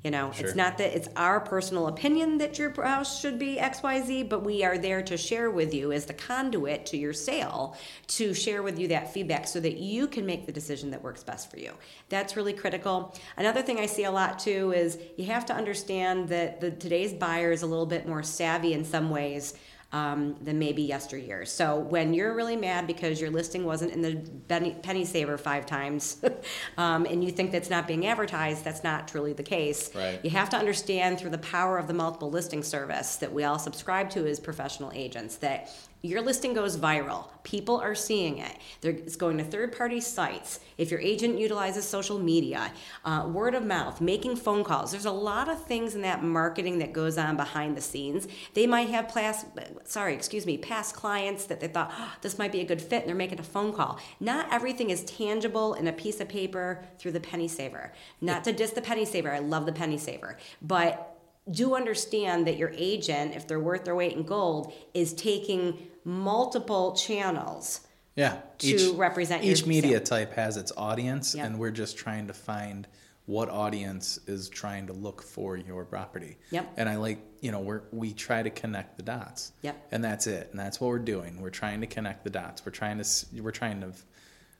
You 0.04 0.12
know, 0.12 0.32
Sure. 0.32 0.48
it's 0.48 0.56
not 0.56 0.78
that 0.78 0.96
it's 0.96 1.10
our 1.18 1.42
personal 1.42 1.88
opinion 1.88 2.38
that 2.38 2.58
your 2.58 2.72
house 2.82 3.20
should 3.20 3.38
be 3.38 3.60
X, 3.60 3.84
Y, 3.84 4.02
Z, 4.02 4.24
but 4.24 4.44
we 4.44 4.64
are 4.64 4.78
there 4.78 5.02
to 5.02 5.18
share 5.18 5.52
with 5.52 5.74
you 5.74 5.92
as 5.92 6.06
the 6.06 6.14
conduit 6.14 6.86
to 6.88 6.98
your 6.98 7.12
sale 7.12 7.76
to 8.08 8.34
share 8.34 8.64
with 8.64 8.80
you 8.80 8.88
that 8.88 9.14
feedback 9.14 9.46
so 9.46 9.60
that 9.60 9.78
you 9.78 10.08
can 10.08 10.26
make 10.26 10.46
the 10.46 10.54
decision 10.54 10.92
that 10.92 11.04
works 11.04 11.24
best 11.24 11.52
for 11.52 11.60
you. 11.60 11.74
That's 12.08 12.38
really 12.38 12.54
critical. 12.54 13.14
Another 13.36 13.62
thing 13.62 13.78
I 13.78 13.88
see 13.88 14.06
a 14.06 14.12
lot 14.12 14.40
too 14.40 14.72
is 14.72 14.98
you 15.18 15.26
have 15.26 15.46
to 15.48 15.54
understand 15.54 16.30
that 16.30 16.62
the 16.62 16.72
today's 16.72 17.12
buyer 17.12 17.52
is 17.52 17.62
a 17.62 17.68
little 17.68 17.86
bit 17.86 18.08
more 18.08 18.24
savvy 18.24 18.72
in 18.74 18.86
some 18.86 19.10
ways 19.10 19.54
um, 19.92 20.36
than 20.42 20.60
maybe 20.60 20.84
yesteryear. 20.84 21.46
So 21.46 21.80
when 21.80 22.14
you're 22.14 22.36
really 22.36 22.56
mad 22.56 22.86
because 22.86 23.20
your 23.20 23.32
listing 23.32 23.66
wasn't 23.66 23.92
in 23.92 24.02
the 24.02 24.76
penny, 24.82 25.06
saver 25.06 25.38
five 25.38 25.66
times, 25.66 26.24
um, 26.78 27.06
and 27.06 27.24
you 27.24 27.32
think 27.32 27.52
that's 27.52 27.70
not 27.70 27.88
being 27.88 28.06
advertised, 28.06 28.64
that's 28.64 28.84
not 28.84 29.08
truly 29.08 29.34
the 29.34 29.44
case. 29.44 29.94
Right. 29.96 30.20
You 30.24 30.30
have 30.32 30.50
to 30.52 30.58
understand 30.58 31.20
through 31.20 31.32
the 31.32 31.40
power 31.40 31.78
of 31.78 31.88
the 31.88 31.94
multiple 31.94 32.30
listing 32.30 32.62
service 32.62 33.16
that 33.18 33.34
we 33.34 33.44
all 33.44 33.58
subscribe 33.58 34.10
to 34.12 34.28
as 34.28 34.40
professional 34.40 34.92
agents 34.94 35.38
that 35.38 35.72
your 36.02 36.22
listing 36.22 36.54
goes 36.54 36.78
viral. 36.78 37.28
People 37.44 37.78
are 37.78 37.96
seeing 37.96 38.38
it. 38.38 38.56
They're, 38.80 38.92
it's 38.92 39.18
going 39.18 39.38
to 39.38 39.44
third 39.44 39.76
party 39.76 40.00
sites. 40.00 40.62
If 40.78 40.92
your 40.92 41.00
agent 41.02 41.38
utilizes 41.38 41.86
social 41.86 42.18
media, 42.20 42.72
uh, 43.04 43.28
word 43.32 43.54
of 43.54 43.66
mouth, 43.66 44.00
making 44.00 44.38
phone 44.38 44.64
calls, 44.64 44.92
there's 44.92 45.06
a 45.06 45.12
lot 45.12 45.50
of 45.50 45.62
things 45.66 45.96
in 45.96 46.02
that 46.04 46.24
marketing 46.24 46.80
that 46.80 46.94
goes 46.94 47.18
on 47.18 47.36
behind 47.36 47.76
the 47.76 47.82
scenes. 47.82 48.28
They 48.54 48.66
might 48.66 48.90
have 48.90 49.10
past, 49.10 49.48
sorry, 49.84 50.14
excuse 50.14 50.46
me, 50.46 50.58
past 50.58 50.96
clients 50.96 51.46
that 51.46 51.60
they 51.60 51.68
thought 51.68 51.92
"Oh, 51.94 52.14
this 52.22 52.38
might 52.38 52.54
be 52.54 52.62
a 52.62 52.66
good 52.66 52.82
fit, 52.82 53.02
and 53.02 53.10
they're 53.10 53.16
making 53.16 53.40
a 53.40 53.44
phone 53.44 53.74
call. 53.74 54.00
Not 54.22 54.48
everything 54.54 54.92
is 54.92 55.04
tangible 55.04 55.74
in 55.74 55.88
a 55.88 55.94
piece 55.94 56.22
of 56.22 56.30
paper 56.30 56.86
through 56.98 57.12
the 57.12 57.20
penny 57.20 57.50
saver. 57.50 57.92
Not 58.22 58.46
to 58.46 58.54
diss 58.54 58.72
the 58.72 58.82
penny 58.82 59.04
saver. 59.06 59.32
I 59.32 59.40
love 59.40 59.66
the 59.66 59.74
penny 59.74 59.98
saver, 59.98 60.38
but 60.62 61.19
do 61.50 61.76
understand 61.76 62.48
that 62.48 62.58
your 62.58 62.72
agent, 62.76 63.36
if 63.36 63.48
they're 63.48 63.60
worth 63.60 63.86
their 63.86 63.96
weight 63.96 64.14
in 64.16 64.24
gold, 64.24 64.74
is 64.94 65.14
taking 65.14 65.88
multiple 66.04 66.96
channels. 66.96 67.82
Yeah. 68.16 68.42
To 68.60 68.94
represent 68.96 69.44
your 69.44 69.54
each 69.54 69.66
media 69.66 69.98
sale. 69.98 70.04
type 70.26 70.34
has 70.34 70.58
its 70.58 70.72
audience, 70.76 71.36
Yep. 71.36 71.46
and 71.46 71.60
we're 71.60 71.72
just 71.72 71.98
trying 71.98 72.28
to 72.28 72.34
find 72.34 72.88
what 73.26 73.48
audience 73.50 74.20
is 74.26 74.50
trying 74.50 74.88
to 74.88 74.94
look 74.94 75.22
for 75.22 75.56
your 75.56 75.86
property. 75.86 76.38
Yep. 76.50 76.74
And 76.78 76.90
I 76.90 76.96
like, 76.98 77.20
you 77.42 77.52
know, 77.52 77.60
we're 77.60 77.84
we 77.92 78.12
try 78.12 78.42
to 78.42 78.50
connect 78.50 78.98
the 78.98 79.04
dots. 79.04 79.54
Yep. 79.62 79.88
And 79.92 80.04
that's 80.04 80.26
it. 80.28 80.50
And 80.50 80.60
that's 80.60 80.82
what 80.82 80.88
we're 80.88 80.98
doing. 81.00 81.40
We're 81.40 81.52
trying 81.52 81.82
to 81.82 81.88
connect 81.88 82.24
the 82.24 82.32
dots. 82.32 82.66
We're 82.66 82.72
trying 82.72 83.02
to 83.02 83.08
we're 83.42 83.52
trying 83.52 83.82
to 83.82 83.94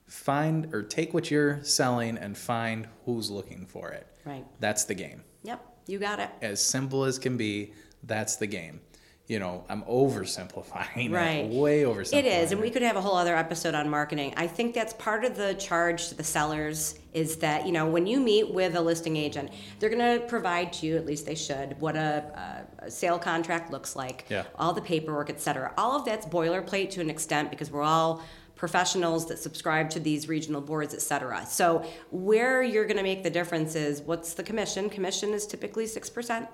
find 0.08 0.74
or 0.74 0.84
take 0.84 1.14
what 1.14 1.30
you're 1.32 1.64
selling 1.64 2.18
and 2.18 2.38
find 2.38 2.88
who's 3.06 3.30
looking 3.30 3.66
for 3.66 3.90
it. 3.92 4.08
Right. 4.26 4.46
That's 4.60 4.86
the 4.86 4.96
game. 4.96 5.24
Yep, 5.44 5.69
you 5.90 6.00
got 6.00 6.20
it. 6.20 6.30
As 6.42 6.62
simple 6.64 7.04
as 7.04 7.18
can 7.18 7.36
be, 7.36 7.74
that's 8.04 8.36
the 8.36 8.48
game. 8.48 8.82
You 9.28 9.38
know, 9.40 9.64
I'm 9.70 9.84
oversimplifying 9.84 11.12
Right. 11.14 11.46
it. 11.46 11.52
Way 11.52 11.84
oversimplifying. 11.84 12.14
It 12.20 12.26
is, 12.26 12.52
and 12.52 12.60
we 12.62 12.70
could 12.72 12.82
have 12.82 12.96
a 12.96 13.02
whole 13.02 13.16
other 13.16 13.36
episode 13.36 13.76
on 13.76 13.88
marketing. 13.90 14.34
I 14.38 14.48
think 14.48 14.74
that's 14.74 14.94
part 14.94 15.24
of 15.24 15.36
the 15.38 15.54
charge 15.56 16.10
to 16.10 16.16
the 16.16 16.24
sellers 16.24 16.98
is 17.14 17.38
that 17.38 17.66
you 17.66 17.72
know 17.72 17.88
when 17.88 18.06
you 18.08 18.20
meet 18.20 18.52
with 18.54 18.76
a 18.76 18.82
listing 18.82 19.18
agent, 19.18 19.52
they're 19.80 19.90
going 19.90 20.20
to 20.20 20.26
provide 20.28 20.72
to 20.74 20.86
you, 20.88 20.96
at 20.96 21.06
least 21.06 21.26
they 21.26 21.36
should, 21.36 21.80
what 21.80 21.96
a, 21.96 22.66
a, 22.80 22.90
sale 22.92 23.20
contract 23.20 23.72
looks 23.72 23.96
like, 23.96 24.26
Yeah. 24.30 24.44
all 24.56 24.74
the 24.74 24.82
paperwork, 24.82 25.30
et 25.30 25.40
cetera. 25.42 25.74
All 25.78 25.96
of 25.96 26.06
that's 26.06 26.26
boilerplate 26.26 26.90
to 26.92 27.02
an 27.02 27.10
extent 27.10 27.50
because 27.52 27.70
we're 27.72 27.84
all 27.84 28.22
professionals 28.60 29.26
that 29.30 29.40
subscribe 29.40 29.90
to 29.90 30.00
these 30.02 30.28
regional 30.28 30.60
boards, 30.60 30.94
et 30.94 31.02
cetera. 31.02 31.46
So 31.46 31.84
where 32.12 32.62
you're 32.62 32.86
going 32.86 32.98
to 32.98 33.04
make 33.04 33.24
the 33.24 33.30
difference 33.30 33.74
is 33.74 34.02
what's 34.02 34.34
the 34.34 34.44
commission? 34.44 34.90
Commission 34.90 35.30
is 35.34 35.48
typically 35.48 35.88
six 35.88 36.10
percent. 36.10 36.48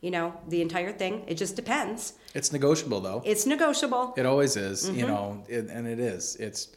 You 0.00 0.10
know, 0.10 0.34
the 0.48 0.60
entire 0.60 0.92
thing. 0.92 1.22
It 1.28 1.36
just 1.36 1.56
depends. 1.56 2.14
It's 2.34 2.52
negotiable 2.52 3.00
though. 3.00 3.22
It's 3.24 3.46
negotiable. 3.46 4.12
It 4.18 4.26
always 4.26 4.56
is, 4.56 4.84
Mm-hmm. 4.86 4.98
you 4.98 5.06
know, 5.06 5.42
it, 5.48 5.66
and 5.70 5.86
it 5.86 5.98
is. 6.00 6.36
It's 6.36 6.68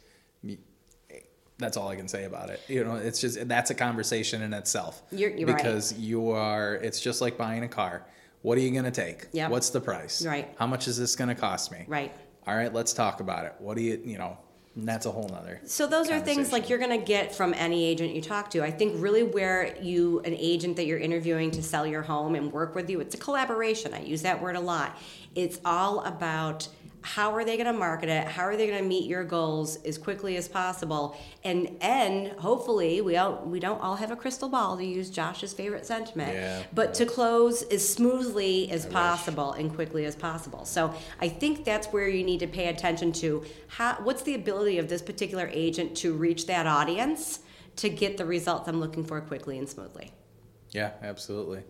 that's 1.58 1.76
all 1.76 1.88
I 1.88 1.96
can 1.96 2.06
say 2.06 2.22
about 2.24 2.48
it. 2.50 2.60
You 2.68 2.84
know, 2.84 2.94
it's 2.94 3.20
just 3.20 3.48
that's 3.48 3.70
a 3.70 3.74
conversation 3.74 4.42
in 4.42 4.54
itself. 4.54 5.02
You're- 5.10 5.36
you're 5.38 5.48
right. 5.48 5.56
because 5.56 5.92
you 5.98 6.30
are. 6.30 6.74
It's 6.76 7.00
just 7.00 7.20
like 7.20 7.36
buying 7.36 7.64
a 7.64 7.68
car. 7.68 8.06
What 8.42 8.56
are 8.56 8.60
you 8.60 8.70
going 8.70 8.84
to 8.84 8.92
take? 8.92 9.26
Yep. 9.32 9.50
What's 9.50 9.70
the 9.70 9.80
price? 9.80 10.24
Right. 10.24 10.54
How 10.56 10.68
much 10.68 10.86
is 10.86 10.96
this 10.96 11.16
going 11.16 11.28
to 11.28 11.34
cost 11.34 11.72
me? 11.72 11.84
Right. 11.88 12.12
All 12.46 12.54
right, 12.54 12.72
let's 12.72 12.92
talk 12.94 13.18
about 13.20 13.44
it. 13.44 13.54
What 13.58 13.76
do 13.76 13.82
you, 13.82 14.00
you 14.04 14.16
know, 14.16 14.38
and 14.78 14.86
that's 14.86 15.06
a 15.06 15.10
whole 15.10 15.28
nother. 15.28 15.60
So 15.64 15.88
those 15.88 16.08
are 16.08 16.20
things 16.20 16.52
like 16.52 16.68
you're 16.68 16.78
going 16.78 16.98
to 16.98 17.04
get 17.04 17.34
from 17.34 17.52
any 17.54 17.84
agent 17.84 18.14
you 18.14 18.22
talk 18.22 18.48
to. 18.50 18.62
I 18.62 18.70
think 18.70 18.94
really 18.96 19.24
where 19.24 19.76
you 19.82 20.20
an 20.20 20.34
agent 20.34 20.76
that 20.76 20.86
you're 20.86 21.00
interviewing 21.00 21.50
to 21.52 21.62
sell 21.62 21.84
your 21.84 22.02
home 22.02 22.36
and 22.36 22.52
work 22.52 22.76
with 22.76 22.88
you, 22.88 23.00
it's 23.00 23.14
a 23.14 23.18
collaboration. 23.18 23.92
I 23.92 24.02
use 24.02 24.22
that 24.22 24.40
word 24.40 24.54
a 24.54 24.60
lot. 24.60 24.96
It's 25.34 25.60
all 25.64 26.04
about 26.04 26.68
how 27.02 27.32
are 27.34 27.44
they 27.44 27.56
going 27.56 27.66
to 27.66 27.78
market 27.78 28.08
it? 28.08 28.26
How 28.26 28.42
are 28.44 28.56
they 28.56 28.66
going 28.66 28.82
to 28.82 28.88
meet 28.88 29.08
your 29.08 29.24
goals 29.24 29.76
as 29.84 29.98
quickly 29.98 30.36
as 30.36 30.48
possible? 30.48 31.16
And 31.44 31.76
and 31.80 32.28
hopefully 32.32 33.00
we 33.00 33.16
all 33.16 33.42
we 33.44 33.60
don't 33.60 33.80
all 33.80 33.96
have 33.96 34.10
a 34.10 34.16
crystal 34.16 34.48
ball 34.48 34.76
to 34.76 34.84
use 34.84 35.10
Josh's 35.10 35.52
favorite 35.52 35.86
sentiment. 35.86 36.34
Yeah. 36.34 36.62
But 36.72 36.94
to 36.94 37.06
close 37.06 37.62
as 37.62 37.88
smoothly 37.88 38.70
as 38.70 38.86
possible 38.86 39.52
and 39.52 39.72
quickly 39.74 40.04
as 40.06 40.16
possible. 40.16 40.64
So 40.64 40.94
I 41.20 41.28
think 41.28 41.64
that's 41.64 41.86
where 41.88 42.08
you 42.08 42.24
need 42.24 42.40
to 42.40 42.48
pay 42.48 42.68
attention 42.68 43.12
to 43.12 43.44
how 43.68 43.98
what's 44.02 44.22
the 44.22 44.34
ability 44.34 44.78
of 44.78 44.88
this 44.88 45.02
particular 45.02 45.48
agent 45.52 45.96
to 45.98 46.14
reach 46.14 46.46
that 46.46 46.66
audience 46.66 47.40
to 47.76 47.88
get 47.88 48.16
the 48.16 48.24
results 48.24 48.68
I'm 48.68 48.80
looking 48.80 49.04
for 49.04 49.20
quickly 49.20 49.56
and 49.56 49.68
smoothly. 49.68 50.10
Yeah, 50.72 50.92
absolutely. 51.02 51.62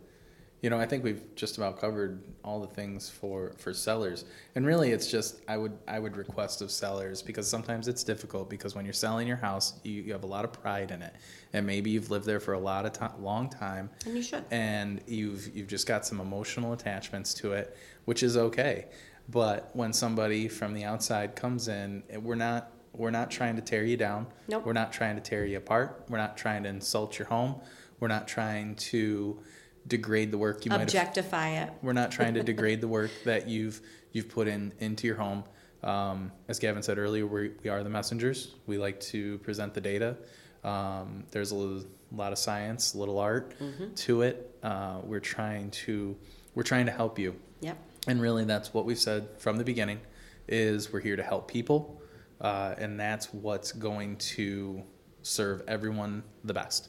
You 0.60 0.70
know, 0.70 0.78
I 0.78 0.86
think 0.86 1.04
we've 1.04 1.22
just 1.36 1.56
about 1.56 1.78
covered 1.78 2.20
all 2.42 2.60
the 2.60 2.66
things 2.66 3.08
for 3.08 3.52
for 3.58 3.72
sellers. 3.72 4.24
And 4.56 4.66
really 4.66 4.90
it's 4.90 5.08
just 5.08 5.40
I 5.46 5.56
would 5.56 5.76
I 5.86 5.98
would 6.00 6.16
request 6.16 6.62
of 6.62 6.70
sellers 6.70 7.22
because 7.22 7.48
sometimes 7.48 7.86
it's 7.86 8.02
difficult 8.02 8.50
because 8.50 8.74
when 8.74 8.84
you're 8.84 8.92
selling 8.92 9.28
your 9.28 9.36
house, 9.36 9.74
you, 9.84 10.02
you 10.02 10.12
have 10.12 10.24
a 10.24 10.26
lot 10.26 10.44
of 10.44 10.52
pride 10.52 10.90
in 10.90 11.00
it. 11.00 11.14
And 11.52 11.64
maybe 11.64 11.90
you've 11.90 12.10
lived 12.10 12.26
there 12.26 12.40
for 12.40 12.54
a 12.54 12.58
lot 12.58 12.86
of 12.86 12.92
time 12.92 13.12
long 13.22 13.48
time. 13.48 13.88
And 14.04 14.16
you 14.16 14.22
should. 14.22 14.44
And 14.50 15.00
you've 15.06 15.54
you've 15.54 15.68
just 15.68 15.86
got 15.86 16.04
some 16.04 16.20
emotional 16.20 16.72
attachments 16.72 17.34
to 17.34 17.52
it, 17.52 17.76
which 18.06 18.24
is 18.24 18.36
okay. 18.36 18.86
But 19.28 19.70
when 19.74 19.92
somebody 19.92 20.48
from 20.48 20.74
the 20.74 20.84
outside 20.84 21.36
comes 21.36 21.68
in, 21.68 22.02
eh, 22.10 22.16
we're 22.16 22.34
not 22.34 22.72
we're 22.94 23.10
not 23.10 23.30
trying 23.30 23.56
to 23.56 23.62
tear 23.62 23.84
you 23.84 23.96
down. 23.96 24.26
Nope. 24.48 24.66
We're 24.66 24.72
not 24.72 24.92
trying 24.92 25.14
to 25.16 25.22
tear 25.22 25.46
you 25.46 25.58
apart. 25.58 26.04
We're 26.08 26.18
not 26.18 26.36
trying 26.36 26.64
to 26.64 26.68
insult 26.68 27.18
your 27.18 27.28
home. 27.28 27.60
We're 28.00 28.08
not 28.08 28.26
trying 28.26 28.76
to 28.76 29.40
degrade 29.88 30.30
the 30.30 30.38
work 30.38 30.64
you 30.64 30.70
might 30.70 30.80
have 30.80 30.88
Objectify 30.88 31.62
it. 31.62 31.72
we're 31.82 31.92
not 31.92 32.12
trying 32.12 32.34
to 32.34 32.42
degrade 32.52 32.80
the 32.80 32.88
work 32.88 33.10
that 33.24 33.48
you've 33.48 33.80
you've 34.12 34.28
put 34.28 34.48
in 34.48 34.72
into 34.78 35.06
your 35.06 35.16
home. 35.16 35.44
Um, 35.82 36.32
as 36.48 36.58
Gavin 36.58 36.82
said 36.82 36.98
earlier, 36.98 37.26
we, 37.26 37.52
we 37.62 37.70
are 37.70 37.82
the 37.82 37.90
messengers. 37.90 38.54
We 38.66 38.78
like 38.78 38.98
to 39.00 39.38
present 39.38 39.74
the 39.74 39.80
data. 39.80 40.16
Um, 40.64 41.24
there's 41.30 41.52
a 41.52 41.54
little, 41.54 41.84
lot 42.12 42.32
of 42.32 42.38
science, 42.38 42.94
a 42.94 42.98
little 42.98 43.18
art 43.18 43.54
to 43.96 44.22
it. 44.22 44.56
Uh, 44.62 44.98
we're 45.04 45.20
trying 45.20 45.70
to 45.70 46.16
we're 46.54 46.64
trying 46.64 46.86
to 46.86 46.92
help 46.92 47.18
you. 47.18 47.36
Yep. 47.60 47.78
And 48.08 48.20
really, 48.20 48.44
that's 48.44 48.74
what 48.74 48.84
we've 48.84 48.98
said 48.98 49.28
from 49.38 49.56
the 49.56 49.64
beginning: 49.64 50.00
is 50.48 50.92
we're 50.92 51.00
here 51.00 51.16
to 51.16 51.22
help 51.22 51.48
people, 51.48 52.02
uh, 52.40 52.74
and 52.78 52.98
that's 52.98 53.32
what's 53.32 53.72
going 53.72 54.16
to 54.16 54.82
serve 55.22 55.62
everyone 55.68 56.22
the 56.44 56.54
best. 56.54 56.88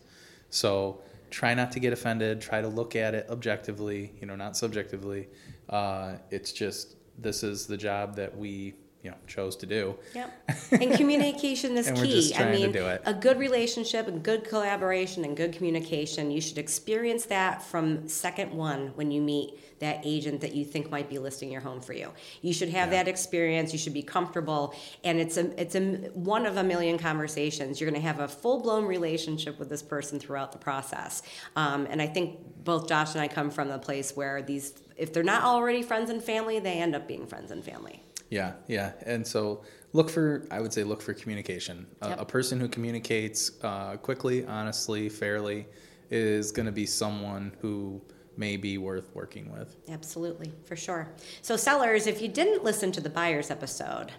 So 0.50 1.02
try 1.30 1.53
not 1.53 1.71
to 1.73 1.80
get 1.80 1.93
offended. 1.93 2.41
Try 2.41 2.61
to 2.61 2.67
look 2.67 2.95
at 2.95 3.13
it 3.13 3.27
objectively, 3.30 4.13
you 4.19 4.27
know, 4.27 4.36
not 4.36 4.57
subjectively. 4.57 5.27
Uh, 5.69 6.13
it's 6.32 6.51
just 6.51 6.95
this 7.17 7.43
is 7.43 7.67
the 7.67 7.77
job 7.77 8.15
that 8.15 8.36
we 8.38 8.73
you 9.03 9.11
know 9.11 9.17
chose 9.27 9.55
to 9.57 9.65
do. 9.65 9.95
Yep. 10.13 10.51
And 10.71 10.93
communication 10.93 11.77
is 11.77 11.88
And 11.88 11.97
key. 11.97 12.34
I 12.36 12.51
mean, 12.51 12.71
do 12.71 12.86
it. 12.86 13.01
a 13.05 13.13
good 13.13 13.39
relationship 13.39 14.07
and 14.07 14.21
good 14.21 14.43
collaboration 14.43 15.25
and 15.25 15.36
good 15.36 15.53
communication, 15.53 16.32
you 16.32 16.41
should 16.41 16.57
experience 16.57 17.25
that 17.25 17.63
from 17.63 18.07
second 18.07 18.51
one 18.53 18.91
when 18.95 19.11
you 19.11 19.21
meet 19.21 19.57
that 19.80 20.01
agent 20.03 20.41
that 20.41 20.53
you 20.53 20.65
think 20.65 20.89
might 20.91 21.09
be 21.09 21.17
listing 21.19 21.51
your 21.51 21.61
home 21.61 21.82
for 21.82 21.93
you. 21.93 22.11
You 22.41 22.53
should 22.53 22.69
have 22.69 22.91
Yeah. 22.91 23.03
that 23.03 23.07
experience, 23.09 23.73
you 23.73 23.80
should 23.80 23.93
be 23.93 24.03
comfortable, 24.03 24.73
and 25.03 25.19
it's 25.19 25.38
a 25.38 25.59
it's 25.59 25.75
a 25.75 25.82
one 26.13 26.45
of 26.45 26.57
a 26.57 26.63
million 26.63 26.97
conversations. 26.97 27.80
You're 27.80 27.89
going 27.89 28.01
to 28.01 28.07
have 28.07 28.19
a 28.19 28.27
full-blown 28.27 28.86
relationship 28.86 29.57
with 29.59 29.69
this 29.69 29.82
person 29.82 30.19
throughout 30.19 30.51
the 30.51 30.57
process. 30.57 31.21
Um, 31.55 31.88
and 31.89 32.01
I 32.01 32.07
think 32.07 32.63
both 32.63 32.88
Josh 32.88 33.13
and 33.13 33.21
I 33.21 33.27
come 33.27 33.49
from 33.51 33.69
the 33.69 33.80
place 33.80 34.15
where 34.15 34.41
these 34.41 34.73
if 34.97 35.13
they're 35.13 35.23
not 35.23 35.43
already 35.43 35.82
friends 35.82 36.09
and 36.09 36.21
family, 36.21 36.59
they 36.59 36.73
end 36.73 36.93
up 36.95 37.07
being 37.07 37.25
friends 37.25 37.51
and 37.51 37.63
family. 37.63 38.03
Yeah, 38.30 38.53
yeah. 38.67 38.91
And 39.05 39.25
so 39.25 39.63
look 39.93 40.09
for, 40.09 40.45
I 40.51 40.59
would 40.59 40.71
say, 40.73 40.84
look 40.84 41.01
for 41.01 41.13
communication. 41.13 41.88
A- 42.01 42.17
A, 42.19 42.25
person 42.25 42.59
who 42.59 42.67
communicates 42.67 43.51
uh, 43.63 43.95
quickly, 43.97 44.45
honestly, 44.45 45.09
fairly 45.09 45.65
is 46.11 46.51
going 46.51 46.65
to 46.67 46.71
be 46.71 46.86
someone 46.86 47.53
who 47.61 48.01
may 48.39 48.57
be 48.57 48.77
worth 48.77 49.13
working 49.13 49.51
with. 49.51 49.75
Absolutely, 49.89 50.51
for 50.65 50.75
sure. 50.75 51.09
So, 51.41 51.57
sellers, 51.57 52.07
if 52.07 52.21
you 52.21 52.29
didn't 52.29 52.63
listen 52.63 52.91
to 52.93 53.01
the 53.01 53.09
buyers 53.09 53.51
episode, 53.51 54.11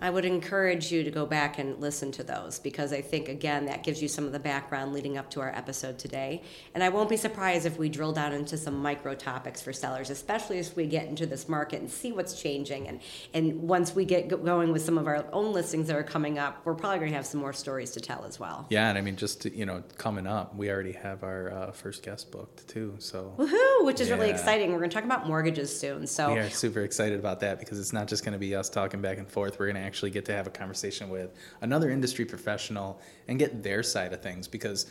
I 0.00 0.08
would 0.08 0.24
encourage 0.24 0.90
you 0.90 1.04
to 1.04 1.10
go 1.10 1.26
back 1.26 1.58
and 1.58 1.78
listen 1.78 2.10
to 2.12 2.24
those 2.24 2.58
because 2.58 2.92
I 2.92 3.02
think, 3.02 3.28
again, 3.28 3.66
that 3.66 3.82
gives 3.82 4.00
you 4.00 4.08
some 4.08 4.24
of 4.24 4.32
the 4.32 4.38
background 4.38 4.94
leading 4.94 5.18
up 5.18 5.30
to 5.32 5.40
our 5.40 5.54
episode 5.54 5.98
today. 5.98 6.42
And 6.74 6.82
I 6.82 6.88
won't 6.88 7.10
be 7.10 7.18
surprised 7.18 7.66
if 7.66 7.78
we 7.78 7.90
drill 7.90 8.12
down 8.12 8.32
into 8.32 8.56
some 8.56 8.78
micro 8.78 9.14
topics 9.14 9.60
for 9.60 9.74
sellers, 9.74 10.08
especially 10.08 10.58
as 10.58 10.74
we 10.74 10.86
get 10.86 11.06
into 11.06 11.26
this 11.26 11.48
market 11.48 11.80
and 11.80 11.90
see 11.90 12.12
what's 12.12 12.40
changing. 12.40 12.88
And, 12.88 13.00
and 13.34 13.62
once 13.62 13.94
we 13.94 14.06
get 14.06 14.28
going 14.28 14.72
with 14.72 14.82
some 14.82 14.96
of 14.96 15.06
our 15.06 15.26
own 15.32 15.52
listings 15.52 15.88
that 15.88 15.96
are 15.96 16.02
coming 16.02 16.38
up, 16.38 16.62
we're 16.64 16.74
probably 16.74 17.00
going 17.00 17.10
to 17.10 17.16
have 17.16 17.26
some 17.26 17.40
more 17.40 17.52
stories 17.52 17.90
to 17.92 18.00
tell 18.00 18.24
as 18.24 18.40
well. 18.40 18.66
Yeah, 18.70 18.88
and 18.88 18.96
I 18.96 19.02
mean, 19.02 19.16
just 19.16 19.42
to, 19.42 19.54
you 19.54 19.66
know, 19.66 19.82
coming 19.98 20.26
up, 20.26 20.56
we 20.56 20.70
already 20.70 20.92
have 20.92 21.22
our 21.22 21.52
uh, 21.52 21.72
first 21.72 22.02
guest 22.02 22.30
booked 22.30 22.66
too. 22.68 22.94
So 22.98 23.34
Woohoo, 23.36 23.84
which 23.84 24.00
is 24.00 24.10
really 24.10 24.30
exciting. 24.30 24.72
We're 24.72 24.78
going 24.78 24.90
to 24.90 24.94
talk 24.94 25.04
about 25.04 25.26
mortgages 25.26 25.78
soon. 25.78 26.06
So, 26.06 26.32
we 26.32 26.38
are 26.38 26.48
super 26.48 26.80
excited 26.80 27.18
about 27.18 27.40
that 27.40 27.58
because 27.58 27.78
it's 27.78 27.92
not 27.92 28.08
just 28.08 28.24
going 28.24 28.32
to 28.32 28.38
be 28.38 28.54
us 28.54 28.70
talking 28.70 29.02
back 29.02 29.18
and 29.18 29.28
forth. 29.28 29.58
We're 29.58 29.66
going 29.66 29.82
to 29.82 29.89
actually 29.90 30.12
get 30.12 30.24
to 30.24 30.32
have 30.32 30.46
a 30.46 30.50
conversation 30.50 31.10
with 31.10 31.34
another 31.62 31.90
industry 31.90 32.24
professional 32.24 33.00
and 33.26 33.40
get 33.40 33.60
their 33.64 33.82
side 33.82 34.12
of 34.12 34.22
things 34.22 34.46
because 34.46 34.86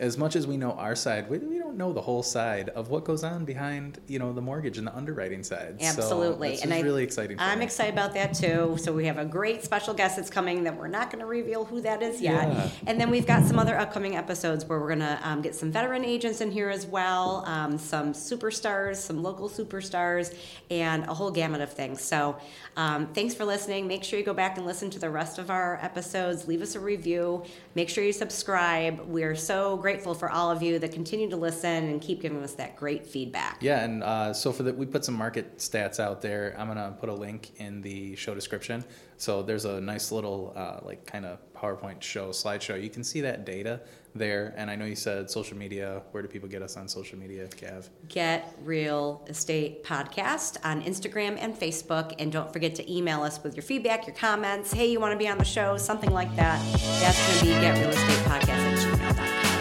as 0.00 0.16
much 0.16 0.34
as 0.34 0.46
we 0.46 0.56
know 0.56 0.72
our 0.72 0.96
side, 0.96 1.28
we, 1.28 1.36
we 1.38 1.58
don't 1.58 1.76
know 1.76 1.92
the 1.92 2.00
whole 2.00 2.22
side 2.22 2.70
of 2.70 2.88
what 2.88 3.04
goes 3.04 3.22
on 3.22 3.44
behind, 3.44 4.00
you 4.08 4.18
know, 4.18 4.32
the 4.32 4.40
mortgage 4.40 4.78
and 4.78 4.86
the 4.86 4.96
underwriting 4.96 5.44
side. 5.44 5.76
Absolutely, 5.78 6.56
so 6.56 6.62
and 6.62 6.72
it's 6.72 6.82
I, 6.82 6.84
really 6.84 7.04
exciting. 7.04 7.36
I'm 7.38 7.58
me. 7.58 7.66
excited 7.66 7.92
about 7.92 8.14
that 8.14 8.32
too. 8.32 8.78
So 8.80 8.94
we 8.94 9.04
have 9.04 9.18
a 9.18 9.26
great 9.26 9.62
special 9.62 9.92
guest 9.92 10.16
that's 10.16 10.30
coming 10.30 10.64
that 10.64 10.74
we're 10.74 10.88
not 10.88 11.10
going 11.10 11.20
to 11.20 11.26
reveal 11.26 11.66
who 11.66 11.82
that 11.82 12.02
is 12.02 12.18
yet. 12.22 12.48
Yeah. 12.48 12.68
And 12.86 12.98
then 12.98 13.10
we've 13.10 13.26
got 13.26 13.44
some 13.44 13.58
other 13.58 13.76
upcoming 13.76 14.16
episodes 14.16 14.64
where 14.64 14.80
we're 14.80 14.88
going 14.88 15.00
to 15.00 15.20
um, 15.22 15.42
get 15.42 15.54
some 15.54 15.70
veteran 15.70 16.02
agents 16.02 16.40
in 16.40 16.50
here 16.50 16.70
as 16.70 16.86
well, 16.86 17.44
um, 17.46 17.76
some 17.76 18.14
superstars, 18.14 18.96
some 18.96 19.22
local 19.22 19.50
superstars, 19.50 20.34
and 20.70 21.04
a 21.08 21.14
whole 21.14 21.30
gamut 21.30 21.60
of 21.60 21.74
things. 21.74 22.00
So 22.00 22.38
um, 22.78 23.06
thanks 23.08 23.34
for 23.34 23.44
listening. 23.44 23.86
Make 23.86 24.02
sure 24.02 24.18
you 24.18 24.24
go 24.24 24.32
back 24.32 24.56
and 24.56 24.64
listen 24.64 24.88
to 24.90 24.98
the 24.98 25.10
rest 25.10 25.38
of 25.38 25.50
our 25.50 25.78
episodes. 25.82 26.48
Leave 26.48 26.62
us 26.62 26.74
a 26.74 26.80
review. 26.80 27.44
Make 27.74 27.90
sure 27.90 28.02
you 28.02 28.14
subscribe. 28.14 29.00
We're 29.00 29.36
so 29.36 29.76
grateful 29.76 29.89
for 29.98 30.30
all 30.30 30.50
of 30.50 30.62
you 30.62 30.78
that 30.78 30.92
continue 30.92 31.28
to 31.30 31.36
listen 31.36 31.84
and 31.88 32.00
keep 32.00 32.20
giving 32.20 32.42
us 32.42 32.54
that 32.54 32.76
great 32.76 33.06
feedback. 33.06 33.58
Yeah, 33.60 33.84
and 33.84 34.02
uh, 34.02 34.32
so 34.32 34.52
for 34.52 34.62
the 34.62 34.72
we 34.72 34.86
put 34.86 35.04
some 35.04 35.14
market 35.14 35.58
stats 35.58 35.98
out 35.98 36.22
there. 36.22 36.54
I'm 36.58 36.68
gonna 36.68 36.96
put 36.98 37.08
a 37.08 37.14
link 37.14 37.52
in 37.56 37.82
the 37.82 38.14
show 38.16 38.34
description. 38.34 38.84
So 39.16 39.42
there's 39.42 39.66
a 39.66 39.80
nice 39.80 40.12
little 40.12 40.52
uh, 40.56 40.80
like 40.82 41.04
kind 41.04 41.26
of 41.26 41.38
PowerPoint 41.54 42.00
show 42.00 42.30
slideshow. 42.30 42.82
You 42.82 42.88
can 42.88 43.04
see 43.04 43.20
that 43.20 43.44
data 43.44 43.80
there. 44.14 44.54
And 44.56 44.70
I 44.70 44.76
know 44.76 44.84
you 44.84 44.96
said 44.96 45.30
social 45.30 45.56
media. 45.56 46.02
Where 46.10 46.22
do 46.22 46.28
people 46.28 46.48
get 46.48 46.62
us 46.62 46.76
on 46.76 46.88
social 46.88 47.18
media, 47.18 47.48
Gav? 47.60 47.88
Get 48.08 48.54
Real 48.64 49.22
Estate 49.28 49.84
Podcast 49.84 50.56
on 50.64 50.82
Instagram 50.82 51.36
and 51.38 51.54
Facebook. 51.54 52.14
And 52.18 52.32
don't 52.32 52.52
forget 52.52 52.74
to 52.76 52.92
email 52.92 53.22
us 53.22 53.42
with 53.42 53.54
your 53.54 53.62
feedback, 53.62 54.06
your 54.06 54.16
comments. 54.16 54.72
Hey, 54.72 54.90
you 54.90 55.00
want 55.00 55.12
to 55.12 55.18
be 55.18 55.28
on 55.28 55.38
the 55.38 55.44
show? 55.44 55.76
Something 55.76 56.10
like 56.10 56.34
that. 56.36 56.60
That's 57.00 57.26
going 57.26 57.38
to 57.38 57.44
be 57.44 57.60
Get 57.60 57.78
Real 57.78 57.90
Estate 57.90 58.24
Podcast 58.24 58.48
at 58.48 58.78
gmail.com. 58.78 59.59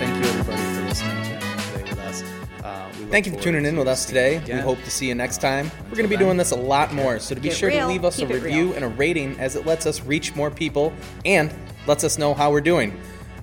So 0.00 0.06
thank 0.06 0.24
you 0.24 0.30
everybody 0.30 0.62
for 0.62 0.82
listening 0.88 1.22
to 1.24 1.28
today 1.72 1.90
with 1.90 1.98
us. 1.98 2.22
Uh, 2.64 2.90
we 2.98 3.04
Thank 3.06 3.26
you 3.26 3.32
for 3.32 3.40
tuning 3.40 3.66
in 3.66 3.76
with 3.76 3.86
us 3.86 4.06
today. 4.06 4.42
you 4.46 4.54
We 4.54 4.60
hope 4.60 4.82
to 4.82 4.90
see 4.90 5.06
you 5.08 5.14
next 5.14 5.42
time. 5.42 5.70
We're 5.84 5.90
going 5.90 6.04
to 6.04 6.08
be 6.08 6.16
then. 6.16 6.24
doing 6.24 6.36
this 6.38 6.52
a 6.52 6.56
lot 6.56 6.94
more, 6.94 7.18
so 7.18 7.34
to 7.34 7.40
be 7.40 7.48
Get 7.48 7.58
sure 7.58 7.68
real, 7.68 7.80
to 7.80 7.86
leave 7.92 8.06
us 8.06 8.18
a 8.18 8.24
it 8.24 8.30
review 8.32 8.68
real. 8.68 8.74
and 8.76 8.84
a 8.84 8.88
rating 8.88 9.38
as 9.38 9.56
it 9.56 9.66
lets 9.66 9.84
us 9.84 10.02
reach 10.02 10.34
more 10.34 10.50
people 10.50 10.94
and 11.26 11.52
lets 11.86 12.02
us 12.02 12.16
know 12.16 12.32
how 12.32 12.50
we're 12.50 12.62
doing. 12.62 12.98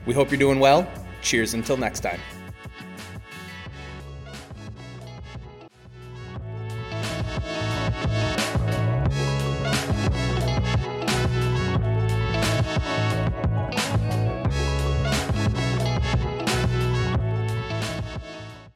We 0.08 0.16
hope 0.16 0.32
you're 0.32 0.40
doing 0.40 0.60
well. 0.60 0.92
Cheers 1.22 1.54
until 1.54 1.78
next 1.78 2.00
time. 2.00 2.20